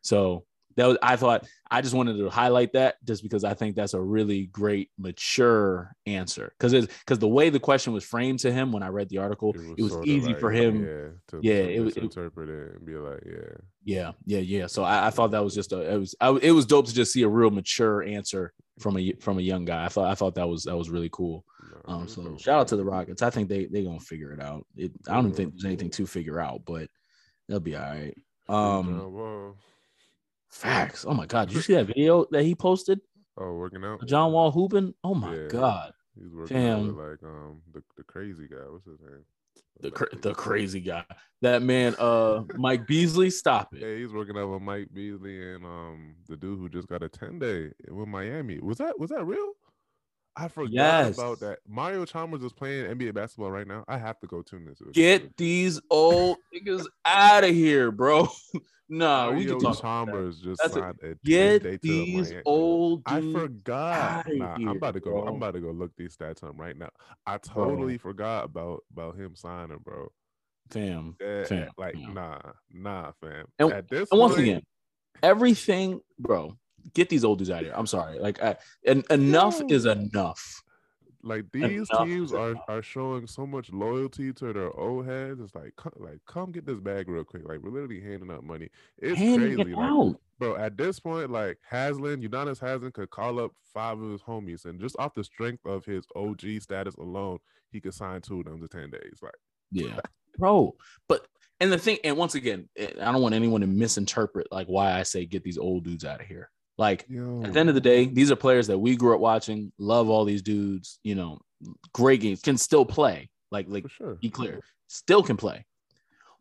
So 0.01 0.45
that 0.76 0.86
was 0.88 0.97
I 1.01 1.15
thought 1.15 1.45
I 1.70 1.82
just 1.82 1.93
wanted 1.93 2.17
to 2.17 2.30
highlight 2.30 2.74
that 2.74 2.95
just 3.05 3.22
because 3.24 3.43
I 3.43 3.53
think 3.53 3.76
that's 3.76 3.93
a 3.93 4.01
really 4.01 4.45
great 4.47 4.89
mature 4.97 5.93
answer. 6.05 6.53
Cause 6.59 6.74
it's 6.74 6.88
because 6.99 7.20
the 7.20 7.28
way 7.28 7.49
the 7.49 7.59
question 7.59 7.91
was 7.93 8.03
framed 8.03 8.39
to 8.39 8.51
him 8.51 8.72
when 8.72 8.84
I 8.84 8.88
read 8.88 9.09
the 9.09 9.17
article, 9.17 9.55
it 9.78 9.82
was, 9.82 9.91
sorta 9.91 10.09
easy 10.09 10.28
like, 10.30 10.39
for 10.39 10.51
him. 10.51 10.84
Yeah. 10.86 11.07
To, 11.30 11.39
Yeah, 11.41 11.63
to 11.63 11.74
it 11.74 11.80
was- 11.82 11.97
it- 11.97 12.03
it 12.03 12.17
and 12.17 12.86
be 12.86 12.95
like, 12.95 13.24
yeah. 13.26 13.57
Yeah, 13.84 14.11
yeah, 14.26 14.39
yeah. 14.39 14.67
So 14.67 14.84
I, 14.84 15.07
I 15.07 15.09
thought 15.09 15.32
that 15.32 15.43
was 15.43 15.55
just 15.55 15.74
a 15.74 15.93
it 15.93 15.97
was 15.97 16.15
I, 16.22 16.30
it 16.41 16.51
was 16.51 16.65
dope 16.65 16.86
to 16.88 16.93
just 16.93 17.11
see 17.11 17.24
a 17.24 17.30
real 17.30 17.49
mature 17.49 18.03
answer 18.03 18.53
from 18.80 18.97
a 18.97 19.13
from 19.20 19.39
a 19.39 19.41
young 19.41 19.65
guy. 19.65 19.84
I 19.86 19.89
thought 19.89 20.09
I 20.09 20.15
thought 20.15 20.36
that 20.36 20.47
was 20.47 20.63
that 20.63 20.78
was 20.78 20.89
really 20.89 21.09
cool. 21.11 21.43
nah, 21.88 21.95
Um, 21.95 22.07
so 22.07 22.22
dope, 22.24 22.39
shout 22.39 22.59
out 22.59 22.67
to 22.70 22.76
the 22.76 22.86
Rockets. 22.86 23.22
I 23.22 23.30
think 23.32 23.49
they 23.49 23.65
they 23.65 23.84
gonna 23.84 23.99
figure 23.99 24.32
it 24.32 24.41
out. 24.41 24.65
It, 24.76 24.91
I 25.07 25.15
don't 25.15 25.32
think 25.36 25.53
there's 25.53 25.65
anything 25.65 25.89
to 25.91 26.05
figure 26.05 26.39
out, 26.39 26.61
but 26.65 26.89
they'll 27.47 27.59
be 27.59 27.76
all 27.76 27.82
right. 27.84 28.15
Um. 28.47 29.55
Facts. 30.50 31.06
Oh 31.08 31.14
my 31.14 31.26
god, 31.26 31.47
did 31.50 31.56
you 31.56 31.62
see 31.62 31.74
that 31.74 31.86
video 31.88 32.26
that 32.32 32.43
he 32.43 32.56
posted? 32.56 33.00
Oh, 33.38 33.54
working 33.54 33.84
out. 33.86 34.06
John 34.06 34.32
Wall 34.34 34.52
hooping. 34.52 34.93
Oh 35.04 35.14
my 35.16 35.34
Yeah. 35.36 35.47
god, 35.47 35.93
He's 36.20 36.34
working 36.34 36.58
out 36.68 36.82
with 36.82 36.95
like 36.95 37.24
um 37.24 37.62
the, 37.74 37.82
the 37.97 38.04
crazy 38.04 38.47
guy. 38.50 38.58
What's 38.70 38.86
his 38.86 39.00
name? 39.00 39.24
the 39.82 39.91
cra- 39.91 40.14
the 40.18 40.34
crazy 40.34 40.82
guy. 40.82 41.06
That 41.41 41.62
man, 41.62 41.95
uh, 42.00 42.43
Mike 42.58 42.86
Beasley. 42.86 43.30
Stop 43.30 43.74
it. 43.74 43.80
Yeah, 43.82 43.95
he's 43.95 44.12
working 44.12 44.38
out 44.38 44.50
with 44.50 44.62
Mike 44.62 44.89
Beasley 44.93 45.54
and 45.54 45.64
um 45.64 46.16
the 46.28 46.36
dude 46.36 46.60
who 46.60 46.68
just 46.68 46.89
got 46.89 47.02
a 47.04 47.08
10 47.08 47.39
day 47.39 47.72
with 47.89 48.08
Miami. 48.10 48.60
Was 48.60 48.80
that 48.80 49.00
was 49.00 49.10
that 49.12 49.24
real? 49.26 49.54
I 50.36 50.47
forgot 50.50 50.72
Yes. 50.74 51.18
about 51.18 51.39
that. 51.41 51.60
Mario 51.68 52.04
Chalmers 52.06 52.43
is 52.43 52.52
playing 52.54 52.86
NBA 52.97 53.14
basketball 53.14 53.52
right 53.52 53.68
now. 53.68 53.84
I 53.88 53.97
have 53.97 54.20
to 54.20 54.28
go 54.28 54.41
tune 54.41 54.66
this. 54.66 54.82
Get 54.93 55.36
these 55.38 55.80
old 55.89 56.38
niggas 56.54 56.86
out 57.06 57.43
of 57.45 57.50
here, 57.52 57.91
bro. 57.91 58.28
nah, 58.90 59.28
we 59.30 59.46
Mario 59.46 59.60
can 59.60 59.74
talk. 59.74 59.80
about 59.80 60.06
that. 60.08 60.42
Just 60.44 60.62
That's 60.62 60.76
a- 60.76 60.80
signed 60.80 60.96
a 61.02 61.08
10 61.08 61.20
Get 61.24 61.64
day 61.64 61.72
to 61.72 61.78
these 61.82 62.30
Miami. 62.30 62.44
old 62.46 63.04
I 63.06 63.22
forgot. 63.32 64.26
Nah, 64.28 64.58
here, 64.58 64.70
I'm 64.70 64.78
about 64.78 64.94
to 64.96 65.00
go. 65.00 65.12
bro. 65.12 65.28
I'm 65.28 65.36
about 65.36 65.54
to 65.54 65.60
go 65.62 65.72
look 65.72 65.92
these 65.98 66.16
stats 66.18 66.44
up 66.44 66.54
right 66.58 66.76
now. 66.78 66.90
I 67.26 67.38
Bro. 67.38 67.66
totally 67.66 67.98
forgot 67.98 68.46
about 68.46 68.84
about 68.92 69.16
him 69.16 69.36
signing, 69.36 69.78
bro. 69.84 70.10
fam. 70.72 71.16
That- 71.20 71.48
Fam, 71.48 71.70
like, 71.78 71.96
fam. 71.96 72.14
nah, 72.14 72.40
nah, 72.72 73.12
fam. 73.22 73.46
And- 73.60 73.72
At 73.74 73.90
this 73.90 74.10
And 74.12 74.20
once 74.20 74.36
point- 74.36 74.44
again, 74.48 74.62
everything, 75.24 76.02
bro. 76.18 76.58
Get 76.94 77.10
these 77.10 77.26
old 77.26 77.40
dudes 77.40 77.50
out 77.50 77.60
of 77.60 77.66
here. 77.66 77.74
I'm 77.76 77.88
sorry. 77.88 78.20
Like, 78.20 78.42
I, 78.42 78.56
and 78.86 79.04
enough 79.10 79.62
is 79.70 79.86
enough. 79.86 80.62
Like 81.24 81.45
these 81.53 81.89
Enough 81.89 82.05
teams 82.05 82.34
are 82.34 82.55
are 82.67 82.82
showing 82.82 83.28
so 83.28 83.45
much 83.45 83.72
loyalty 83.72 84.32
to 84.34 84.53
their 84.53 84.72
old 84.78 85.05
heads. 85.05 85.41
It's 85.41 85.55
like, 85.55 85.76
come, 85.76 85.93
like, 85.97 86.20
come 86.26 86.51
get 86.51 86.65
this 86.65 86.80
bag 86.80 87.09
real 87.09 87.24
quick. 87.24 87.47
Like, 87.47 87.59
we're 87.59 87.72
literally 87.72 88.01
handing 88.01 88.32
out 88.32 88.43
money. 88.43 88.70
It's 88.97 89.17
Handing 89.17 89.55
crazy, 89.57 89.72
it 89.74 89.78
like, 89.78 90.15
bro. 90.39 90.55
At 90.55 90.78
this 90.78 90.99
point, 90.99 91.30
like 91.30 91.57
Haslem, 91.70 92.22
Udonis 92.22 92.59
Haslem 92.59 92.91
could 92.91 93.09
call 93.09 93.39
up 93.39 93.51
five 93.74 93.99
of 93.99 94.11
his 94.11 94.22
homies, 94.22 94.65
and 94.65 94.80
just 94.80 94.95
off 94.99 95.13
the 95.13 95.24
strength 95.24 95.65
of 95.65 95.86
his 95.86 96.05
OG 96.15 96.61
status 96.61 96.95
alone, 96.95 97.39
he 97.72 97.82
could 97.82 97.93
sign 97.93 98.22
two 98.22 98.39
of 98.39 98.45
them 98.45 98.61
to 98.61 98.67
ten 98.67 98.89
days. 98.89 99.20
Like, 99.22 99.36
Yeah, 99.72 99.99
bro. 100.38 100.76
But 101.07 101.28
and 101.59 101.72
the 101.72 101.78
thing, 101.78 101.97
and 102.03 102.17
once 102.17 102.36
again, 102.36 102.70
eh, 102.78 102.91
I 103.01 103.11
don't 103.11 103.22
want 103.22 103.36
anyone 103.36 103.61
to 103.61 103.67
misinterpret 103.67 104.47
like 104.51 104.67
why 104.67 104.93
I 104.93 105.03
say 105.03 105.26
get 105.26 105.43
these 105.43 105.57
old 105.57 105.84
dudes 105.84 106.05
out 106.05 106.22
of 106.22 106.28
here. 106.28 106.49
Like 106.80 107.06
yo, 107.10 107.44
at 107.44 107.52
the 107.54 107.60
end 107.60 107.68
of 107.68 107.76
the 107.76 107.82
day, 107.82 108.06
these 108.06 108.32
are 108.32 108.38
players 108.38 108.68
that 108.68 108.80
we 108.80 108.96
grew 108.96 109.14
up 109.14 109.20
watching, 109.20 109.72
love 109.78 110.10
all 110.10 110.24
these 110.24 110.42
dudes, 110.42 111.00
you 111.04 111.14
know, 111.14 111.40
great 111.94 112.22
games, 112.22 112.42
can 112.42 112.58
still 112.58 112.86
play. 112.86 113.30
Like, 113.52 113.66
like 113.68 113.84
for 113.84 113.90
sure. 113.90 114.16
be 114.16 114.30
clear, 114.30 114.62
still 114.88 115.22
can 115.22 115.36
play. 115.36 115.66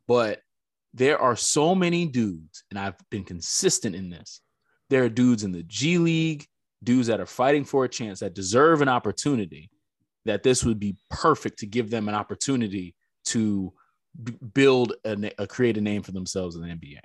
But 0.06 0.40
there 0.94 1.18
are 1.20 1.34
so 1.34 1.74
many 1.74 2.06
dudes, 2.06 2.62
and 2.70 2.78
I've 2.78 2.94
been 3.10 3.24
consistent 3.24 3.96
in 3.96 4.10
this. 4.10 4.40
There 4.90 5.02
are 5.02 5.08
dudes 5.08 5.42
in 5.42 5.50
the 5.50 5.64
G 5.64 5.98
League, 5.98 6.46
dudes 6.84 7.08
that 7.08 7.20
are 7.20 7.26
fighting 7.26 7.64
for 7.64 7.84
a 7.84 7.88
chance 7.88 8.20
that 8.20 8.34
deserve 8.34 8.80
an 8.80 8.88
opportunity. 8.88 9.70
That 10.24 10.42
this 10.44 10.62
would 10.64 10.78
be 10.78 10.96
perfect 11.10 11.58
to 11.60 11.66
give 11.66 11.90
them 11.90 12.08
an 12.08 12.14
opportunity 12.14 12.94
to 13.26 13.72
b- 14.22 14.36
build 14.54 14.92
a, 15.04 15.32
a 15.38 15.46
create 15.46 15.78
a 15.78 15.80
name 15.80 16.02
for 16.02 16.12
themselves 16.12 16.54
in 16.54 16.62
the 16.62 16.68
NBA. 16.68 17.00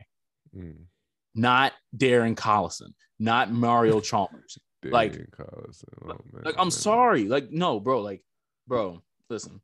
Mm, 0.56 0.86
Not 1.34 1.72
Darren 1.96 2.36
Collison, 2.36 2.94
not 3.24 3.52
Mario 3.52 4.00
Chalmers. 4.02 4.58
Like- 4.86 5.18
Oh, 5.40 6.18
Like, 6.44 6.56
I'm 6.58 6.70
sorry. 6.70 7.24
Like, 7.30 7.52
no, 7.52 7.80
bro. 7.80 8.02
Like, 8.02 8.22
bro, 8.68 9.02
listen. 9.30 9.62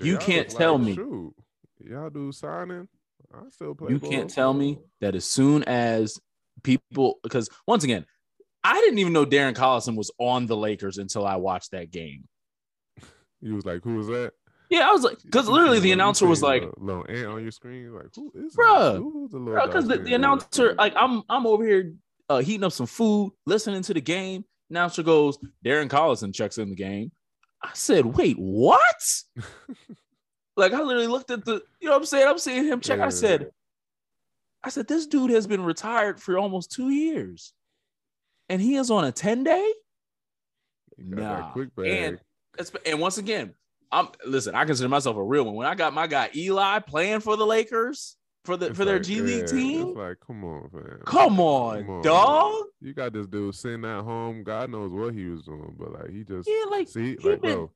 You 0.00 0.18
can't 0.18 0.50
tell 0.50 0.76
me- 0.76 0.94
Shoot, 0.94 1.32
y'all 1.80 2.10
do 2.10 2.30
signing. 2.32 2.86
I 3.32 3.48
still 3.50 3.74
play. 3.74 3.92
You 3.92 3.98
ball. 3.98 4.10
can't 4.10 4.28
tell 4.28 4.52
me 4.52 4.78
that 5.00 5.14
as 5.14 5.24
soon 5.24 5.62
as 5.64 6.18
people, 6.62 7.18
because 7.22 7.48
once 7.66 7.82
again, 7.82 8.04
I 8.62 8.74
didn't 8.74 8.98
even 8.98 9.14
know 9.14 9.24
Darren 9.24 9.54
Collison 9.54 9.96
was 9.96 10.10
on 10.18 10.44
the 10.46 10.56
Lakers 10.56 10.98
until 10.98 11.26
I 11.26 11.36
watched 11.36 11.70
that 11.70 11.90
game. 11.90 12.28
He 13.40 13.52
was 13.52 13.64
like, 13.64 13.84
who 13.84 13.94
was 13.94 14.08
that? 14.08 14.32
Yeah, 14.68 14.86
I 14.88 14.92
was 14.92 15.02
like, 15.02 15.16
because 15.22 15.48
literally 15.48 15.78
the 15.80 15.92
announcer 15.92 16.26
was 16.26 16.42
like, 16.42 16.64
little 16.76 17.06
ant 17.08 17.26
on 17.26 17.40
your 17.42 17.52
screen. 17.52 17.94
Like, 17.94 18.08
who 18.14 18.30
is 18.34 18.54
Bruh. 18.54 18.94
that? 18.94 18.98
Who's 19.00 19.30
the 19.30 19.38
little 19.38 19.66
because 19.66 19.86
the, 19.88 19.96
the 19.98 20.12
announcer, 20.14 20.74
like, 20.74 20.92
I'm 20.96 21.22
I'm 21.30 21.46
over 21.46 21.64
here 21.64 21.94
uh, 22.28 22.38
heating 22.38 22.64
up 22.64 22.72
some 22.72 22.86
food, 22.86 23.32
listening 23.46 23.82
to 23.82 23.94
the 23.94 24.00
game. 24.00 24.44
Announcer 24.70 25.02
goes, 25.02 25.38
Darren 25.64 25.88
Collison 25.88 26.34
checks 26.34 26.58
in 26.58 26.68
the 26.70 26.76
game. 26.76 27.10
I 27.62 27.70
said, 27.74 28.04
wait, 28.04 28.36
what? 28.38 29.02
like, 30.56 30.72
I 30.72 30.80
literally 30.80 31.06
looked 31.06 31.30
at 31.30 31.44
the, 31.44 31.62
you 31.80 31.88
know 31.88 31.92
what 31.92 31.98
I'm 31.98 32.06
saying? 32.06 32.28
I'm 32.28 32.38
seeing 32.38 32.64
him 32.64 32.80
check. 32.80 33.00
I 33.00 33.08
said, 33.08 33.50
I 34.62 34.68
said, 34.68 34.86
this 34.86 35.06
dude 35.06 35.30
has 35.30 35.46
been 35.46 35.64
retired 35.64 36.20
for 36.20 36.38
almost 36.38 36.70
two 36.72 36.90
years, 36.90 37.52
and 38.48 38.60
he 38.60 38.76
is 38.76 38.90
on 38.90 39.04
a 39.04 39.12
10 39.12 39.44
day. 39.44 39.72
You 40.98 41.14
got 41.16 41.20
that 41.20 41.40
Nah. 41.40 41.52
quick. 41.52 41.70
And 41.84 42.20
and 42.84 43.00
once 43.00 43.18
again, 43.18 43.54
I'm 43.92 44.08
listen. 44.26 44.54
I 44.54 44.64
consider 44.64 44.88
myself 44.88 45.16
a 45.16 45.22
real 45.22 45.44
one. 45.44 45.54
When 45.54 45.66
I 45.66 45.76
got 45.76 45.94
my 45.94 46.08
guy 46.08 46.28
Eli 46.34 46.80
playing 46.80 47.20
for 47.20 47.36
the 47.36 47.46
Lakers 47.46 48.17
for 48.48 48.56
the 48.56 48.66
It's 48.68 48.76
for 48.78 48.84
their 48.84 48.96
like, 48.96 49.02
G 49.06 49.20
League 49.20 49.40
yeah, 49.42 49.46
team, 49.46 49.88
It's 49.88 49.96
like, 49.96 50.16
come 50.26 50.42
on, 50.44 50.68
fam. 50.70 51.00
come 51.04 51.38
on, 51.40 51.80
Come 51.84 51.90
on, 51.90 52.02
dog. 52.02 52.64
You 52.80 52.94
got 52.94 53.12
this 53.12 53.26
dude 53.26 53.54
sitting 53.54 53.84
at 53.84 54.02
home. 54.02 54.42
God 54.42 54.70
knows 54.70 54.90
what 54.90 55.14
he 55.14 55.26
was 55.26 55.42
doing, 55.42 55.76
but 55.78 55.92
like 55.92 56.10
he 56.10 56.24
just 56.24 56.48
Yeah, 56.48 56.64
like 56.70 56.88
see, 56.88 57.16
he 57.20 57.28
like 57.28 57.42
been- 57.42 57.54
bro, 57.54 57.72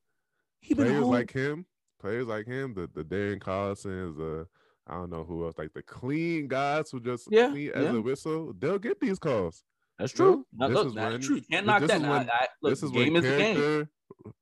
he 0.61 0.75
been 0.75 0.87
players 0.87 1.03
home. 1.03 1.11
like 1.13 1.31
him, 1.33 1.67
players 2.01 2.27
like 2.27 2.47
him, 2.47 2.73
the 2.75 2.89
the 2.95 3.05
Darren 3.05 3.39
Collisons, 3.41 4.19
uh, 4.19 4.45
I 4.87 4.95
don't 4.95 5.11
know 5.11 5.25
who 5.25 5.45
else, 5.45 5.57
like 5.59 5.73
the 5.75 5.83
clean 5.83 6.49
guys 6.49 6.91
who 6.91 7.01
just 7.01 7.29
Yeah, 7.31 7.51
clean 7.51 7.71
as 7.75 7.85
yeah. 7.85 7.97
a 7.97 8.01
whistle, 8.01 8.53
they'll 8.59 8.79
get 8.79 8.99
these 9.01 9.19
calls. 9.19 9.63
That's 9.99 10.19
you 10.19 10.25
know, 10.25 10.33
true. 10.35 10.47
Now, 10.57 10.69
this 10.69 10.75
look, 10.77 10.87
is 10.89 10.95
that's 10.95 11.13
when- 11.13 11.21
true. 11.21 11.37
You 11.37 11.43
can't 11.43 11.67
knock 11.67 11.83
that. 11.83 12.01
when- 12.01 12.11
I, 12.31 12.49
look, 12.63 12.73
this 12.73 12.83
is 12.83 12.91
game 12.91 13.13
when 13.13 13.25
is 13.25 13.31
the 13.31 13.37
game. 13.37 13.89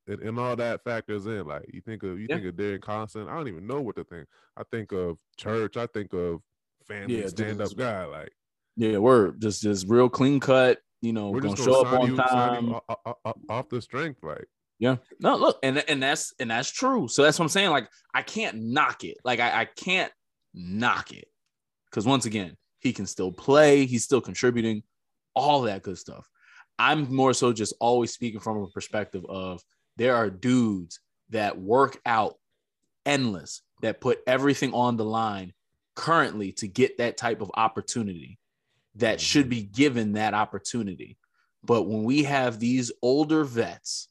And, 0.07 0.19
and 0.21 0.39
all 0.39 0.55
that 0.55 0.83
factors 0.83 1.25
in. 1.25 1.45
Like 1.45 1.65
you 1.73 1.81
think 1.81 2.03
of 2.03 2.19
you 2.19 2.27
Yeah. 2.29 2.37
think 2.37 2.47
of 2.47 2.55
Darren 2.55 2.79
Collison, 2.79 3.29
I 3.29 3.35
don't 3.35 3.47
even 3.47 3.67
know 3.67 3.81
what 3.81 3.95
to 3.97 4.03
think. 4.03 4.27
I 4.57 4.63
think 4.71 4.91
of 4.91 5.17
church. 5.37 5.77
I 5.77 5.87
think 5.87 6.13
of 6.13 6.41
family 6.87 7.21
Yeah, 7.21 7.27
stand 7.27 7.61
up 7.61 7.75
guy. 7.75 8.05
Like 8.05 8.31
Yeah, 8.75 8.97
we're 8.97 9.31
just 9.31 9.61
just 9.61 9.87
real 9.87 10.09
clean 10.09 10.39
cut. 10.39 10.79
You 11.01 11.13
know, 11.13 11.31
we're 11.31 11.41
gonna 11.41 11.55
just 11.55 11.67
show 11.67 11.83
gonna 11.83 11.89
up 11.89 11.93
sign 11.93 12.01
on 12.01 12.09
you, 12.09 12.17
time. 12.17 12.67
you 12.67 12.75
o- 12.89 12.95
o- 13.05 13.15
o- 13.25 13.41
off 13.49 13.69
the 13.69 13.81
strength. 13.81 14.23
Like 14.23 14.45
Yeah. 14.79 14.97
No, 15.19 15.35
look, 15.35 15.57
and 15.63 15.77
and 15.89 16.01
that's 16.01 16.33
and 16.39 16.49
that's 16.51 16.69
true. 16.69 17.07
So 17.07 17.23
that's 17.23 17.37
what 17.39 17.45
I'm 17.45 17.49
saying. 17.49 17.69
Like, 17.71 17.87
I 18.13 18.21
can't 18.23 18.57
knock 18.61 19.03
it. 19.03 19.17
Like, 19.23 19.39
I, 19.39 19.61
I 19.61 19.65
can't 19.65 20.11
knock 20.53 21.11
it. 21.11 21.25
Because 21.89 22.05
once 22.05 22.25
again, 22.25 22.55
he 22.79 22.93
can 22.93 23.05
still 23.05 23.31
play, 23.31 23.85
he's 23.85 24.03
still 24.03 24.21
contributing, 24.21 24.83
all 25.35 25.61
that 25.63 25.81
good 25.83 25.97
stuff. 25.97 26.27
I'm 26.81 27.13
more 27.13 27.33
so 27.33 27.53
just 27.53 27.75
always 27.79 28.11
speaking 28.11 28.39
from 28.39 28.57
a 28.57 28.67
perspective 28.67 29.23
of 29.29 29.61
there 29.97 30.15
are 30.15 30.31
dudes 30.31 30.99
that 31.29 31.59
work 31.59 32.01
out 32.07 32.37
endless, 33.05 33.61
that 33.83 34.01
put 34.01 34.19
everything 34.25 34.73
on 34.73 34.97
the 34.97 35.05
line 35.05 35.53
currently 35.95 36.53
to 36.53 36.67
get 36.67 36.97
that 36.97 37.17
type 37.17 37.39
of 37.41 37.51
opportunity 37.53 38.39
that 38.95 39.17
mm-hmm. 39.17 39.23
should 39.23 39.47
be 39.47 39.61
given 39.61 40.13
that 40.13 40.33
opportunity. 40.33 41.17
But 41.63 41.83
when 41.83 42.03
we 42.03 42.23
have 42.23 42.59
these 42.59 42.91
older 43.03 43.43
vets 43.43 44.07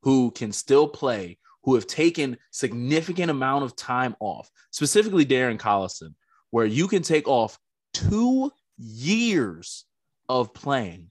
who 0.00 0.30
can 0.30 0.52
still 0.52 0.88
play, 0.88 1.36
who 1.64 1.74
have 1.74 1.86
taken 1.86 2.38
significant 2.50 3.30
amount 3.30 3.64
of 3.64 3.76
time 3.76 4.16
off, 4.20 4.50
specifically 4.70 5.26
Darren 5.26 5.58
Collison, 5.58 6.14
where 6.50 6.64
you 6.64 6.88
can 6.88 7.02
take 7.02 7.28
off 7.28 7.58
two 7.92 8.50
years 8.78 9.84
of 10.30 10.54
playing 10.54 11.10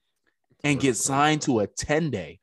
and 0.66 0.80
get 0.80 0.98
signed 0.98 1.44
to 1.44 1.60
a 1.60 1.68
10 1.68 2.10
day. 2.10 2.40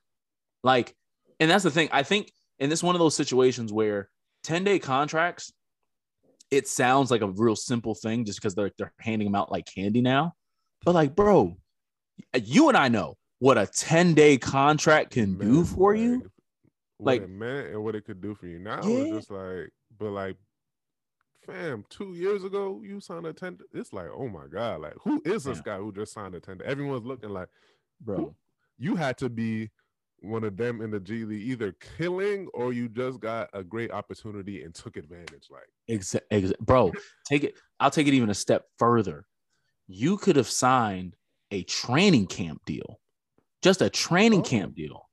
Like, 0.62 0.94
and 1.40 1.50
that's 1.50 1.64
the 1.64 1.70
thing. 1.70 1.88
I 1.92 2.04
think, 2.04 2.32
and 2.60 2.70
this 2.70 2.78
is 2.78 2.82
one 2.84 2.94
of 2.94 3.00
those 3.00 3.16
situations 3.16 3.72
where 3.72 4.08
10 4.44 4.64
day 4.64 4.78
contracts, 4.78 5.52
it 6.50 6.68
sounds 6.68 7.10
like 7.10 7.20
a 7.22 7.28
real 7.28 7.56
simple 7.56 7.94
thing 7.94 8.24
just 8.24 8.38
because 8.40 8.54
they're, 8.54 8.70
they're 8.78 8.92
handing 9.00 9.26
them 9.26 9.34
out 9.34 9.50
like 9.50 9.66
candy 9.66 10.00
now. 10.00 10.34
But 10.84 10.94
like, 10.94 11.14
bro, 11.16 11.56
you 12.34 12.68
and 12.68 12.76
I 12.76 12.88
know 12.88 13.16
what 13.40 13.58
a 13.58 13.66
10 13.66 14.14
day 14.14 14.38
contract 14.38 15.10
can 15.12 15.36
do 15.36 15.44
man, 15.46 15.64
for 15.64 15.94
you. 15.94 16.12
like, 16.12 16.22
what 16.98 17.06
Like- 17.06 17.22
it 17.22 17.30
meant 17.30 17.68
and 17.70 17.82
what 17.84 17.94
it 17.96 18.04
could 18.04 18.20
do 18.20 18.34
for 18.36 18.46
you. 18.46 18.60
Now 18.60 18.82
Yeah. 18.84 18.96
it's 18.98 19.10
just 19.16 19.30
like, 19.32 19.70
but 19.98 20.10
like, 20.10 20.36
fam, 21.44 21.84
two 21.90 22.12
years 22.14 22.44
ago 22.44 22.80
you 22.84 23.00
signed 23.00 23.26
a 23.26 23.32
ten. 23.32 23.58
It's 23.72 23.92
like, 23.92 24.06
oh 24.14 24.28
my 24.28 24.46
god, 24.46 24.82
like 24.82 24.94
who 25.02 25.20
is 25.24 25.42
this 25.42 25.56
Yeah. 25.58 25.62
guy 25.64 25.76
who 25.78 25.90
just 25.92 26.12
signed 26.12 26.36
a 26.36 26.40
ten? 26.40 26.60
Everyone's 26.64 27.04
looking 27.04 27.30
like 27.30 27.48
Bro, 28.04 28.34
you 28.78 28.96
had 28.96 29.16
to 29.18 29.28
be 29.28 29.70
one 30.20 30.44
of 30.44 30.56
them 30.56 30.80
in 30.80 30.90
the 30.90 31.00
G 31.00 31.24
League, 31.24 31.42
either 31.42 31.74
killing 31.96 32.48
or 32.54 32.72
you 32.72 32.88
just 32.88 33.20
got 33.20 33.48
a 33.52 33.62
great 33.64 33.90
opportunity 33.90 34.62
and 34.62 34.74
took 34.74 34.96
advantage. 34.96 35.48
Like, 35.50 35.68
exa- 35.90 36.20
exa- 36.30 36.58
bro, 36.60 36.92
take 37.24 37.44
it. 37.44 37.54
I'll 37.80 37.90
take 37.90 38.06
it 38.06 38.14
even 38.14 38.30
a 38.30 38.34
step 38.34 38.64
further. 38.78 39.24
You 39.88 40.16
could 40.16 40.36
have 40.36 40.48
signed 40.48 41.16
a 41.50 41.64
training 41.64 42.26
camp 42.26 42.62
deal, 42.64 43.00
just 43.62 43.82
a 43.82 43.90
training 43.90 44.40
Oh. 44.40 44.44
camp 44.44 44.74
deal, 44.76 45.08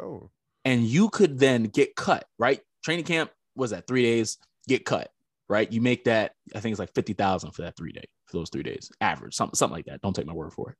oh, 0.00 0.30
and 0.64 0.82
you 0.84 1.10
could 1.10 1.38
then 1.38 1.64
get 1.64 1.94
cut. 1.96 2.24
Right? 2.38 2.60
Training 2.84 3.04
camp 3.04 3.30
was 3.56 3.70
that 3.70 3.86
three 3.86 4.02
days. 4.02 4.38
Get 4.68 4.84
cut. 4.84 5.10
Right? 5.48 5.70
You 5.70 5.80
make 5.82 6.04
that. 6.04 6.32
I 6.54 6.60
think 6.60 6.72
it's 6.72 6.78
like 6.80 6.94
fifty 6.94 7.12
thousand 7.12 7.52
for 7.52 7.62
that 7.62 7.76
three 7.76 7.92
day 7.92 8.04
for 8.26 8.38
those 8.38 8.48
three 8.50 8.62
days, 8.62 8.90
average, 9.00 9.34
something 9.34 9.54
something 9.56 9.74
like 9.76 9.84
that. 9.86 10.00
Don't 10.00 10.14
take 10.14 10.26
my 10.26 10.32
word 10.32 10.52
for 10.52 10.70
it. 10.70 10.76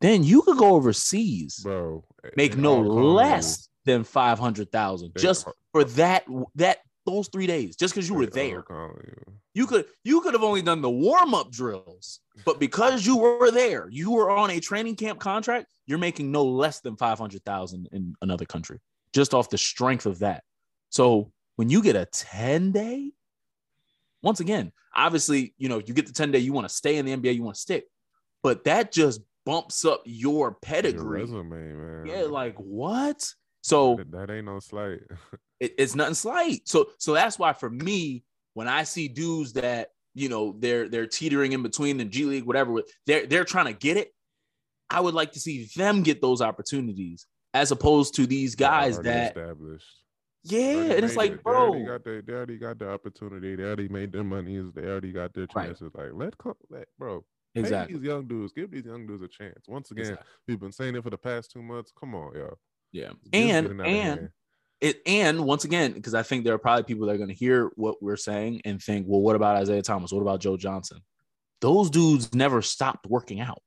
Then 0.00 0.22
you 0.24 0.42
could 0.42 0.58
go 0.58 0.74
overseas, 0.74 1.60
bro, 1.62 2.04
make 2.36 2.56
no 2.56 2.76
all 2.76 2.84
calling 2.84 3.02
you. 3.02 3.10
less 3.14 3.68
than 3.84 4.04
five 4.04 4.38
hundred 4.38 4.70
thousand 4.70 5.12
just 5.16 5.46
all- 5.46 5.54
for 5.72 5.84
that 5.84 6.24
that 6.54 6.78
those 7.06 7.28
three 7.28 7.46
days, 7.46 7.74
just 7.76 7.94
because 7.94 8.08
you 8.08 8.14
were 8.14 8.26
there. 8.26 8.64
you. 8.68 9.24
You 9.54 9.66
could 9.66 9.86
you 10.04 10.20
could 10.20 10.34
have 10.34 10.42
only 10.44 10.62
done 10.62 10.82
the 10.82 10.90
warm 10.90 11.34
up 11.34 11.50
drills, 11.50 12.20
but 12.44 12.60
because 12.60 13.04
you 13.04 13.16
were 13.16 13.50
there, 13.50 13.88
you 13.90 14.12
were 14.12 14.30
on 14.30 14.50
a 14.50 14.60
training 14.60 14.94
camp 14.94 15.18
contract. 15.18 15.66
You're 15.86 15.98
making 15.98 16.30
no 16.30 16.44
less 16.44 16.80
than 16.80 16.96
five 16.96 17.18
hundred 17.18 17.44
thousand 17.44 17.88
in 17.92 18.14
another 18.22 18.44
country, 18.44 18.78
just 19.12 19.34
off 19.34 19.48
the 19.50 19.58
strength 19.58 20.06
of 20.06 20.20
that. 20.20 20.44
So 20.90 21.32
when 21.56 21.70
you 21.70 21.82
get 21.82 21.96
a 21.96 22.04
ten 22.06 22.70
day, 22.70 23.10
once 24.22 24.38
again, 24.40 24.70
obviously, 24.94 25.54
you 25.58 25.68
know 25.68 25.78
you 25.84 25.94
get 25.94 26.06
the 26.06 26.12
ten 26.12 26.30
day, 26.30 26.38
you 26.38 26.52
want 26.52 26.68
to 26.68 26.74
stay 26.74 26.96
in 26.98 27.06
the 27.06 27.16
NBA, 27.16 27.34
you 27.34 27.42
want 27.42 27.56
to 27.56 27.60
stick, 27.60 27.86
but 28.42 28.64
that 28.64 28.92
just 28.92 29.22
bumps 29.48 29.84
up 29.84 30.02
your 30.04 30.32
Your 30.50 30.56
pedigree. 30.62 31.20
resume, 31.22 31.48
man. 31.50 32.06
Yeah, 32.06 32.22
like 32.24 32.56
what? 32.58 33.26
So 33.62 33.98
that, 34.10 34.30
ain't 34.30 34.44
no 34.46 34.60
slight. 34.60 35.00
it- 35.60 35.74
it's 35.78 35.94
nothing 35.94 36.14
slight. 36.14 36.68
So 36.68 36.90
so 36.98 37.14
that's 37.14 37.38
why 37.38 37.52
for 37.54 37.70
me, 37.70 38.24
when 38.54 38.68
I 38.68 38.82
see 38.84 39.08
dudes 39.08 39.54
that 39.54 39.88
you 40.14 40.28
know 40.28 40.54
they're 40.58 40.88
they're 40.88 41.06
teetering 41.06 41.52
in 41.52 41.62
between 41.62 41.96
the 41.96 42.04
G 42.04 42.24
League, 42.24 42.44
whatever, 42.44 42.82
they're 43.06 43.26
they're 43.26 43.44
trying 43.44 43.66
to 43.66 43.72
get 43.72 43.96
it. 43.96 44.12
I 44.90 45.00
would 45.00 45.14
like 45.14 45.32
to 45.32 45.40
see 45.40 45.68
them 45.76 46.02
get 46.02 46.20
those 46.22 46.40
opportunities 46.40 47.26
as 47.54 47.72
opposed 47.72 48.14
to 48.16 48.26
these 48.26 48.54
guys 48.54 48.98
that 49.00 49.36
established. 49.36 49.86
yeah, 50.44 50.92
and 50.96 51.04
it's 51.04 51.16
like, 51.16 51.32
it. 51.32 51.40
They 51.44 51.50
already 51.50 51.84
bro, 51.84 51.92
got 51.94 52.04
their, 52.04 52.22
they 52.22 52.32
already 52.32 52.58
got 52.58 52.78
the 52.78 52.90
opportunity. 52.90 53.54
They 53.56 53.64
already 53.64 53.88
made 53.88 54.12
their 54.12 54.24
monies. 54.24 54.66
They 54.74 54.82
already 54.82 55.12
got 55.12 55.34
their 55.34 55.46
Right. 55.54 55.66
chances. 55.66 55.90
Like, 55.94 56.10
let 56.14 56.34
let 56.70 56.88
bro. 56.98 57.24
Pay 57.54 57.60
exactly, 57.60 57.96
these 57.96 58.06
young 58.06 58.26
dudes. 58.26 58.52
Give 58.52 58.70
these 58.70 58.84
young 58.84 59.06
dudes 59.06 59.22
a 59.22 59.28
chance. 59.28 59.66
Once 59.66 59.90
again, 59.90 60.02
exactly. 60.02 60.26
we've 60.46 60.60
been 60.60 60.72
saying 60.72 60.96
it 60.96 61.02
for 61.02 61.10
the 61.10 61.18
past 61.18 61.50
two 61.50 61.62
months. 61.62 61.92
Come 61.98 62.14
on, 62.14 62.34
yo. 62.34 62.54
yeah, 62.92 63.10
and 63.32 63.66
getting 63.66 63.80
out 63.80 63.86
of 63.86 63.92
and 63.92 64.28
it 64.80 65.02
and 65.06 65.40
once 65.44 65.64
again 65.64 65.92
because 65.92 66.14
I 66.14 66.22
think 66.22 66.44
there 66.44 66.54
are 66.54 66.58
probably 66.58 66.84
people 66.84 67.06
that 67.06 67.14
are 67.14 67.18
going 67.18 67.30
to 67.30 67.34
hear 67.34 67.70
what 67.74 68.02
we're 68.02 68.16
saying 68.16 68.62
and 68.64 68.80
think, 68.80 69.06
well, 69.08 69.20
what 69.20 69.36
about 69.36 69.56
Isaiah 69.56 69.82
Thomas? 69.82 70.12
What 70.12 70.22
about 70.22 70.40
Joe 70.40 70.56
Johnson? 70.56 71.00
Those 71.60 71.90
dudes 71.90 72.34
never 72.34 72.62
stopped 72.62 73.06
working 73.06 73.40
out. 73.40 73.62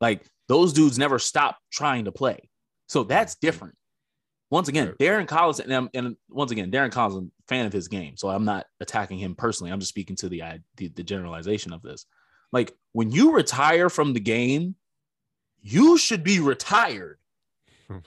Like 0.00 0.26
those 0.48 0.72
dudes 0.72 0.98
never 0.98 1.18
stopped 1.18 1.60
trying 1.70 2.06
to 2.06 2.12
play. 2.12 2.48
So 2.88 3.00
mm-hmm. 3.00 3.08
that's 3.08 3.36
different. 3.36 3.74
Once 4.48 4.68
again, 4.68 4.94
Darren 5.00 5.26
Collins, 5.26 5.58
and, 5.58 5.72
I'm- 5.72 5.90
and 5.92 6.16
once 6.30 6.52
again, 6.52 6.70
Darren 6.70 6.92
Collins, 6.92 7.16
I'm 7.16 7.32
a 7.40 7.46
fan 7.48 7.66
of 7.66 7.72
his 7.72 7.88
game. 7.88 8.16
So 8.16 8.28
I'm 8.28 8.44
not 8.44 8.64
attacking 8.80 9.18
him 9.18 9.34
personally. 9.34 9.72
I'm 9.72 9.80
just 9.80 9.88
speaking 9.88 10.16
to 10.16 10.28
the, 10.28 10.42
the 10.76 10.88
the 10.88 11.02
generalization 11.02 11.72
of 11.72 11.82
this. 11.82 12.06
Like 12.52 12.74
when 12.92 13.10
you 13.10 13.32
retire 13.34 13.88
from 13.90 14.12
the 14.12 14.20
game, 14.20 14.74
you 15.62 15.98
should 15.98 16.22
be 16.24 16.40
retired. 16.40 17.18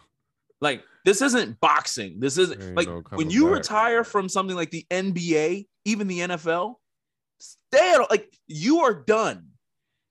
like 0.61 0.83
this 1.05 1.21
isn't 1.21 1.59
boxing. 1.59 2.19
This 2.19 2.37
isn't 2.37 2.61
Ain't 2.61 2.75
like 2.75 2.87
no 2.87 3.01
when 3.13 3.29
you 3.29 3.45
back. 3.45 3.53
retire 3.55 4.03
from 4.03 4.29
something 4.29 4.55
like 4.55 4.71
the 4.71 4.85
NBA, 4.91 5.67
even 5.85 6.07
the 6.07 6.19
NFL, 6.19 6.75
stay 7.39 7.93
at, 7.93 8.09
like 8.09 8.33
you 8.47 8.79
are 8.81 8.93
done. 8.93 9.47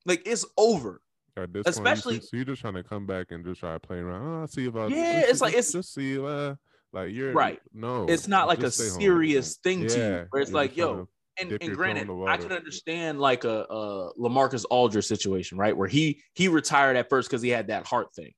Like 0.05 0.23
it's 0.25 0.45
over. 0.57 1.01
At 1.37 1.53
this 1.53 1.63
especially- 1.67 2.15
point, 2.15 2.23
so 2.25 2.35
you're 2.37 2.45
just 2.45 2.61
trying 2.61 2.73
to 2.73 2.83
come 2.83 3.05
back 3.05 3.27
and 3.31 3.45
just 3.45 3.59
try 3.61 3.73
to 3.73 3.79
play 3.79 3.97
around. 3.97 4.43
Oh, 4.43 4.45
see 4.47 4.65
if 4.65 4.75
I 4.75 4.87
Yeah, 4.87 5.21
it's 5.27 5.41
like- 5.41 5.51
it's- 5.53 5.71
just 5.71 5.93
see 5.93 6.19
uh, 6.19 6.55
like 6.91 7.11
you're 7.13 7.31
Right. 7.33 7.61
No, 7.73 8.07
It's 8.07 8.27
not 8.27 8.47
like 8.47 8.63
a 8.63 8.71
stay 8.71 8.89
home. 8.89 8.99
serious 8.99 9.57
thing 9.57 9.87
to 9.87 9.97
you, 9.97 10.27
where 10.31 10.41
it's 10.41 10.51
like, 10.51 10.75
yo, 10.75 11.07
and, 11.39 11.51
and 11.61 11.69
your 11.69 11.77
toe 11.77 11.95
in 11.95 12.05
granted, 12.05 12.09
I 12.27 12.37
can 12.37 12.51
understand 12.51 13.19
like 13.19 13.43
a, 13.43 13.65
a 13.69 14.11
LaMarcus 14.19 14.65
Aldridge 14.69 15.05
situation, 15.05 15.57
right? 15.57 15.75
Where 15.75 15.87
he 15.87 16.21
he 16.33 16.47
retired 16.47 16.97
at 16.97 17.09
first 17.09 17.29
because 17.29 17.41
he 17.41 17.49
had 17.49 17.67
that 17.67 17.85
heart 17.87 18.13
thing. 18.15 18.33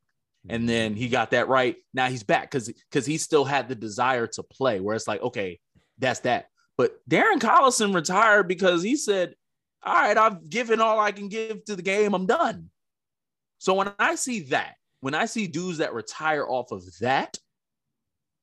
and 0.50 0.68
then 0.68 0.96
he 0.96 1.10
got 1.10 1.32
that 1.32 1.48
right. 1.48 1.76
Now 1.94 2.08
he's 2.08 2.24
back 2.24 2.50
because 2.52 2.68
because 2.68 3.06
he 3.06 3.18
still 3.18 3.46
had 3.46 3.70
the 3.70 3.76
desire 3.76 4.28
to 4.28 4.44
play. 4.44 4.80
Where 4.80 4.96
it's 4.96 5.08
like, 5.08 5.22
okay, 5.22 5.60
that's 6.00 6.22
that. 6.22 6.48
But 6.78 6.98
Darren 7.10 7.40
Collison 7.40 7.94
retired 7.94 8.48
because 8.48 8.82
he 8.84 8.96
said, 8.96 9.36
"All 9.84 9.94
right, 9.94 10.18
I've 10.18 10.50
given 10.50 10.82
all 10.82 11.00
I 11.00 11.12
can 11.12 11.28
give 11.30 11.64
to 11.66 11.76
the 11.76 11.84
game. 11.84 12.14
I'm 12.16 12.26
done." 12.26 12.70
So 13.60 13.76
when 13.76 13.92
I 14.00 14.16
see 14.16 14.42
that, 14.50 14.76
when 15.02 15.14
I 15.14 15.26
see 15.26 15.46
dudes 15.48 15.78
that 15.80 15.94
retire 15.94 16.46
off 16.48 16.72
of 16.72 16.84
that, 17.02 17.38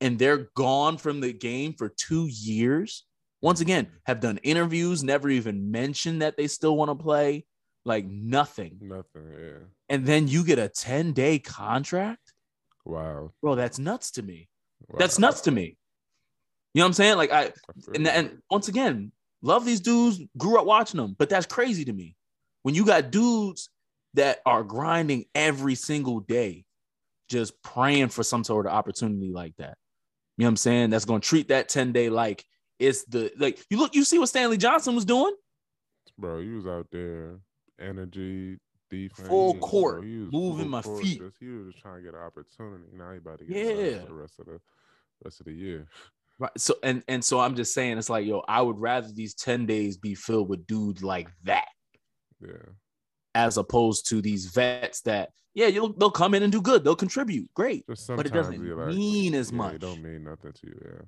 and 0.01 0.19
they're 0.19 0.49
gone 0.55 0.99
from 0.99 1.21
the 1.21 1.33
game 1.33 1.75
for 1.75 1.89
two 1.89 2.29
years, 2.31 3.05
once 3.41 3.61
again, 3.61 3.89
have 4.05 4.21
done 4.21 4.39
interviews, 4.43 5.05
never 5.05 5.29
even 5.29 5.71
mentioned 5.71 6.23
that 6.23 6.37
they 6.37 6.47
still 6.49 6.77
want 6.77 6.91
to 6.91 6.95
play, 7.03 7.47
like 7.85 8.07
nothing. 8.07 8.79
Nothing. 8.81 9.33
Yeah. 9.39 9.59
And 9.89 10.05
then 10.05 10.29
you 10.29 10.45
get 10.45 10.59
a 10.59 10.69
10 10.69 11.13
day 11.13 11.39
contract. 11.39 12.33
Wow. 12.85 13.33
Bro, 13.41 13.55
that's 13.57 13.79
nuts 13.79 14.13
to 14.13 14.23
me. 14.23 14.49
wow. 14.89 14.99
That's 14.99 15.19
nuts 15.19 15.43
to 15.43 15.51
me. 15.51 15.77
You 16.75 16.81
know 16.81 16.85
what 16.85 16.89
I'm 16.89 16.93
saying? 16.95 17.17
Like 17.17 17.33
I 17.33 17.45
I 17.45 17.53
and, 17.95 18.07
and 18.07 18.39
once 18.51 18.69
again, 18.69 19.13
love 19.43 19.65
these 19.65 19.81
dudes, 19.81 20.21
grew 20.37 20.59
up 20.59 20.67
watching 20.67 21.01
them, 21.01 21.15
but 21.19 21.29
that's 21.29 21.47
crazy 21.47 21.85
to 21.85 21.93
me. 21.93 22.15
When 22.63 22.75
you 22.75 22.85
got 22.85 23.11
dudes 23.11 23.71
that 24.15 24.41
are 24.45 24.65
grinding 24.65 25.25
every 25.35 25.75
single 25.75 26.21
day, 26.21 26.65
just 27.29 27.61
praying 27.63 28.09
for 28.09 28.23
some 28.23 28.43
sort 28.43 28.67
of 28.67 28.73
opportunity 28.73 29.31
like 29.31 29.55
that. 29.59 29.77
You 30.37 30.43
know 30.43 30.47
what 30.47 30.51
I'm 30.51 30.57
saying? 30.57 30.91
That's 30.91 31.05
gonna 31.05 31.21
treat 31.21 31.49
that 31.49 31.69
10 31.69 31.93
day 31.93 32.11
like 32.11 32.45
it's 32.79 33.05
the 33.05 33.33
like 33.39 33.59
you 33.71 33.79
look, 33.79 33.95
you 33.95 34.05
see 34.05 34.19
what 34.19 34.29
Stanley 34.29 34.57
Johnson 34.57 34.95
was 34.95 35.05
doing? 35.05 35.35
bro, 36.19 36.41
he 36.41 36.49
was 36.51 36.67
out 36.67 36.87
there, 36.91 37.39
energy, 37.81 38.59
defense, 38.91 39.29
Full 39.29 39.55
court, 39.59 40.03
he 40.05 40.11
moving 40.11 40.63
full 40.65 40.69
my 40.69 40.83
court, 40.83 41.03
feet. 41.03 41.21
Just, 41.21 41.37
he 41.39 41.47
was 41.47 41.73
just 41.73 41.83
trying 41.83 41.97
to 41.99 42.03
get 42.03 42.15
an 42.15 42.21
opportunity. 42.21 42.85
Now 42.93 43.13
he 43.13 43.19
about 43.19 43.39
to 43.39 43.45
get 43.45 43.57
Yeah. 43.57 43.99
the 44.05 44.13
rest 44.15 44.39
of 44.41 44.47
the 44.47 44.61
rest 45.25 45.41
of 45.41 45.47
the 45.47 45.53
year. 45.53 45.87
Right. 46.41 46.51
So 46.57 46.75
and 46.83 47.03
and 47.09 47.25
so 47.25 47.41
I'm 47.41 47.55
just 47.57 47.75
saying 47.75 47.99
it's 47.99 48.11
like, 48.11 48.27
yo, 48.27 48.43
I 48.49 48.63
would 48.63 48.79
rather 48.79 49.09
these 49.13 49.35
10 49.35 49.67
days 49.67 49.97
be 49.97 50.15
filled 50.15 50.49
with 50.49 50.67
dudes 50.67 51.03
like 51.03 51.29
that 51.45 51.69
Yeah. 52.41 52.73
as 53.35 53.57
opposed 53.59 54.09
to 54.11 54.21
these 54.23 54.47
vets 54.47 55.01
that, 55.03 55.31
yeah, 55.55 55.67
you'll 55.67 55.93
they'll 55.93 56.11
come 56.11 56.35
in 56.35 56.43
and 56.43 56.53
do 56.53 56.63
good, 56.63 56.85
they'll 56.85 56.97
contribute. 56.97 57.49
Great. 57.55 57.85
But 57.87 58.27
it 58.27 58.33
doesn't 58.33 58.77
like, 58.77 58.89
mean 58.95 59.35
as 59.35 59.51
yeah, 59.51 59.57
much. 59.57 59.75
It 59.75 59.81
don't 59.81 60.03
mean 60.03 60.25
nothing 60.25 60.53
to 60.53 60.67
you. 60.67 60.81
Yeah. 60.85 61.03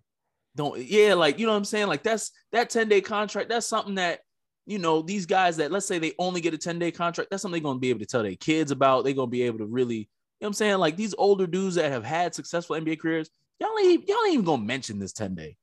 Don't 0.57 0.79
yeah, 0.81 1.15
like 1.15 1.39
you 1.39 1.47
know 1.47 1.53
what 1.53 1.59
I'm 1.59 1.65
saying? 1.65 1.87
Like 1.87 2.03
that's 2.03 2.33
that 2.53 2.71
10 2.71 2.89
day 2.89 3.01
contract, 3.01 3.49
that's 3.49 3.67
something 3.67 3.95
that 3.97 4.21
you 4.67 4.79
know, 4.79 5.03
these 5.03 5.27
guys 5.27 5.57
that 5.57 5.73
let's 5.73 5.87
say 5.87 5.99
they 5.99 6.13
only 6.19 6.41
get 6.41 6.55
a 6.55 6.59
10 6.59 6.79
day 6.79 6.91
contract, 6.91 7.31
that's 7.31 7.43
something 7.43 7.61
they're 7.61 7.69
gonna 7.69 7.79
be 7.81 7.91
able 7.91 8.01
to 8.01 8.07
tell 8.07 8.23
their 8.23 8.37
kids 8.37 8.71
about. 8.71 9.05
They're 9.05 9.15
gonna 9.15 9.27
be 9.29 9.43
able 9.43 9.59
to 9.59 9.67
really, 9.67 9.97
you 9.97 10.03
know 10.03 10.07
what 10.41 10.47
I'm 10.49 10.53
saying? 10.55 10.79
Like 10.79 10.97
these 10.97 11.15
older 11.19 11.47
dudes 11.47 11.75
that 11.77 11.91
have 11.91 12.05
had 12.05 12.35
successful 12.35 12.77
NBA 12.77 13.01
careers, 13.01 13.31
y'all 13.59 13.71
ain't 13.81 14.09
y'all 14.09 14.19
ain't 14.27 14.35
even 14.35 14.45
gonna 14.45 14.63
mention 14.63 14.99
this 14.99 15.13
10 15.13 15.35
day. 15.35 15.57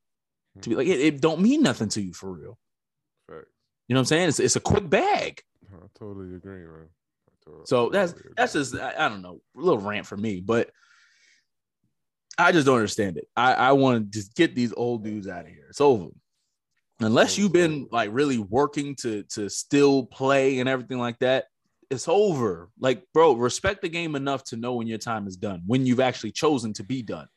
To 0.61 0.69
be 0.69 0.75
like, 0.75 0.87
it, 0.87 0.99
it 0.99 1.21
don't 1.21 1.39
mean 1.41 1.61
nothing 1.61 1.89
to 1.89 2.01
you 2.01 2.13
for 2.13 2.31
real. 2.31 2.57
Facts. 3.29 3.45
You 3.87 3.93
know 3.93 3.99
what 3.99 4.01
I'm 4.01 4.05
saying? 4.05 4.29
It's, 4.29 4.39
it's 4.39 4.55
a 4.55 4.59
quick 4.59 4.89
bag. 4.89 5.41
I 5.71 5.85
totally 5.97 6.35
agree, 6.35 6.61
man. 6.65 6.87
I 7.29 7.45
to- 7.45 7.61
So 7.65 7.89
that's 7.89 8.13
totally 8.13 8.33
that's 8.35 8.55
agree. 8.55 8.63
just 8.79 8.83
I, 8.97 9.05
I 9.05 9.09
don't 9.09 9.21
know, 9.21 9.41
a 9.55 9.59
little 9.61 9.79
rant 9.79 10.07
for 10.07 10.17
me, 10.17 10.41
but 10.41 10.71
I 12.37 12.51
just 12.51 12.65
don't 12.65 12.75
understand 12.75 13.17
it. 13.17 13.27
I 13.35 13.53
I 13.53 13.71
want 13.73 14.11
to 14.11 14.19
just 14.19 14.35
get 14.35 14.55
these 14.55 14.73
old 14.75 15.03
dudes 15.03 15.27
out 15.27 15.45
of 15.45 15.47
here. 15.47 15.65
It's 15.69 15.81
over. 15.81 16.09
Unless 16.99 17.37
you've 17.37 17.53
been 17.53 17.87
like 17.91 18.09
really 18.11 18.37
working 18.39 18.95
to 18.97 19.23
to 19.23 19.49
still 19.49 20.05
play 20.05 20.59
and 20.59 20.67
everything 20.69 20.99
like 20.99 21.19
that, 21.19 21.45
it's 21.89 22.07
over. 22.07 22.69
Like, 22.79 23.03
bro, 23.13 23.33
respect 23.33 23.81
the 23.81 23.89
game 23.89 24.15
enough 24.15 24.43
to 24.45 24.57
know 24.57 24.75
when 24.75 24.87
your 24.87 24.97
time 24.97 25.27
is 25.27 25.37
done, 25.37 25.61
when 25.65 25.85
you've 25.85 25.99
actually 25.99 26.31
chosen 26.31 26.73
to 26.73 26.83
be 26.83 27.01
done. 27.01 27.27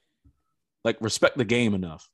Like, 0.83 0.97
respect 1.01 1.37
the 1.37 1.45
game 1.45 1.75
enough. 1.75 2.09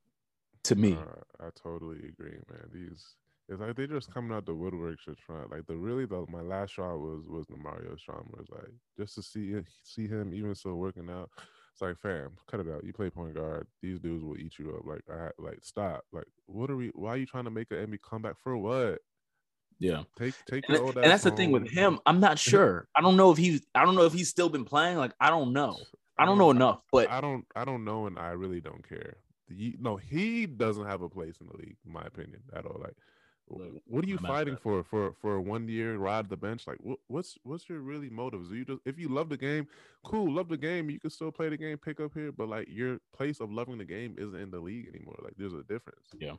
To 0.65 0.75
me, 0.75 0.95
Uh, 0.95 1.47
I 1.47 1.51
totally 1.55 1.99
agree, 2.09 2.39
man. 2.51 2.69
These 2.73 3.15
it's 3.49 3.61
like 3.61 3.77
they're 3.77 3.87
just 3.87 4.13
coming 4.13 4.37
out 4.37 4.45
the 4.45 4.55
woodwork 4.55 4.99
to 5.05 5.15
try. 5.15 5.45
Like 5.49 5.67
the 5.69 5.77
really 5.77 6.05
the 6.05 6.27
my 6.29 6.41
last 6.41 6.75
shot 6.75 6.99
was 6.99 7.23
was 7.29 7.47
the 7.47 7.57
Mario 7.57 7.95
Chalmers. 7.95 8.49
Like 8.51 8.73
just 8.99 9.15
to 9.15 9.23
see 9.23 9.55
see 9.85 10.09
him 10.09 10.35
even 10.35 10.55
still 10.57 10.75
working 10.75 11.09
out. 11.09 11.31
It's 11.77 11.83
like 11.83 11.99
fam, 11.99 12.31
cut 12.51 12.61
it 12.61 12.67
out. 12.75 12.85
You 12.85 12.95
play 12.95 13.11
point 13.11 13.35
guard. 13.35 13.67
These 13.83 14.01
dudes 14.01 14.25
will 14.25 14.39
eat 14.39 14.55
you 14.59 14.75
up. 14.75 14.87
Like 14.87 15.03
I 15.13 15.29
like 15.39 15.59
stop. 15.61 16.05
Like 16.11 16.25
what 16.47 16.71
are 16.71 16.77
we? 16.77 16.89
Why 16.95 17.11
are 17.11 17.17
you 17.19 17.27
trying 17.27 17.45
to 17.45 17.51
make 17.51 17.71
an 17.71 17.87
NBA 17.87 17.99
comeback 18.01 18.37
for 18.43 18.57
what? 18.57 19.01
yeah. 19.79 20.05
Take 20.19 20.33
take 20.51 20.65
And, 20.69 20.79
your 20.79 20.87
old. 20.87 20.97
and 20.97 21.05
that's 21.05 21.25
the 21.25 21.31
thing 21.33 21.51
with 21.51 21.69
him. 21.69 21.99
I'm 22.07 22.19
not 22.19 22.39
sure. 22.39 22.89
I 22.97 23.03
don't 23.03 23.19
know 23.19 23.31
if 23.31 23.37
he's. 23.37 23.61
I 23.75 23.85
don't 23.85 23.95
know 23.95 24.07
if 24.07 24.15
he's 24.15 24.31
still 24.31 24.49
been 24.49 24.65
playing. 24.65 24.97
Like 24.97 25.13
I 25.21 25.29
don't 25.29 25.53
know. 25.53 25.77
I 26.19 26.25
don't 26.25 26.39
know 26.39 26.51
enough. 26.51 26.81
But 26.91 27.11
I 27.11 27.21
don't 27.21 27.45
I 27.55 27.67
don't 27.67 27.85
know, 27.85 28.07
and 28.07 28.19
I 28.19 28.29
really 28.31 28.63
don't 28.63 28.89
care. 28.89 29.19
You, 29.49 29.75
no, 29.79 29.97
he 29.97 30.47
doesn't 30.47 30.87
have 30.87 31.03
a 31.03 31.11
place 31.11 31.37
in 31.43 31.49
the 31.49 31.59
league, 31.59 31.77
in 31.87 31.93
my 31.93 32.03
opinion, 32.07 32.41
at 32.55 32.65
all. 32.65 32.81
Like, 32.83 32.97
Look, 33.49 33.81
what 33.87 34.05
are 34.05 34.09
you 34.09 34.17
I'm 34.19 34.25
fighting 34.27 34.57
for? 34.57 34.83
For 34.83 35.13
for 35.21 35.37
a 35.37 35.41
one 35.41 35.69
year 35.69 35.97
ride 35.99 36.29
the 36.29 36.37
bench? 36.37 36.67
Like, 36.67 36.79
what, 36.81 36.99
what's 37.07 37.39
what's 37.45 37.69
your 37.69 37.81
really 37.81 38.11
motives? 38.11 38.49
Do 38.49 38.57
you 38.57 38.65
just 38.65 38.81
if 38.85 38.99
you 38.99 39.09
love 39.09 39.29
the 39.29 39.37
game, 39.37 39.69
cool, 40.05 40.33
love 40.33 40.49
the 40.49 40.57
game, 40.57 40.91
you 40.91 40.99
can 40.99 41.11
still 41.11 41.31
play 41.31 41.49
the 41.49 41.57
game, 41.57 41.79
pick 41.79 42.01
up 42.01 42.13
here, 42.15 42.33
but 42.33 42.49
like 42.49 42.67
your 42.69 42.99
place 43.15 43.41
of 43.41 43.53
loving 43.53 43.79
the 43.79 43.85
game 43.85 44.17
isn't 44.19 44.35
in 44.41 44.51
the 44.51 44.59
league 44.59 44.89
anymore. 44.93 45.17
Like, 45.23 45.35
there's 45.37 45.53
a 45.53 45.63
difference. 45.63 46.07
yeah, 46.19 46.33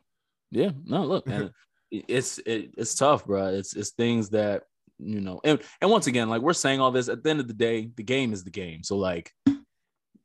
yeah. 0.52 0.72
no, 0.86 1.06
look, 1.06 1.28
and 1.28 1.46
it- 1.92 2.06
it's 2.10 2.38
it, 2.40 2.72
it's 2.78 2.96
tough, 2.96 3.26
bro. 3.26 3.48
It's 3.54 3.74
it's 3.74 3.92
things 3.92 4.30
that 4.32 4.64
you 5.00 5.22
know, 5.22 5.40
and 5.46 5.62
and 5.82 5.90
once 5.90 6.08
again, 6.08 6.28
like 6.28 6.42
we're 6.42 6.52
saying 6.52 6.82
all 6.82 6.92
this. 6.92 7.08
At 7.08 7.24
the 7.24 7.30
end 7.30 7.40
of 7.40 7.48
the 7.48 7.54
day, 7.54 7.90
the 7.96 8.04
game 8.04 8.34
is 8.34 8.44
the 8.44 8.52
game. 8.52 8.84
So 8.84 8.98
like, 8.98 9.32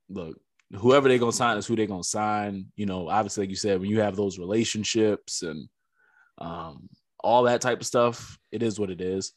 look, 0.09 0.37
whoever 0.75 1.09
they're 1.09 1.19
gonna 1.19 1.31
sign 1.33 1.57
is 1.59 1.67
who 1.67 1.77
they're 1.77 1.87
gonna 1.87 2.03
sign. 2.03 2.67
You 2.75 2.87
know, 2.87 3.09
obviously, 3.09 3.43
like 3.45 3.51
you 3.51 3.57
said, 3.57 3.81
when 3.81 3.91
you 3.91 4.01
have 4.01 4.17
those 4.17 4.39
relationships 4.41 5.43
and 5.43 5.69
um 6.39 6.89
all 7.23 7.45
that 7.45 7.61
type 7.61 7.81
of 7.81 7.87
stuff, 7.87 8.39
it 8.51 8.63
is 8.63 8.81
what 8.81 8.91
it 8.91 9.01
is. 9.01 9.33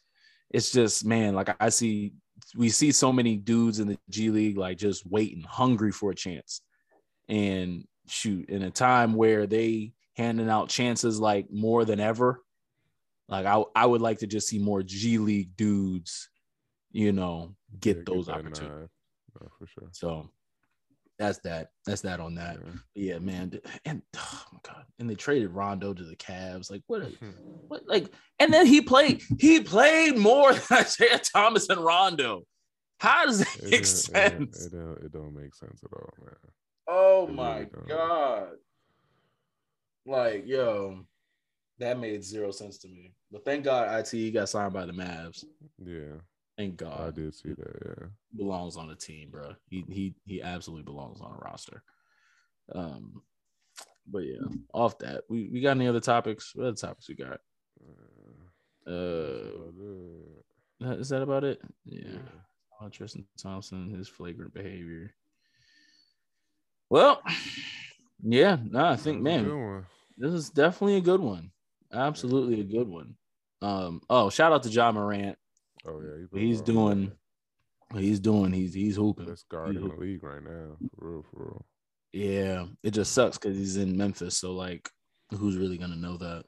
It's 0.50 0.70
just 0.72 1.04
man, 1.04 1.34
like 1.34 1.54
I 1.60 1.68
see, 1.68 2.14
we 2.56 2.68
see 2.68 2.92
so 2.92 3.12
many 3.12 3.36
dudes 3.36 3.80
in 3.80 3.88
the 3.88 3.98
G 4.10 4.30
League 4.30 4.58
like 4.58 4.78
just 4.78 5.06
waiting, 5.06 5.42
hungry 5.42 5.92
for 5.92 6.10
a 6.10 6.14
chance, 6.14 6.60
and 7.28 7.84
shoot, 8.08 8.48
in 8.48 8.62
a 8.62 8.70
time 8.70 9.14
where 9.14 9.46
they 9.46 9.92
handing 10.16 10.48
out 10.48 10.68
chances 10.68 11.20
like 11.20 11.46
more 11.50 11.84
than 11.84 12.00
ever. 12.00 12.42
Like 13.28 13.46
I, 13.46 13.62
I 13.74 13.86
would 13.86 14.00
like 14.00 14.20
to 14.20 14.26
just 14.26 14.48
see 14.48 14.58
more 14.58 14.82
G 14.82 15.18
League 15.18 15.56
dudes, 15.56 16.28
you 16.92 17.12
know, 17.12 17.54
get 17.80 17.98
Yeah, 17.98 18.02
those 18.06 18.26
that 18.26 18.36
opportunities. 18.36 18.88
No, 19.40 19.48
for 19.58 19.66
sure. 19.66 19.88
So 19.92 20.30
that's 21.18 21.38
that. 21.40 21.68
That's 21.86 22.02
that 22.02 22.20
on 22.20 22.34
that. 22.34 22.58
Yeah. 22.94 23.12
Yeah, 23.14 23.18
man. 23.20 23.52
And 23.84 24.02
oh 24.16 24.42
my 24.52 24.58
god. 24.62 24.84
And 24.98 25.08
they 25.08 25.14
traded 25.14 25.50
Rondo 25.50 25.92
to 25.94 26.04
the 26.04 26.16
Cavs. 26.16 26.70
Like 26.70 26.82
what? 26.86 27.02
A, 27.02 27.06
what? 27.68 27.82
Like 27.86 28.08
and 28.38 28.52
then 28.52 28.66
he 28.66 28.80
played. 28.80 29.22
He 29.38 29.60
played 29.60 30.16
more 30.18 30.52
than 30.68 30.78
Isaiah 30.78 31.20
Thomas 31.20 31.68
and 31.68 31.80
Rondo. 31.84 32.42
How 33.00 33.26
does 33.26 33.40
that 33.40 33.56
It 33.58 33.62
make 33.64 33.70
don't- 33.72 33.80
it 33.82 33.86
sense? 33.86 34.66
It 34.66 34.72
don't, 34.72 34.98
it 35.04 35.12
don't 35.12 35.34
make 35.34 35.54
sense 35.54 35.82
at 35.84 35.92
all, 35.92 36.12
man. 36.24 36.34
Oh 36.88 37.26
my 37.26 37.58
really 37.58 37.68
god. 37.88 38.48
Like, 40.06 40.46
yo, 40.46 41.00
that 41.78 41.98
made 41.98 42.22
zero 42.24 42.50
sense 42.52 42.78
to 42.78 42.88
me. 42.88 43.12
But 43.32 43.44
thank 43.44 43.64
God 43.64 44.06
IT 44.12 44.30
got 44.32 44.48
signed 44.48 44.72
by 44.72 44.86
the 44.86 44.92
Mavs. 44.92 45.44
Yeah, 45.84 46.20
Thank 46.56 46.76
God. 46.76 47.00
I 47.00 47.10
did 47.10 47.34
see 47.34 47.50
that. 47.50 47.82
Yeah. 47.84 48.06
Belongs 48.36 48.76
on 48.76 48.88
the 48.88 48.96
team, 48.96 49.30
bro. 49.30 49.54
He 49.68 49.84
he 49.88 50.14
he 50.24 50.42
absolutely 50.42 50.84
belongs 50.84 51.20
on 51.20 51.32
a 51.32 51.44
roster. 51.44 51.82
Um 52.74 53.22
but 54.06 54.20
yeah, 54.20 54.46
off 54.72 54.98
that. 54.98 55.24
We 55.28 55.50
we 55.52 55.60
got 55.60 55.72
any 55.72 55.88
other 55.88 56.00
topics? 56.00 56.52
What 56.54 56.66
other 56.66 56.76
topics 56.76 57.08
we 57.08 57.16
got? 57.16 57.40
Uh, 58.86 58.90
Uh 58.90 60.92
is 60.94 61.08
that 61.08 61.22
about 61.22 61.44
it? 61.44 61.60
Yeah. 61.84 62.12
yeah. 62.12 62.18
Oh, 62.80 62.88
Tristan 62.88 63.26
Thompson, 63.40 63.90
his 63.90 64.08
flagrant 64.08 64.52
behavior. 64.52 65.14
Well, 66.90 67.22
yeah, 68.22 68.58
no, 68.62 68.84
I 68.84 68.96
think, 68.96 69.20
a 69.20 69.22
man, 69.22 69.84
this 70.18 70.32
is 70.32 70.50
definitely 70.50 70.96
a 70.96 71.00
good 71.00 71.20
one. 71.20 71.50
Absolutely 71.92 72.60
a 72.60 72.64
good 72.64 72.86
one. 72.86 73.16
Um, 73.62 74.02
oh, 74.10 74.30
shout 74.30 74.52
out 74.52 74.62
to 74.64 74.68
Ja 74.68 74.92
Morant. 74.92 75.38
Oh 75.86 76.00
yeah, 76.00 76.38
he's 76.40 76.60
doing, 76.60 77.12
he's 77.94 78.20
doing, 78.20 78.52
he's 78.52 78.74
he's 78.74 78.96
hooping. 78.96 79.36
guard 79.48 79.74
He's 79.74 79.82
in 79.82 79.88
the 79.88 79.94
league 79.94 80.22
right 80.22 80.42
now. 80.42 80.76
For 80.98 81.10
real, 81.10 81.24
for 81.30 81.44
real. 81.44 81.66
Yeah, 82.12 82.66
it 82.82 82.92
just 82.92 83.12
sucks 83.12 83.38
because 83.38 83.56
he's 83.56 83.76
in 83.76 83.96
Memphis. 83.96 84.36
So 84.36 84.52
like, 84.52 84.90
who's 85.30 85.56
really 85.56 85.78
gonna 85.78 85.96
know 85.96 86.16
that? 86.16 86.44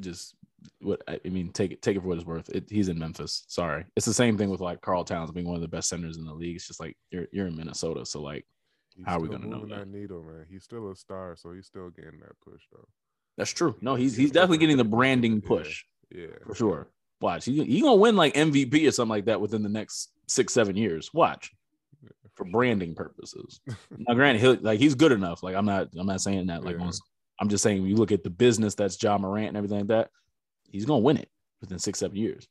Just 0.00 0.34
what 0.80 1.02
I 1.06 1.20
mean, 1.28 1.52
take 1.52 1.72
it 1.72 1.82
take 1.82 1.96
it 1.96 2.00
for 2.00 2.08
what 2.08 2.18
it's 2.18 2.26
worth. 2.26 2.48
It, 2.48 2.64
he's 2.68 2.88
in 2.88 2.98
Memphis. 2.98 3.44
Sorry, 3.48 3.84
it's 3.96 4.06
the 4.06 4.14
same 4.14 4.36
thing 4.36 4.50
with 4.50 4.60
like 4.60 4.80
Karl 4.80 5.04
Towns 5.04 5.30
being 5.30 5.46
one 5.46 5.56
of 5.56 5.62
the 5.62 5.68
best 5.68 5.88
centers 5.88 6.16
in 6.16 6.24
the 6.24 6.34
league. 6.34 6.56
It's 6.56 6.66
just 6.66 6.80
like 6.80 6.96
you're 7.10 7.26
you're 7.32 7.46
in 7.46 7.56
Minnesota, 7.56 8.04
so 8.06 8.20
like 8.22 8.46
He's 8.94 9.06
How 9.06 9.16
are 9.16 9.20
we 9.20 9.28
gonna 9.28 9.46
know 9.46 9.64
that? 9.66 9.78
that 9.78 9.88
needle, 9.88 10.22
man? 10.22 10.46
He's 10.50 10.64
still 10.64 10.90
a 10.90 10.96
star, 10.96 11.34
so 11.36 11.52
he's 11.52 11.66
still 11.66 11.90
getting 11.90 12.20
that 12.20 12.38
push, 12.44 12.62
though. 12.70 12.86
that's 13.38 13.50
true. 13.50 13.74
No, 13.80 13.94
he's 13.94 14.16
He's 14.16 14.30
definitely 14.30 14.58
getting 14.58 14.76
the 14.76 14.84
branding 14.84 15.40
push 15.40 15.84
Yeah, 16.14 16.26
for 16.46 16.54
sure. 16.54 16.88
Watch, 17.20 17.44
he, 17.44 17.62
he 17.64 17.80
gonna 17.80 17.96
win 17.96 18.16
like 18.16 18.34
MVP 18.34 18.86
or 18.88 18.90
something 18.90 19.10
like 19.10 19.26
that 19.26 19.40
within 19.40 19.62
the 19.62 19.68
next 19.68 20.10
six, 20.28 20.52
seven 20.52 20.76
years. 20.76 21.10
Watch 21.14 21.52
for 22.34 22.44
branding 22.44 22.94
purposes. 22.94 23.60
now, 23.96 24.14
granted, 24.14 24.40
he'll 24.40 24.56
like 24.60 24.80
he's 24.80 24.94
good 24.94 25.12
enough. 25.12 25.42
Like 25.42 25.54
I'm 25.54 25.66
not, 25.66 25.88
I'm 25.96 26.06
not 26.06 26.20
saying 26.20 26.46
that. 26.46 26.64
Like 26.64 26.76
Yeah. 26.78 26.84
on- 26.86 26.92
I'm 27.40 27.48
just 27.48 27.62
saying, 27.62 27.80
when 27.80 27.90
you 27.90 27.96
look 27.96 28.12
at 28.12 28.22
the 28.22 28.30
business 28.30 28.74
that's 28.74 29.02
Ja 29.02 29.18
Morant 29.18 29.48
and 29.48 29.56
everything 29.56 29.78
like 29.78 29.88
that, 29.88 30.10
he's 30.70 30.84
gonna 30.84 31.00
win 31.00 31.16
it 31.16 31.28
within 31.60 31.78
six, 31.78 31.98
seven 31.98 32.16
years. 32.16 32.46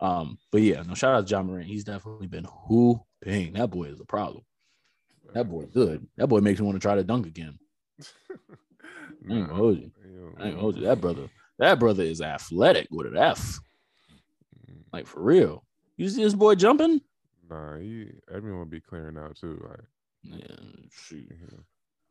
Um, 0.00 0.38
but 0.50 0.60
yeah, 0.62 0.82
no 0.82 0.94
shout 0.94 1.14
out 1.14 1.26
to 1.26 1.30
Ja 1.30 1.42
Morant. 1.42 1.66
He's 1.66 1.84
definitely 1.84 2.26
been 2.26 2.44
who? 2.66 3.00
hooping. 3.24 3.54
That 3.54 3.70
boy 3.70 3.84
is 3.84 4.00
a 4.00 4.04
problem. 4.04 4.42
That 5.34 5.48
boy 5.48 5.64
good. 5.66 6.06
That 6.16 6.26
boy 6.26 6.40
makes 6.40 6.60
me 6.60 6.66
want 6.66 6.76
to 6.76 6.80
try 6.80 6.94
to 6.96 7.04
dunk 7.04 7.26
again. 7.26 7.58
I 9.30 9.34
ain't 9.34 9.46
gonna 9.48 9.54
hold 9.54 9.78
you. 9.78 9.90
I 10.38 10.44
ain't 10.46 10.52
gonna 10.54 10.56
hold 10.60 10.76
you. 10.76 10.82
That 10.82 11.00
brother, 11.00 11.28
that 11.62 11.78
brother 11.78 12.02
is 12.02 12.20
athletic 12.20 12.88
with 12.90 13.06
an 13.06 13.16
F. 13.16 13.60
Like 14.92 15.06
for 15.06 15.20
real. 15.22 15.64
You 15.96 16.08
see 16.08 16.22
this 16.22 16.34
boy 16.34 16.54
jumping? 16.56 17.00
Nah, 17.48 17.76
he, 17.78 18.10
everyone 18.32 18.68
be 18.68 18.80
clearing 18.80 19.16
out 19.16 19.36
too. 19.36 19.62
Like, 19.68 19.80
Yeah, 20.40 20.56
shoot. 20.90 21.28
yeah. 21.30 21.58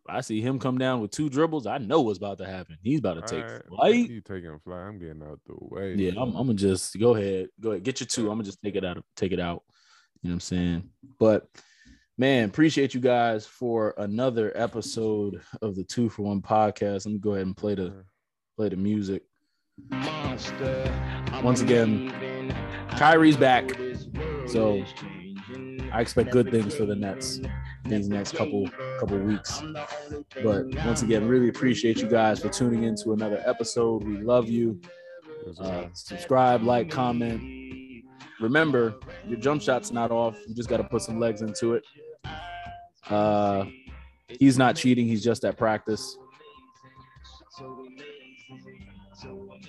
I 0.08 0.22
see 0.22 0.42
him 0.42 0.58
come 0.58 0.78
down 0.78 1.00
with 1.02 1.12
two 1.12 1.30
dribbles. 1.30 1.68
I 1.68 1.78
know 1.78 2.02
what's 2.02 2.18
about 2.18 2.38
to 2.40 2.46
happen. 2.46 2.78
He's 2.82 3.00
about 3.00 3.16
to 3.16 3.36
take 3.36 3.46
Alright, 3.46 3.68
flight. 3.68 4.10
You 4.10 4.22
taking 4.22 4.58
flight? 4.60 4.80
I'm 4.88 4.98
getting 5.00 5.22
out 5.22 5.40
the 5.46 5.54
way. 5.60 5.96
Yeah, 5.96 6.12
I'm, 6.12 6.34
I'm 6.36 6.48
gonna 6.48 6.54
just 6.56 6.98
go 7.00 7.16
ahead, 7.16 7.50
go 7.60 7.72
ahead, 7.72 7.84
get 7.84 8.00
your 8.00 8.08
two. 8.08 8.24
I'm 8.32 8.38
gonna 8.38 8.44
just 8.44 8.62
take 8.64 8.76
it 8.76 8.86
out, 8.86 9.04
take 9.16 9.32
it 9.32 9.40
out. 9.40 9.64
You 10.22 10.30
know 10.30 10.32
what 10.32 10.36
I'm 10.36 10.40
saying? 10.40 10.90
But 11.20 11.48
man, 12.18 12.46
appreciate 12.46 12.94
you 12.94 13.00
guys 13.02 13.46
for 13.46 13.94
another 13.98 14.52
episode 14.56 15.42
of 15.62 15.76
the 15.76 15.84
Two 15.84 16.10
for 16.10 16.24
One 16.24 16.42
podcast. 16.42 17.06
Let 17.06 17.14
me 17.14 17.20
go 17.20 17.34
ahead 17.34 17.46
and 17.46 17.58
play 17.58 17.76
the 17.76 18.04
play 18.58 18.70
the 18.70 18.78
music. 18.78 19.24
Once 21.44 21.62
again, 21.62 22.54
Kyrie's 22.92 23.38
back, 23.38 23.70
so 24.48 24.84
I 25.92 26.02
expect 26.02 26.32
good 26.32 26.52
things 26.52 26.76
for 26.76 26.86
the 26.86 26.96
Nets 26.96 27.40
these 27.86 28.08
next 28.08 28.36
couple 28.36 28.70
couple 29.00 29.18
weeks. 29.20 29.62
But 30.44 30.74
once 30.86 31.02
again, 31.02 31.28
really 31.28 31.50
appreciate 31.50 31.98
you 31.98 32.08
guys 32.08 32.40
for 32.40 32.50
tuning 32.50 32.84
in 32.84 32.96
to 32.98 33.14
another 33.14 33.42
episode. 33.46 34.04
We 34.04 34.18
love 34.18 34.50
you. 34.50 34.80
Uh, 35.60 35.86
subscribe, 35.94 36.64
like, 36.64 36.90
comment. 36.90 38.06
Remember, 38.40 38.96
your 39.28 39.40
jump 39.40 39.62
shot's 39.62 39.92
not 39.92 40.12
off. 40.12 40.38
You 40.48 40.56
just 40.56 40.70
got 40.70 40.78
to 40.78 40.84
put 40.84 41.02
some 41.02 41.20
legs 41.20 41.42
into 41.42 41.74
it. 41.76 41.84
Uh, 43.10 43.66
he's 44.28 44.58
not 44.58 44.76
cheating. 44.76 45.08
He's 45.08 45.24
just 45.24 45.44
at 45.44 45.58
practice. 45.58 46.18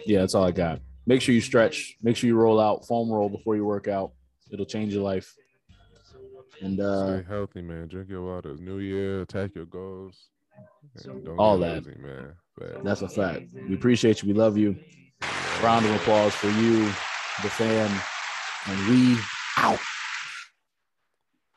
Yeah, 0.06 0.20
that's 0.20 0.34
all 0.34 0.44
I 0.44 0.50
got. 0.50 0.80
Make 1.06 1.20
sure 1.20 1.34
you 1.34 1.40
stretch. 1.40 1.96
Make 2.02 2.16
sure 2.16 2.28
you 2.28 2.36
roll 2.36 2.60
out, 2.60 2.86
foam 2.86 3.10
roll 3.10 3.28
before 3.28 3.56
you 3.56 3.64
work 3.64 3.88
out. 3.88 4.12
It'll 4.52 4.66
change 4.66 4.94
your 4.94 5.02
life. 5.02 5.34
And 6.60 6.78
uh, 6.80 7.20
Stay 7.20 7.28
healthy, 7.28 7.62
man. 7.62 7.88
Drink 7.88 8.08
your 8.08 8.22
water. 8.22 8.54
New 8.54 8.78
year, 8.78 9.22
attack 9.22 9.54
your 9.54 9.64
goals. 9.66 10.28
And 11.04 11.24
don't 11.24 11.38
All 11.38 11.58
that. 11.58 11.84
lazy, 11.86 11.98
man. 11.98 12.34
But 12.56 12.84
that's 12.84 13.02
a 13.02 13.08
fact. 13.08 13.46
We 13.68 13.74
appreciate 13.74 14.22
you. 14.22 14.28
We 14.28 14.34
love 14.34 14.56
you. 14.56 14.76
Round 15.62 15.84
of 15.86 15.92
applause 15.92 16.34
for 16.34 16.48
you, 16.50 16.84
the 16.84 17.48
fan, 17.50 17.90
and 18.66 18.88
we 18.88 19.16
out. 19.56 19.78